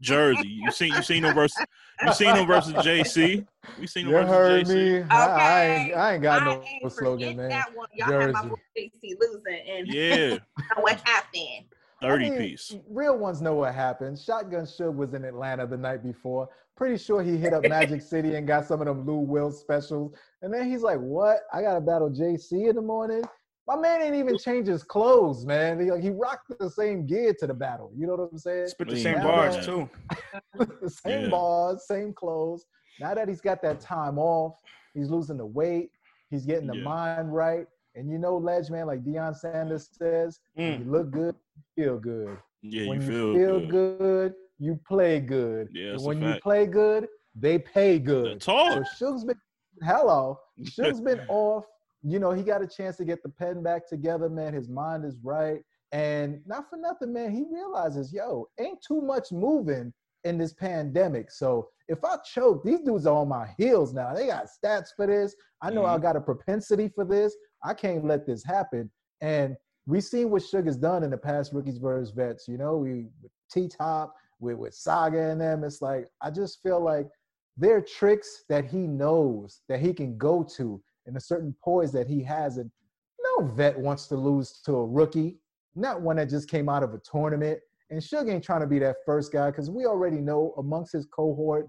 Jersey. 0.00 0.48
You 0.48 0.70
seen 0.70 0.94
you 0.94 1.02
seen 1.02 1.22
them 1.22 1.34
versus 1.34 1.64
you 2.04 2.12
seen 2.12 2.34
them 2.34 2.46
versus 2.46 2.72
JC. 2.74 3.46
We 3.78 3.86
seen 3.86 4.06
them 4.06 4.14
you 4.14 4.20
versus 4.20 4.30
heard 4.30 4.66
JC. 4.66 4.74
Me. 4.74 4.96
Okay. 4.98 5.06
I, 5.10 5.64
ain't, 5.64 5.94
I 5.96 6.12
ain't 6.14 6.22
got 6.22 6.44
no 6.44 6.62
ain't 6.62 6.92
slogan, 6.92 7.36
man. 7.36 7.48
That 7.48 7.74
one. 7.74 7.88
Y'all 7.94 8.08
Jersey. 8.08 8.36
had 8.36 8.46
my 8.46 8.54
JC 8.76 9.16
losing, 9.20 9.60
and 9.68 9.88
yeah, 9.92 10.38
what 10.80 11.00
happened? 11.04 11.66
Thirty 12.00 12.26
I 12.26 12.30
mean, 12.30 12.38
piece. 12.38 12.76
Real 12.88 13.18
ones 13.18 13.42
know 13.42 13.54
what 13.54 13.74
happened. 13.74 14.18
Shotgun 14.18 14.64
Suge 14.64 14.94
was 14.94 15.14
in 15.14 15.24
Atlanta 15.24 15.66
the 15.66 15.76
night 15.76 16.02
before. 16.02 16.48
Pretty 16.76 16.96
sure 16.96 17.22
he 17.22 17.36
hit 17.36 17.52
up 17.52 17.66
Magic 17.68 18.02
City 18.08 18.36
and 18.36 18.46
got 18.46 18.66
some 18.66 18.80
of 18.80 18.86
them 18.86 19.04
Lou 19.04 19.18
Will 19.18 19.50
specials. 19.50 20.14
And 20.42 20.54
then 20.54 20.70
he's 20.70 20.82
like, 20.82 20.98
"What? 21.00 21.40
I 21.52 21.62
got 21.62 21.74
to 21.74 21.80
battle 21.80 22.10
JC 22.10 22.68
in 22.68 22.76
the 22.76 22.82
morning." 22.82 23.24
My 23.68 23.76
man 23.76 24.00
ain't 24.00 24.14
even 24.14 24.38
change 24.38 24.66
his 24.66 24.82
clothes, 24.82 25.44
man. 25.44 25.78
He, 25.78 25.90
like 25.90 26.02
he 26.02 26.08
rocked 26.08 26.58
the 26.58 26.70
same 26.70 27.06
gear 27.06 27.34
to 27.38 27.46
the 27.46 27.52
battle. 27.52 27.92
You 27.94 28.06
know 28.06 28.14
what 28.14 28.30
I'm 28.32 28.38
saying? 28.38 28.68
Spit 28.68 28.88
the 28.88 28.96
same 28.96 29.20
bars 29.20 29.56
that, 29.56 29.64
too. 29.66 29.90
the 30.80 30.88
same 31.04 31.24
yeah. 31.24 31.28
bars, 31.28 31.86
same 31.86 32.14
clothes. 32.14 32.64
Now 32.98 33.12
that 33.12 33.28
he's 33.28 33.42
got 33.42 33.60
that 33.60 33.78
time 33.78 34.18
off, 34.18 34.54
he's 34.94 35.10
losing 35.10 35.36
the 35.36 35.44
weight. 35.44 35.90
He's 36.30 36.46
getting 36.46 36.66
the 36.66 36.78
yeah. 36.78 36.82
mind 36.82 37.34
right. 37.34 37.66
And 37.94 38.10
you 38.10 38.16
know, 38.16 38.38
Ledge, 38.38 38.70
man, 38.70 38.86
like 38.86 39.04
Deion 39.04 39.36
Sanders 39.36 39.90
says, 39.92 40.40
mm. 40.58 40.78
you 40.78 40.90
look 40.90 41.10
good, 41.10 41.34
you 41.76 41.84
feel 41.84 41.98
good. 41.98 42.38
Yeah, 42.62 42.88
when 42.88 43.02
you 43.02 43.06
feel, 43.06 43.34
feel 43.34 43.60
good. 43.60 43.98
good. 43.98 44.34
you 44.58 44.80
play 44.88 45.20
good. 45.20 45.68
Yeah, 45.72 45.90
and 45.90 46.04
when 46.04 46.22
you 46.22 46.36
play 46.42 46.64
good, 46.64 47.06
they 47.34 47.58
pay 47.58 47.98
good. 47.98 48.36
That's 48.36 48.48
all. 48.48 48.72
So 48.72 48.84
Suge's 48.96 49.24
been 49.24 49.40
hello. 49.82 50.38
Suge's 50.64 51.02
been 51.02 51.20
off 51.28 51.66
you 52.02 52.18
know, 52.18 52.32
he 52.32 52.42
got 52.42 52.62
a 52.62 52.66
chance 52.66 52.96
to 52.96 53.04
get 53.04 53.22
the 53.22 53.28
pen 53.28 53.62
back 53.62 53.88
together, 53.88 54.28
man. 54.28 54.54
His 54.54 54.68
mind 54.68 55.04
is 55.04 55.16
right. 55.22 55.60
And 55.92 56.40
not 56.46 56.68
for 56.68 56.76
nothing, 56.76 57.12
man, 57.12 57.34
he 57.34 57.44
realizes, 57.50 58.12
yo, 58.12 58.48
ain't 58.60 58.82
too 58.86 59.00
much 59.00 59.32
moving 59.32 59.92
in 60.24 60.38
this 60.38 60.52
pandemic. 60.52 61.30
So 61.30 61.68
if 61.88 62.04
I 62.04 62.16
choke, 62.18 62.62
these 62.64 62.80
dudes 62.80 63.06
are 63.06 63.16
on 63.16 63.28
my 63.28 63.48
heels 63.56 63.94
now. 63.94 64.14
They 64.14 64.26
got 64.26 64.46
stats 64.46 64.88
for 64.94 65.06
this. 65.06 65.34
I 65.62 65.70
know 65.70 65.82
mm-hmm. 65.82 65.96
I 65.96 65.98
got 65.98 66.16
a 66.16 66.20
propensity 66.20 66.90
for 66.94 67.04
this. 67.04 67.34
I 67.64 67.74
can't 67.74 68.04
let 68.04 68.26
this 68.26 68.44
happen. 68.44 68.90
And 69.20 69.56
we've 69.86 70.04
seen 70.04 70.30
what 70.30 70.42
Sugar's 70.42 70.76
done 70.76 71.02
in 71.02 71.10
the 71.10 71.16
past 71.16 71.52
rookies 71.52 71.78
versus 71.78 72.12
vets. 72.14 72.46
You 72.46 72.58
know, 72.58 72.76
we 72.76 73.06
T 73.50 73.68
Top, 73.68 74.14
with, 74.40 74.56
with 74.56 74.74
Saga 74.74 75.30
and 75.30 75.40
them. 75.40 75.64
It's 75.64 75.82
like 75.82 76.06
I 76.22 76.30
just 76.30 76.62
feel 76.62 76.80
like 76.80 77.08
there 77.56 77.76
are 77.76 77.82
tricks 77.82 78.44
that 78.48 78.64
he 78.64 78.86
knows 78.86 79.62
that 79.68 79.80
he 79.80 79.92
can 79.92 80.16
go 80.16 80.44
to 80.56 80.80
and 81.08 81.16
a 81.16 81.20
certain 81.20 81.54
poise 81.62 81.90
that 81.92 82.06
he 82.06 82.22
has. 82.22 82.58
And 82.58 82.70
no 83.22 83.46
vet 83.46 83.76
wants 83.76 84.06
to 84.08 84.16
lose 84.16 84.60
to 84.66 84.76
a 84.76 84.86
rookie, 84.86 85.38
not 85.74 86.00
one 86.00 86.16
that 86.16 86.28
just 86.28 86.48
came 86.48 86.68
out 86.68 86.82
of 86.82 86.94
a 86.94 86.98
tournament. 86.98 87.58
And 87.90 88.00
Suge 88.00 88.30
ain't 88.30 88.44
trying 88.44 88.60
to 88.60 88.66
be 88.66 88.78
that 88.80 88.96
first 89.04 89.32
guy 89.32 89.50
because 89.50 89.70
we 89.70 89.86
already 89.86 90.18
know 90.18 90.54
amongst 90.58 90.92
his 90.92 91.06
cohort, 91.06 91.68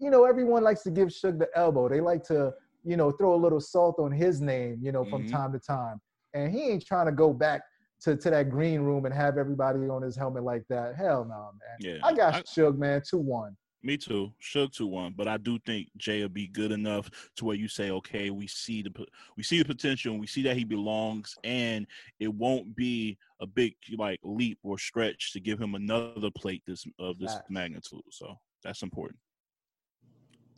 you 0.00 0.10
know, 0.10 0.24
everyone 0.24 0.64
likes 0.64 0.82
to 0.82 0.90
give 0.90 1.08
Suge 1.08 1.38
the 1.38 1.48
elbow. 1.54 1.88
They 1.88 2.00
like 2.00 2.24
to, 2.24 2.52
you 2.84 2.96
know, 2.96 3.12
throw 3.12 3.34
a 3.34 3.36
little 3.36 3.60
salt 3.60 3.96
on 3.98 4.10
his 4.10 4.40
name, 4.40 4.80
you 4.82 4.92
know, 4.92 5.04
from 5.04 5.22
mm-hmm. 5.22 5.36
time 5.36 5.52
to 5.52 5.58
time. 5.58 6.00
And 6.34 6.52
he 6.52 6.70
ain't 6.70 6.84
trying 6.84 7.06
to 7.06 7.12
go 7.12 7.32
back 7.32 7.62
to, 8.02 8.16
to 8.16 8.30
that 8.30 8.50
green 8.50 8.80
room 8.80 9.04
and 9.04 9.14
have 9.14 9.36
everybody 9.36 9.80
on 9.88 10.02
his 10.02 10.16
helmet 10.16 10.42
like 10.42 10.64
that. 10.70 10.96
Hell 10.96 11.24
no, 11.24 11.50
man. 11.52 11.94
Yeah, 11.94 12.00
I 12.02 12.14
got 12.14 12.34
I, 12.34 12.42
Suge, 12.42 12.78
man, 12.78 13.02
2 13.08 13.18
1. 13.18 13.56
Me 13.82 13.96
too. 13.96 14.32
Shook 14.38 14.72
to 14.72 14.86
one, 14.86 15.14
but 15.16 15.26
I 15.26 15.38
do 15.38 15.58
think 15.60 15.88
Jay 15.96 16.20
will 16.20 16.28
be 16.28 16.46
good 16.48 16.70
enough 16.70 17.10
to 17.36 17.44
where 17.46 17.56
you 17.56 17.66
say, 17.66 17.90
okay, 17.90 18.30
we 18.30 18.46
see 18.46 18.82
the 18.82 18.92
we 19.36 19.42
see 19.42 19.58
the 19.58 19.64
potential, 19.64 20.12
and 20.12 20.20
we 20.20 20.26
see 20.26 20.42
that 20.42 20.56
he 20.56 20.64
belongs, 20.64 21.34
and 21.44 21.86
it 22.18 22.32
won't 22.32 22.76
be 22.76 23.16
a 23.40 23.46
big 23.46 23.74
like 23.96 24.20
leap 24.22 24.58
or 24.62 24.78
stretch 24.78 25.32
to 25.32 25.40
give 25.40 25.58
him 25.58 25.74
another 25.74 26.30
plate 26.30 26.62
this 26.66 26.84
of 26.98 27.18
this 27.18 27.34
magnitude. 27.48 28.02
So 28.10 28.38
that's 28.62 28.82
important. 28.82 29.18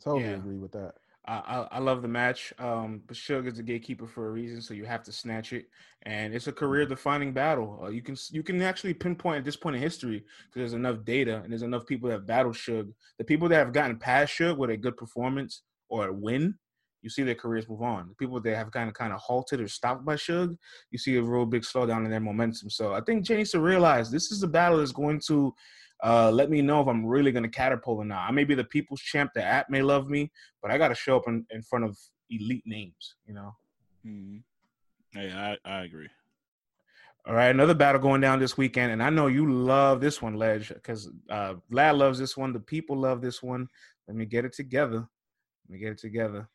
Totally 0.03 0.23
yeah. 0.23 0.35
agree 0.35 0.57
with 0.57 0.73
that. 0.73 0.95
I, 1.25 1.67
I 1.71 1.79
love 1.79 2.01
the 2.01 2.07
match. 2.07 2.53
Um, 2.59 3.01
but 3.07 3.15
Suge 3.15 3.51
is 3.51 3.59
a 3.59 3.63
gatekeeper 3.63 4.07
for 4.07 4.27
a 4.27 4.31
reason, 4.31 4.61
so 4.61 4.73
you 4.73 4.85
have 4.85 5.03
to 5.03 5.11
snatch 5.11 5.53
it, 5.53 5.67
and 6.03 6.33
it's 6.33 6.47
a 6.47 6.51
career-defining 6.51 7.31
battle. 7.31 7.79
Uh, 7.83 7.89
you 7.89 8.01
can 8.01 8.17
you 8.31 8.43
can 8.43 8.61
actually 8.61 8.93
pinpoint 8.93 9.39
at 9.39 9.45
this 9.45 9.55
point 9.55 9.75
in 9.75 9.81
history 9.81 10.19
because 10.19 10.55
there's 10.55 10.73
enough 10.73 11.05
data 11.05 11.41
and 11.43 11.51
there's 11.51 11.61
enough 11.61 11.85
people 11.85 12.09
that 12.09 12.15
have 12.15 12.27
battled 12.27 12.55
Suge. 12.55 12.91
The 13.19 13.23
people 13.23 13.47
that 13.49 13.55
have 13.55 13.73
gotten 13.73 13.97
past 13.97 14.37
Suge 14.37 14.57
with 14.57 14.69
a 14.69 14.77
good 14.77 14.97
performance 14.97 15.61
or 15.87 16.07
a 16.07 16.13
win, 16.13 16.55
you 17.01 17.09
see 17.09 17.23
their 17.23 17.35
careers 17.35 17.69
move 17.69 17.83
on. 17.83 18.09
The 18.09 18.15
people 18.15 18.41
that 18.41 18.55
have 18.57 18.71
kind 18.71 18.89
of 18.89 18.93
kind 18.93 19.13
of 19.13 19.19
halted 19.19 19.61
or 19.61 19.67
stopped 19.69 20.03
by 20.03 20.15
Suge, 20.15 20.57
you 20.91 20.97
see 20.97 21.15
a 21.15 21.23
real 21.23 21.45
big 21.45 21.63
slowdown 21.63 22.03
in 22.03 22.11
their 22.11 22.19
momentum. 22.19 22.69
So 22.69 22.93
I 22.93 23.01
think 23.01 23.25
Jay 23.25 23.37
needs 23.37 23.51
to 23.51 23.61
realize 23.61 24.11
this 24.11 24.31
is 24.31 24.43
a 24.43 24.47
battle 24.47 24.79
that's 24.79 24.91
going 24.91 25.21
to 25.27 25.53
uh, 26.03 26.31
let 26.31 26.49
me 26.49 26.61
know 26.61 26.81
if 26.81 26.87
I'm 26.87 27.05
really 27.05 27.31
going 27.31 27.43
to 27.43 27.49
catapult 27.49 27.99
or 27.99 28.05
not. 28.05 28.27
I 28.27 28.31
may 28.31 28.43
be 28.43 28.55
the 28.55 28.63
people's 28.63 29.01
champ. 29.01 29.31
The 29.33 29.43
app 29.43 29.69
may 29.69 29.81
love 29.81 30.09
me, 30.09 30.31
but 30.61 30.71
I 30.71 30.77
got 30.77 30.89
to 30.89 30.95
show 30.95 31.17
up 31.17 31.27
in, 31.27 31.45
in 31.51 31.61
front 31.61 31.85
of 31.85 31.97
elite 32.29 32.63
names, 32.65 33.15
you 33.25 33.33
know? 33.33 33.55
Mm-hmm. 34.05 35.19
Yeah, 35.19 35.55
I, 35.65 35.69
I 35.69 35.83
agree. 35.83 36.09
All 37.25 37.33
right, 37.33 37.49
another 37.49 37.73
battle 37.73 38.01
going 38.01 38.19
down 38.19 38.39
this 38.39 38.57
weekend, 38.57 38.91
and 38.91 39.01
I 39.01 39.09
know 39.09 39.27
you 39.27 39.49
love 39.49 40.01
this 40.01 40.21
one, 40.21 40.33
Ledge, 40.33 40.69
because 40.69 41.09
uh, 41.29 41.53
Vlad 41.71 41.97
loves 41.97 42.19
this 42.19 42.35
one. 42.35 42.51
The 42.51 42.59
people 42.59 42.97
love 42.97 43.21
this 43.21 43.41
one. 43.41 43.69
Let 44.07 44.17
me 44.17 44.25
get 44.25 44.43
it 44.43 44.53
together. 44.53 44.97
Let 44.97 45.69
me 45.69 45.77
get 45.77 45.93
it 45.93 45.99
together. 45.99 46.49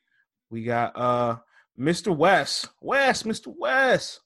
We 0.51 0.63
got 0.63 0.95
uh 0.95 1.37
Mr. 1.79 2.15
West, 2.15 2.69
West, 2.81 3.25
Mr. 3.25 3.53
West 3.57 4.21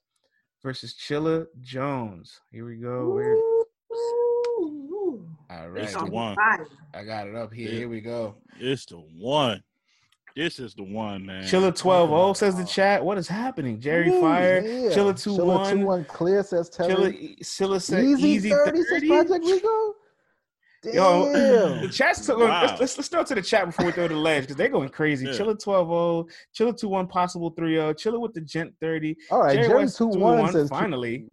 versus 0.62 0.96
Chilla 0.96 1.46
Jones. 1.62 2.42
Here 2.52 2.66
we 2.66 2.78
go. 2.78 3.52
All 5.54 5.70
right. 5.70 5.84
It's 5.84 5.94
the 5.94 6.06
one. 6.06 6.36
I 6.94 7.04
got 7.04 7.28
it 7.28 7.36
up 7.36 7.54
here. 7.54 7.70
Here 7.70 7.90
we 7.90 8.02
go. 8.02 8.36
It's 8.60 8.86
the 8.86 8.98
one. 8.98 9.64
This 10.36 10.58
is 10.58 10.74
the 10.74 10.84
one, 10.84 11.26
man. 11.28 11.44
Chilla 11.44 11.76
12 11.76 12.10
0 12.10 12.34
says 12.34 12.56
the 12.56 12.66
chat. 12.66 13.06
What 13.06 13.20
is 13.20 13.28
happening? 13.28 13.80
Jerry 13.80 14.10
Ooh, 14.10 14.20
Fire. 14.20 14.62
Yeah. 14.62 14.90
Chilla 14.90 15.22
2 15.22 15.36
1. 15.36 15.78
2 15.78 15.86
1 15.86 16.06
clear 16.06 16.44
says 16.44 16.72
Chilla, 16.72 17.40
Chilla 17.42 17.82
said 17.82 18.04
easy, 18.04 18.30
easy 18.30 18.50
30, 18.50 18.72
30. 18.72 18.84
says 18.84 19.04
Project 19.08 19.46
Rico. 19.46 19.94
Damn. 20.84 20.96
Yo, 20.96 21.80
the 21.80 21.88
chat's 21.88 22.26
to, 22.26 22.36
wow. 22.36 22.64
let's, 22.64 22.80
let's, 22.82 22.98
let's 22.98 23.08
throw 23.08 23.24
to 23.24 23.36
the 23.36 23.42
chat 23.42 23.68
before 23.68 23.86
we 23.86 23.94
throw 23.94 24.10
the 24.10 24.16
ledge 24.16 24.44
because 24.44 24.58
they're 24.58 24.68
going 24.68 24.90
crazy. 24.90 25.28
Yeah. 25.28 25.32
Chilla 25.32 25.58
12 25.58 25.88
0, 25.88 26.28
Chilla 26.54 26.78
2 26.78 26.90
1, 26.90 27.08
possible 27.08 27.52
3 27.52 27.76
0, 27.76 27.94
Chilla 27.94 28.20
with 28.20 28.34
the 28.34 28.42
Gent 28.42 28.74
30. 28.82 29.16
All 29.32 29.44
right, 29.44 29.54
Jerry, 29.56 29.68
Jerry 29.68 29.88
2 29.88 30.08
1 30.08 30.52
says 30.52 30.70
finally. 30.70 31.28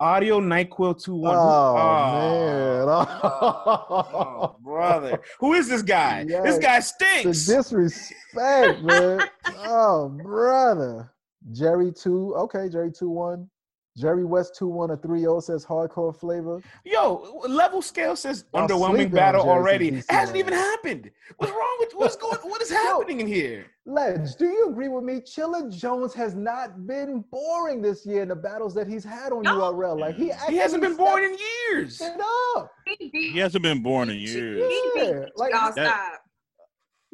Audio 0.00 0.40
Nyquil 0.40 1.00
two 1.02 1.14
one. 1.14 1.36
Oh, 1.36 1.76
oh 1.78 2.14
man, 2.14 2.88
oh, 2.88 4.08
oh 4.12 4.56
brother, 4.64 5.20
who 5.38 5.52
is 5.52 5.68
this 5.68 5.82
guy? 5.82 6.26
Yes. 6.28 6.42
This 6.42 6.58
guy 6.58 6.80
stinks. 6.80 7.46
The 7.46 7.56
disrespect, 7.56 8.82
man. 8.82 9.20
oh, 9.58 10.08
brother. 10.08 11.12
Jerry 11.52 11.92
two. 11.92 12.34
Okay, 12.34 12.68
Jerry 12.68 12.90
two 12.90 13.08
one. 13.08 13.48
Jerry 13.96 14.24
West 14.24 14.56
2 14.56 14.66
1 14.66 14.90
or 14.90 14.96
3 14.96 15.20
0 15.20 15.40
says 15.40 15.64
hardcore 15.64 16.14
flavor. 16.14 16.60
Yo, 16.84 17.40
level 17.48 17.80
scale 17.80 18.16
says 18.16 18.44
Y'all 18.52 18.66
underwhelming 18.66 19.12
battle 19.12 19.48
already. 19.48 19.88
It 19.88 20.04
hasn't 20.08 20.36
even 20.36 20.52
happened. 20.52 21.10
What's 21.36 21.52
wrong 21.52 21.76
with 21.78 21.92
what's 21.94 22.16
going 22.16 22.36
what 22.38 22.60
is 22.60 22.70
happening 22.72 23.20
Yo, 23.20 23.26
in 23.26 23.32
here? 23.32 23.66
Ledge, 23.86 24.34
do 24.36 24.46
you 24.46 24.70
agree 24.70 24.88
with 24.88 25.04
me? 25.04 25.20
Chilla 25.20 25.70
Jones 25.70 26.12
has 26.14 26.34
not 26.34 26.86
been 26.86 27.22
boring 27.30 27.82
this 27.82 28.04
year 28.04 28.22
in 28.22 28.28
the 28.28 28.36
battles 28.36 28.74
that 28.74 28.88
he's 28.88 29.04
had 29.04 29.32
on 29.32 29.42
no. 29.42 29.60
URL. 29.60 30.00
Like 30.00 30.16
he 30.16 30.32
he 30.48 30.56
hasn't 30.56 30.82
been 30.82 30.96
boring 30.96 31.32
in 31.32 31.38
years. 31.70 32.00
It 32.00 32.20
up. 32.56 32.72
He 32.86 33.38
hasn't 33.38 33.62
been 33.62 33.80
boring 33.80 34.10
in 34.10 34.16
years. 34.16 34.72
Yeah. 34.96 35.26
Like, 35.36 35.52
that, 35.76 36.18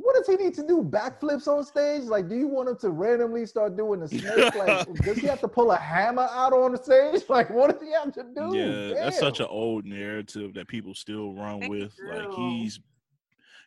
what 0.01 0.17
does 0.17 0.27
he 0.27 0.43
need 0.43 0.55
to 0.55 0.67
do? 0.67 0.83
Backflips 0.83 1.47
on 1.47 1.63
stage? 1.65 2.05
Like, 2.05 2.29
do 2.29 2.35
you 2.35 2.49
want 2.49 2.69
him 2.69 2.77
to 2.79 2.91
randomly 2.91 3.45
start 3.45 3.77
doing 3.77 4.01
the 4.01 4.09
snake? 4.09 4.55
Like, 4.55 4.93
does 5.03 5.19
he 5.19 5.27
have 5.27 5.41
to 5.41 5.49
pull 5.49 5.71
a 5.73 5.77
hammer 5.77 6.29
out 6.33 6.53
on 6.53 6.73
the 6.73 6.79
stage? 6.79 7.23
Like, 7.29 7.51
what 7.51 7.71
does 7.71 7.87
he 7.87 7.93
have 7.93 8.13
to 8.15 8.25
do? 8.35 8.57
Yeah, 8.57 8.89
Damn. 8.89 8.95
that's 8.95 9.19
such 9.19 9.41
an 9.41 9.47
old 9.49 9.85
narrative 9.85 10.55
that 10.55 10.67
people 10.69 10.95
still 10.95 11.33
run 11.35 11.69
with. 11.69 11.93
Like, 12.09 12.33
he's 12.33 12.81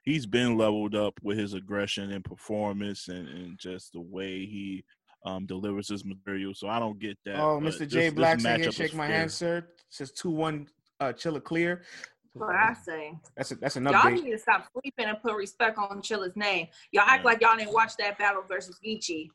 he's 0.03 0.25
been 0.25 0.57
leveled 0.57 0.95
up 0.95 1.13
with 1.23 1.37
his 1.37 1.53
aggression 1.53 2.11
and 2.11 2.23
performance 2.23 3.07
and, 3.07 3.27
and 3.27 3.57
just 3.57 3.93
the 3.93 4.01
way 4.01 4.45
he 4.45 4.83
um, 5.25 5.45
delivers 5.45 5.87
his 5.87 6.03
material. 6.03 6.53
So 6.53 6.67
I 6.67 6.79
don't 6.79 6.99
get 6.99 7.17
that. 7.25 7.39
Oh, 7.39 7.59
Mr. 7.59 7.87
J 7.87 8.09
this, 8.09 8.13
Black, 8.13 8.39
this 8.39 8.75
shake 8.75 8.93
my 8.93 9.07
fair. 9.07 9.17
hand, 9.17 9.31
sir. 9.31 9.67
Says 9.89 10.11
two 10.11 10.31
one, 10.31 10.67
uh, 10.99 11.13
Chilla 11.13 11.41
clear 11.41 11.83
what 12.33 12.55
I 12.55 12.73
say. 12.73 13.17
That's 13.35 13.51
a, 13.51 13.55
that's 13.55 13.75
enough. 13.77 14.03
Y'all 14.03 14.11
need 14.11 14.31
to 14.31 14.37
stop 14.37 14.67
sleeping 14.73 15.05
and 15.05 15.21
put 15.21 15.35
respect 15.35 15.77
on 15.77 16.01
Chilla's 16.01 16.35
name. 16.35 16.67
Y'all 16.91 17.05
act 17.05 17.25
like 17.25 17.41
y'all 17.41 17.55
didn't 17.55 17.73
watch 17.73 17.95
that 17.97 18.17
battle 18.17 18.43
versus 18.47 18.79
Geechee. 18.85 19.29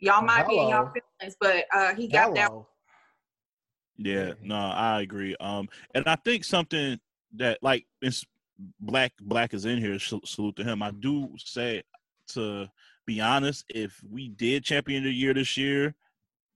Y'all 0.00 0.22
might 0.22 0.46
Hello. 0.46 0.48
be 0.48 0.58
in 0.58 0.68
y'all 0.68 0.92
feelings, 0.92 1.36
but 1.40 1.64
uh, 1.74 1.94
he 1.94 2.08
got 2.08 2.36
Hello. 2.36 2.66
that. 3.98 4.08
Yeah, 4.08 4.32
no, 4.42 4.56
I 4.56 5.02
agree. 5.02 5.36
Um, 5.40 5.68
and 5.94 6.06
I 6.06 6.16
think 6.16 6.44
something 6.44 6.98
that 7.36 7.58
like 7.62 7.86
it's 8.00 8.24
black 8.80 9.12
black 9.20 9.54
is 9.54 9.66
in 9.66 9.78
here. 9.78 9.98
Salute 9.98 10.56
to 10.56 10.64
him. 10.64 10.82
I 10.82 10.90
do 10.90 11.28
say 11.38 11.82
to 12.28 12.68
be 13.06 13.20
honest, 13.20 13.64
if 13.68 14.00
we 14.08 14.28
did 14.28 14.64
champion 14.64 15.04
the 15.04 15.10
year 15.10 15.34
this 15.34 15.56
year, 15.56 15.94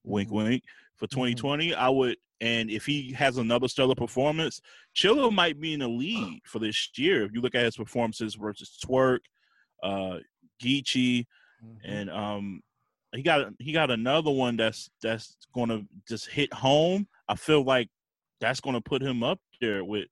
wink 0.04 0.28
mm-hmm. 0.28 0.44
wink 0.44 0.64
for 0.96 1.06
2020, 1.06 1.70
mm-hmm. 1.70 1.80
I 1.80 1.88
would 1.88 2.16
and 2.44 2.70
if 2.70 2.84
he 2.84 3.10
has 3.12 3.38
another 3.38 3.68
stellar 3.68 3.94
performance, 3.94 4.60
Chilla 4.94 5.32
might 5.32 5.58
be 5.58 5.72
in 5.72 5.80
the 5.80 5.88
lead 5.88 6.42
for 6.44 6.58
this 6.58 6.90
year. 6.94 7.24
If 7.24 7.32
you 7.32 7.40
look 7.40 7.54
at 7.54 7.64
his 7.64 7.76
performances 7.78 8.34
versus 8.34 8.78
Twork, 8.84 9.20
uh, 9.82 10.18
Geechee, 10.62 11.24
mm-hmm. 11.64 11.90
and 11.90 12.10
um, 12.10 12.60
he 13.14 13.22
got 13.22 13.46
he 13.58 13.72
got 13.72 13.90
another 13.90 14.30
one 14.30 14.58
that's 14.58 14.90
that's 15.02 15.38
going 15.54 15.70
to 15.70 15.86
just 16.06 16.28
hit 16.28 16.52
home. 16.52 17.08
I 17.28 17.34
feel 17.34 17.64
like 17.64 17.88
that's 18.42 18.60
going 18.60 18.74
to 18.74 18.82
put 18.82 19.00
him 19.00 19.22
up 19.22 19.40
there 19.62 19.82
with 19.82 20.08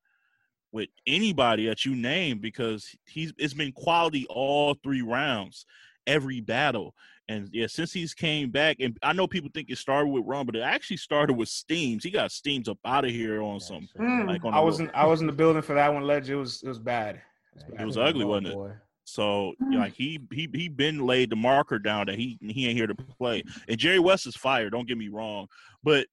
with 0.72 0.88
anybody 1.06 1.66
that 1.66 1.84
you 1.84 1.94
name 1.94 2.38
because 2.38 2.96
he's 3.04 3.34
it's 3.36 3.52
been 3.52 3.72
quality 3.72 4.24
all 4.30 4.72
three 4.82 5.02
rounds, 5.02 5.66
every 6.06 6.40
battle. 6.40 6.94
And 7.28 7.48
yeah, 7.52 7.66
since 7.66 7.92
he's 7.92 8.14
came 8.14 8.50
back, 8.50 8.78
and 8.80 8.98
I 9.02 9.12
know 9.12 9.26
people 9.26 9.50
think 9.54 9.70
it 9.70 9.78
started 9.78 10.08
with 10.08 10.24
Rum, 10.26 10.46
but 10.46 10.56
it 10.56 10.60
actually 10.60 10.96
started 10.96 11.34
with 11.34 11.48
Steams. 11.48 12.02
He 12.04 12.10
got 12.10 12.32
Steams 12.32 12.68
up 12.68 12.78
out 12.84 13.04
of 13.04 13.10
here 13.10 13.42
on 13.42 13.60
some 13.60 13.88
mm. 13.98 14.26
like 14.26 14.44
on 14.44 14.52
I 14.52 14.60
wasn't 14.60 14.90
I 14.94 15.06
was 15.06 15.20
in 15.20 15.26
the 15.26 15.32
building 15.32 15.62
for 15.62 15.74
that 15.74 15.92
one, 15.92 16.02
Ledge. 16.02 16.30
It 16.30 16.34
was 16.34 16.62
it 16.62 16.68
was 16.68 16.78
bad. 16.78 17.16
It 17.16 17.22
was, 17.54 17.64
bad. 17.64 17.80
It 17.80 17.86
was 17.86 17.96
ugly, 17.96 18.24
wasn't 18.24 18.48
it? 18.48 18.54
Boy. 18.54 18.72
So 19.04 19.54
mm. 19.62 19.78
like 19.78 19.94
he 19.94 20.20
he 20.32 20.48
he 20.52 20.68
been 20.68 21.06
laid 21.06 21.30
the 21.30 21.36
marker 21.36 21.78
down 21.78 22.06
that 22.06 22.16
he 22.16 22.38
he 22.40 22.66
ain't 22.66 22.76
here 22.76 22.86
to 22.86 22.94
play. 22.94 23.44
And 23.68 23.78
Jerry 23.78 24.00
West 24.00 24.26
is 24.26 24.36
fired. 24.36 24.72
Don't 24.72 24.88
get 24.88 24.98
me 24.98 25.08
wrong, 25.08 25.46
but 25.82 26.06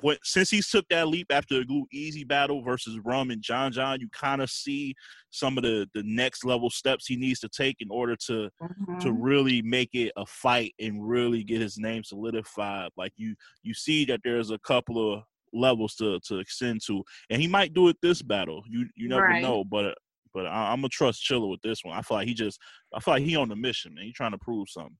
what 0.00 0.18
since 0.22 0.50
he 0.50 0.60
took 0.62 0.86
that 0.88 1.08
leap 1.08 1.28
after 1.30 1.58
the 1.58 1.64
Glue 1.64 1.86
Easy 1.92 2.24
battle 2.24 2.62
versus 2.62 2.98
Rum 3.04 3.30
and 3.30 3.42
John 3.42 3.72
John, 3.72 4.00
you 4.00 4.08
kind 4.12 4.42
of 4.42 4.50
see 4.50 4.94
some 5.30 5.56
of 5.56 5.64
the 5.64 5.88
the 5.94 6.02
next 6.04 6.44
level 6.44 6.70
steps 6.70 7.06
he 7.06 7.16
needs 7.16 7.40
to 7.40 7.48
take 7.48 7.76
in 7.80 7.88
order 7.90 8.16
to 8.26 8.50
mm-hmm. 8.62 8.98
to 8.98 9.12
really 9.12 9.62
make 9.62 9.90
it 9.94 10.12
a 10.16 10.26
fight 10.26 10.74
and 10.78 11.06
really 11.06 11.42
get 11.44 11.60
his 11.60 11.78
name 11.78 12.04
solidified. 12.04 12.90
Like 12.96 13.12
you 13.16 13.34
you 13.62 13.74
see 13.74 14.04
that 14.06 14.20
there's 14.24 14.50
a 14.50 14.58
couple 14.58 15.14
of 15.14 15.22
levels 15.52 15.94
to 15.96 16.20
to 16.20 16.38
extend 16.38 16.80
to, 16.86 17.02
and 17.30 17.40
he 17.40 17.48
might 17.48 17.74
do 17.74 17.88
it 17.88 17.96
this 18.02 18.22
battle. 18.22 18.62
You 18.68 18.86
you 18.96 19.08
never 19.08 19.22
right. 19.22 19.42
know, 19.42 19.64
but 19.64 19.96
but 20.32 20.46
I, 20.46 20.72
am 20.72 20.80
gonna 20.80 20.88
trust 20.88 21.24
Chilla 21.24 21.50
with 21.50 21.62
this 21.62 21.84
one. 21.84 21.96
I 21.96 22.02
feel 22.02 22.18
like 22.18 22.28
he 22.28 22.34
just 22.34 22.58
I 22.94 23.00
feel 23.00 23.14
like 23.14 23.24
he 23.24 23.36
on 23.36 23.48
the 23.48 23.56
mission, 23.56 23.94
man. 23.94 24.04
He 24.04 24.12
trying 24.12 24.32
to 24.32 24.38
prove 24.38 24.68
something. 24.68 24.96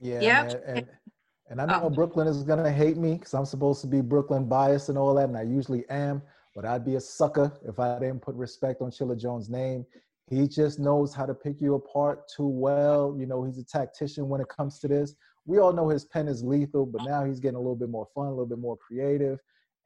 Yeah, 0.00 0.20
yep. 0.20 0.62
and, 0.66 0.78
and 0.78 0.88
and 1.50 1.60
I 1.60 1.66
know 1.66 1.82
oh. 1.84 1.90
Brooklyn 1.90 2.26
is 2.26 2.42
gonna 2.42 2.72
hate 2.72 2.96
me 2.96 3.14
because 3.14 3.34
I'm 3.34 3.44
supposed 3.44 3.80
to 3.82 3.86
be 3.86 4.00
Brooklyn 4.00 4.46
biased 4.46 4.88
and 4.88 4.96
all 4.96 5.14
that, 5.14 5.28
and 5.28 5.36
I 5.36 5.42
usually 5.42 5.84
am. 5.90 6.22
But 6.54 6.64
I'd 6.64 6.84
be 6.84 6.96
a 6.96 7.00
sucker 7.00 7.52
if 7.64 7.78
I 7.78 7.98
didn't 7.98 8.22
put 8.22 8.34
respect 8.34 8.80
on 8.80 8.90
Chilla 8.90 9.18
Jones' 9.18 9.50
name. 9.50 9.84
He 10.26 10.46
just 10.46 10.78
knows 10.78 11.12
how 11.12 11.26
to 11.26 11.34
pick 11.34 11.60
you 11.60 11.74
apart 11.74 12.28
too 12.28 12.46
well. 12.46 13.16
You 13.18 13.26
know, 13.26 13.44
he's 13.44 13.58
a 13.58 13.64
tactician 13.64 14.28
when 14.28 14.40
it 14.40 14.48
comes 14.48 14.78
to 14.80 14.88
this. 14.88 15.14
We 15.44 15.58
all 15.58 15.72
know 15.72 15.88
his 15.88 16.04
pen 16.04 16.28
is 16.28 16.44
lethal, 16.44 16.86
but 16.86 17.04
now 17.04 17.24
he's 17.24 17.40
getting 17.40 17.56
a 17.56 17.60
little 17.60 17.76
bit 17.76 17.88
more 17.88 18.06
fun, 18.14 18.26
a 18.26 18.30
little 18.30 18.46
bit 18.46 18.58
more 18.58 18.76
creative. 18.76 19.38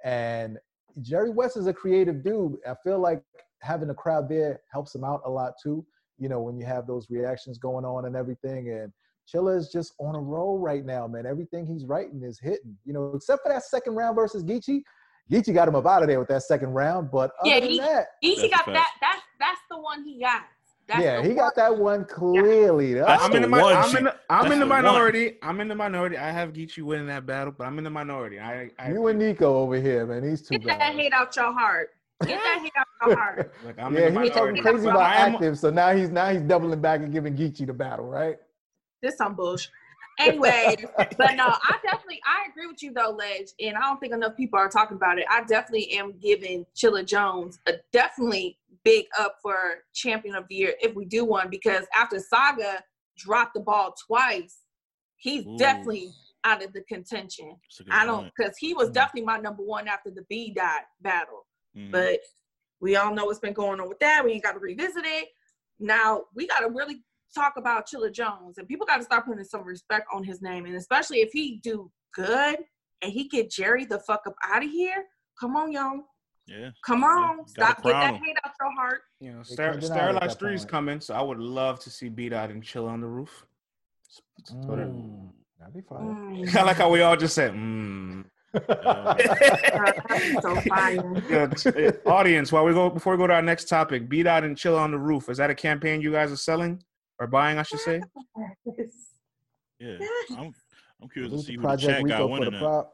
And 0.04 0.58
Jerry 1.00 1.30
West 1.30 1.56
is 1.56 1.66
a 1.66 1.72
creative 1.72 2.22
dude. 2.22 2.56
I 2.68 2.74
feel 2.82 2.98
like 2.98 3.22
having 3.60 3.88
a 3.88 3.94
crowd 3.94 4.28
there 4.28 4.60
helps 4.70 4.94
him 4.94 5.04
out 5.04 5.22
a 5.24 5.30
lot 5.30 5.54
too. 5.62 5.84
You 6.18 6.28
know, 6.28 6.40
when 6.40 6.58
you 6.58 6.66
have 6.66 6.86
those 6.86 7.08
reactions 7.08 7.56
going 7.56 7.84
on 7.84 8.04
and 8.04 8.14
everything. 8.14 8.70
And 8.70 8.92
Chilla 9.32 9.56
is 9.56 9.68
just 9.68 9.94
on 9.98 10.14
a 10.14 10.20
roll 10.20 10.58
right 10.58 10.84
now, 10.84 11.06
man. 11.06 11.26
Everything 11.26 11.66
he's 11.66 11.84
writing 11.84 12.22
is 12.22 12.38
hitting. 12.38 12.76
You 12.84 12.92
know, 12.92 13.12
except 13.14 13.42
for 13.42 13.52
that 13.52 13.64
second 13.64 13.94
round 13.94 14.16
versus 14.16 14.44
Geechee. 14.44 14.82
Geechee 15.30 15.54
got 15.54 15.68
him 15.68 15.74
up 15.74 15.86
out 15.86 16.02
of 16.02 16.08
there 16.08 16.18
with 16.18 16.28
that 16.28 16.42
second 16.42 16.70
round, 16.70 17.10
but 17.10 17.30
yeah, 17.44 17.58
he, 17.58 17.78
that, 17.78 18.08
Geechee 18.22 18.50
got 18.50 18.66
that. 18.66 18.92
That's 19.00 19.22
that's 19.40 19.60
the 19.70 19.78
one 19.78 20.04
he 20.04 20.20
got. 20.20 20.42
That's 20.86 21.00
yeah, 21.02 21.22
he 21.22 21.28
one. 21.28 21.36
got 21.36 21.56
that 21.56 21.74
one 21.76 22.04
clearly. 22.04 22.96
Yeah. 22.96 23.04
I'm, 23.06 23.34
in 23.34 23.50
the, 23.50 23.56
I'm 23.56 23.96
in 23.96 24.04
the, 24.04 24.16
I'm 24.28 24.52
in 24.52 24.60
the 24.60 24.66
minority. 24.66 25.26
One. 25.26 25.36
I'm 25.42 25.60
in 25.62 25.68
the 25.68 25.74
minority. 25.74 26.18
I 26.18 26.30
have 26.30 26.52
Geechee 26.52 26.82
winning 26.82 27.06
that 27.06 27.24
battle, 27.24 27.54
but 27.56 27.66
I'm 27.66 27.78
in 27.78 27.84
the 27.84 27.90
minority. 27.90 28.38
I, 28.38 28.70
I 28.78 28.90
you 28.90 29.06
and 29.06 29.18
Nico 29.18 29.56
over 29.56 29.80
here, 29.80 30.04
man. 30.04 30.28
He's 30.28 30.42
too 30.42 30.58
Get 30.58 30.66
bad. 30.66 30.80
that 30.80 30.94
hate 30.94 31.14
out 31.14 31.34
your 31.36 31.52
heart. 31.54 31.90
Get 32.26 32.38
that 32.38 32.60
hate 32.62 32.72
out 32.76 33.08
your 33.08 33.16
heart. 33.18 33.54
Look, 33.64 33.76
yeah, 33.78 34.22
he's 34.22 34.32
talking 34.32 34.62
crazy 34.62 34.88
about 34.88 35.00
active, 35.00 35.58
so 35.58 35.70
now 35.70 35.94
he's 35.96 36.10
now 36.10 36.30
he's 36.30 36.42
doubling 36.42 36.80
back 36.82 37.00
and 37.00 37.10
giving 37.10 37.34
Geechee 37.34 37.66
the 37.66 37.72
battle, 37.72 38.06
right? 38.06 38.36
This 39.04 39.16
some 39.18 39.34
bullshit. 39.34 39.70
Anyway, 40.20 40.76
but 41.18 41.34
no, 41.34 41.46
I 41.48 41.76
definitely 41.82 42.20
I 42.24 42.48
agree 42.48 42.68
with 42.68 42.80
you 42.84 42.92
though, 42.92 43.10
Ledge, 43.10 43.48
and 43.60 43.76
I 43.76 43.80
don't 43.80 43.98
think 43.98 44.12
enough 44.12 44.36
people 44.36 44.60
are 44.60 44.68
talking 44.68 44.96
about 44.96 45.18
it. 45.18 45.24
I 45.28 45.42
definitely 45.42 45.90
am 45.98 46.14
giving 46.22 46.64
Chilla 46.76 47.04
Jones 47.04 47.58
a 47.66 47.72
definitely 47.92 48.56
big 48.84 49.06
up 49.18 49.38
for 49.42 49.56
champion 49.92 50.36
of 50.36 50.46
the 50.46 50.54
year 50.54 50.74
if 50.80 50.94
we 50.94 51.04
do 51.04 51.24
one 51.24 51.50
because 51.50 51.84
after 51.96 52.20
Saga 52.20 52.84
dropped 53.16 53.54
the 53.54 53.60
ball 53.60 53.92
twice, 54.06 54.58
he's 55.16 55.44
Ooh. 55.46 55.56
definitely 55.56 56.12
out 56.44 56.62
of 56.62 56.72
the 56.72 56.82
contention. 56.82 57.56
I 57.90 58.06
don't 58.06 58.30
because 58.36 58.56
he 58.56 58.72
was 58.72 58.90
mm 58.90 58.94
definitely 58.94 59.22
my 59.22 59.38
number 59.38 59.64
one 59.64 59.88
after 59.88 60.10
the 60.10 60.22
B 60.28 60.52
dot 60.54 60.82
battle. 61.00 61.44
mm 61.76 61.90
But 61.90 62.20
we 62.80 62.94
all 62.94 63.12
know 63.12 63.24
what's 63.24 63.40
been 63.40 63.52
going 63.52 63.80
on 63.80 63.88
with 63.88 63.98
that. 63.98 64.24
We 64.24 64.32
ain't 64.32 64.44
got 64.44 64.52
to 64.52 64.60
revisit 64.60 65.04
it. 65.04 65.28
Now 65.80 66.22
we 66.36 66.46
got 66.46 66.60
to 66.60 66.68
really 66.68 67.02
talk 67.34 67.54
about 67.56 67.88
Chilla 67.88 68.12
Jones, 68.12 68.58
and 68.58 68.68
people 68.68 68.86
got 68.86 68.98
to 68.98 69.04
start 69.04 69.26
putting 69.26 69.44
some 69.44 69.64
respect 69.64 70.06
on 70.12 70.24
his 70.24 70.40
name, 70.40 70.66
and 70.66 70.76
especially 70.76 71.18
if 71.18 71.30
he 71.32 71.60
do 71.62 71.90
good 72.14 72.56
and 73.02 73.12
he 73.12 73.28
get 73.28 73.50
Jerry 73.50 73.84
the 73.84 73.98
fuck 74.00 74.22
up 74.26 74.34
out 74.44 74.64
of 74.64 74.70
here. 74.70 75.04
Come 75.38 75.56
on, 75.56 75.72
y'all. 75.72 76.00
Yeah. 76.46 76.70
Come 76.84 77.04
on. 77.04 77.38
Yeah. 77.38 77.44
Stop 77.46 77.82
get 77.82 77.92
that 77.92 78.14
hate 78.14 78.36
out 78.44 78.52
your 78.60 78.72
heart. 78.74 79.00
You 79.20 79.32
know, 79.32 79.42
Star- 79.42 79.80
Sterilized 79.80 80.38
3 80.38 80.54
is 80.54 80.64
coming, 80.64 81.00
so 81.00 81.14
I 81.14 81.22
would 81.22 81.38
love 81.38 81.80
to 81.80 81.90
see 81.90 82.08
B 82.08 82.28
Dot 82.28 82.50
and 82.50 82.62
Chill 82.62 82.86
on 82.86 83.00
the 83.00 83.06
roof. 83.06 83.46
Mm, 84.52 85.30
that'd 85.58 85.74
be 85.74 85.80
fine. 85.80 86.44
Mm. 86.44 86.56
I 86.56 86.62
like 86.62 86.76
how 86.76 86.90
we 86.90 87.00
all 87.00 87.16
just 87.16 87.34
said, 87.34 87.52
mm. 87.52 88.24
so 90.40 92.10
Audience, 92.10 92.52
while 92.52 92.64
we 92.64 92.72
go 92.72 92.88
before 92.88 93.14
we 93.14 93.18
go 93.18 93.26
to 93.26 93.34
our 93.34 93.42
next 93.42 93.68
topic, 93.68 94.08
B 94.08 94.22
Dot 94.22 94.44
and 94.44 94.56
Chill 94.56 94.76
on 94.76 94.92
the 94.92 94.98
Roof. 94.98 95.28
Is 95.28 95.38
that 95.38 95.50
a 95.50 95.54
campaign 95.54 96.00
you 96.00 96.12
guys 96.12 96.30
are 96.30 96.36
selling? 96.36 96.80
Or 97.18 97.26
buying, 97.26 97.58
I 97.58 97.62
should 97.62 97.80
say. 97.80 98.00
Yeah, 99.80 99.96
I'm, 100.38 100.54
I'm 101.02 101.08
curious 101.08 101.32
to 101.32 101.42
see 101.42 101.56
who 101.56 101.62
the 101.62 101.76
chat 101.76 102.06
got 102.06 102.30
winning 102.30 102.52
that. 102.52 102.86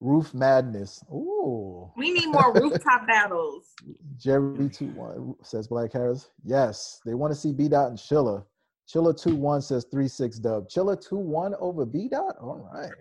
Roof 0.00 0.34
Madness. 0.34 1.02
Ooh. 1.10 1.90
We 1.96 2.12
need 2.12 2.26
more 2.26 2.52
rooftop 2.52 3.06
battles. 3.08 3.72
Jerry 4.18 4.68
two 4.68 4.88
one 4.88 5.34
says 5.42 5.66
Black 5.66 5.92
Harris. 5.94 6.28
Yes, 6.44 7.00
they 7.06 7.14
want 7.14 7.32
to 7.32 7.38
see 7.38 7.52
B 7.52 7.68
Dot 7.68 7.88
and 7.88 7.98
Chilla. 7.98 8.44
Chilla 8.86 9.18
two 9.18 9.34
one 9.34 9.62
says 9.62 9.86
three 9.90 10.06
six 10.06 10.38
dub. 10.38 10.68
Chilla 10.68 10.94
two 11.02 11.16
one 11.16 11.54
over 11.58 11.86
B 11.86 12.08
Dot. 12.08 12.36
All 12.38 12.68
right. 12.72 12.92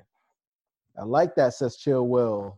I 0.97 1.03
like 1.03 1.35
that. 1.35 1.53
Says 1.53 1.75
Chill 1.75 2.07
Will. 2.07 2.57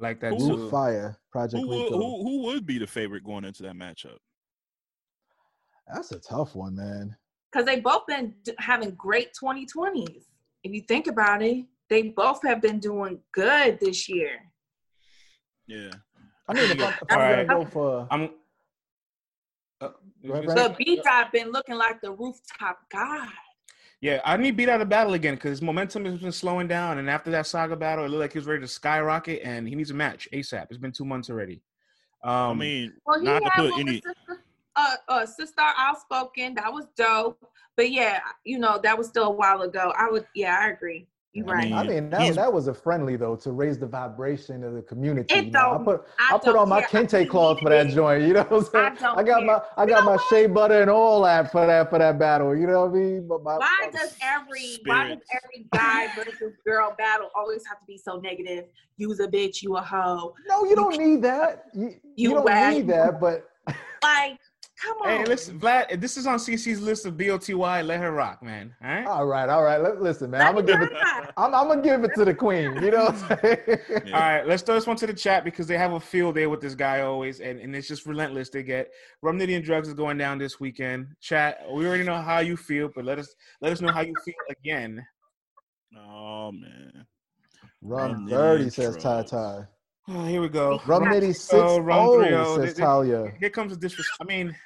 like 0.00 0.20
that 0.20 0.32
Who- 0.32 0.56
too. 0.56 0.70
Fire 0.70 1.18
Project 1.30 1.62
Who 1.62 1.70
Rico. 1.70 1.98
who 1.98 2.22
who 2.22 2.42
would 2.44 2.64
be 2.66 2.78
the 2.78 2.86
favorite 2.86 3.24
going 3.24 3.44
into 3.44 3.62
that 3.64 3.74
matchup? 3.76 4.16
That's 5.92 6.12
a 6.12 6.18
tough 6.20 6.54
one, 6.54 6.76
man. 6.76 7.16
because 7.52 7.66
they 7.66 7.80
both 7.80 8.06
been 8.06 8.34
having 8.58 8.92
great 8.92 9.30
2020s. 9.42 10.24
If 10.64 10.72
you 10.72 10.80
think 10.82 11.06
about 11.06 11.42
it, 11.42 11.66
they 11.90 12.02
both 12.04 12.40
have 12.44 12.62
been 12.62 12.78
doing 12.78 13.18
good 13.32 13.78
this 13.80 14.08
year. 14.08 14.38
Yeah. 15.66 15.90
I 16.48 16.54
mean, 16.54 16.70
if, 16.70 16.80
I, 16.82 16.88
if 16.88 16.96
I'm 17.10 17.18
Alright. 17.18 17.46
gonna 17.48 17.64
go 17.64 17.70
for 17.70 18.08
I'm. 18.10 18.30
Uh, 19.80 19.88
Go 20.26 20.32
ahead, 20.32 20.44
you- 20.44 20.50
Brad. 20.52 20.56
But 20.70 20.78
B 20.78 21.00
Dot 21.04 21.32
been 21.32 21.50
looking 21.50 21.74
like 21.76 22.00
the 22.00 22.12
rooftop 22.12 22.78
guy. 22.90 23.28
yeah, 24.00 24.20
I 24.24 24.36
need 24.36 24.56
B 24.56 24.64
Dot 24.64 24.80
of 24.80 24.88
battle 24.88 25.14
again 25.14 25.34
because 25.34 25.50
his 25.50 25.62
momentum 25.62 26.04
has 26.06 26.18
been 26.20 26.32
slowing 26.32 26.68
down, 26.68 26.98
and 26.98 27.10
after 27.10 27.30
that 27.32 27.46
saga 27.46 27.76
battle, 27.76 28.04
it 28.04 28.08
looked 28.08 28.20
like 28.20 28.32
he 28.32 28.38
was 28.38 28.46
ready 28.46 28.60
to 28.62 28.68
skyrocket, 28.68 29.42
and 29.44 29.68
he 29.68 29.74
needs 29.74 29.90
a 29.90 29.94
match 29.94 30.28
asap. 30.32 30.66
It's 30.70 30.78
been 30.78 30.92
two 30.92 31.04
months 31.04 31.28
already. 31.30 31.62
Um, 32.24 32.32
I 32.32 32.54
mean, 32.54 32.92
Well, 33.04 33.20
not 33.22 33.40
to 33.42 33.50
put 33.56 33.72
any. 33.80 33.94
sister, 33.94 34.41
uh, 34.76 34.96
uh, 35.08 35.26
sister 35.26 35.62
outspoken. 35.78 36.54
That 36.54 36.72
was 36.72 36.86
dope. 36.96 37.38
But 37.76 37.90
yeah, 37.90 38.20
you 38.44 38.58
know 38.58 38.78
that 38.82 38.96
was 38.96 39.08
still 39.08 39.24
a 39.24 39.30
while 39.30 39.62
ago. 39.62 39.92
I 39.96 40.10
would, 40.10 40.26
yeah, 40.34 40.56
I 40.60 40.68
agree. 40.70 41.06
You're 41.34 41.48
I 41.48 41.52
right. 41.54 41.64
mean, 41.64 41.72
I 41.78 41.82
mean, 41.86 42.10
that, 42.10 42.34
that 42.34 42.52
was 42.52 42.68
a 42.68 42.74
friendly 42.74 43.16
though 43.16 43.36
to 43.36 43.52
raise 43.52 43.78
the 43.78 43.86
vibration 43.86 44.62
of 44.62 44.74
the 44.74 44.82
community. 44.82 45.34
It 45.34 45.46
you 45.46 45.50
know? 45.52 45.60
I 45.60 45.72
don't- 45.76 45.84
put 45.84 46.04
I 46.20 46.34
I 46.34 46.38
put 46.38 46.56
on 46.56 46.68
my 46.68 46.82
care. 46.82 47.04
Kente 47.04 47.26
cloth 47.26 47.60
for 47.60 47.70
that 47.70 47.88
joint. 47.94 48.24
You 48.24 48.34
know 48.34 48.42
what 48.42 48.52
I'm 48.52 48.64
saying? 48.66 48.84
I 48.84 48.94
don't 49.00 49.18
I 49.18 49.22
got 49.22 49.44
my 49.46 49.54
care. 49.54 49.62
I 49.78 49.82
You 49.84 49.88
got 49.88 50.00
know 50.00 50.04
my 50.10 50.16
what? 50.16 50.24
shea 50.28 50.46
butter 50.46 50.82
and 50.82 50.90
all 50.90 51.22
that 51.22 51.50
for 51.50 51.64
that 51.66 51.88
for 51.88 51.98
that 51.98 52.18
battle. 52.18 52.54
You 52.54 52.66
know 52.66 52.82
what 52.84 52.90
I 52.90 53.00
mean? 53.00 53.26
But 53.26 53.42
my, 53.42 53.56
why 53.56 53.78
my- 53.80 53.90
does 53.98 54.14
every 54.20 54.76
why 54.84 55.08
does 55.08 55.18
every 55.32 55.66
guy 55.72 56.08
versus 56.14 56.52
girl 56.66 56.94
battle 56.98 57.30
always 57.34 57.66
have 57.66 57.80
to 57.80 57.86
be 57.86 57.96
so 57.96 58.18
negative? 58.20 58.64
You's 58.98 59.18
a 59.20 59.26
bitch, 59.26 59.62
you 59.62 59.76
a 59.76 59.80
hoe. 59.80 60.34
no? 60.46 60.66
You 60.66 60.76
don't 60.76 60.98
need 60.98 61.22
that. 61.22 61.64
You, 61.72 61.86
you, 61.88 61.94
You 62.14 62.30
don't 62.34 62.44
whack. 62.44 62.74
need 62.74 62.88
that. 62.88 63.18
But 63.18 63.48
Like, 64.02 64.38
come 64.82 64.96
on. 64.98 65.08
hey, 65.08 65.24
listen, 65.26 65.58
Vlad, 65.58 66.00
this 66.00 66.16
is 66.16 66.26
on 66.26 66.38
CC's 66.38 66.80
list 66.80 67.06
of 67.06 67.16
BOTY. 67.16 67.82
Let 67.82 68.00
her 68.00 68.12
rock, 68.12 68.42
man. 68.42 68.74
All 68.82 68.88
right. 68.90 69.06
all 69.06 69.26
right, 69.26 69.48
all 69.48 69.62
right. 69.62 69.80
Let, 69.80 70.00
listen, 70.02 70.30
man. 70.30 70.40
Let 70.40 70.48
I'm 70.48 70.54
gonna 70.54 70.66
give 70.66 70.82
it. 70.82 70.92
I'm, 71.36 71.54
I'm 71.54 71.68
gonna 71.68 71.82
give 71.82 72.04
it 72.04 72.14
to 72.16 72.24
the 72.24 72.34
queen. 72.34 72.82
You 72.82 72.90
know 72.90 73.04
what 73.04 73.14
I'm 73.14 73.38
saying? 73.42 73.58
Yeah. 74.06 74.14
All 74.14 74.20
right, 74.20 74.46
let's 74.46 74.62
throw 74.62 74.74
this 74.74 74.86
one 74.86 74.96
to 74.96 75.06
the 75.06 75.14
chat 75.14 75.44
because 75.44 75.66
they 75.66 75.78
have 75.78 75.92
a 75.92 76.00
field 76.00 76.34
day 76.34 76.46
with 76.46 76.60
this 76.60 76.74
guy 76.74 77.00
always, 77.00 77.40
and, 77.40 77.60
and 77.60 77.74
it's 77.76 77.88
just 77.88 78.06
relentless. 78.06 78.50
They 78.50 78.62
get 78.62 78.90
Rum 79.22 79.38
Nitty 79.38 79.56
and 79.56 79.64
Drugs 79.64 79.88
is 79.88 79.94
going 79.94 80.18
down 80.18 80.38
this 80.38 80.58
weekend. 80.60 81.08
Chat, 81.20 81.58
we 81.72 81.86
already 81.86 82.04
know 82.04 82.20
how 82.20 82.40
you 82.40 82.56
feel, 82.56 82.90
but 82.94 83.04
let 83.04 83.18
us 83.18 83.34
let 83.60 83.72
us 83.72 83.80
know 83.80 83.92
how 83.92 84.00
you 84.02 84.14
feel 84.24 84.34
again. 84.50 85.04
Oh 85.96 86.50
man. 86.52 87.06
Rum 87.82 88.12
Rum 88.12 88.26
dirty 88.28 88.64
Nitty 88.66 88.72
says 88.72 88.96
Ty 88.96 89.12
Drugs. 89.22 89.30
Ty. 89.30 89.66
Oh, 90.08 90.24
here 90.24 90.40
we 90.40 90.48
go. 90.48 90.80
Rum 90.86 91.04
Yeah. 91.04 91.12
nitty 91.12 91.34
six 91.36 91.52
Oh, 91.52 91.78
Rum 91.78 92.08
3-0. 92.08 92.44
says 92.44 92.56
Th- 92.56 92.66
th- 92.74 92.76
Talia. 92.76 93.32
Here 93.38 93.50
comes 93.50 93.72
the 93.72 93.78
disrespect. 93.78 94.16
I 94.20 94.24
mean, 94.24 94.56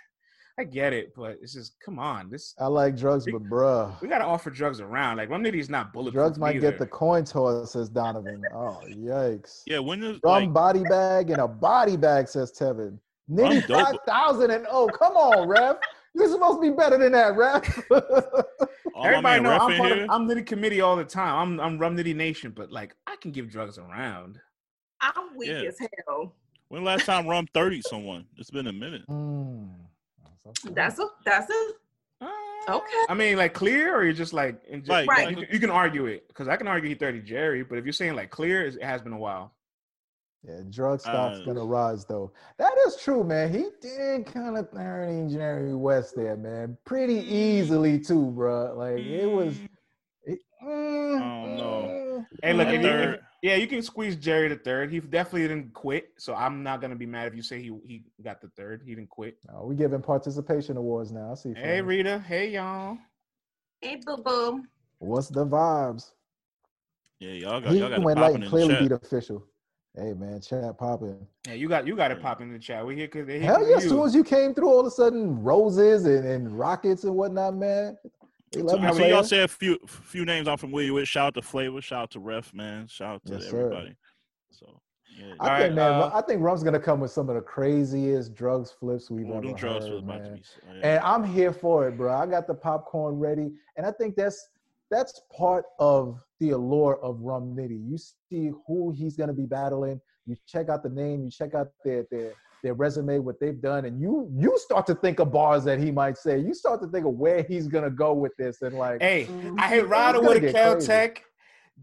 I 0.58 0.64
get 0.64 0.94
it, 0.94 1.12
but 1.14 1.38
it's 1.42 1.52
just 1.52 1.78
come 1.84 1.98
on. 1.98 2.30
This 2.30 2.54
I 2.58 2.66
like 2.66 2.96
drugs, 2.96 3.26
but 3.30 3.42
bruh. 3.44 4.00
we 4.00 4.08
gotta 4.08 4.24
offer 4.24 4.48
drugs 4.48 4.80
around. 4.80 5.18
Like 5.18 5.28
Rum 5.28 5.44
Nitty 5.44 5.56
is 5.58 5.68
not 5.68 5.92
bulletproof. 5.92 6.14
Drugs 6.22 6.38
might 6.38 6.56
either. 6.56 6.70
get 6.70 6.78
the 6.78 6.86
coin 6.86 7.24
toss, 7.24 7.72
says 7.72 7.90
Donovan. 7.90 8.42
Oh, 8.54 8.80
yikes. 8.88 9.62
Yeah. 9.66 9.80
When 9.80 10.02
is 10.02 10.18
Rum 10.24 10.44
like 10.44 10.52
body 10.54 10.82
bag 10.84 11.30
and 11.30 11.42
a 11.42 11.48
body 11.48 11.96
bag, 11.98 12.28
says 12.28 12.52
Tevin. 12.58 12.98
Nitty 13.30 13.66
5000 13.66 14.50
and 14.50 14.66
oh, 14.70 14.88
come 14.88 15.14
on, 15.14 15.46
Rev. 15.46 15.76
You're 16.14 16.30
supposed 16.30 16.62
to 16.62 16.70
be 16.70 16.74
better 16.74 16.96
than 16.96 17.12
that, 17.12 17.36
Rev. 17.36 17.62
Everybody 19.04 19.22
man 19.22 19.42
know 19.42 19.50
I'm 19.58 19.72
in 19.72 19.78
part 19.78 19.92
of 19.92 20.10
I'm 20.10 20.26
Nitty 20.26 20.46
committee 20.46 20.80
all 20.80 20.96
the 20.96 21.04
time. 21.04 21.34
I'm 21.34 21.60
I'm 21.60 21.78
Rum 21.78 21.96
Nitty 21.96 22.16
Nation, 22.16 22.52
but 22.56 22.72
like 22.72 22.94
I 23.06 23.16
can 23.20 23.30
give 23.30 23.50
drugs 23.50 23.76
around. 23.76 24.38
I'm 25.02 25.36
weak 25.36 25.50
Yeah. 25.50 25.68
as 25.68 25.78
hell. 26.06 26.34
When 26.68 26.82
last 26.82 27.04
time 27.04 27.26
Rum 27.26 27.46
30 27.52 27.82
someone? 27.82 28.24
It's 28.38 28.50
been 28.50 28.66
a 28.68 28.72
minute. 28.72 29.02
Mm. 29.08 29.68
That's 30.72 30.98
a 30.98 31.06
that's 31.24 31.50
a 31.50 31.72
Okay. 32.68 33.04
I 33.08 33.14
mean, 33.14 33.36
like 33.36 33.54
clear, 33.54 33.94
or 33.96 34.02
you're 34.02 34.12
just 34.12 34.32
like, 34.32 34.60
in 34.68 34.80
just, 34.80 34.90
Like- 34.90 35.08
Right. 35.08 35.30
you, 35.30 35.36
can- 35.36 35.54
you 35.54 35.60
can 35.60 35.70
argue 35.70 36.06
it 36.06 36.26
because 36.26 36.48
I 36.48 36.56
can 36.56 36.66
argue 36.66 36.88
he 36.88 36.96
30 36.96 37.20
Jerry, 37.20 37.62
but 37.62 37.78
if 37.78 37.84
you're 37.84 37.92
saying 37.92 38.16
like 38.16 38.30
clear, 38.30 38.64
it 38.66 38.82
has 38.82 39.02
been 39.02 39.12
a 39.12 39.18
while. 39.18 39.52
Yeah, 40.42 40.60
drug 40.70 41.00
stock's 41.00 41.38
Uh, 41.40 41.44
gonna 41.44 41.64
rise 41.64 42.04
though. 42.06 42.32
That 42.58 42.72
is 42.86 42.96
true, 42.96 43.22
man. 43.22 43.52
He 43.52 43.66
did 43.80 44.26
kind 44.26 44.58
of 44.58 44.70
turn 44.72 45.28
Jerry 45.30 45.74
West 45.76 46.16
there, 46.16 46.36
man. 46.36 46.76
Pretty 46.84 47.14
easily 47.14 48.00
too, 48.00 48.32
bro. 48.32 48.74
Like 48.76 48.98
it 48.98 49.26
was. 49.30 49.54
Mm, 49.54 49.68
It, 50.24 50.38
mm, 50.64 51.20
Oh, 51.20 51.56
no. 51.56 51.88
mm, 51.88 52.26
Hey, 52.42 52.52
look, 52.52 52.66
At 52.66 52.74
if 52.74 52.82
you, 52.82 52.88
if- 52.88 53.20
yeah, 53.46 53.54
you 53.54 53.68
can 53.68 53.80
squeeze 53.80 54.16
Jerry 54.16 54.48
to 54.48 54.56
third. 54.56 54.90
He 54.90 54.98
definitely 54.98 55.42
didn't 55.46 55.72
quit, 55.72 56.10
so 56.18 56.34
I'm 56.34 56.64
not 56.64 56.80
gonna 56.80 56.96
be 56.96 57.06
mad 57.06 57.28
if 57.28 57.34
you 57.36 57.42
say 57.42 57.62
he 57.62 57.70
he 57.86 58.02
got 58.20 58.40
the 58.40 58.48
third. 58.56 58.82
He 58.84 58.92
didn't 58.96 59.08
quit. 59.08 59.38
No, 59.48 59.64
we 59.66 59.76
giving 59.76 60.02
participation 60.02 60.76
awards 60.76 61.12
now. 61.12 61.30
I 61.30 61.34
see. 61.36 61.50
Hey, 61.54 61.76
fam. 61.78 61.86
Rita. 61.86 62.18
Hey, 62.18 62.50
y'all. 62.50 62.98
hey 63.80 64.00
boo 64.04 64.16
boo. 64.16 64.64
What's 64.98 65.28
the 65.28 65.46
vibes? 65.46 66.10
Yeah, 67.20 67.30
y'all 67.30 67.60
got 67.60 67.72
He 67.72 67.78
y'all 67.78 67.88
got 67.88 68.02
went 68.02 68.18
it 68.18 68.22
light 68.22 68.32
popping 68.32 68.48
clearly 68.48 68.74
the 68.74 68.80
beat 68.80 68.90
chat. 68.90 69.04
official. 69.04 69.46
Hey 69.94 70.12
man, 70.12 70.40
chat 70.40 70.76
popping. 70.76 71.24
Yeah, 71.46 71.54
you 71.54 71.68
got 71.68 71.86
you 71.86 71.94
got 71.94 72.10
it 72.10 72.20
popping 72.20 72.48
in 72.48 72.52
the 72.52 72.58
chat. 72.58 72.84
We 72.84 72.96
here 72.96 73.06
because 73.06 73.28
they 73.28 73.38
Hell 73.38 73.58
here 73.60 73.68
yeah! 73.68 73.74
'cause 73.76 73.84
As 73.84 73.90
soon 73.90 74.04
as 74.06 74.14
you 74.16 74.24
came 74.24 74.54
through, 74.54 74.68
all 74.68 74.80
of 74.80 74.86
a 74.86 74.90
sudden 74.90 75.40
roses 75.40 76.04
and, 76.04 76.26
and 76.26 76.58
rockets 76.58 77.04
and 77.04 77.14
whatnot, 77.14 77.54
man. 77.54 77.96
They 78.52 78.62
love 78.62 78.80
So, 78.80 78.86
you, 78.86 78.92
so 78.94 78.98
y'all 79.00 79.10
player. 79.10 79.22
said 79.24 79.40
a 79.44 79.48
few 79.48 79.78
few 79.86 80.24
names 80.24 80.48
I'm 80.48 80.56
familiar 80.58 80.92
with. 80.92 81.08
Shout 81.08 81.28
out 81.28 81.34
to 81.34 81.42
Flavor, 81.42 81.80
shout 81.80 82.02
out 82.04 82.10
to 82.12 82.20
Ref, 82.20 82.54
man. 82.54 82.86
Shout 82.86 83.16
out 83.16 83.24
to 83.26 83.34
Yes, 83.34 83.50
sir. 83.50 83.60
everybody. 83.60 83.96
So 84.50 84.80
yeah, 85.18 85.26
I 85.26 85.28
All 85.30 85.58
think, 85.58 85.60
right, 85.60 85.74
man, 85.74 85.92
uh, 85.92 86.10
I 86.14 86.22
think 86.22 86.42
Rum's 86.42 86.62
gonna 86.62 86.80
come 86.80 87.00
with 87.00 87.10
some 87.10 87.28
of 87.28 87.34
the 87.34 87.40
craziest 87.42 88.34
drugs 88.34 88.70
flips 88.70 89.10
we've 89.10 89.26
Ooh, 89.28 89.34
ever 89.34 89.52
drugs 89.52 89.86
heard, 89.86 89.94
was 89.94 90.02
to 90.02 90.06
man. 90.06 90.34
be. 90.34 90.42
yeah. 90.80 90.96
And 90.96 91.04
I'm 91.04 91.24
here 91.24 91.52
for 91.52 91.88
it, 91.88 91.96
bro. 91.96 92.14
I 92.14 92.26
got 92.26 92.46
the 92.46 92.54
popcorn 92.54 93.18
ready, 93.18 93.52
and 93.76 93.86
I 93.86 93.90
think 93.92 94.14
that's 94.16 94.48
that's 94.90 95.20
part 95.36 95.64
of 95.78 96.20
the 96.38 96.50
allure 96.50 96.98
of 97.02 97.20
Rum 97.20 97.56
Nitty. 97.56 97.88
You 97.90 97.98
see 97.98 98.52
who 98.66 98.92
he's 98.92 99.16
gonna 99.16 99.32
be 99.32 99.46
battling. 99.46 100.00
You 100.26 100.36
check 100.46 100.68
out 100.68 100.82
the 100.82 100.90
name. 100.90 101.24
You 101.24 101.30
check 101.30 101.54
out 101.54 101.68
their 101.84 102.06
their 102.10 102.32
their 102.62 102.74
resume, 102.74 103.18
what 103.18 103.38
they've 103.40 103.60
done, 103.60 103.84
and 103.84 104.00
you 104.00 104.28
you 104.36 104.56
start 104.58 104.86
to 104.86 104.94
think 104.94 105.18
of 105.20 105.32
bars 105.32 105.64
that 105.64 105.78
he 105.78 105.90
might 105.90 106.16
say. 106.16 106.38
You 106.38 106.54
start 106.54 106.80
to 106.82 106.88
think 106.88 107.06
of 107.06 107.14
where 107.14 107.42
he's 107.42 107.68
gonna 107.68 107.90
go 107.90 108.12
with 108.14 108.32
this, 108.36 108.62
and 108.62 108.76
like, 108.76 109.00
Hey, 109.00 109.26
Mhm. 109.26 109.56
I 109.60 109.68
hit 109.68 109.82
It's 109.82 109.90
Ryder 109.90 110.18
gonna 110.18 110.28
with 110.28 110.36
a 110.38 110.40
get. 110.40 110.54
Caltech. 110.56 111.18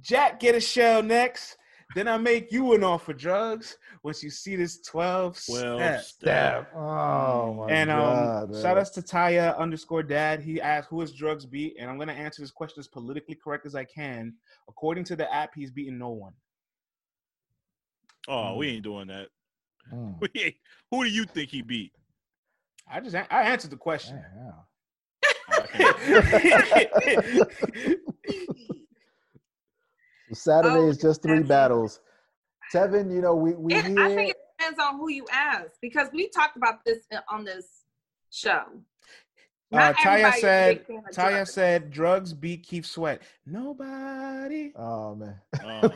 Jack 0.01 0.39
get 0.39 0.55
a 0.55 0.59
shell 0.59 1.03
next. 1.03 1.57
Then 1.95 2.07
I 2.07 2.17
make 2.17 2.51
you 2.51 2.73
an 2.73 2.83
offer 2.83 3.13
drugs 3.13 3.77
once 4.03 4.23
you 4.23 4.31
see 4.31 4.55
this 4.55 4.81
12 4.81 5.39
Well, 5.47 5.77
step. 5.77 6.01
step. 6.01 6.71
oh 6.75 7.53
my 7.53 7.69
And 7.69 7.91
um, 7.91 8.25
god, 8.25 8.55
shout 8.55 8.63
man. 8.63 8.77
outs 8.79 8.89
to 8.91 9.01
Taya 9.03 9.55
underscore 9.59 10.01
dad. 10.01 10.41
He 10.41 10.59
asked 10.59 10.89
who 10.89 11.01
his 11.01 11.13
drugs 11.13 11.45
beat, 11.45 11.75
and 11.79 11.91
I'm 11.91 11.99
gonna 11.99 12.13
answer 12.13 12.41
this 12.41 12.49
question 12.49 12.79
as 12.79 12.87
politically 12.87 13.35
correct 13.35 13.67
as 13.67 13.75
I 13.75 13.83
can. 13.83 14.33
According 14.67 15.03
to 15.05 15.15
the 15.15 15.31
app, 15.31 15.51
he's 15.53 15.69
beaten 15.69 15.99
no 15.99 16.09
one. 16.09 16.33
Oh, 18.27 18.55
we 18.55 18.69
ain't 18.69 18.83
doing 18.83 19.07
that. 19.09 19.27
Mm. 19.91 20.53
Who 20.91 21.03
do 21.03 21.09
you 21.09 21.25
think 21.25 21.49
he 21.49 21.61
beat? 21.61 21.91
I 22.87 22.99
just 22.99 23.15
I 23.15 23.43
answered 23.43 23.71
the 23.71 23.77
question. 23.77 24.21
Damn. 24.35 24.53
Saturday 30.33 30.75
Oh, 30.75 30.89
is 30.89 30.97
just 30.97 31.21
three 31.21 31.37
that's 31.39 31.47
battles. 31.47 31.99
Seven, 32.71 33.11
you 33.11 33.21
know, 33.21 33.35
we 33.35 33.53
we 33.53 33.73
It, 33.75 33.85
hear. 33.85 33.99
I 33.99 34.15
think 34.15 34.29
it 34.31 34.37
depends 34.57 34.79
on 34.79 34.97
who 34.97 35.09
you 35.09 35.25
ask 35.31 35.71
because 35.81 36.07
we 36.13 36.29
talked 36.29 36.57
about 36.57 36.83
this 36.85 36.99
on 37.29 37.43
this 37.43 37.65
show. 38.31 38.63
Uh, 39.71 39.93
Taya 39.93 40.05
everybody 40.05 40.29
is 40.29 40.35
a 40.35 40.39
said. 40.39 40.77
big 40.77 40.87
fan 40.87 40.97
of 40.97 41.03
Taya 41.15 41.29
drugs. 41.35 41.53
said 41.53 41.91
drugs 41.91 42.33
beat 42.33 42.63
Keith 42.63 42.85
Sweat. 42.85 43.21
Nobody. 43.45 44.71
oh 44.75 45.15
man, 45.15 45.39
Um, 45.63 45.91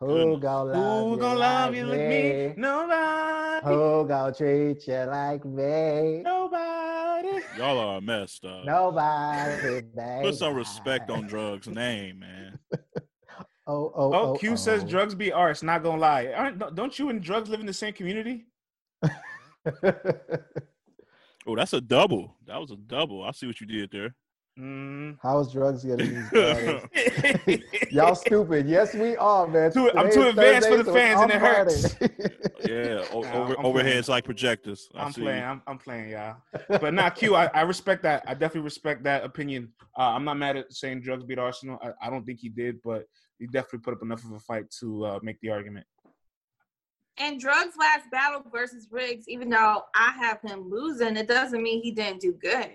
who 0.00 0.06
goodness. 0.06 0.40
gonna 0.42 0.72
love 0.72 1.04
Who 1.04 1.10
you 1.12 1.16
gonna 1.20 1.38
love 1.38 1.70
like 1.70 1.76
you 1.76 1.84
like 1.86 1.98
me? 1.98 2.54
Nobody. 2.56 3.66
Who 3.66 4.06
gonna 4.08 4.34
treat 4.34 4.86
you 4.88 4.94
like 5.04 5.44
me? 5.44 6.22
Nobody. 6.24 7.28
y'all 7.58 7.78
are 7.78 8.00
messed 8.00 8.44
up. 8.44 8.64
dog. 8.64 8.66
Nobody, 8.66 9.82
Put 10.22 10.34
some 10.36 10.54
respect 10.54 11.10
on 11.10 11.26
drugs' 11.26 11.68
name, 11.68 12.20
man. 12.20 12.58
Oh, 13.66 13.92
oh, 13.94 14.12
oh, 14.12 14.32
Oh, 14.32 14.36
Q 14.36 14.56
says 14.56 14.82
oh. 14.82 14.86
drugs 14.88 15.14
beat 15.14 15.30
arts. 15.30 15.62
Not 15.62 15.84
gonna 15.84 16.00
lie. 16.00 16.26
Aren't, 16.34 16.58
don't- 16.58 16.74
don't 16.74 16.98
you 16.98 17.08
and 17.08 17.22
drugs 17.22 17.48
live 17.48 17.60
in 17.60 17.66
the 17.66 17.72
same 17.72 17.92
community? 17.92 18.46
Oh, 21.46 21.56
that's 21.56 21.72
a 21.72 21.80
double. 21.80 22.36
That 22.46 22.60
was 22.60 22.70
a 22.70 22.76
double. 22.76 23.24
I 23.24 23.30
see 23.32 23.46
what 23.46 23.60
you 23.60 23.66
did 23.66 23.90
there. 23.90 24.14
Mm. 24.58 25.16
How's 25.22 25.52
drugs 25.52 25.84
getting 25.84 26.14
these 26.14 26.30
battles? 26.30 26.82
Y'all 27.90 28.14
stupid. 28.14 28.66
Yes, 28.68 28.94
we 28.94 29.16
are, 29.16 29.46
man. 29.46 29.72
Too- 29.72 29.90
I'm 29.96 30.10
too 30.12 30.22
is 30.22 30.28
advanced 30.30 30.68
for 30.68 30.82
Thursday, 30.82 30.82
the 30.82 30.84
so 30.84 30.94
fans, 30.94 31.20
and 31.20 31.32
on 31.32 31.36
it 31.36 31.40
hurts. 31.40 31.96
Yeah, 32.68 33.04
o- 33.12 33.20
Nah, 33.22 33.32
over, 33.32 33.58
I'm 33.58 33.64
overheads 33.64 34.08
like 34.08 34.24
projectors. 34.24 34.90
I 34.94 35.04
I'm 35.04 35.12
see. 35.12 35.22
playing. 35.22 35.44
I'm, 35.44 35.62
I'm 35.66 35.78
playing, 35.78 36.10
y'all. 36.10 36.36
But 36.68 36.92
not 36.92 37.14
Q. 37.16 37.34
I, 37.34 37.46
I 37.54 37.62
respect 37.62 38.02
that. 38.02 38.22
I 38.26 38.34
definitely 38.34 38.62
respect 38.62 39.02
that 39.04 39.24
opinion. 39.24 39.72
Uh, 39.98 40.02
I'm 40.10 40.24
not 40.24 40.36
mad 40.36 40.56
at 40.56 40.72
saying 40.72 41.00
drugs 41.00 41.24
beat 41.24 41.38
Arsonal. 41.38 41.78
I, 41.82 42.06
I 42.06 42.10
don't 42.10 42.26
think 42.26 42.40
he 42.40 42.48
did, 42.50 42.82
but 42.82 43.04
he 43.38 43.46
definitely 43.46 43.78
put 43.78 43.94
up 43.94 44.02
enough 44.02 44.24
of 44.24 44.32
a 44.32 44.40
fight 44.40 44.70
to 44.80 45.04
uh, 45.06 45.18
make 45.22 45.40
the 45.40 45.48
argument. 45.50 45.86
and 47.16 47.40
drugs 47.40 47.74
last 47.78 48.10
battle 48.10 48.42
versus 48.52 48.88
Riggs, 48.90 49.24
even 49.26 49.48
though 49.48 49.84
I 49.94 50.10
have 50.20 50.40
him 50.42 50.68
losing, 50.68 51.16
it 51.16 51.28
doesn't 51.28 51.62
mean 51.62 51.82
he 51.82 51.92
didn't 51.92 52.20
do 52.20 52.32
good. 52.34 52.72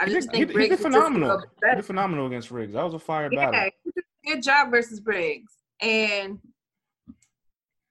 I 0.00 0.06
He 0.06 0.12
just 0.12 0.30
did, 0.30 0.48
think 0.48 0.50
he, 0.52 0.62
he 0.62 0.68
did 0.68 0.70
was 0.70 0.78
just 0.80 0.80
a 0.80 0.82
phenomenal. 0.90 1.28
little 1.28 1.44
He 1.70 1.74
did 1.76 1.84
phenomenal 1.84 2.26
against 2.26 2.50
Riggs. 2.50 2.74
That 2.74 2.84
was 2.84 2.94
a 2.94 2.98
fire 2.98 3.30
battle. 3.30 3.54
Yeah, 3.54 3.68
he 3.84 3.90
did 3.90 4.04
a 4.04 4.34
good 4.34 4.42
job 4.42 4.70
versus 4.70 5.00
Briggs. 5.00 5.52
And 5.80 6.38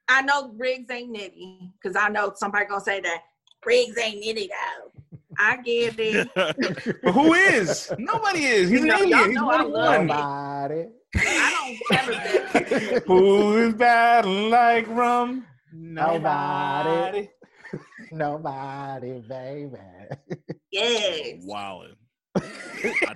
I 0.08 0.22
know 0.22 0.48
Briggs 0.48 0.90
ain't 0.90 1.14
nitty 1.14 1.72
because 1.80 1.96
I 1.96 2.08
know 2.08 2.32
somebody 2.34 2.66
gonna 2.66 2.80
say 2.82 3.00
that 3.00 3.22
Briggs 3.62 3.98
ain't 3.98 4.24
nitty 4.24 4.48
though. 4.48 5.02
I 5.38 5.58
get 5.58 5.94
it. 5.98 6.28
But 7.02 7.12
who 7.12 7.34
is? 7.34 7.92
Nobody 7.98 8.44
is. 8.44 8.70
He's 8.70 8.80
You 8.80 8.86
an 8.86 8.88
know- 8.88 9.02
y'all 9.04 9.12
alien. 9.20 9.30
He's 9.30 9.40
one 9.42 9.72
love 9.72 9.96
one. 9.98 10.06
Nobody. 10.06 10.84
I 11.16 11.78
don't 11.90 11.98
ever. 11.98 13.00
Who 13.06 13.56
is 13.58 13.74
bad 13.74 14.24
like 14.26 14.86
rum? 14.88 15.46
Nobody. 15.72 17.28
Nobody, 18.10 19.20
baby. 19.20 19.76
Yes. 20.70 21.44
Wildin'. 21.44 21.94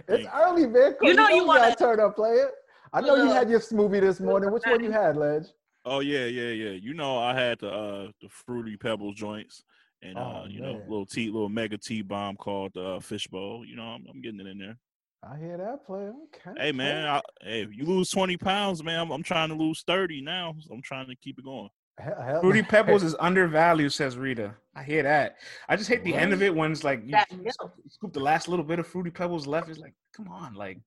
it's 0.09 0.29
early, 0.35 0.67
man. 0.67 0.95
You 1.03 1.15
know 1.15 1.29
you 1.29 1.47
gotta 1.47 1.61
wanna- 1.61 1.77
turn 1.77 2.01
up, 2.01 2.17
player. 2.17 2.51
I 2.93 3.01
know 3.01 3.17
you 3.17 3.31
had 3.31 3.49
your 3.49 3.61
smoothie 3.61 4.01
this 4.01 4.21
morning. 4.21 4.53
Which 4.53 4.65
one 4.67 4.83
you 4.83 4.91
had, 4.91 5.17
Ledge? 5.17 5.47
Oh 5.85 6.01
yeah, 6.01 6.27
yeah, 6.27 6.51
yeah. 6.51 6.71
You 6.71 6.95
know 6.95 7.19
I 7.19 7.35
had 7.35 7.59
the 7.59 7.71
uh 7.71 8.09
the 8.21 8.29
fruity 8.29 8.77
pebbles 8.77 9.15
joints 9.17 9.65
and 10.03 10.17
uh 10.19 10.43
Oh, 10.43 10.47
you 10.49 10.61
know 10.61 10.81
little 10.89 11.07
tea 11.07 11.31
little 11.31 11.49
mega 11.49 11.79
tea 11.79 12.03
bomb 12.03 12.37
called 12.37 12.77
uh, 12.77 13.01
fishbowl. 13.01 13.65
You 13.67 13.77
know 13.77 13.83
I'm, 13.83 14.05
I'm 14.09 14.21
getting 14.21 14.41
it 14.41 14.47
in 14.47 14.59
there. 14.59 14.79
I 15.25 15.39
hear 15.39 15.57
that, 15.57 15.87
player. 15.87 16.13
Okay. 16.35 16.61
Hey 16.61 16.73
man, 16.73 17.07
I, 17.07 17.21
hey 17.43 17.67
you 17.71 17.85
lose 17.85 18.11
twenty 18.11 18.37
pounds, 18.37 18.83
man, 18.85 19.01
I'm, 19.01 19.11
I'm 19.11 19.23
trying 19.23 19.49
to 19.49 19.55
lose 19.55 19.83
thirty 19.87 20.21
now. 20.21 20.55
So 20.61 20.75
I'm 20.75 20.83
trying 20.83 21.09
to 21.09 21.17
keep 21.17 21.39
it 21.39 21.45
going. 21.45 21.71
Hell, 21.99 22.23
hell- 22.23 22.41
Fruity 22.41 22.63
Pebbles 22.69 23.03
is 23.03 23.15
undervalued, 23.21 23.93
says 23.93 24.17
Rita. 24.17 24.55
I 24.75 24.83
hear 24.83 25.03
that. 25.03 25.37
I 25.69 25.77
just 25.77 25.89
hate 25.91 26.03
the 26.05 26.15
end 26.15 26.33
of 26.33 26.43
it 26.43 26.55
when 26.55 26.73
it's 26.73 26.85
like 26.85 27.03
you 27.05 27.11
That 27.13 27.29
scoop- 27.31 27.73
scoop 27.91 28.13
the 28.13 28.21
last 28.21 28.49
little 28.49 28.65
bit 28.65 28.79
of 28.79 28.87
Fruity 28.87 29.11
Pebbles 29.11 29.47
left. 29.47 29.69
It's 29.69 29.79
like, 29.79 29.95
come 30.17 30.29
on, 30.29 30.55
like, 30.55 30.79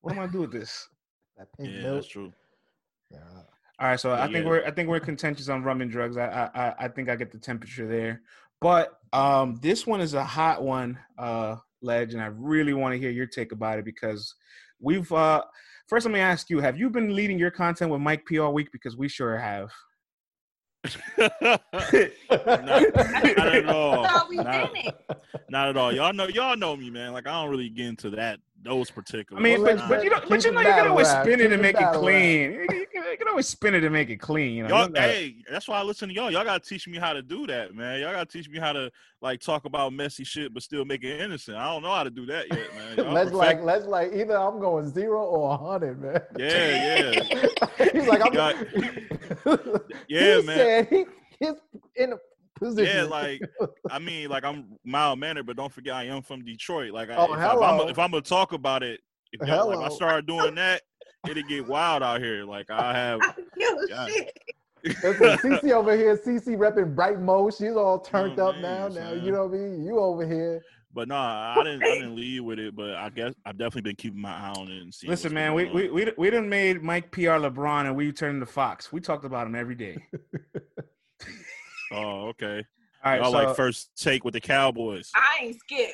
what 0.00 0.12
am 0.14 0.20
I 0.20 0.26
do 0.26 0.40
with 0.40 0.52
this? 0.52 0.88
that 1.36 1.48
pink 1.58 1.68
Yeah, 1.74 1.82
milk. 1.82 1.94
that's 1.96 2.06
true. 2.06 2.32
Yeah. 3.10 3.18
All 3.80 3.88
right, 3.88 3.98
so 3.98 4.12
I 4.12 4.26
think 4.26 4.44
Yeah. 4.44 4.50
we're 4.50 4.64
I 4.64 4.70
think 4.70 4.88
we're 4.88 5.00
contentious 5.00 5.48
on 5.48 5.64
rum 5.64 5.80
and 5.80 5.90
drugs. 5.90 6.16
I 6.16 6.26
I 6.26 6.50
I- 6.68 6.74
I 6.84 6.88
think 6.88 7.08
I 7.08 7.16
get 7.16 7.32
the 7.32 7.38
temperature 7.38 7.88
there, 7.88 8.22
but 8.60 9.00
um, 9.12 9.58
this 9.60 9.84
one 9.84 10.00
is 10.00 10.14
a 10.14 10.22
hot 10.24 10.62
one, 10.62 10.96
uh, 11.18 11.56
Ledge, 11.82 12.14
and 12.14 12.22
I 12.22 12.26
really 12.26 12.72
want 12.72 12.92
to 12.92 12.98
hear 12.98 13.10
your 13.10 13.26
take 13.26 13.50
about 13.50 13.78
it 13.80 13.84
because 13.84 14.34
we've 14.78 15.10
uh. 15.12 15.42
First, 15.88 16.06
let 16.06 16.12
me 16.14 16.20
ask 16.20 16.48
you: 16.50 16.60
Have 16.60 16.78
you 16.78 16.88
been 16.88 17.14
leading 17.16 17.36
your 17.38 17.50
content 17.50 17.90
with 17.90 18.00
Mike 18.00 18.24
P 18.26 18.38
all 18.38 18.54
week? 18.54 18.70
Because 18.70 18.96
we 18.96 19.08
sure 19.08 19.36
have. 19.36 19.72
Not, 21.18 21.60
not 22.30 23.54
at 23.54 23.68
all. 23.68 24.02
Not, 24.02 24.30
didn't. 24.30 24.90
at 25.68 25.76
all. 25.76 25.92
Y'all 25.92 26.12
know 26.12 26.26
y'all 26.28 26.56
know 26.56 26.76
me, 26.76 26.90
man. 26.90 27.12
Like 27.12 27.26
I 27.26 27.32
don't 27.32 27.50
really 27.50 27.68
get 27.68 27.86
into 27.86 28.10
that 28.10 28.40
those 28.62 28.90
particular. 28.90 29.40
I 29.40 29.42
mean, 29.42 29.62
but, 29.62 29.76
but 29.88 30.04
you 30.04 30.10
know, 30.10 30.20
but 30.28 30.44
you 30.44 30.52
know, 30.52 30.60
you 30.60 30.66
can 30.66 30.74
battle 30.74 30.92
always 30.92 31.08
spin 31.08 31.40
it 31.40 31.52
and 31.52 31.62
make 31.62 31.76
it 31.78 31.92
clean. 31.92 32.83
You 33.14 33.18
can, 33.18 33.26
you 33.26 33.26
can- 33.26 33.26
you 33.26 33.26
can 33.26 33.28
always 33.28 33.46
spin 33.48 33.74
it 33.74 33.84
and 33.84 33.92
make 33.92 34.10
it 34.10 34.16
clean. 34.16 34.54
You 34.54 34.62
know, 34.64 34.68
Y'all, 34.70 34.82
You 34.82 34.88
know 34.88 35.00
that. 35.00 35.10
hey, 35.10 35.36
that's 35.50 35.68
why 35.68 35.78
I 35.78 35.82
listen 35.82 36.08
to 36.08 36.14
y'all. 36.14 36.30
Y'all 36.30 36.44
gotta 36.44 36.60
teach 36.68 36.86
me 36.88 36.98
how 36.98 37.12
to 37.12 37.22
do 37.22 37.46
that, 37.46 37.74
man. 37.74 38.00
Y'all 38.00 38.12
gotta 38.12 38.26
teach 38.26 38.48
me 38.48 38.58
how 38.58 38.72
to 38.72 38.90
like 39.22 39.40
talk 39.40 39.64
about 39.64 39.92
messy 39.92 40.24
shit, 40.24 40.52
but 40.52 40.62
still 40.62 40.84
make 40.84 41.04
it 41.04 41.20
innocent. 41.20 41.56
I 41.56 41.64
don't 41.72 41.82
know 41.82 41.90
how 41.94 42.04
to 42.04 42.10
do 42.10 42.26
that 42.26 42.46
yet, 42.50 42.74
man. 42.76 42.96
Y'all 42.98 43.12
let's 43.12 43.30
like, 43.32 43.62
let's 43.62 43.86
like, 43.86 44.12
either 44.14 44.36
I'm 44.36 44.58
going 44.60 44.88
zero 44.90 45.22
or 45.24 45.54
a 45.54 45.56
hundred, 45.56 46.02
man. 46.02 46.20
Yeah, 46.38 47.10
yeah. 47.22 47.90
He's 47.92 48.06
like, 48.06 48.20
I'm. 48.24 48.32
Got- 48.32 48.56
Yeah, 50.08 50.40
he 50.40 50.46
man. 50.46 50.56
Said 50.56 50.88
he, 50.90 51.04
he's 51.40 51.52
in 51.96 52.12
a 52.12 52.16
position. 52.58 52.96
Yeah, 52.96 53.02
like 53.04 53.40
I 53.90 53.98
mean, 53.98 54.28
like 54.28 54.44
I'm 54.44 54.76
mild 54.84 55.18
mannered, 55.18 55.46
but 55.46 55.56
don't 55.56 55.72
forget 55.72 55.94
I 55.94 56.04
am 56.04 56.22
from 56.22 56.44
Detroit. 56.44 56.92
Like, 56.92 57.10
I, 57.10 57.16
Oh, 57.16 57.32
if, 57.32 57.38
I, 57.38 57.54
if, 57.54 57.60
I'm, 57.62 57.88
if 57.90 57.98
I'm 57.98 58.10
gonna 58.10 58.22
talk 58.22 58.52
about 58.52 58.82
it, 58.82 59.00
if, 59.32 59.46
y'all, 59.48 59.66
like, 59.68 59.74
if 59.76 59.80
I 59.80 59.84
Hello. 59.84 59.96
start 59.96 60.26
doing 60.26 60.54
that, 60.56 60.82
it'll 61.28 61.42
get 61.42 61.66
wild 61.66 62.02
out 62.02 62.20
here. 62.20 62.44
Like 62.44 62.70
I 62.70 62.92
have, 62.94 63.20
Yo, 63.56 63.68
God. 63.88 64.10
shit. 64.10 64.38
Listen, 65.02 65.38
Cece 65.38 65.70
over 65.72 65.96
here, 65.96 66.16
Cece 66.16 66.56
repping 66.58 66.94
Bright 66.94 67.18
Mo. 67.20 67.50
She's 67.50 67.74
all 67.76 67.98
turned 67.98 68.38
Oh, 68.38 68.48
up 68.48 68.56
now. 68.56 68.88
man, 68.88 68.94
Now 68.94 69.10
son. 69.14 69.24
you 69.24 69.32
know 69.32 69.46
what 69.46 69.56
I 69.56 69.60
mean. 69.60 69.84
You 69.84 69.98
over 69.98 70.26
here. 70.26 70.62
but 70.92 71.08
no, 71.08 71.16
I 71.16 71.62
didn't. 71.64 71.82
I 71.82 71.94
didn't 71.94 72.16
lead 72.16 72.40
with 72.40 72.58
it, 72.58 72.76
but 72.76 72.94
I 72.96 73.08
guess 73.08 73.32
I've 73.46 73.56
definitely 73.56 73.82
been 73.82 73.96
keeping 73.96 74.20
my 74.20 74.34
eye 74.34 74.52
on 74.56 74.70
it 74.70 74.82
and 74.82 74.92
see. 74.92 75.08
Listen, 75.08 75.32
man, 75.32 75.54
we 75.54 75.64
going 75.64 75.74
we 75.76 75.88
on. 75.88 75.94
we 75.94 76.12
we 76.18 76.30
done 76.30 76.48
made 76.48 76.82
Mike 76.82 77.10
PR 77.10 77.40
LeBron 77.40 77.86
and 77.86 77.96
we 77.96 78.12
turned 78.12 78.40
to 78.42 78.46
Fox. 78.46 78.92
We 78.92 79.00
talked 79.00 79.24
about 79.24 79.46
him 79.46 79.54
every 79.54 79.74
day. 79.74 79.96
Oh, 81.92 82.28
okay. 82.28 82.64
All 83.04 83.12
right, 83.12 83.20
Y'all 83.20 83.30
so, 83.30 83.38
like 83.44 83.56
first 83.56 83.90
take 83.96 84.24
with 84.24 84.34
the 84.34 84.40
Cowboys. 84.40 85.12
I 85.14 85.44
ain't 85.44 85.60
skip. 85.60 85.92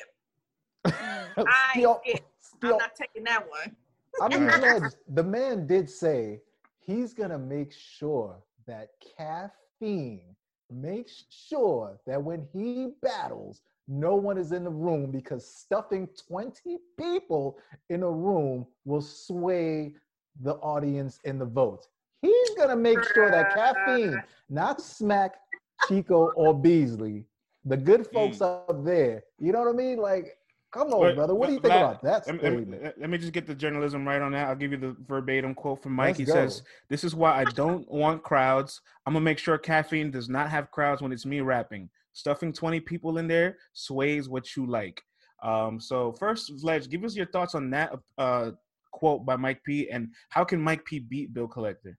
I 0.85 1.33
ain't 1.75 1.83
Still, 1.83 2.01
skip. 2.03 2.23
I'm 2.63 2.69
not 2.77 2.95
taking 2.95 3.23
that 3.25 3.47
one. 3.47 3.75
I 4.19 4.27
mean. 4.27 4.47
Ledge, 4.47 4.93
the 5.07 5.23
man 5.23 5.67
did 5.67 5.89
say 5.89 6.41
he's 6.79 7.13
gonna 7.13 7.39
make 7.39 7.71
sure 7.71 8.37
that 8.67 8.89
caffeine 9.17 10.35
makes 10.69 11.25
sure 11.29 11.99
that 12.07 12.21
when 12.21 12.47
he 12.53 12.89
battles, 13.01 13.61
no 13.87 14.15
one 14.15 14.37
is 14.37 14.51
in 14.51 14.63
the 14.63 14.69
room 14.69 15.11
because 15.11 15.45
stuffing 15.45 16.07
20 16.27 16.77
people 16.97 17.57
in 17.89 18.03
a 18.03 18.09
room 18.09 18.65
will 18.85 19.01
sway 19.01 19.93
the 20.41 20.53
audience 20.55 21.19
and 21.25 21.41
the 21.41 21.45
vote. 21.45 21.87
He's 22.21 22.49
gonna 22.51 22.75
make 22.75 23.03
sure 23.13 23.29
that 23.31 23.53
caffeine, 23.53 24.21
not 24.49 24.81
smack 24.81 25.35
Chico 25.87 26.31
or 26.35 26.53
Beasley, 26.53 27.25
the 27.65 27.77
good 27.77 28.07
hmm. 28.07 28.13
folks 28.13 28.41
up 28.41 28.85
there. 28.85 29.23
You 29.39 29.51
know 29.51 29.59
what 29.59 29.69
I 29.69 29.77
mean? 29.77 29.97
Like, 29.97 30.37
come 30.71 30.93
on, 30.93 31.01
But- 31.01 31.15
brother. 31.15 31.35
What 31.35 31.47
do 31.47 31.53
you 31.53 31.59
think 31.59 31.73
la- 31.73 31.89
about 31.91 32.01
that 32.03 32.25
let, 32.27 32.35
me- 32.35 32.39
statement? 32.39 32.97
let 32.99 33.09
me 33.09 33.17
just 33.17 33.33
get 33.33 33.45
the 33.45 33.55
journalism 33.55 34.07
right 34.07 34.21
on 34.21 34.31
that. 34.31 34.47
I'll 34.47 34.55
give 34.55 34.71
you 34.71 34.77
the 34.77 34.95
verbatim 35.07 35.53
quote 35.53 35.81
from 35.83 35.93
Mike. 35.93 36.09
Let's 36.09 36.19
he 36.19 36.25
go. 36.25 36.33
says, 36.33 36.63
"This 36.89 37.03
is 37.03 37.13
why 37.15 37.33
I 37.39 37.43
don't 37.45 37.89
want 37.89 38.23
crowds. 38.23 38.81
I'm 39.05 39.13
gonna 39.13 39.23
make 39.25 39.37
sure 39.37 39.57
caffeine 39.57 40.11
does 40.11 40.29
not 40.29 40.49
have 40.49 40.71
crowds 40.71 41.01
when 41.01 41.11
it's 41.11 41.25
me 41.25 41.41
rapping. 41.41 41.89
Stuffing 42.13 42.51
20 42.53 42.79
people 42.79 43.17
in 43.17 43.27
there 43.27 43.57
sways 43.73 44.27
what 44.29 44.55
you 44.55 44.65
like." 44.65 45.01
Um, 45.43 45.79
so 45.79 46.11
first, 46.13 46.63
Ledge, 46.63 46.87
give 46.89 47.03
us 47.03 47.15
your 47.15 47.25
thoughts 47.25 47.55
on 47.55 47.69
that 47.71 47.93
uh, 48.17 48.51
quote 48.91 49.25
by 49.25 49.35
Mike 49.35 49.63
P. 49.63 49.89
and 49.89 50.13
how 50.29 50.43
can 50.43 50.61
Mike 50.61 50.85
P 50.85 50.99
beat 50.99 51.33
Bill 51.33 51.47
Collector? 51.47 51.97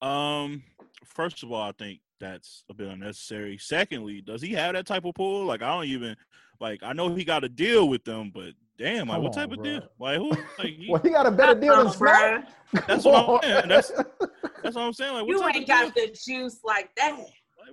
Um, 0.00 0.62
first 1.04 1.42
of 1.42 1.52
all, 1.52 1.60
I 1.62 1.72
think 1.72 2.00
that's 2.20 2.64
a 2.70 2.74
bit 2.74 2.88
unnecessary. 2.88 3.58
Secondly, 3.58 4.20
does 4.20 4.42
he 4.42 4.52
have 4.52 4.74
that 4.74 4.86
type 4.86 5.04
of 5.04 5.14
pull? 5.14 5.44
Like, 5.46 5.62
I 5.62 5.68
don't 5.74 5.86
even 5.86 6.16
like. 6.60 6.82
I 6.82 6.92
know 6.92 7.14
he 7.14 7.24
got 7.24 7.44
a 7.44 7.48
deal 7.48 7.88
with 7.88 8.04
them, 8.04 8.30
but 8.32 8.52
damn, 8.78 9.08
like, 9.08 9.16
Come 9.16 9.24
what 9.24 9.32
type 9.32 9.50
on, 9.50 9.58
of 9.58 9.64
deal? 9.64 9.82
Like, 9.98 10.16
who? 10.18 10.30
Like, 10.30 10.76
he, 10.76 10.86
Well, 10.90 11.02
he 11.02 11.10
got 11.10 11.26
a 11.26 11.30
better 11.30 11.58
deal 11.58 11.76
than 11.82 11.92
Smack. 11.92 12.48
That's 12.86 13.04
what 13.04 13.14
I'm 13.14 13.40
saying. 13.42 13.68
That's- 13.68 13.92
that's 14.62 14.76
what 14.76 14.82
I'm 14.84 14.92
saying. 14.92 15.14
Like, 15.14 15.26
what 15.26 15.28
You 15.28 15.48
ain't 15.48 15.66
got 15.66 15.94
deal? 15.94 16.06
the 16.06 16.16
juice 16.24 16.60
like 16.64 16.90
that. 16.96 17.18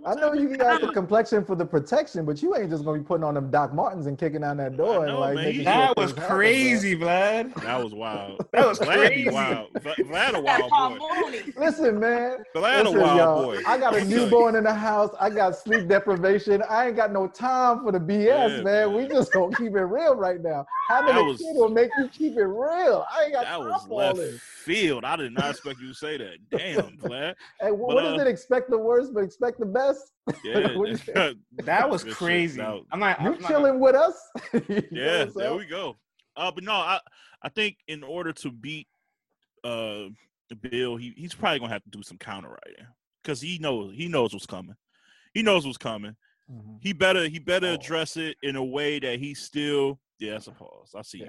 Like, 0.02 0.16
what 0.16 0.24
I 0.24 0.28
know 0.28 0.34
you 0.34 0.56
got 0.58 0.82
the 0.82 0.92
complexion 0.92 1.44
for 1.46 1.56
the 1.56 1.66
protection, 1.66 2.26
but 2.26 2.42
you 2.42 2.56
ain't 2.56 2.70
just 2.70 2.84
gonna 2.86 2.98
be 3.00 3.04
putting 3.04 3.24
on 3.24 3.34
them 3.34 3.50
Doc 3.52 3.74
Martens 3.74 4.06
and 4.08 4.18
kicking 4.18 4.42
down 4.42 4.58
that 4.58 4.78
door 4.78 5.06
and 5.06 5.18
like 5.18 5.36
man. 5.36 5.44
making 5.46 5.64
sure 5.64 5.66
That 5.66 5.98
was 5.98 6.12
things 6.12 6.20
happen, 6.20 6.36
crazy, 6.38 6.96
Vlad. 6.98 7.54
That 7.64 7.84
was 7.84 7.94
wild. 7.94 8.46
That 8.52 8.68
was 8.68 8.80
Vlad 8.80 9.08
crazy. 9.08 9.30
wild. 9.30 9.74
Vla- 9.74 9.96
Vlad 9.98 10.34
a 10.34 10.42
wild 10.42 11.00
boy. 11.00 11.44
Listen, 11.58 12.00
man. 12.00 12.38
Vlad 12.56 12.86
a 12.86 12.92
wild 12.92 13.18
y'all. 13.18 13.44
boy. 13.46 13.62
I 13.68 13.78
got 13.78 13.94
a 13.94 13.98
I'll 13.98 14.02
tell 14.04 14.10
you. 14.10 14.18
newborn 14.18 14.56
in 14.56 14.64
the 14.64 14.74
house. 14.74 15.12
I 15.20 15.30
got 15.30 15.56
sleep 15.56 15.88
deprivation. 15.88 16.64
I 16.70 16.88
ain't 16.88 16.96
got 16.96 17.12
no 17.12 17.28
time 17.28 17.84
for 17.84 17.92
the 17.92 18.00
BS, 18.00 18.58
Yeah, 18.58 18.62
man. 18.64 18.94
We 18.94 19.08
just 19.08 19.32
gonna 19.34 19.56
keep 19.56 19.76
it 19.76 19.82
real 19.84 20.16
right 20.16 20.42
now. 20.42 20.66
Having 20.90 21.16
That 21.16 21.22
a 21.22 21.24
was- 21.24 21.38
kid 21.38 21.56
will 21.56 21.70
make 21.70 21.90
you 21.98 22.08
keep 22.10 22.38
it 22.38 22.46
real. 22.46 23.06
I 23.12 23.24
ain't 23.26 23.34
got 23.34 23.44
That 23.46 23.58
time 23.58 23.60
was 23.68 23.86
for 23.86 23.92
all 23.94 23.98
left 24.10 24.18
this. 24.18 24.42
field. 24.42 25.04
I 25.06 25.16
did 25.16 25.34
not 25.34 25.52
expect 25.52 25.80
you 25.80 25.88
to 25.90 25.94
say 25.94 26.18
that. 26.18 26.38
Damn, 26.50 26.98
Vlad. 26.98 27.36
Hey, 27.60 27.70
wh- 27.70 27.72
But, 27.72 27.96
what 27.96 28.06
is 28.06 28.14
uh, 28.20 28.22
it? 28.22 28.28
Expect 28.28 28.70
the 28.70 28.78
worst, 28.78 29.14
but 29.14 29.24
expect 29.24 29.60
the 29.60 29.66
best. 29.66 29.87
Yeah, 30.44 30.76
What 30.76 30.90
you 30.90 30.98
say? 30.98 31.36
That 31.64 31.90
was 31.90 32.04
crazy. 32.04 32.58
That 32.60 32.74
was- 32.74 32.86
I'm 32.92 33.00
not. 33.00 33.22
You 33.22 33.34
I'm 33.34 33.40
not- 33.42 33.50
chilling 33.50 33.80
with 33.80 33.96
us? 33.96 34.16
Yeah, 34.92 35.20
what 35.26 35.28
I'm 35.28 35.34
there 35.36 35.56
we 35.56 35.66
go. 35.66 35.96
Uh, 36.36 36.52
but 36.52 36.64
no, 36.64 36.74
I 36.74 37.00
I 37.42 37.50
think 37.50 37.78
in 37.88 38.04
order 38.04 38.34
to 38.34 38.52
beat 38.52 38.88
uh 39.64 40.06
Bill, 40.62 40.96
he, 40.96 41.14
he's 41.18 41.34
probably 41.34 41.60
gonna 41.60 41.72
have 41.74 41.84
to 41.84 41.90
do 41.90 42.02
some 42.04 42.18
counter 42.18 42.50
writing 42.50 42.86
because 43.24 43.42
he 43.42 43.58
knows 43.60 43.94
he 43.96 44.08
knows 44.08 44.34
what's 44.34 44.46
coming. 44.46 44.76
He 45.34 45.42
knows 45.44 45.66
what's 45.66 45.78
coming. 45.78 46.16
Mhm. 46.52 46.78
He 46.82 46.94
better 46.94 47.28
he 47.28 47.40
better 47.40 47.76
Pause. 47.76 47.86
address 47.86 48.18
it 48.18 48.38
in 48.44 48.56
a 48.56 48.64
way 48.64 49.00
that 49.00 49.20
he 49.20 49.34
still 49.34 50.00
yeah, 50.20 50.32
that's 50.34 50.48
a 50.48 50.52
pause. 50.52 50.94
I 50.96 51.02
see. 51.04 51.20
You, 51.20 51.28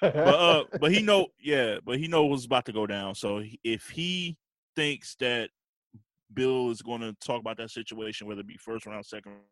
but 0.00 0.14
uh, 0.16 0.64
but 0.80 0.92
he 0.92 1.02
know 1.02 1.28
yeah, 1.40 1.78
but 1.84 1.98
he 1.98 2.08
knows 2.08 2.30
what's 2.30 2.44
about 2.46 2.66
to 2.66 2.72
go 2.72 2.86
down. 2.86 3.14
So 3.14 3.42
if 3.64 3.88
he 3.88 4.36
thinks 4.76 5.14
that 5.16 5.50
Bill 6.34 6.70
is 6.70 6.82
going 6.82 7.00
to 7.00 7.14
talk 7.24 7.40
about 7.40 7.56
that 7.58 7.70
situation, 7.70 8.26
whether 8.26 8.40
it 8.40 8.46
be 8.46 8.56
first 8.56 8.86
round, 8.86 9.04
second, 9.04 9.32
round, 9.32 9.44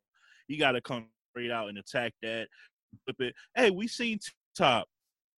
he 0.48 0.56
got 0.56 0.72
to 0.72 0.80
come 0.80 1.06
straight 1.32 1.50
out 1.50 1.68
and 1.68 1.78
attack 1.78 2.12
that. 2.22 2.48
Flip 3.04 3.16
it. 3.20 3.34
Hey, 3.54 3.70
we 3.70 3.86
seen 3.86 4.18
Top. 4.56 4.86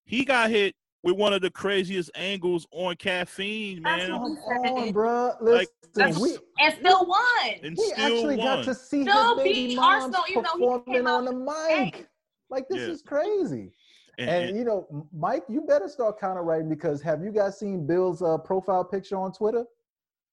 He 0.06 0.24
got 0.24 0.50
hit 0.50 0.74
with 1.04 1.16
one 1.16 1.34
of 1.34 1.42
the 1.42 1.52
craziest 1.52 2.12
angles 2.16 2.66
on 2.72 2.96
caffeine, 2.96 3.82
man. 3.82 4.10
Come 4.10 4.24
on, 4.24 4.92
bro. 4.92 5.34
Listen, 5.42 5.68
like, 5.96 6.18
we, 6.18 6.38
and 6.60 6.74
still 6.76 7.06
won. 7.06 7.20
And 7.64 7.78
we 7.78 7.86
still 7.86 8.06
actually 8.06 8.38
won. 8.38 8.58
got 8.58 8.66
to 8.66 8.76
see 8.76 9.04
still 9.04 9.38
his 9.38 9.44
baby 9.44 9.76
moms 9.76 10.16
Arsonal, 10.16 10.44
performing 10.44 11.08
on 11.08 11.26
the 11.26 11.34
mic. 11.34 12.08
Like 12.50 12.68
this 12.70 12.80
yeah. 12.80 12.88
is 12.88 13.02
crazy. 13.02 13.72
And, 14.18 14.30
and, 14.30 14.50
and, 14.50 14.58
you 14.58 14.64
know, 14.64 15.08
Mike, 15.14 15.44
you 15.50 15.62
better 15.62 15.88
start 15.88 16.20
counter 16.20 16.44
writing 16.44 16.70
because 16.70 17.02
have 17.02 17.24
you 17.24 17.32
guys 17.32 17.58
seen 17.58 17.88
Bill's 17.88 18.22
uh, 18.22 18.38
profile 18.38 18.84
picture 18.84 19.18
on 19.18 19.32
Twitter? 19.32 19.66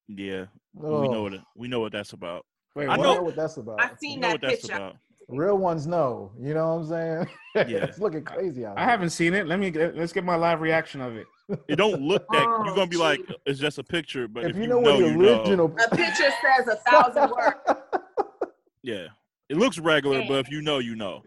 Yeah, 0.08 0.46
oh. 0.82 1.02
we 1.02 1.08
know 1.08 1.14
oh. 1.14 1.22
what 1.22 1.34
we 1.56 1.68
know 1.68 1.80
what 1.80 1.92
that's 1.92 2.12
about. 2.12 2.44
Wait, 2.74 2.88
I 2.88 2.96
know 2.96 3.22
what 3.22 3.36
that's 3.36 3.56
about. 3.56 3.80
I've 3.80 3.98
seen 3.98 4.20
that 4.20 4.40
picture. 4.40 4.92
Real 5.28 5.58
ones 5.58 5.86
know. 5.86 6.32
You 6.40 6.54
know 6.54 6.76
what 6.76 6.82
I'm 6.82 6.88
saying? 6.88 7.28
Yeah, 7.54 7.84
it's 7.84 7.98
looking 7.98 8.22
crazy 8.22 8.64
out. 8.64 8.78
I 8.78 8.84
haven't 8.84 9.10
seen 9.10 9.34
it. 9.34 9.48
Let 9.48 9.58
me 9.58 9.72
get, 9.72 9.96
let's 9.96 10.12
get 10.12 10.22
my 10.22 10.36
live 10.36 10.60
reaction 10.60 11.00
of 11.00 11.16
it. 11.16 11.26
It 11.66 11.74
don't 11.74 12.00
look 12.00 12.24
that. 12.30 12.46
Oh, 12.46 12.64
you're 12.64 12.74
gonna 12.76 12.86
be 12.86 12.96
like, 12.96 13.20
it's 13.46 13.58
just 13.58 13.78
a 13.78 13.82
picture, 13.82 14.28
but 14.28 14.44
if, 14.44 14.50
if 14.50 14.56
you, 14.56 14.62
you 14.62 14.68
know, 14.68 14.80
know 14.80 14.92
what 14.92 15.00
the 15.00 15.06
original, 15.06 15.68
know. 15.68 15.84
a 15.90 15.96
picture 15.96 16.30
says 16.40 16.68
a 16.68 16.76
thousand 16.88 17.30
words. 17.36 17.80
Yeah, 18.84 19.06
it 19.48 19.56
looks 19.56 19.78
regular, 19.78 20.22
but 20.28 20.34
if 20.34 20.50
you 20.52 20.62
know, 20.62 20.78
you 20.78 20.94
know. 20.94 21.22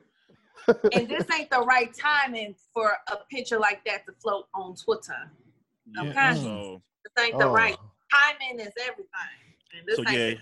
and 0.67 1.09
this 1.09 1.25
ain't 1.37 1.49
the 1.49 1.59
right 1.59 1.93
timing 1.93 2.55
for 2.73 2.93
a 3.11 3.17
picture 3.29 3.59
like 3.59 3.83
that 3.85 4.05
to 4.05 4.13
float 4.21 4.45
on 4.53 4.73
Twitter. 4.75 5.31
Okay, 5.99 6.13
yeah, 6.13 6.33
so, 6.35 6.81
this 7.03 7.25
ain't 7.25 7.37
the 7.37 7.45
oh. 7.47 7.51
right 7.51 7.75
timing. 8.11 8.59
Is 8.59 8.73
everything. 8.81 9.95
so 9.95 10.03
yeah, 10.11 10.35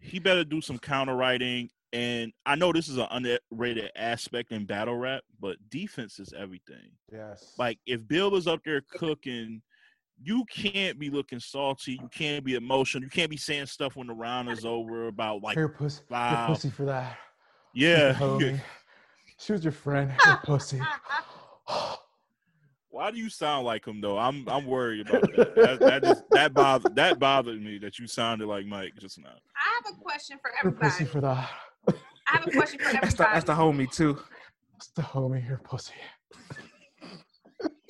he 0.00 0.18
better 0.18 0.44
do 0.44 0.60
some 0.60 0.78
counter 0.78 1.14
writing 1.14 1.70
and 1.92 2.32
I 2.44 2.54
know 2.54 2.72
this 2.72 2.88
is 2.88 2.98
an 2.98 3.06
underrated 3.10 3.90
aspect 3.96 4.52
in 4.52 4.66
battle 4.66 4.96
rap, 4.96 5.22
but 5.40 5.56
defense 5.70 6.18
is 6.18 6.34
everything. 6.36 6.90
Yes. 7.10 7.54
Like 7.58 7.78
if 7.86 8.06
Bill 8.06 8.36
is 8.36 8.46
up 8.46 8.60
there 8.64 8.82
cooking, 8.90 9.62
you 10.20 10.44
can't 10.52 10.98
be 10.98 11.08
looking 11.08 11.40
salty. 11.40 11.92
You 11.92 12.08
can't 12.12 12.44
be 12.44 12.56
emotional. 12.56 13.04
You 13.04 13.10
can't 13.10 13.30
be 13.30 13.36
saying 13.36 13.66
stuff 13.66 13.96
when 13.96 14.08
the 14.08 14.12
round 14.12 14.50
is 14.50 14.64
over 14.64 15.06
about 15.06 15.42
like 15.42 15.56
your 15.56 15.68
pussy, 15.68 16.02
your 16.10 16.46
pussy 16.46 16.70
for 16.70 16.84
that. 16.84 17.16
Yeah. 17.74 18.58
She 19.38 19.52
was 19.52 19.62
your 19.62 19.72
friend, 19.72 20.12
your 20.26 20.40
pussy. 20.44 20.80
Why 22.90 23.10
do 23.10 23.18
you 23.18 23.28
sound 23.28 23.66
like 23.66 23.86
him 23.86 24.00
though? 24.00 24.18
I'm 24.18 24.48
I'm 24.48 24.66
worried 24.66 25.08
about 25.08 25.22
that. 25.36 25.54
that, 25.54 25.80
that 25.80 26.02
just 26.04 26.22
that 26.30 26.54
bothered 26.54 26.94
that 26.96 27.18
bothered 27.18 27.62
me 27.62 27.78
that 27.78 27.98
you 27.98 28.06
sounded 28.06 28.48
like 28.48 28.66
Mike 28.66 28.94
just 28.98 29.18
now. 29.18 29.28
I 29.28 29.82
have 29.84 29.94
a 29.94 30.00
question 30.00 30.38
for 30.40 30.50
everybody. 30.58 30.86
Your 30.86 30.90
pussy 30.90 31.04
for 31.04 31.20
that. 31.20 31.50
I 31.88 32.36
have 32.36 32.46
a 32.46 32.50
question 32.50 32.78
for 32.78 32.86
everybody. 32.86 33.06
That's 33.06 33.14
the, 33.14 33.22
that's 33.24 33.44
the 33.44 33.52
homie 33.52 33.90
too. 33.90 34.18
That's 34.72 34.88
the 34.88 35.02
homie 35.02 35.44
here, 35.44 35.60
pussy. 35.62 35.94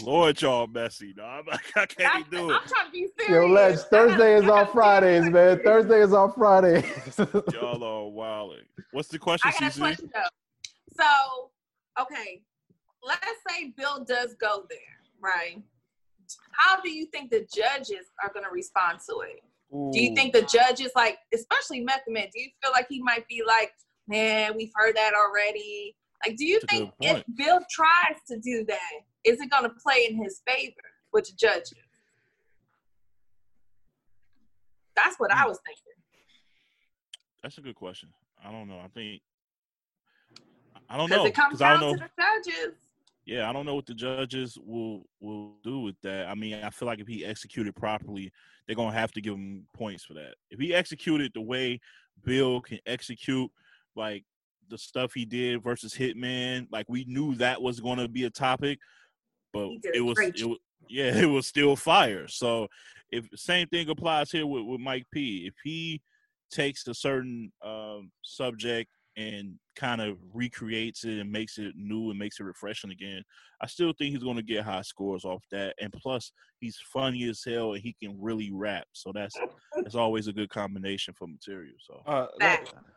Lord, 0.00 0.40
y'all 0.40 0.66
messy. 0.66 1.12
No, 1.16 1.24
I'm, 1.24 1.44
I 1.76 1.86
can't 1.86 2.14
I'm, 2.14 2.24
do 2.30 2.50
it. 2.50 2.54
I'm 2.54 2.68
trying 2.68 2.86
to 2.86 2.92
be 2.92 3.08
serious. 3.18 3.28
Yo, 3.28 3.46
Ledge, 3.46 3.78
Thursday 3.90 4.36
is 4.36 4.48
off 4.48 4.72
Fridays, 4.72 5.28
man. 5.28 5.60
Thursday 5.64 6.00
is 6.00 6.12
off 6.12 6.34
Fridays. 6.34 6.84
y'all 7.52 7.82
are 7.82 8.08
wilding. 8.08 8.64
What's 8.92 9.08
the 9.08 9.18
question, 9.18 9.50
I 9.54 9.60
got 9.60 9.76
a 9.76 9.78
question, 9.78 10.10
though. 10.14 11.02
So, 11.02 11.50
okay, 12.02 12.42
let's 13.02 13.22
say 13.48 13.72
Bill 13.76 14.04
does 14.04 14.34
go 14.34 14.64
there, 14.68 14.78
right? 15.20 15.62
How 16.52 16.80
do 16.80 16.90
you 16.90 17.06
think 17.06 17.30
the 17.30 17.46
judges 17.54 18.06
are 18.22 18.32
going 18.32 18.44
to 18.44 18.50
respond 18.52 18.98
to 19.08 19.20
it? 19.20 19.42
Ooh. 19.74 19.90
Do 19.92 20.02
you 20.02 20.14
think 20.14 20.32
the 20.32 20.42
judges, 20.42 20.90
like, 20.96 21.18
especially 21.34 21.80
Method 21.80 22.12
Man, 22.12 22.28
do 22.32 22.40
you 22.40 22.50
feel 22.62 22.72
like 22.72 22.86
he 22.88 23.02
might 23.02 23.26
be 23.28 23.42
like, 23.46 23.72
man, 24.06 24.54
we've 24.56 24.72
heard 24.74 24.96
that 24.96 25.12
already? 25.14 25.94
Like, 26.26 26.36
do 26.36 26.44
you 26.44 26.58
That's 26.60 26.72
think 26.72 26.92
if 27.00 27.22
Bill 27.36 27.60
tries 27.70 28.18
to 28.28 28.38
do 28.38 28.64
that, 28.66 29.00
is 29.24 29.40
it 29.40 29.50
going 29.50 29.64
to 29.64 29.74
play 29.82 30.08
in 30.10 30.22
his 30.22 30.42
favor 30.46 30.74
with 31.12 31.26
the 31.26 31.32
judges? 31.38 31.74
That's 34.96 35.18
what 35.18 35.32
I 35.32 35.42
hmm. 35.42 35.48
was 35.48 35.60
thinking. 35.64 35.84
That's 37.42 37.58
a 37.58 37.60
good 37.60 37.76
question. 37.76 38.08
I 38.44 38.50
don't 38.50 38.68
know. 38.68 38.80
I 38.84 38.88
think 38.88 39.22
I 40.90 40.96
don't 40.96 41.10
know 41.10 41.24
because 41.24 41.28
it 41.28 41.34
comes 41.34 41.58
down 41.58 41.80
to 41.80 41.96
the 41.96 42.10
judges. 42.18 42.74
Yeah, 43.28 43.46
I 43.46 43.52
don't 43.52 43.66
know 43.66 43.74
what 43.74 43.84
the 43.84 43.92
judges 43.92 44.56
will 44.59 45.02
will 45.20 45.56
do 45.62 45.80
with 45.80 45.96
that. 46.02 46.28
I 46.28 46.34
mean, 46.34 46.55
I 46.55 46.70
feel 46.70 46.86
like 46.86 46.98
if 46.98 47.06
he 47.06 47.26
executed 47.26 47.76
properly, 47.76 48.32
they're 48.66 48.74
gonna 48.74 48.96
have 48.96 49.12
to 49.12 49.20
give 49.20 49.34
him 49.34 49.66
points 49.76 50.02
for 50.02 50.14
that. 50.14 50.36
If 50.50 50.59
he 50.59 50.74
executed 50.74 51.32
the 51.34 51.42
way 51.42 51.78
Bill 52.24 52.62
can 52.62 52.78
execute, 52.86 53.50
like 53.94 54.24
the 54.70 54.78
stuff 54.78 55.12
he 55.12 55.26
did 55.26 55.62
versus 55.62 55.94
Hitman, 55.94 56.68
like 56.72 56.86
we 56.88 57.05
knew 57.06 57.34
that 57.34 57.60
was 57.60 57.80
going 57.80 57.98
to 57.98 58.09
be 58.09 58.24
a 58.24 58.30
topic, 58.30 58.78
but 59.52 59.72
it 59.92 60.00
was 60.00 60.18
it 60.18 60.48
was 60.48 60.59
yeah, 60.88 61.14
it 61.14 61.28
was 61.28 61.46
still 61.46 61.76
fire. 61.76 62.28
So 62.28 62.68
if 63.12 63.28
same 63.34 63.68
thing 63.68 63.90
applies 63.90 64.30
here 64.30 64.46
with, 64.46 64.64
with 64.64 64.80
Mike 64.80 65.06
P. 65.12 65.46
If 65.46 65.55
he 65.62 66.00
takes 66.50 66.86
a 66.86 66.94
certain 66.94 67.52
um, 67.62 68.10
subject 68.22 68.90
and 69.18 69.59
kind 69.78 70.00
of 70.00 70.16
recreates 70.34 71.05
it 71.05 71.20
and 71.20 71.30
makes 71.30 71.56
it 71.59 71.74
new 71.76 72.10
and 72.10 72.18
makes 72.18 72.40
it 72.40 72.44
refreshing 72.44 72.90
again, 72.90 73.22
I 73.62 73.66
still 73.66 73.92
think 73.92 74.12
he's 74.12 74.22
going 74.22 74.36
to 74.36 74.42
get 74.42 74.64
high 74.64 74.82
scores 74.82 75.24
off 75.24 75.44
that. 75.52 75.74
And 75.80 75.92
plus, 75.92 76.32
he's 76.60 76.78
funny 76.92 77.28
as 77.28 77.42
hell 77.44 77.74
and 77.74 77.82
he 77.82 77.94
can 78.02 78.20
really 78.20 78.50
rap. 78.52 78.86
So 78.92 79.12
that's 79.14 79.36
that's 79.76 79.94
always 79.94 80.26
a 80.26 80.32
good 80.32 80.50
combination 80.50 81.14
for 81.14 81.28
material. 81.28 81.74
So, 81.80 82.02
uh, 82.06 82.26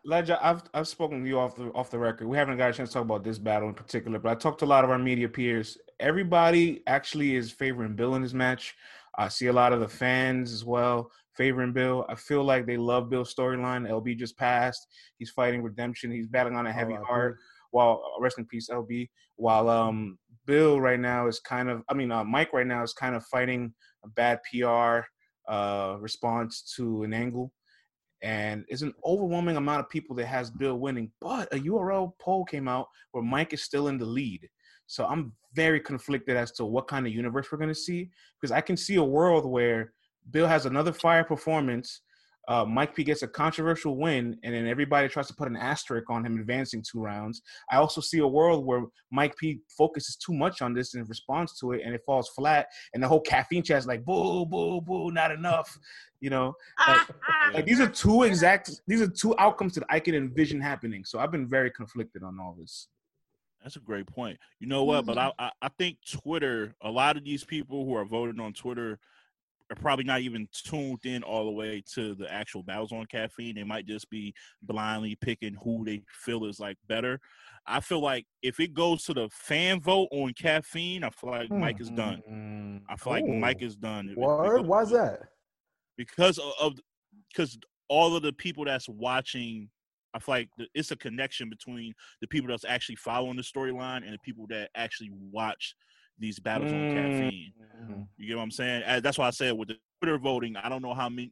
Ledger, 0.03 0.39
I've 0.41 0.63
I've 0.73 0.87
spoken 0.87 1.21
to 1.21 1.27
you 1.27 1.39
off 1.39 1.55
the 1.55 1.71
off 1.73 1.91
the 1.91 1.99
record. 1.99 2.27
We 2.27 2.37
haven't 2.37 2.57
got 2.57 2.71
a 2.71 2.73
chance 2.73 2.89
to 2.89 2.93
talk 2.93 3.03
about 3.03 3.23
this 3.23 3.37
battle 3.37 3.69
in 3.69 3.75
particular, 3.75 4.19
but 4.19 4.31
I 4.31 4.35
talked 4.35 4.59
to 4.59 4.65
a 4.65 4.67
lot 4.67 4.83
of 4.83 4.89
our 4.89 4.99
media 4.99 5.29
peers. 5.29 5.77
Everybody 5.99 6.81
actually 6.87 7.35
is 7.35 7.51
favoring 7.51 7.95
Bill 7.95 8.15
in 8.15 8.23
this 8.23 8.33
match. 8.33 8.75
I 9.17 9.27
see 9.27 9.47
a 9.47 9.53
lot 9.53 9.73
of 9.73 9.81
the 9.81 9.89
fans 9.89 10.51
as 10.53 10.65
well 10.65 11.11
favoring 11.41 11.73
Bill. 11.73 12.05
I 12.07 12.13
feel 12.13 12.43
like 12.43 12.68
they 12.68 12.77
love 12.77 13.09
Bill's 13.09 13.34
storyline. 13.34 13.89
LB 13.89 14.15
just 14.15 14.38
passed. 14.38 14.85
He's 15.18 15.31
fighting 15.31 15.63
redemption. 15.63 16.11
He's 16.11 16.27
battling 16.27 16.55
on 16.55 16.68
a 16.68 16.72
heavy 16.72 16.93
oh, 16.99 17.03
heart. 17.03 17.39
While 17.72 18.03
uh, 18.05 18.22
rest 18.22 18.38
in 18.38 18.45
peace, 18.45 18.69
LB. 18.69 19.09
While 19.38 19.68
um 19.68 20.19
Bill 20.45 20.80
right 20.80 20.99
now 20.99 21.27
is 21.27 21.39
kind 21.39 21.68
of, 21.68 21.81
I 21.89 21.95
mean, 21.95 22.11
uh, 22.11 22.23
Mike 22.23 22.53
right 22.53 22.68
now 22.68 22.84
is 22.84 22.93
kind 22.93 23.15
of 23.15 23.26
fighting 23.26 23.73
a 24.05 24.09
bad 24.09 24.39
PR 24.47 24.99
uh, 25.51 25.97
response 25.99 26.73
to 26.76 27.01
an 27.01 27.11
angle. 27.11 27.51
And 28.22 28.65
it's 28.68 28.84
an 28.84 28.93
overwhelming 29.03 29.57
amount 29.57 29.80
of 29.80 29.89
people 29.89 30.15
that 30.18 30.27
has 30.27 30.51
Bill 30.51 30.77
winning. 30.77 31.11
But 31.19 31.51
a 31.51 31.57
URL 31.57 32.11
poll 32.19 32.45
came 32.45 32.68
out 32.68 32.85
where 33.13 33.23
Mike 33.23 33.51
is 33.51 33.63
still 33.63 33.88
in 33.88 33.97
the 33.97 34.05
lead. 34.05 34.47
So 34.85 35.07
I'm 35.07 35.34
very 35.55 35.80
conflicted 35.80 36.38
as 36.38 36.51
to 36.53 36.65
what 36.65 36.88
kind 36.88 37.07
of 37.07 37.13
universe 37.13 37.47
we're 37.51 37.57
going 37.57 37.77
to 37.77 37.85
see 37.89 38.11
because 38.39 38.51
I 38.51 38.61
can 38.61 38.77
see 38.77 38.97
a 38.97 39.03
world 39.03 39.45
where 39.45 39.93
Bill 40.30 40.48
has 40.48 40.65
another 40.65 40.93
fire 40.93 41.23
performance. 41.23 42.02
Uh, 42.48 42.65
Mike 42.65 42.95
P 42.95 43.03
gets 43.03 43.22
a 43.22 43.27
controversial 43.27 43.98
win, 43.98 44.35
and 44.43 44.53
then 44.53 44.68
everybody 44.68 45.07
tries 45.07 45.27
to 45.27 45.34
put 45.34 45.48
an 45.48 45.56
asterisk 45.56 46.10
on 46.10 46.26
him 46.26 46.39
advancing 46.39 46.84
two 46.84 46.99
rounds. 46.99 47.41
I 47.72 47.77
also 47.77 48.02
see 48.02 48.18
a 48.18 48.27
world 48.27 48.65
where 48.65 48.84
Mike 49.11 49.38
P 49.38 49.60
focuses 49.77 50.15
too 50.15 50.34
much 50.34 50.61
on 50.61 50.73
this 50.73 50.95
in 50.95 51.06
response 51.06 51.57
to 51.60 51.73
it, 51.73 51.81
and 51.85 51.93
it 51.93 52.02
falls 52.06 52.30
flat, 52.30 52.68
and 52.93 53.02
the 53.02 53.07
whole 53.07 53.22
caffeine 53.22 53.64
chat 53.64 53.77
is 53.77 53.85
like, 53.85 54.03
boo, 54.03 54.45
boo, 54.45 54.81
boo, 54.81 55.11
not 55.11 55.31
enough. 55.31 55.77
You 56.19 56.31
know, 56.31 56.53
like, 56.88 57.07
like 57.53 57.65
these 57.65 57.80
are 57.80 57.88
two 57.88 58.23
exact, 58.23 58.72
these 58.88 59.02
are 59.02 59.07
two 59.07 59.35
outcomes 59.38 59.76
that 59.76 59.84
I 59.89 59.99
can 59.99 60.15
envision 60.15 60.60
happening. 60.60 61.06
So 61.06 61.19
I've 61.19 61.31
been 61.31 61.48
very 61.48 61.69
conflicted 61.72 62.23
on 62.23 62.39
all 62.39 62.56
this. 62.60 62.88
That's 63.61 63.76
a 63.76 63.80
great 63.80 64.07
point. 64.07 64.39
You 64.60 64.68
know 64.68 64.84
what? 64.84 65.06
Mm-hmm. 65.06 65.14
But 65.14 65.18
I, 65.19 65.31
I, 65.38 65.52
I 65.61 65.69
think 65.77 65.98
Twitter, 66.11 66.73
a 66.81 66.89
lot 66.89 67.18
of 67.18 67.23
these 67.23 67.43
people 67.43 67.85
who 67.85 67.93
are 67.95 68.06
voting 68.06 68.39
on 68.39 68.53
Twitter 68.53 68.99
are 69.72 69.76
probably 69.76 70.03
not 70.03 70.19
even 70.19 70.48
tuned 70.52 71.06
in 71.06 71.23
all 71.23 71.45
the 71.45 71.52
way 71.52 71.81
to 71.93 72.14
the 72.14 72.31
actual 72.31 72.61
battles 72.61 72.91
on 72.91 73.06
caffeine. 73.06 73.56
They 73.56 73.64
might 73.64 73.85
just 73.85 74.10
be 74.10 74.34
blindly 74.61 75.15
picking 75.15 75.56
who 75.64 75.85
they 75.85 76.03
feel 76.11 76.45
is 76.45 76.60
like 76.60 76.77
better. 76.88 77.19
I 77.65 77.80
feel 77.80 78.02
like 78.02 78.26
if 78.43 78.60
it 78.60 78.73
goes 78.73 79.06
to 79.06 79.14
the 79.14 79.30
fan 79.31 79.80
vote 79.80 80.10
on 80.11 80.34
caffeine, 80.34 81.03
I 81.06 81.10
feel 81.10 81.30
like 81.30 81.49
mm. 81.49 81.60
Mike 81.60 81.80
is 81.80 81.89
done. 81.89 82.22
Mm. 82.30 82.81
I 82.89 82.98
feel 82.98 83.14
Ooh. 83.14 83.15
like 83.15 83.26
Mike 83.27 83.61
is 83.61 83.77
done. 83.77 84.14
Word? 84.18 84.65
Why's 84.65 84.89
that? 84.89 85.22
Because 85.98 86.38
of 86.60 86.73
because 87.34 87.57
all 87.88 88.15
of 88.15 88.23
the 88.23 88.34
people 88.34 88.65
that's 88.65 88.89
watching 88.89 89.69
I 90.14 90.19
feel 90.19 90.35
like 90.35 90.49
it's 90.73 90.91
a 90.91 90.98
connection 90.98 91.49
between 91.49 91.93
the 92.19 92.27
people 92.27 92.49
that's 92.49 92.65
actually 92.65 92.98
following 92.98 93.38
the 93.38 93.43
storyline 93.43 94.03
and 94.03 94.14
the 94.14 94.19
people 94.19 94.45
that 94.49 94.69
actually 94.76 95.11
watch 95.31 95.73
these 96.22 96.39
battles 96.39 96.72
mm-hmm. 96.72 96.98
on 96.98 97.03
caffeine. 97.03 97.53
Mm-hmm. 97.81 98.02
You 98.18 98.27
get 98.27 98.38
what 98.38 98.43
I'm 98.43 98.52
saying? 98.52 98.84
That's 99.02 99.18
why 99.18 99.27
I 99.27 99.31
said 99.31 99.57
with 99.57 99.69
the 99.69 99.77
Twitter 99.99 100.18
voting, 100.18 100.56
I 100.56 100.69
don't 100.69 100.81
know 100.81 100.93
how 100.93 101.10
many, 101.10 101.31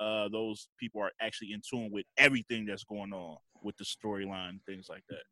uh, 0.00 0.28
those 0.28 0.68
people 0.78 1.00
are 1.02 1.12
actually 1.20 1.52
in 1.52 1.60
tune 1.68 1.90
with 1.92 2.06
everything 2.16 2.66
that's 2.66 2.84
going 2.84 3.12
on 3.12 3.36
with 3.62 3.76
the 3.76 3.84
storyline, 3.84 4.58
things 4.66 4.88
like 4.88 5.04
that. 5.10 5.22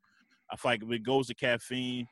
I 0.51 0.56
feel 0.56 0.70
like 0.73 0.82
if 0.82 0.90
it 0.90 1.02
goes 1.02 1.27
to 1.28 1.35
caffeine, 1.35 2.06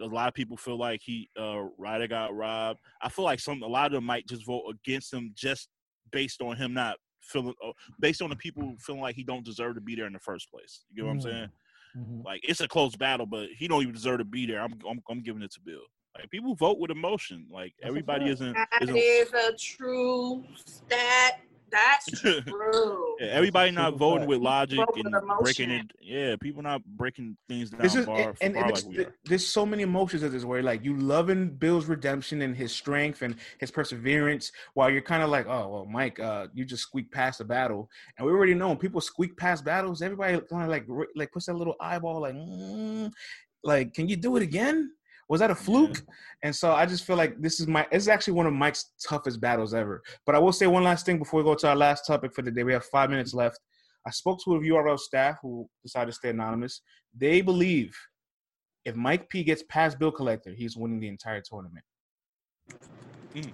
a 0.00 0.06
lot 0.06 0.28
of 0.28 0.34
people 0.34 0.56
feel 0.56 0.78
like 0.78 1.00
he 1.02 1.28
uh 1.38 1.62
Ryder 1.78 2.08
got 2.08 2.34
robbed. 2.34 2.80
I 3.02 3.08
feel 3.08 3.24
like 3.24 3.40
some 3.40 3.62
a 3.62 3.66
lot 3.66 3.86
of 3.86 3.92
them 3.92 4.04
might 4.04 4.26
just 4.26 4.46
vote 4.46 4.64
against 4.70 5.12
him 5.12 5.32
just 5.36 5.68
based 6.10 6.40
on 6.40 6.56
him 6.56 6.72
not 6.72 6.96
feeling 7.20 7.54
uh, 7.64 7.72
based 8.00 8.22
on 8.22 8.30
the 8.30 8.36
people 8.36 8.74
feeling 8.80 9.02
like 9.02 9.14
he 9.14 9.22
don't 9.22 9.44
deserve 9.44 9.74
to 9.74 9.80
be 9.80 9.94
there 9.94 10.06
in 10.06 10.12
the 10.12 10.18
first 10.18 10.50
place. 10.50 10.84
You 10.90 10.96
get 10.96 11.04
what 11.04 11.18
mm-hmm. 11.18 11.28
I'm 11.28 11.32
saying? 11.34 11.48
Mm-hmm. 11.96 12.22
Like 12.24 12.40
it's 12.44 12.60
a 12.60 12.68
close 12.68 12.96
battle, 12.96 13.26
but 13.26 13.48
he 13.56 13.68
don't 13.68 13.82
even 13.82 13.94
deserve 13.94 14.18
to 14.18 14.24
be 14.24 14.46
there. 14.46 14.60
I'm 14.60 14.74
I'm, 14.88 15.02
I'm 15.10 15.22
giving 15.22 15.42
it 15.42 15.52
to 15.52 15.60
Bill. 15.60 15.82
Like 16.16 16.30
people 16.30 16.54
vote 16.54 16.78
with 16.78 16.90
emotion. 16.90 17.46
Like 17.50 17.74
everybody 17.82 18.28
isn't. 18.28 18.52
That 18.52 18.68
isn't, 18.82 18.96
is 18.96 19.32
a 19.32 19.52
true 19.56 20.44
stat. 20.64 21.40
That's 21.72 22.06
true. 22.20 22.40
yeah, 23.18 23.26
everybody 23.28 23.70
not 23.70 23.96
voting 23.96 24.26
with 24.28 24.40
logic 24.40 24.76
Vote 24.78 24.90
with 24.94 25.06
and 25.06 25.16
breaking 25.40 25.70
it. 25.70 25.90
Yeah, 26.00 26.36
people 26.36 26.62
not 26.62 26.84
breaking 26.84 27.36
things 27.48 27.70
down 27.70 27.80
This 27.80 27.94
is 27.94 28.04
bar 28.06 28.18
and, 28.18 28.36
and, 28.42 28.54
bar 28.54 28.62
and 28.64 28.72
like 28.72 28.78
it's- 28.78 28.84
we 28.84 29.04
are. 29.04 29.14
there's 29.24 29.46
so 29.46 29.64
many 29.64 29.82
emotions 29.82 30.22
of 30.22 30.32
this 30.32 30.44
where 30.44 30.62
like 30.62 30.84
you 30.84 30.96
loving 30.96 31.50
Bill's 31.50 31.86
redemption 31.86 32.42
and 32.42 32.54
his 32.54 32.72
strength 32.72 33.22
and 33.22 33.36
his 33.58 33.70
perseverance, 33.70 34.52
while 34.74 34.90
you're 34.90 35.00
kind 35.02 35.22
of 35.22 35.30
like, 35.30 35.46
oh 35.46 35.68
well, 35.68 35.86
Mike, 35.86 36.20
uh, 36.20 36.48
you 36.52 36.64
just 36.64 36.82
squeaked 36.82 37.12
past 37.12 37.38
the 37.38 37.44
battle, 37.44 37.88
and 38.18 38.26
we 38.26 38.32
already 38.32 38.54
know 38.54 38.68
when 38.68 38.76
people 38.76 39.00
squeak 39.00 39.36
past 39.36 39.64
battles, 39.64 40.02
everybody 40.02 40.38
kind 40.50 40.62
of 40.64 40.68
like 40.68 40.84
r- 40.90 41.08
like 41.16 41.32
puts 41.32 41.46
that 41.46 41.54
little 41.54 41.76
eyeball 41.80 42.20
like, 42.20 42.34
mm, 42.34 43.10
like, 43.64 43.94
can 43.94 44.08
you 44.08 44.16
do 44.16 44.36
it 44.36 44.42
again? 44.42 44.90
Was 45.28 45.40
that 45.40 45.50
a 45.50 45.54
fluke? 45.54 46.02
And 46.42 46.54
so 46.54 46.72
I 46.72 46.86
just 46.86 47.04
feel 47.04 47.16
like 47.16 47.40
this 47.40 47.60
is 47.60 47.66
my 47.66 47.86
this 47.90 48.02
is 48.02 48.08
actually 48.08 48.34
one 48.34 48.46
of 48.46 48.52
Mike's 48.52 48.92
toughest 49.06 49.40
battles 49.40 49.74
ever. 49.74 50.02
But 50.26 50.34
I 50.34 50.38
will 50.38 50.52
say 50.52 50.66
one 50.66 50.84
last 50.84 51.06
thing 51.06 51.18
before 51.18 51.40
we 51.40 51.44
go 51.44 51.54
to 51.54 51.68
our 51.68 51.76
last 51.76 52.06
topic 52.06 52.34
for 52.34 52.42
the 52.42 52.50
day. 52.50 52.64
We 52.64 52.72
have 52.72 52.84
five 52.86 53.10
minutes 53.10 53.32
left. 53.32 53.58
I 54.06 54.10
spoke 54.10 54.42
to 54.44 54.56
a 54.56 54.60
URL 54.60 54.98
staff 54.98 55.36
who 55.42 55.68
decided 55.82 56.10
to 56.10 56.12
stay 56.16 56.30
anonymous. 56.30 56.82
They 57.16 57.40
believe 57.40 57.96
if 58.84 58.96
Mike 58.96 59.28
P 59.28 59.44
gets 59.44 59.62
past 59.68 59.98
Bill 59.98 60.10
Collector, 60.10 60.50
he's 60.50 60.76
winning 60.76 61.00
the 61.00 61.08
entire 61.08 61.40
tournament. 61.40 61.84
Hmm. 63.34 63.50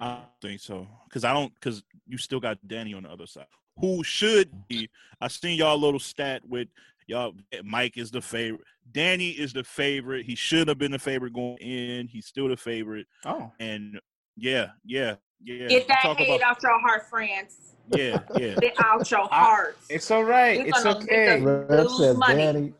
I 0.00 0.14
don't 0.14 0.50
think 0.50 0.60
so 0.60 0.88
because 1.08 1.24
I 1.24 1.32
don't 1.32 1.52
because 1.54 1.82
you 2.08 2.18
still 2.18 2.40
got 2.40 2.58
Danny 2.66 2.92
on 2.94 3.04
the 3.04 3.08
other 3.08 3.26
side, 3.26 3.46
who 3.78 4.02
should 4.02 4.50
be. 4.68 4.88
I 5.20 5.28
seen 5.28 5.58
y'all 5.58 5.78
little 5.78 6.00
stat 6.00 6.42
with 6.48 6.68
y'all. 7.06 7.32
Mike 7.64 7.96
is 7.98 8.10
the 8.10 8.20
favorite. 8.20 8.62
Danny 8.92 9.30
is 9.30 9.52
the 9.52 9.64
favorite. 9.64 10.24
He 10.26 10.34
should 10.34 10.68
have 10.68 10.78
been 10.78 10.92
the 10.92 10.98
favorite 10.98 11.32
going 11.32 11.56
in. 11.58 12.08
He's 12.08 12.26
still 12.26 12.48
the 12.48 12.56
favorite. 12.56 13.06
Oh, 13.24 13.50
And 13.60 14.00
yeah, 14.36 14.68
yeah, 14.84 15.16
yeah. 15.42 15.68
Get 15.68 15.88
that 15.88 16.00
Talk 16.02 16.18
hate 16.18 16.36
about- 16.36 16.56
out 16.56 16.62
your 16.62 16.80
heart, 16.80 17.08
friends. 17.08 17.74
Yeah, 17.96 18.20
yeah. 18.36 18.54
Get 18.60 18.74
out 18.84 19.10
your 19.10 19.28
I- 19.32 19.38
heart. 19.44 19.78
it's 19.90 20.10
all 20.10 20.24
right. 20.24 20.58
You're 20.58 20.68
It's 20.68 20.82
gonna 20.84 20.98
make 21.00 21.08
okay. 21.10 21.36
us- 21.36 21.42
Rev 21.42 21.68
lose 21.70 21.98
says 21.98 22.16
money. 22.16 22.34
Danny. 22.36 22.72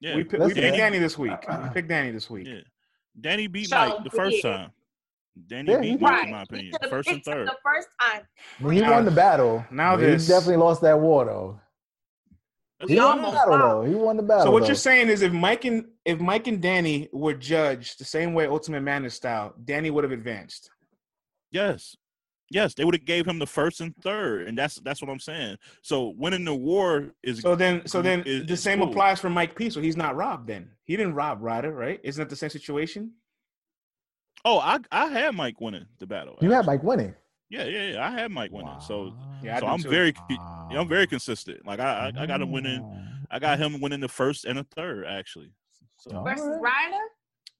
Yeah, 0.00 0.16
We, 0.16 0.24
pi- 0.24 0.38
we 0.38 0.44
Listen, 0.46 0.62
picked. 0.62 0.76
Danny 0.78 0.98
this 0.98 1.18
week. 1.18 1.32
Uh-uh. 1.32 1.60
We 1.64 1.70
picked 1.74 1.88
Danny 1.88 2.10
this 2.10 2.30
week. 2.30 2.46
yeah. 2.46 2.60
Danny 3.20 3.46
beat 3.48 3.68
So 3.68 3.76
Mike 3.76 4.04
the 4.04 4.10
first 4.10 4.36
did. 4.36 4.42
time. 4.42 4.72
Danny 5.46 5.70
Yeah, 5.72 5.80
beat. 5.80 6.00
Mike 6.00 6.10
right. 6.12 6.24
in 6.26 6.30
my 6.32 6.42
opinion, 6.42 6.72
first 6.88 7.08
and 7.10 7.22
third. 7.22 7.46
The 7.48 7.56
first 7.62 7.88
time. 8.00 8.22
I 8.58 8.62
mean, 8.62 8.72
he 8.72 8.80
Now- 8.80 8.92
won 8.92 9.04
the 9.04 9.10
battle. 9.10 9.64
now 9.70 9.96
this- 9.96 10.26
he 10.26 10.32
definitely 10.32 10.56
lost 10.56 10.80
that 10.82 10.98
war 10.98 11.24
though. 11.26 11.60
That's 12.80 12.90
He 12.92 12.98
won 12.98 13.20
the 13.22 13.30
battle 13.30 13.58
though. 13.58 13.82
He 13.84 13.94
won 13.94 14.16
the 14.16 14.22
battle. 14.22 14.44
So 14.44 14.50
what 14.50 14.60
though. 14.62 14.66
you're 14.68 14.74
saying 14.74 15.08
is 15.08 15.22
if 15.22 15.32
Mike 15.32 15.64
and 15.66 15.84
if 16.04 16.18
Mike 16.18 16.46
and 16.46 16.60
Danny 16.62 17.08
were 17.12 17.34
judged 17.34 18.00
the 18.00 18.04
same 18.04 18.32
way 18.34 18.46
Ultimate 18.46 18.80
Madness 18.80 19.14
style, 19.14 19.54
Danny 19.64 19.90
would 19.90 20.02
have 20.04 20.12
advanced. 20.12 20.70
Yes. 21.52 21.94
Yes, 22.52 22.74
they 22.74 22.84
would 22.84 22.94
have 22.94 23.04
gave 23.04 23.26
him 23.28 23.38
the 23.38 23.46
first 23.46 23.80
and 23.80 23.94
third, 24.02 24.48
and 24.48 24.58
that's 24.58 24.76
that's 24.80 25.00
what 25.00 25.08
I'm 25.08 25.20
saying. 25.20 25.56
So 25.82 26.14
winning 26.16 26.44
the 26.44 26.54
war 26.54 27.12
is 27.22 27.40
So 27.42 27.54
then, 27.54 27.86
so 27.86 28.02
then 28.02 28.24
is- 28.24 28.46
the 28.46 28.54
is 28.54 28.62
same 28.62 28.80
cool. 28.80 28.88
applies 28.90 29.20
for 29.20 29.30
Mike 29.30 29.54
P. 29.54 29.70
So 29.70 29.80
he's 29.80 29.96
not 29.96 30.16
robbed. 30.16 30.48
Then 30.48 30.70
he 30.84 30.96
didn't 30.96 31.14
rob 31.14 31.42
Ryder, 31.42 31.72
right? 31.72 32.00
Isn't 32.02 32.20
that 32.20 32.28
the 32.30 32.34
same 32.34 32.50
situation? 32.50 33.12
Oh, 34.44 34.58
I 34.58 34.78
I 34.90 35.06
had 35.08 35.34
Mike 35.36 35.60
winning 35.60 35.86
the 35.98 36.06
battle. 36.06 36.38
you 36.40 36.50
had. 36.50 36.66
Mike 36.66 36.82
winning. 36.82 37.14
Yeah, 37.50 37.64
yeah, 37.64 37.92
yeah. 37.92 38.06
I 38.06 38.10
had 38.10 38.30
Mike 38.30 38.52
winning. 38.52 38.80
So 38.80 39.12
Yeah, 39.42 39.56
I 39.56 39.60
so 39.60 39.66
do 39.66 39.72
I'm 39.72 39.82
too. 39.82 39.90
very 39.90 40.14
yeah, 40.30 40.80
I'm 40.80 40.88
very 40.88 41.04
ah. 41.04 41.06
consistent. 41.06 41.66
Like 41.66 41.80
I 41.80 42.12
I, 42.16 42.22
I 42.22 42.26
got 42.26 42.40
him 42.40 42.52
winning. 42.52 42.80
Mm. 42.80 43.06
I 43.30 43.38
got 43.38 43.58
him 43.58 43.80
winning 43.80 44.00
the 44.00 44.08
first 44.08 44.44
and 44.44 44.58
the 44.58 44.64
third 44.64 45.04
actually. 45.06 45.50
So. 45.98 46.22
Versus 46.22 46.56
Ryder. 46.60 47.04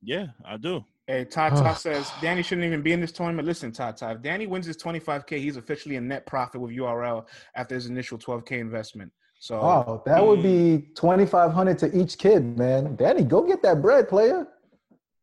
yeah, 0.02 0.28
I 0.46 0.56
do. 0.56 0.82
Hey, 1.06 1.24
Tata 1.24 1.74
says 1.74 2.10
Danny 2.22 2.42
shouldn't 2.42 2.66
even 2.66 2.82
be 2.82 2.92
in 2.92 3.00
this 3.00 3.10
tournament. 3.10 3.46
Listen, 3.46 3.72
Tata, 3.72 4.12
if 4.12 4.22
Danny 4.22 4.46
wins 4.46 4.64
his 4.64 4.76
25k, 4.76 5.38
he's 5.38 5.56
officially 5.56 5.96
a 5.96 6.00
net 6.00 6.24
profit 6.24 6.60
with 6.60 6.70
URL 6.70 7.26
after 7.56 7.74
his 7.74 7.86
initial 7.86 8.16
12k 8.16 8.52
investment. 8.52 9.10
So 9.40 9.56
Oh, 9.60 10.02
that 10.06 10.24
would 10.24 10.38
hmm. 10.38 10.42
be 10.42 10.88
twenty 10.94 11.26
five 11.26 11.52
hundred 11.52 11.78
to 11.80 11.98
each 11.98 12.16
kid, 12.18 12.56
man. 12.56 12.94
Danny, 12.96 13.24
go 13.24 13.42
get 13.42 13.62
that 13.62 13.82
bread, 13.82 14.08
player. 14.08 14.46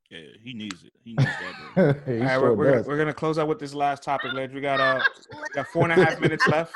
Yeah, 0.09 0.19
he 0.41 0.53
needs 0.53 0.84
it. 0.84 0.93
He 1.03 1.13
needs 1.13 1.29
that. 1.75 2.01
he 2.05 2.13
All 2.13 2.19
right, 2.19 2.34
sure 2.34 2.41
we're, 2.41 2.55
we're, 2.55 2.65
gonna, 2.65 2.77
does. 2.77 2.88
we're 2.88 2.97
gonna 2.97 3.13
close 3.13 3.38
out 3.38 3.47
with 3.47 3.59
this 3.59 3.73
last 3.73 4.03
topic, 4.03 4.34
Ledge. 4.34 4.53
We 4.53 4.61
got 4.61 4.79
uh, 4.79 5.03
we 5.31 5.38
got 5.53 5.67
four 5.67 5.89
and 5.89 5.91
a 5.91 6.05
half 6.05 6.19
minutes 6.21 6.47
left. 6.47 6.73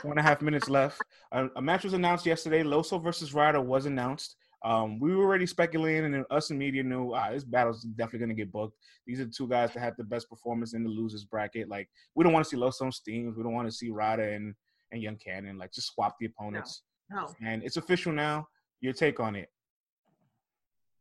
Four 0.00 0.12
and 0.12 0.20
a 0.20 0.22
half 0.22 0.40
minutes 0.40 0.68
left. 0.68 1.00
A, 1.32 1.48
a 1.56 1.62
match 1.62 1.84
was 1.84 1.92
announced 1.92 2.24
yesterday. 2.24 2.62
Loso 2.62 3.02
versus 3.02 3.34
Ryder 3.34 3.60
was 3.60 3.86
announced. 3.86 4.36
Um, 4.64 4.98
we 4.98 5.14
were 5.14 5.24
already 5.24 5.46
speculating, 5.46 6.06
and 6.06 6.14
then 6.14 6.24
us 6.30 6.50
and 6.50 6.58
media 6.58 6.82
knew 6.82 7.12
ah, 7.12 7.30
this 7.30 7.44
battle's 7.44 7.82
definitely 7.82 8.20
gonna 8.20 8.34
get 8.34 8.50
booked. 8.50 8.76
These 9.06 9.20
are 9.20 9.24
the 9.26 9.32
two 9.36 9.48
guys 9.48 9.72
that 9.74 9.80
had 9.80 9.94
the 9.98 10.04
best 10.04 10.28
performance 10.30 10.74
in 10.74 10.82
the 10.84 10.90
losers 10.90 11.24
bracket. 11.24 11.68
Like, 11.68 11.88
we 12.14 12.24
don't 12.24 12.32
want 12.32 12.44
to 12.44 12.48
see 12.48 12.56
Loso 12.56 12.82
and 12.82 12.94
Steams. 12.94 13.36
We 13.36 13.42
don't 13.42 13.54
want 13.54 13.68
to 13.68 13.74
see 13.74 13.90
Ryder 13.90 14.30
and 14.30 14.54
and 14.90 15.02
Young 15.02 15.16
Cannon. 15.16 15.58
Like, 15.58 15.72
just 15.72 15.92
swap 15.92 16.16
the 16.18 16.26
opponents. 16.26 16.82
No. 17.10 17.28
And 17.44 17.62
it's 17.62 17.76
official 17.76 18.12
now. 18.12 18.46
Your 18.80 18.92
take 18.92 19.20
on 19.20 19.36
it? 19.36 19.48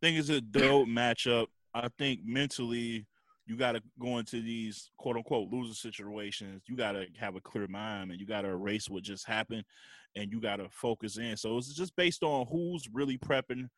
Think 0.02 0.18
it's 0.18 0.30
a 0.30 0.42
dope 0.42 0.88
matchup. 0.88 1.48
I 1.74 1.90
think 1.98 2.22
mentally, 2.26 3.06
you 3.46 3.56
got 3.56 3.74
to 3.74 3.82
go 4.00 4.18
into 4.18 4.42
these 4.42 4.92
quote 4.98 5.16
unquote 5.16 5.52
loser 5.52 5.74
situations. 5.74 6.64
You 6.68 6.76
got 6.76 6.94
to 6.94 7.06
have 7.20 7.36
a 7.36 7.42
clear 7.42 7.68
mind 7.68 8.12
and 8.12 8.20
you 8.20 8.26
got 8.26 8.42
to 8.42 8.50
erase 8.50 8.90
what 8.90 9.04
just 9.04 9.26
happened 9.26 9.64
and 10.16 10.32
you 10.32 10.42
got 10.42 10.58
to 10.58 10.68
focus 10.70 11.18
in. 11.18 11.38
So 11.38 11.58
it's 11.58 11.74
just 11.74 11.96
based 11.96 12.24
on 12.24 12.48
who's 12.48 12.90
really 12.92 13.18
prepping 13.18 13.70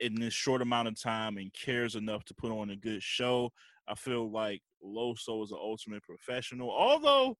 in 0.00 0.14
this 0.14 0.34
short 0.34 0.62
amount 0.62 0.88
of 0.88 1.00
time 1.00 1.38
and 1.38 1.52
cares 1.52 1.94
enough 1.94 2.24
to 2.24 2.34
put 2.34 2.50
on 2.50 2.70
a 2.70 2.76
good 2.76 3.02
show. 3.02 3.52
I 3.88 3.94
feel 3.94 4.30
like 4.30 4.62
Loso 4.84 5.44
is 5.44 5.52
an 5.52 5.58
ultimate 5.60 6.02
professional. 6.02 6.70
Although 6.70 7.36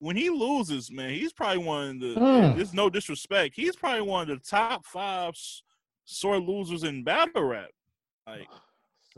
when 0.00 0.16
he 0.16 0.30
loses, 0.30 0.90
man, 0.92 1.10
he's 1.10 1.32
probably 1.32 1.64
one 1.64 1.88
of 1.90 2.00
the. 2.00 2.20
Mm. 2.20 2.56
There's 2.56 2.74
no 2.74 2.90
disrespect. 2.90 3.54
He's 3.56 3.74
probably 3.74 4.02
one 4.02 4.30
of 4.30 4.38
the 4.38 4.44
top 4.44 4.86
five 4.86 5.34
sore 6.08 6.40
losers 6.40 6.84
in 6.84 7.04
battle 7.04 7.44
rap. 7.44 7.68
Like 8.26 8.48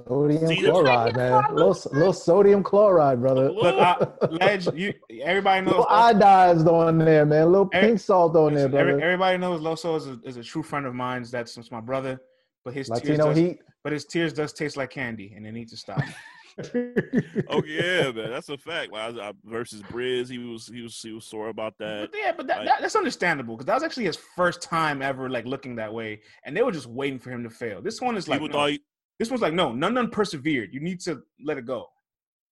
Sodium 0.06 0.46
See, 0.46 0.62
chloride, 0.62 1.16
man. 1.16 1.42
Little, 1.54 1.76
little 1.92 2.12
sodium 2.12 2.62
chloride, 2.62 3.20
brother. 3.20 3.50
Look, 3.50 3.76
uh, 3.76 4.06
Ledge, 4.30 4.66
you 4.74 4.94
everybody 5.22 5.60
knows. 5.64 5.70
little 5.72 5.86
iodized 5.86 6.66
on 6.66 6.98
there, 6.98 7.26
man. 7.26 7.50
Little 7.52 7.68
Every- 7.72 7.88
pink 7.90 8.00
salt 8.00 8.34
on 8.36 8.54
there, 8.54 8.64
every- 8.66 8.78
brother. 8.92 9.00
everybody 9.00 9.38
knows 9.38 9.60
Loso 9.60 9.96
is 9.96 10.06
a, 10.06 10.18
is 10.24 10.36
a 10.36 10.42
true 10.42 10.62
friend 10.62 10.86
of 10.86 10.94
mine. 10.94 11.24
That's, 11.30 11.54
that's 11.54 11.70
my 11.70 11.80
brother. 11.80 12.20
But 12.64 12.74
his 12.74 12.88
tears 12.88 13.18
does, 13.18 13.36
heat. 13.36 13.58
but 13.84 13.92
his 13.92 14.04
tears 14.04 14.32
does 14.32 14.52
taste 14.52 14.76
like 14.76 14.90
candy, 14.90 15.32
and 15.36 15.44
they 15.44 15.50
need 15.50 15.68
to 15.68 15.76
stop. 15.76 16.00
Oh 16.58 17.62
yeah, 17.64 18.10
man, 18.12 18.30
that's 18.30 18.48
a 18.48 18.58
fact. 18.58 18.92
Like, 18.92 19.16
I, 19.16 19.28
I, 19.28 19.32
versus 19.44 19.82
Briz, 19.82 20.28
he 20.28 20.38
was 20.38 20.66
he 20.66 20.82
was 20.82 21.00
he 21.00 21.12
was 21.12 21.24
sore 21.24 21.48
about 21.48 21.74
that. 21.78 22.10
But 22.10 22.18
yeah, 22.18 22.32
but 22.36 22.46
that, 22.46 22.58
like- 22.58 22.66
that, 22.66 22.80
that's 22.80 22.96
understandable 22.96 23.56
because 23.56 23.66
that 23.66 23.74
was 23.74 23.82
actually 23.82 24.04
his 24.04 24.18
first 24.36 24.62
time 24.62 25.02
ever 25.02 25.28
like 25.28 25.46
looking 25.46 25.76
that 25.76 25.92
way, 25.92 26.20
and 26.44 26.56
they 26.56 26.62
were 26.62 26.72
just 26.72 26.86
waiting 26.86 27.18
for 27.18 27.30
him 27.30 27.42
to 27.44 27.50
fail. 27.50 27.80
This 27.82 28.00
one 28.00 28.16
is 28.16 28.28
like 28.28 28.42
no. 28.42 28.66
he, 28.66 28.80
this 29.18 29.30
one's 29.30 29.42
like 29.42 29.54
no, 29.54 29.72
none 29.72 29.94
none 29.94 30.10
persevered. 30.10 30.72
You 30.72 30.80
need 30.80 31.00
to 31.00 31.22
let 31.44 31.58
it 31.58 31.66
go. 31.66 31.86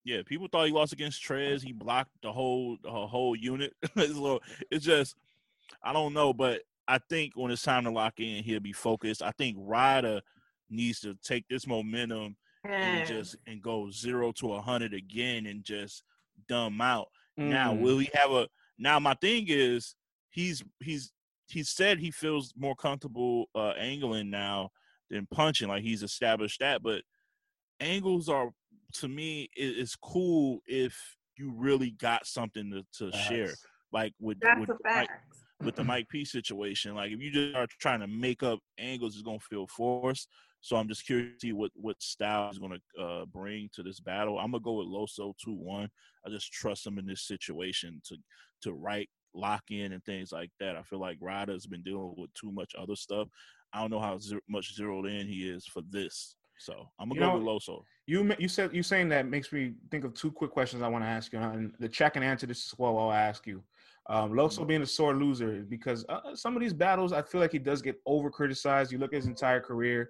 yeah, 0.05 0.21
people 0.25 0.47
thought 0.51 0.67
he 0.67 0.73
lost 0.73 0.93
against 0.93 1.23
Trez. 1.23 1.61
He 1.61 1.73
blocked 1.73 2.11
the 2.21 2.31
whole 2.31 2.77
the 2.83 2.91
whole 2.91 3.35
unit. 3.35 3.73
so 3.97 4.39
it's 4.71 4.85
just, 4.85 5.15
I 5.83 5.93
don't 5.93 6.13
know, 6.13 6.33
but 6.33 6.61
I 6.87 6.99
think 7.09 7.33
when 7.35 7.51
it's 7.51 7.61
time 7.61 7.83
to 7.83 7.91
lock 7.91 8.19
in, 8.19 8.43
he'll 8.43 8.59
be 8.59 8.73
focused. 8.73 9.21
I 9.21 9.31
think 9.31 9.57
Ryder 9.59 10.21
needs 10.69 10.99
to 11.01 11.15
take 11.23 11.47
this 11.47 11.67
momentum 11.67 12.35
and 12.63 13.07
just 13.07 13.35
and 13.47 13.61
go 13.61 13.89
zero 13.89 14.31
to 14.33 14.53
a 14.53 14.61
hundred 14.61 14.93
again 14.93 15.45
and 15.45 15.63
just 15.63 16.03
dumb 16.47 16.81
out. 16.81 17.07
Now, 17.37 17.73
Mm. 17.73 17.81
will 17.81 17.99
he 17.99 18.09
have 18.13 18.31
a? 18.31 18.47
Now, 18.77 18.99
my 18.99 19.13
thing 19.15 19.45
is, 19.47 19.95
he's 20.29 20.63
he's 20.79 21.11
he 21.47 21.63
said 21.63 21.99
he 21.99 22.11
feels 22.11 22.53
more 22.57 22.75
comfortable 22.75 23.49
uh 23.55 23.69
angling 23.71 24.29
now 24.29 24.71
than 25.09 25.25
punching. 25.27 25.67
Like 25.67 25.83
he's 25.83 26.03
established 26.03 26.59
that, 26.59 26.83
but 26.83 27.03
angles 27.79 28.29
are 28.29 28.49
to 28.93 29.07
me 29.07 29.49
it, 29.55 29.77
it's 29.77 29.95
cool 29.95 30.59
if 30.65 30.97
you 31.37 31.51
really 31.55 31.91
got 31.91 32.25
something 32.25 32.69
to, 32.71 32.83
to 33.11 33.17
share. 33.17 33.53
Like 33.91 34.13
with 34.19 34.39
That's 34.41 34.59
with 34.59 34.69
a 34.69 34.77
Mike, 34.83 35.09
with 35.63 35.75
the 35.75 35.83
Mike 35.83 36.07
P 36.09 36.25
situation. 36.25 36.93
Like 36.95 37.11
if 37.11 37.19
you 37.21 37.31
just 37.31 37.55
are 37.55 37.67
trying 37.79 38.01
to 38.01 38.07
make 38.07 38.43
up 38.43 38.59
angles, 38.77 39.15
it's 39.15 39.23
gonna 39.23 39.39
feel 39.39 39.65
forced. 39.67 40.27
So 40.61 40.75
I'm 40.75 40.87
just 40.87 41.05
curious 41.05 41.33
to 41.41 41.47
see 41.47 41.53
what 41.53 41.71
what 41.75 42.01
style 42.01 42.47
he's 42.49 42.59
gonna 42.59 42.79
uh, 42.99 43.25
bring 43.25 43.69
to 43.73 43.83
this 43.83 43.99
battle. 43.99 44.37
I'm 44.39 44.51
gonna 44.51 44.63
go 44.63 44.73
with 44.73 44.87
Loso 44.87 45.33
two 45.43 45.53
one. 45.53 45.89
I 46.25 46.29
just 46.29 46.51
trust 46.51 46.85
him 46.85 46.97
in 46.99 47.05
this 47.05 47.21
situation 47.27 48.01
to 48.05 48.17
to 48.63 48.73
write 48.73 49.09
lock 49.33 49.63
in 49.69 49.93
and 49.93 50.03
things 50.03 50.31
like 50.31 50.51
that. 50.59 50.75
I 50.75 50.81
feel 50.83 50.99
like 50.99 51.17
Ryder's 51.21 51.65
been 51.67 51.83
dealing 51.83 52.13
with 52.17 52.33
too 52.33 52.51
much 52.51 52.73
other 52.77 52.95
stuff. 52.95 53.27
I 53.73 53.79
don't 53.81 53.91
know 53.91 53.99
how 53.99 54.17
zero, 54.17 54.41
much 54.49 54.73
zeroed 54.75 55.05
in 55.05 55.27
he 55.27 55.47
is 55.47 55.65
for 55.65 55.81
this. 55.89 56.35
So 56.57 56.89
I'm 56.99 57.07
gonna 57.09 57.21
You 57.21 57.25
go 57.27 57.37
know- 57.39 57.53
with 57.53 57.63
Loso. 57.63 57.83
You 58.05 58.35
you 58.39 58.47
said 58.49 58.73
you 58.75 58.83
saying 58.83 59.07
that 59.09 59.27
makes 59.27 59.53
me 59.53 59.75
think 59.91 60.03
of 60.03 60.13
two 60.15 60.31
quick 60.31 60.51
questions 60.51 60.81
I 60.81 60.87
want 60.87 61.03
to 61.03 61.07
ask 61.07 61.31
you, 61.31 61.39
and 61.39 61.73
the 61.79 61.87
check 61.87 62.15
and 62.15 62.25
answer 62.25 62.47
this 62.47 62.73
as 62.73 62.77
well. 62.79 62.97
I'll 62.97 63.11
ask 63.13 63.45
you. 63.47 63.63
Um, 64.09 64.31
Loso 64.31 64.65
being 64.65 64.81
a 64.81 64.87
sore 64.87 65.15
loser 65.15 65.63
because 65.69 66.03
uh, 66.09 66.35
some 66.35 66.55
of 66.55 66.61
these 66.61 66.73
battles, 66.73 67.13
I 67.13 67.21
feel 67.21 67.39
like 67.39 67.51
he 67.51 67.59
does 67.59 67.79
get 67.79 67.95
over 68.07 68.31
criticized. 68.31 68.91
You 68.91 68.97
look 68.97 69.13
at 69.13 69.17
his 69.17 69.27
entire 69.27 69.61
career, 69.61 70.09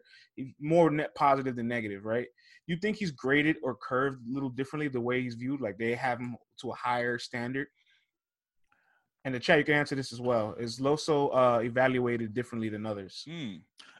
more 0.61 0.89
net 0.89 1.13
positive 1.15 1.57
than 1.57 1.67
negative, 1.67 2.05
right? 2.05 2.27
You 2.65 2.77
think 2.77 2.95
he's 2.95 3.11
graded 3.11 3.57
or 3.61 3.75
curved 3.75 4.25
a 4.25 4.33
little 4.33 4.49
differently 4.49 4.87
the 4.87 5.01
way 5.01 5.21
he's 5.21 5.35
viewed? 5.35 5.59
Like 5.59 5.77
they 5.77 5.95
have 5.95 6.17
him 6.17 6.37
to 6.61 6.71
a 6.71 6.75
higher 6.75 7.19
standard? 7.19 7.67
And 9.25 9.35
the 9.35 9.39
chat, 9.39 9.57
you 9.57 9.65
can 9.65 9.73
answer 9.73 9.95
this 9.95 10.13
as 10.13 10.21
well. 10.21 10.55
Is 10.57 10.79
Loso 10.79 11.29
uh, 11.35 11.59
evaluated 11.59 12.33
differently 12.33 12.69
than 12.69 12.85
others? 12.85 13.25
Hmm. 13.29 13.55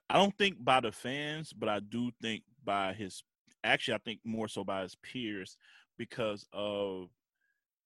I 0.09 0.15
don't 0.15 0.35
think 0.37 0.63
by 0.63 0.79
the 0.79 0.93
fans, 0.93 1.51
but 1.51 1.67
I 1.67 1.81
do 1.81 2.09
think 2.21 2.43
by 2.63 2.93
his. 2.93 3.21
Actually, 3.65 3.95
I 3.95 3.99
think 4.05 4.21
more 4.23 4.47
so 4.47 4.63
by 4.63 4.83
his 4.83 4.95
peers 4.95 5.57
because 5.97 6.45
of 6.53 7.09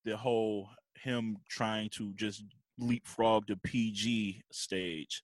the 0.06 0.16
whole 0.16 0.70
him 0.98 1.38
trying 1.50 1.90
to 1.92 2.14
just 2.16 2.44
leapfrog 2.78 3.48
the 3.48 3.58
PG 3.58 4.44
stage 4.52 5.22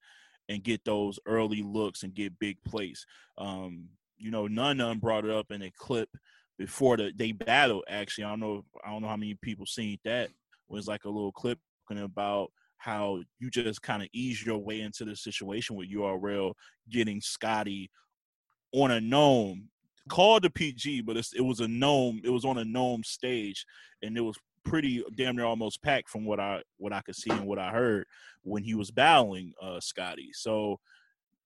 and 0.48 0.64
get 0.64 0.84
those 0.84 1.20
early 1.26 1.62
looks 1.62 2.04
and 2.04 2.14
get 2.14 2.40
big 2.40 2.58
plays. 2.64 3.06
Um, 3.38 3.90
you 4.18 4.32
know, 4.32 4.48
none 4.48 4.78
none 4.78 5.00
brought 5.00 5.26
it 5.26 5.32
up 5.32 5.52
in 5.52 5.62
a 5.62 5.72
clip 5.78 6.10
before 6.58 6.98
the 6.98 7.12
they 7.16 7.32
battled. 7.32 7.86
Actually, 7.88 8.26
I 8.26 8.30
don't 8.32 8.40
know. 8.40 8.66
I 8.84 8.92
don't 8.92 9.02
know 9.02 9.08
how 9.08 9.18
many 9.18 9.36
people 9.42 9.66
seen 9.66 9.98
that. 10.04 10.26
It 10.26 10.34
was 10.68 10.88
like 10.88 11.06
a 11.06 11.10
little 11.10 11.32
clip 11.32 11.60
talking 11.88 12.04
about 12.04 12.52
how 12.78 13.22
you 13.40 13.50
just 13.50 13.82
kind 13.82 14.02
of 14.02 14.10
ease 14.14 14.46
your 14.46 14.58
way 14.58 14.82
into 14.82 15.06
the 15.06 15.16
situation 15.16 15.76
with 15.76 15.92
URL 15.92 16.54
getting 16.90 17.22
Scotty 17.22 17.92
on 18.72 18.92
a 18.92 19.02
NOME 19.02 19.70
called 20.10 20.44
the 20.44 20.50
PG, 20.50 21.02
but 21.02 21.18
it 21.18 21.42
was 21.42 21.60
a 21.60 21.68
NOME. 21.68 22.22
It 22.24 22.30
was 22.30 22.46
on 22.46 22.58
a 22.58 22.66
NOME 22.66 23.04
stage, 23.04 23.66
and 24.02 24.18
it 24.18 24.22
was 24.22 24.38
pretty 24.64 25.04
damn 25.16 25.36
near 25.36 25.46
almost 25.46 25.82
packed 25.82 26.10
from 26.10 26.26
what 26.26 26.40
I 26.40 26.62
what 26.78 26.94
I 26.94 27.02
could 27.02 27.16
see 27.16 27.30
and 27.30 27.46
what 27.46 27.60
I 27.60 27.72
heard 27.72 28.06
when 28.44 28.64
he 28.64 28.76
was 28.76 28.92
battling 28.92 29.54
uh, 29.62 29.80
Scotty. 29.80 30.30
So, 30.34 30.80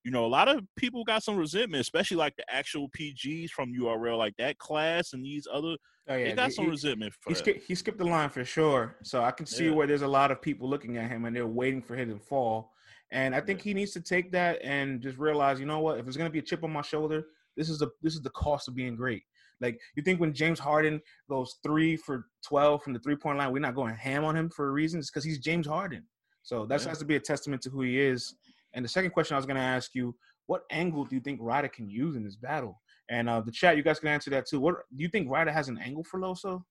you 0.03 0.11
know, 0.11 0.25
a 0.25 0.27
lot 0.27 0.47
of 0.47 0.63
people 0.75 1.03
got 1.03 1.23
some 1.23 1.37
resentment, 1.37 1.81
especially 1.81 2.17
like 2.17 2.35
the 2.35 2.45
actual 2.53 2.89
PGs 2.89 3.49
from 3.49 3.73
URL, 3.73 4.17
like 4.17 4.35
that 4.37 4.57
class 4.57 5.13
and 5.13 5.23
these 5.23 5.47
other. 5.51 5.75
Oh, 6.07 6.15
yeah. 6.15 6.25
They 6.25 6.33
got 6.33 6.47
he, 6.47 6.53
some 6.53 6.67
resentment. 6.67 7.13
he, 7.27 7.33
skipped, 7.33 7.65
he 7.65 7.75
skipped 7.75 7.97
the 7.97 8.05
line 8.05 8.29
for 8.29 8.43
sure. 8.43 8.97
So 9.03 9.23
I 9.23 9.31
can 9.31 9.45
see 9.45 9.67
yeah. 9.67 9.71
where 9.71 9.87
there's 9.87 10.01
a 10.01 10.07
lot 10.07 10.31
of 10.31 10.41
people 10.41 10.69
looking 10.69 10.97
at 10.97 11.09
him 11.09 11.23
and 11.25 11.33
they're 11.33 11.47
waiting 11.47 11.81
for 11.81 11.95
him 11.95 12.09
to 12.09 12.19
fall. 12.19 12.73
And 13.11 13.35
I 13.35 13.39
think 13.39 13.61
he 13.61 13.73
needs 13.73 13.91
to 13.91 14.01
take 14.01 14.31
that 14.31 14.59
and 14.63 14.99
just 14.99 15.17
realize, 15.17 15.59
you 15.59 15.65
know 15.65 15.79
what? 15.79 15.99
If 15.99 16.07
it's 16.07 16.17
gonna 16.17 16.29
be 16.29 16.39
a 16.39 16.43
chip 16.43 16.63
on 16.63 16.73
my 16.73 16.81
shoulder, 16.81 17.27
this 17.55 17.69
is 17.69 17.79
the 17.79 17.89
this 18.01 18.15
is 18.15 18.21
the 18.21 18.31
cost 18.31 18.67
of 18.67 18.75
being 18.75 18.95
great. 18.95 19.23
Like 19.61 19.79
you 19.95 20.03
think 20.03 20.19
when 20.19 20.33
James 20.33 20.59
Harden 20.59 21.01
goes 21.29 21.57
three 21.63 21.95
for 21.95 22.25
twelve 22.45 22.83
from 22.83 22.93
the 22.93 22.99
three 22.99 23.15
point 23.15 23.37
line, 23.37 23.51
we're 23.51 23.59
not 23.59 23.75
going 23.75 23.95
ham 23.95 24.25
on 24.25 24.35
him 24.35 24.49
for 24.49 24.67
a 24.67 24.71
reason. 24.71 24.99
It's 24.99 25.09
because 25.09 25.23
he's 25.23 25.39
James 25.39 25.67
Harden. 25.67 26.03
So 26.43 26.65
that 26.65 26.81
yeah. 26.81 26.89
has 26.89 26.99
to 26.99 27.05
be 27.05 27.15
a 27.15 27.19
testament 27.19 27.61
to 27.63 27.69
who 27.69 27.81
he 27.81 27.99
is. 27.99 28.35
And 28.73 28.83
the 28.83 28.89
second 28.89 29.11
question 29.11 29.35
I 29.35 29.37
was 29.37 29.45
going 29.45 29.57
to 29.57 29.61
ask 29.61 29.95
you: 29.95 30.15
What 30.47 30.63
angle 30.71 31.05
do 31.05 31.15
you 31.15 31.21
think 31.21 31.39
Ryder 31.41 31.69
can 31.69 31.89
use 31.89 32.15
in 32.15 32.23
this 32.23 32.35
battle? 32.35 32.81
And 33.09 33.29
uh, 33.29 33.41
the 33.41 33.51
chat, 33.51 33.77
you 33.77 33.83
guys 33.83 33.99
can 33.99 34.09
answer 34.09 34.29
that 34.31 34.47
too. 34.47 34.59
What 34.59 34.75
do 34.95 35.03
you 35.03 35.09
think 35.09 35.29
Ryder 35.29 35.51
has 35.51 35.69
an 35.69 35.77
angle 35.77 36.03
for 36.03 36.19
Loso? 36.19 36.63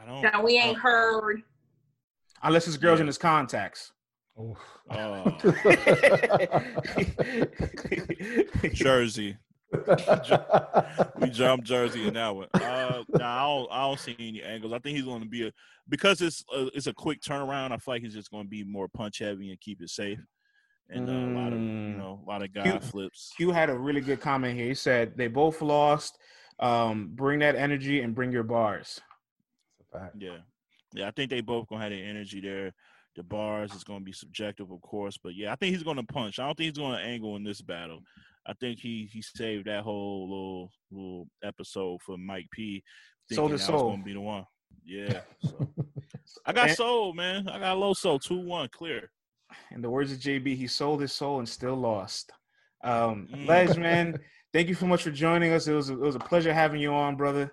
I 0.00 0.06
don't. 0.06 0.22
That 0.22 0.42
we 0.42 0.58
ain't 0.58 0.78
heard. 0.78 1.42
Unless 2.42 2.66
his 2.66 2.76
girls 2.76 2.98
yeah. 2.98 3.02
in 3.02 3.06
his 3.06 3.18
contacts. 3.18 3.92
Oh. 4.36 4.56
Jersey. 8.72 9.36
we 11.18 11.30
jump 11.30 11.64
Jersey 11.64 12.06
in 12.06 12.14
that 12.14 12.34
one. 12.34 12.48
Uh, 12.54 13.02
nah, 13.08 13.36
I 13.36 13.42
don't, 13.42 13.68
I 13.72 13.80
don't 13.82 14.00
see 14.00 14.16
any 14.18 14.42
angles. 14.42 14.72
I 14.72 14.78
think 14.78 14.96
he's 14.96 15.04
going 15.04 15.22
to 15.22 15.28
be 15.28 15.48
a 15.48 15.52
because 15.88 16.20
it's 16.20 16.44
a, 16.54 16.68
it's 16.74 16.86
a 16.86 16.94
quick 16.94 17.20
turnaround. 17.20 17.72
I 17.72 17.76
feel 17.76 17.94
like 17.94 18.02
he's 18.02 18.14
just 18.14 18.30
going 18.30 18.44
to 18.44 18.50
be 18.50 18.64
more 18.64 18.88
punch 18.88 19.18
heavy 19.18 19.50
and 19.50 19.60
keep 19.60 19.82
it 19.82 19.90
safe. 19.90 20.18
And 20.90 21.08
uh, 21.08 21.12
mm. 21.12 21.34
a 21.34 21.38
lot 21.38 21.52
of 21.52 21.58
you 21.58 21.66
mm. 21.66 21.98
know 21.98 22.20
a 22.26 22.28
lot 22.28 22.42
of 22.42 22.52
guy 22.52 22.62
Q, 22.62 22.80
flips. 22.80 23.32
Q 23.36 23.50
had 23.50 23.70
a 23.70 23.78
really 23.78 24.00
good 24.00 24.20
comment 24.20 24.56
here. 24.56 24.68
He 24.68 24.74
said 24.74 25.16
they 25.16 25.28
both 25.28 25.62
lost. 25.62 26.18
Um, 26.60 27.10
bring 27.12 27.40
that 27.40 27.56
energy 27.56 28.00
and 28.00 28.14
bring 28.14 28.30
your 28.30 28.44
bars. 28.44 29.00
Yeah, 30.16 30.38
yeah. 30.92 31.08
I 31.08 31.10
think 31.10 31.30
they 31.30 31.40
both 31.40 31.68
gonna 31.68 31.82
have 31.82 31.90
the 31.90 32.00
energy 32.00 32.40
there. 32.40 32.72
The 33.16 33.22
bars 33.22 33.72
is 33.74 33.84
gonna 33.84 34.04
be 34.04 34.12
subjective, 34.12 34.70
of 34.70 34.80
course, 34.80 35.18
but 35.22 35.34
yeah, 35.34 35.52
I 35.52 35.56
think 35.56 35.74
he's 35.74 35.84
gonna 35.84 36.04
punch. 36.04 36.38
I 36.38 36.46
don't 36.46 36.56
think 36.56 36.74
he's 36.74 36.82
gonna 36.82 36.98
angle 36.98 37.36
in 37.36 37.44
this 37.44 37.62
battle. 37.62 38.00
I 38.46 38.52
think 38.54 38.78
he 38.78 39.08
he 39.10 39.22
saved 39.22 39.66
that 39.66 39.82
whole 39.82 40.28
little 40.28 40.70
little 40.90 41.28
episode 41.42 42.00
for 42.02 42.16
Mike 42.18 42.46
P. 42.52 42.82
Sold 43.32 43.52
his 43.52 43.64
soul. 43.64 43.90
Gonna 43.90 44.04
be 44.04 44.12
the 44.12 44.20
one. 44.20 44.44
Yeah. 44.84 45.20
So. 46.26 46.40
I 46.46 46.54
got 46.54 46.68
and, 46.68 46.76
sold, 46.76 47.16
man. 47.16 47.46
I 47.50 47.58
got 47.58 47.76
low 47.76 47.92
soul. 47.92 48.18
Two 48.18 48.38
one 48.38 48.66
clear. 48.72 49.10
In 49.72 49.82
the 49.82 49.90
words 49.90 50.10
of 50.10 50.18
JB, 50.18 50.56
he 50.56 50.66
sold 50.66 51.02
his 51.02 51.12
soul 51.12 51.38
and 51.38 51.46
still 51.46 51.74
lost. 51.74 52.32
Um, 52.82 53.28
mm. 53.30 53.46
Ledge, 53.46 53.76
man, 53.76 54.18
thank 54.54 54.68
you 54.68 54.74
so 54.74 54.86
much 54.86 55.02
for 55.02 55.10
joining 55.10 55.52
us. 55.52 55.68
It 55.68 55.74
was 55.74 55.90
a, 55.90 55.92
it 55.92 56.00
was 56.00 56.14
a 56.14 56.20
pleasure 56.20 56.52
having 56.52 56.80
you 56.80 56.94
on, 56.94 57.16
brother. 57.16 57.52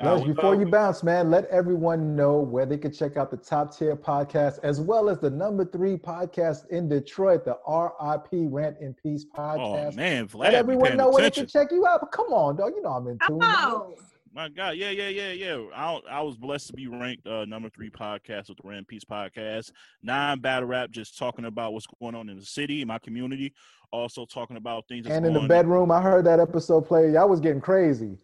Uh, 0.00 0.22
before 0.24 0.54
you 0.54 0.66
bounce, 0.66 1.02
man, 1.02 1.28
let 1.28 1.46
everyone 1.46 2.14
know 2.14 2.38
where 2.38 2.64
they 2.64 2.78
can 2.78 2.92
check 2.92 3.16
out 3.16 3.32
the 3.32 3.36
top 3.36 3.76
tier 3.76 3.96
podcast 3.96 4.60
as 4.62 4.80
well 4.80 5.08
as 5.08 5.18
the 5.18 5.30
number 5.30 5.64
three 5.64 5.96
podcast 5.96 6.68
in 6.68 6.88
Detroit, 6.88 7.44
the 7.44 7.58
RIP 7.66 8.48
Rant 8.52 8.76
in 8.80 8.94
Peace 8.94 9.26
oh, 9.34 9.40
podcast. 9.40 9.92
Oh 9.92 9.96
man, 9.96 10.28
Vlad, 10.28 10.38
let 10.38 10.54
everyone 10.54 10.96
know 10.96 11.10
where 11.10 11.22
they 11.22 11.30
can 11.30 11.48
check 11.48 11.72
you 11.72 11.84
out. 11.84 12.00
But 12.00 12.12
come 12.12 12.28
on, 12.28 12.56
dog, 12.56 12.74
you 12.76 12.82
know 12.82 12.90
I'm 12.90 13.08
in 13.08 13.18
tune. 13.26 13.40
Oh. 13.42 13.94
My 14.32 14.48
God, 14.48 14.76
yeah, 14.76 14.90
yeah, 14.90 15.08
yeah, 15.08 15.32
yeah. 15.32 15.64
I, 15.74 16.00
I 16.08 16.22
was 16.22 16.36
blessed 16.36 16.68
to 16.68 16.72
be 16.74 16.86
ranked 16.86 17.26
uh, 17.26 17.44
number 17.46 17.68
three 17.70 17.90
podcast 17.90 18.48
with 18.48 18.58
the 18.62 18.68
Rant 18.68 18.86
Peace 18.86 19.02
podcast. 19.02 19.72
Nine 20.02 20.38
battle 20.38 20.68
rap, 20.68 20.90
just 20.92 21.18
talking 21.18 21.46
about 21.46 21.72
what's 21.72 21.86
going 22.00 22.14
on 22.14 22.28
in 22.28 22.38
the 22.38 22.44
city, 22.44 22.84
my 22.84 23.00
community. 23.00 23.52
Also 23.90 24.26
talking 24.26 24.56
about 24.56 24.86
things. 24.86 25.08
And 25.08 25.26
in 25.26 25.32
the 25.32 25.48
bedroom, 25.48 25.90
I 25.90 26.00
heard 26.00 26.24
that 26.26 26.38
episode 26.38 26.82
play. 26.82 27.10
Y'all 27.10 27.28
was 27.28 27.40
getting 27.40 27.60
crazy. 27.60 28.16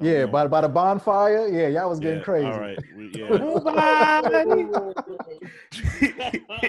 Yeah, 0.00 0.26
by 0.26 0.46
by 0.46 0.60
the 0.60 0.68
bonfire. 0.68 1.48
Yeah, 1.48 1.68
y'all 1.68 1.88
was 1.88 2.00
getting 2.00 2.18
yeah, 2.18 2.24
crazy. 2.24 2.46
All 2.46 2.60
right. 2.60 2.78
Yeah. 3.14 3.28
okay. 6.50 6.68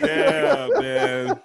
Yeah, 0.00 0.68
man. 0.78 1.40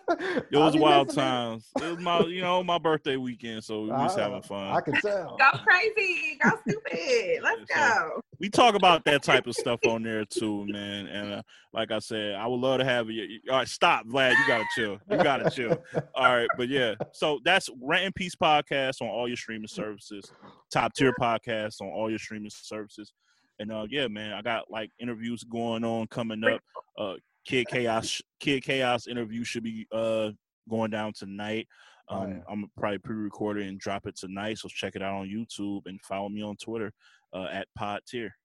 It 0.52 0.58
was 0.58 0.76
wild 0.76 1.14
times. 1.14 1.70
It 1.78 1.84
was 1.84 2.00
my, 2.00 2.20
you 2.22 2.42
know, 2.42 2.64
my 2.64 2.78
birthday 2.78 3.18
weekend, 3.18 3.64
so 3.64 3.84
we 3.84 3.90
was 3.90 4.16
having 4.16 4.42
fun. 4.42 4.68
I 4.76 4.82
can 4.82 4.94
tell. 5.02 5.38
Go 5.38 5.52
crazy. 5.64 6.38
Go 6.44 6.52
stupid. 6.68 7.40
Let's 7.44 7.62
yeah, 7.70 8.00
go. 8.00 8.22
We 8.40 8.50
talk 8.50 8.76
about 8.76 9.06
that 9.06 9.24
type 9.24 9.48
of 9.48 9.56
stuff 9.56 9.80
on 9.88 10.04
there 10.04 10.26
too, 10.26 10.66
man. 10.68 11.08
And 11.08 11.34
uh, 11.34 11.42
like 11.74 11.92
I 11.92 12.00
said, 12.00 12.36
I 12.36 12.48
would 12.48 12.60
love 12.60 12.80
to 12.80 12.86
have 12.86 13.10
you. 13.10 13.40
All 13.50 13.58
right, 13.58 13.68
stop, 13.68 14.06
Vlad. 14.06 14.32
You 14.32 14.48
gotta 14.48 14.66
chill. 14.76 14.98
You 15.10 15.18
gotta 15.18 15.50
chill. 15.50 15.78
All 16.16 16.36
right, 16.36 16.50
but 16.58 16.70
yeah. 16.70 16.96
So 17.14 17.40
that's 17.44 17.70
Rant 17.82 18.06
and 18.06 18.16
Peace 18.16 18.36
podcast 18.36 19.02
on 19.02 19.08
all 19.08 19.28
your 19.28 19.38
streaming 19.38 19.68
services. 19.68 20.32
Top 20.72 20.94
tier 20.94 21.14
podcast 21.20 21.82
on 21.82 21.88
all 21.88 22.10
your 22.10 22.20
streaming 22.20 22.52
services. 22.52 23.14
And 23.60 23.72
uh, 23.72 23.86
yeah, 23.90 24.08
man, 24.08 24.34
I 24.34 24.42
got 24.42 24.72
like 24.72 24.90
interviews 25.00 25.44
going 25.44 25.84
on 25.84 26.08
coming 26.08 26.44
up. 26.44 26.62
Uh, 26.98 27.14
Kid 27.46 27.68
Chaos, 27.68 28.22
Kid 28.40 28.64
Chaos 28.64 29.08
interview 29.08 29.44
should 29.44 29.64
be 29.64 29.88
uh 29.92 30.32
going 30.70 30.92
down 30.92 31.14
tonight. 31.14 31.68
Oh, 32.10 32.16
um, 32.16 32.24
oh, 32.24 32.28
yeah. 32.28 32.42
I'm 32.50 32.72
probably 32.78 32.98
pre-record 33.00 33.58
it 33.58 33.68
and 33.68 33.80
drop 33.80 34.06
it 34.06 34.18
tonight. 34.18 34.58
So 34.58 34.68
check 34.68 34.96
it 34.96 35.02
out 35.02 35.14
on 35.14 35.28
YouTube 35.28 35.82
and 35.86 36.00
follow 36.02 36.30
me 36.30 36.42
on 36.44 36.56
Twitter 36.58 36.92
uh, 37.34 37.48
at 37.52 37.68
Pod 37.76 38.02
Tier. 38.08 38.36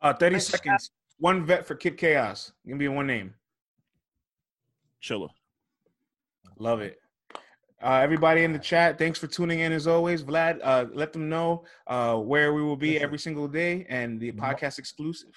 Uh, 0.00 0.12
30 0.12 0.38
seconds. 0.40 0.90
One 1.18 1.44
vet 1.44 1.66
for 1.66 1.74
Kid 1.74 1.96
Chaos. 1.96 2.52
Give 2.66 2.76
me 2.76 2.88
one 2.88 3.08
name. 3.08 3.34
Chilla. 5.02 5.28
Love 6.58 6.80
it. 6.80 6.98
Uh, 7.80 8.00
everybody 8.02 8.42
in 8.42 8.52
the 8.52 8.58
chat, 8.58 8.98
thanks 8.98 9.20
for 9.20 9.28
tuning 9.28 9.60
in 9.60 9.72
as 9.72 9.86
always. 9.86 10.24
Vlad, 10.24 10.58
uh, 10.64 10.86
let 10.92 11.12
them 11.12 11.28
know 11.28 11.64
uh, 11.86 12.16
where 12.16 12.52
we 12.52 12.60
will 12.60 12.76
be 12.76 12.98
every 12.98 13.18
single 13.18 13.46
day 13.46 13.86
and 13.88 14.18
the 14.18 14.32
podcast 14.32 14.78
exclusive. 14.80 15.30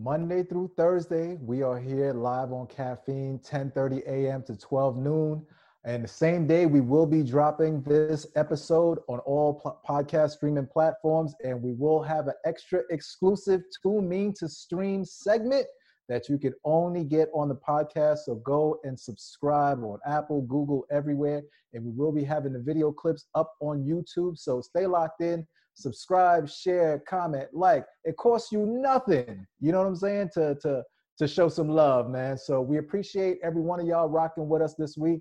Monday 0.00 0.44
through 0.44 0.70
Thursday, 0.76 1.36
we 1.40 1.62
are 1.62 1.76
here 1.76 2.12
live 2.12 2.52
on 2.52 2.68
Caffeine, 2.68 3.40
10:30 3.40 4.06
a.m. 4.06 4.44
to 4.44 4.56
12 4.56 4.96
noon. 4.96 5.44
And 5.84 6.04
the 6.04 6.08
same 6.08 6.46
day, 6.46 6.66
we 6.66 6.80
will 6.80 7.04
be 7.06 7.24
dropping 7.24 7.82
this 7.82 8.24
episode 8.36 9.00
on 9.08 9.18
all 9.20 9.54
pl- 9.54 9.80
podcast 9.84 10.30
streaming 10.36 10.68
platforms, 10.68 11.34
and 11.42 11.60
we 11.60 11.72
will 11.72 12.00
have 12.00 12.28
an 12.28 12.34
extra 12.44 12.82
exclusive 12.90 13.62
Too 13.82 14.00
Mean 14.00 14.32
to 14.38 14.48
Stream 14.48 15.04
segment 15.04 15.66
that 16.08 16.28
you 16.28 16.38
can 16.38 16.54
only 16.64 17.02
get 17.02 17.28
on 17.34 17.48
the 17.48 17.56
podcast. 17.56 18.18
So 18.18 18.36
go 18.36 18.78
and 18.84 18.98
subscribe 18.98 19.82
on 19.82 19.98
Apple, 20.06 20.42
Google, 20.42 20.86
everywhere. 20.92 21.42
And 21.72 21.84
we 21.84 21.90
will 21.90 22.12
be 22.12 22.22
having 22.22 22.52
the 22.52 22.62
video 22.62 22.92
clips 22.92 23.26
up 23.34 23.52
on 23.60 23.82
YouTube. 23.84 24.38
So 24.38 24.60
stay 24.60 24.86
locked 24.86 25.22
in, 25.22 25.44
subscribe, 25.78 26.48
share, 26.48 27.02
comment, 27.08 27.48
like. 27.52 27.84
It 28.04 28.16
costs 28.16 28.52
you 28.52 28.66
nothing. 28.66 29.46
You 29.60 29.72
know 29.72 29.78
what 29.78 29.88
I'm 29.88 29.96
saying? 29.96 30.30
To 30.34 30.54
to 30.62 30.82
to 31.18 31.28
show 31.28 31.48
some 31.48 31.68
love, 31.68 32.08
man. 32.10 32.36
So 32.38 32.60
we 32.60 32.78
appreciate 32.78 33.38
every 33.42 33.60
one 33.60 33.80
of 33.80 33.86
y'all 33.86 34.08
rocking 34.08 34.48
with 34.48 34.62
us 34.62 34.74
this 34.74 34.96
week. 34.96 35.20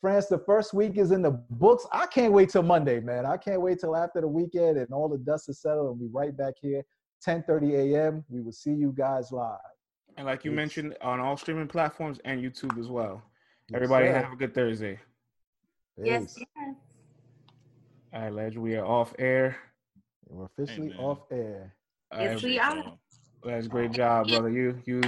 France, 0.00 0.26
the 0.26 0.38
first 0.38 0.74
week 0.74 0.98
is 0.98 1.10
in 1.12 1.22
the 1.22 1.30
books. 1.50 1.86
I 1.92 2.06
can't 2.06 2.32
wait 2.32 2.50
till 2.50 2.62
Monday, 2.62 3.00
man. 3.00 3.24
I 3.24 3.36
can't 3.36 3.60
wait 3.60 3.80
till 3.80 3.96
after 3.96 4.20
the 4.20 4.28
weekend 4.28 4.76
and 4.76 4.90
all 4.92 5.08
the 5.08 5.18
dust 5.18 5.48
is 5.48 5.60
settled 5.60 5.90
and 5.90 6.00
we 6.00 6.08
right 6.08 6.36
back 6.36 6.54
here, 6.60 6.82
10:30 7.26 7.94
a.m. 7.94 8.24
We 8.28 8.40
will 8.40 8.52
see 8.52 8.72
you 8.72 8.92
guys 8.96 9.32
live. 9.32 9.58
And 10.16 10.26
like 10.26 10.44
you 10.44 10.50
mentioned, 10.50 10.96
on 11.00 11.20
all 11.20 11.36
streaming 11.36 11.68
platforms 11.68 12.18
and 12.24 12.42
YouTube 12.42 12.78
as 12.78 12.88
well. 12.88 13.22
Yes, 13.68 13.76
Everybody 13.76 14.06
sir. 14.06 14.14
have 14.14 14.32
a 14.32 14.36
good 14.36 14.54
Thursday. 14.54 14.98
Yes. 15.96 16.36
yes. 16.38 16.76
All 18.12 18.22
right, 18.22 18.32
Ledge, 18.32 18.56
we 18.56 18.76
are 18.76 18.84
off 18.84 19.14
air. 19.18 19.56
We're 20.28 20.46
officially 20.46 20.88
Amen. 20.88 21.04
off 21.04 21.18
air. 21.30 21.74
Yes, 22.12 22.42
we 22.42 22.58
are. 22.58 22.98
That's 23.44 23.68
great 23.68 23.92
job, 23.92 24.28
brother. 24.28 24.50
You 24.50 24.80
you 24.86 25.00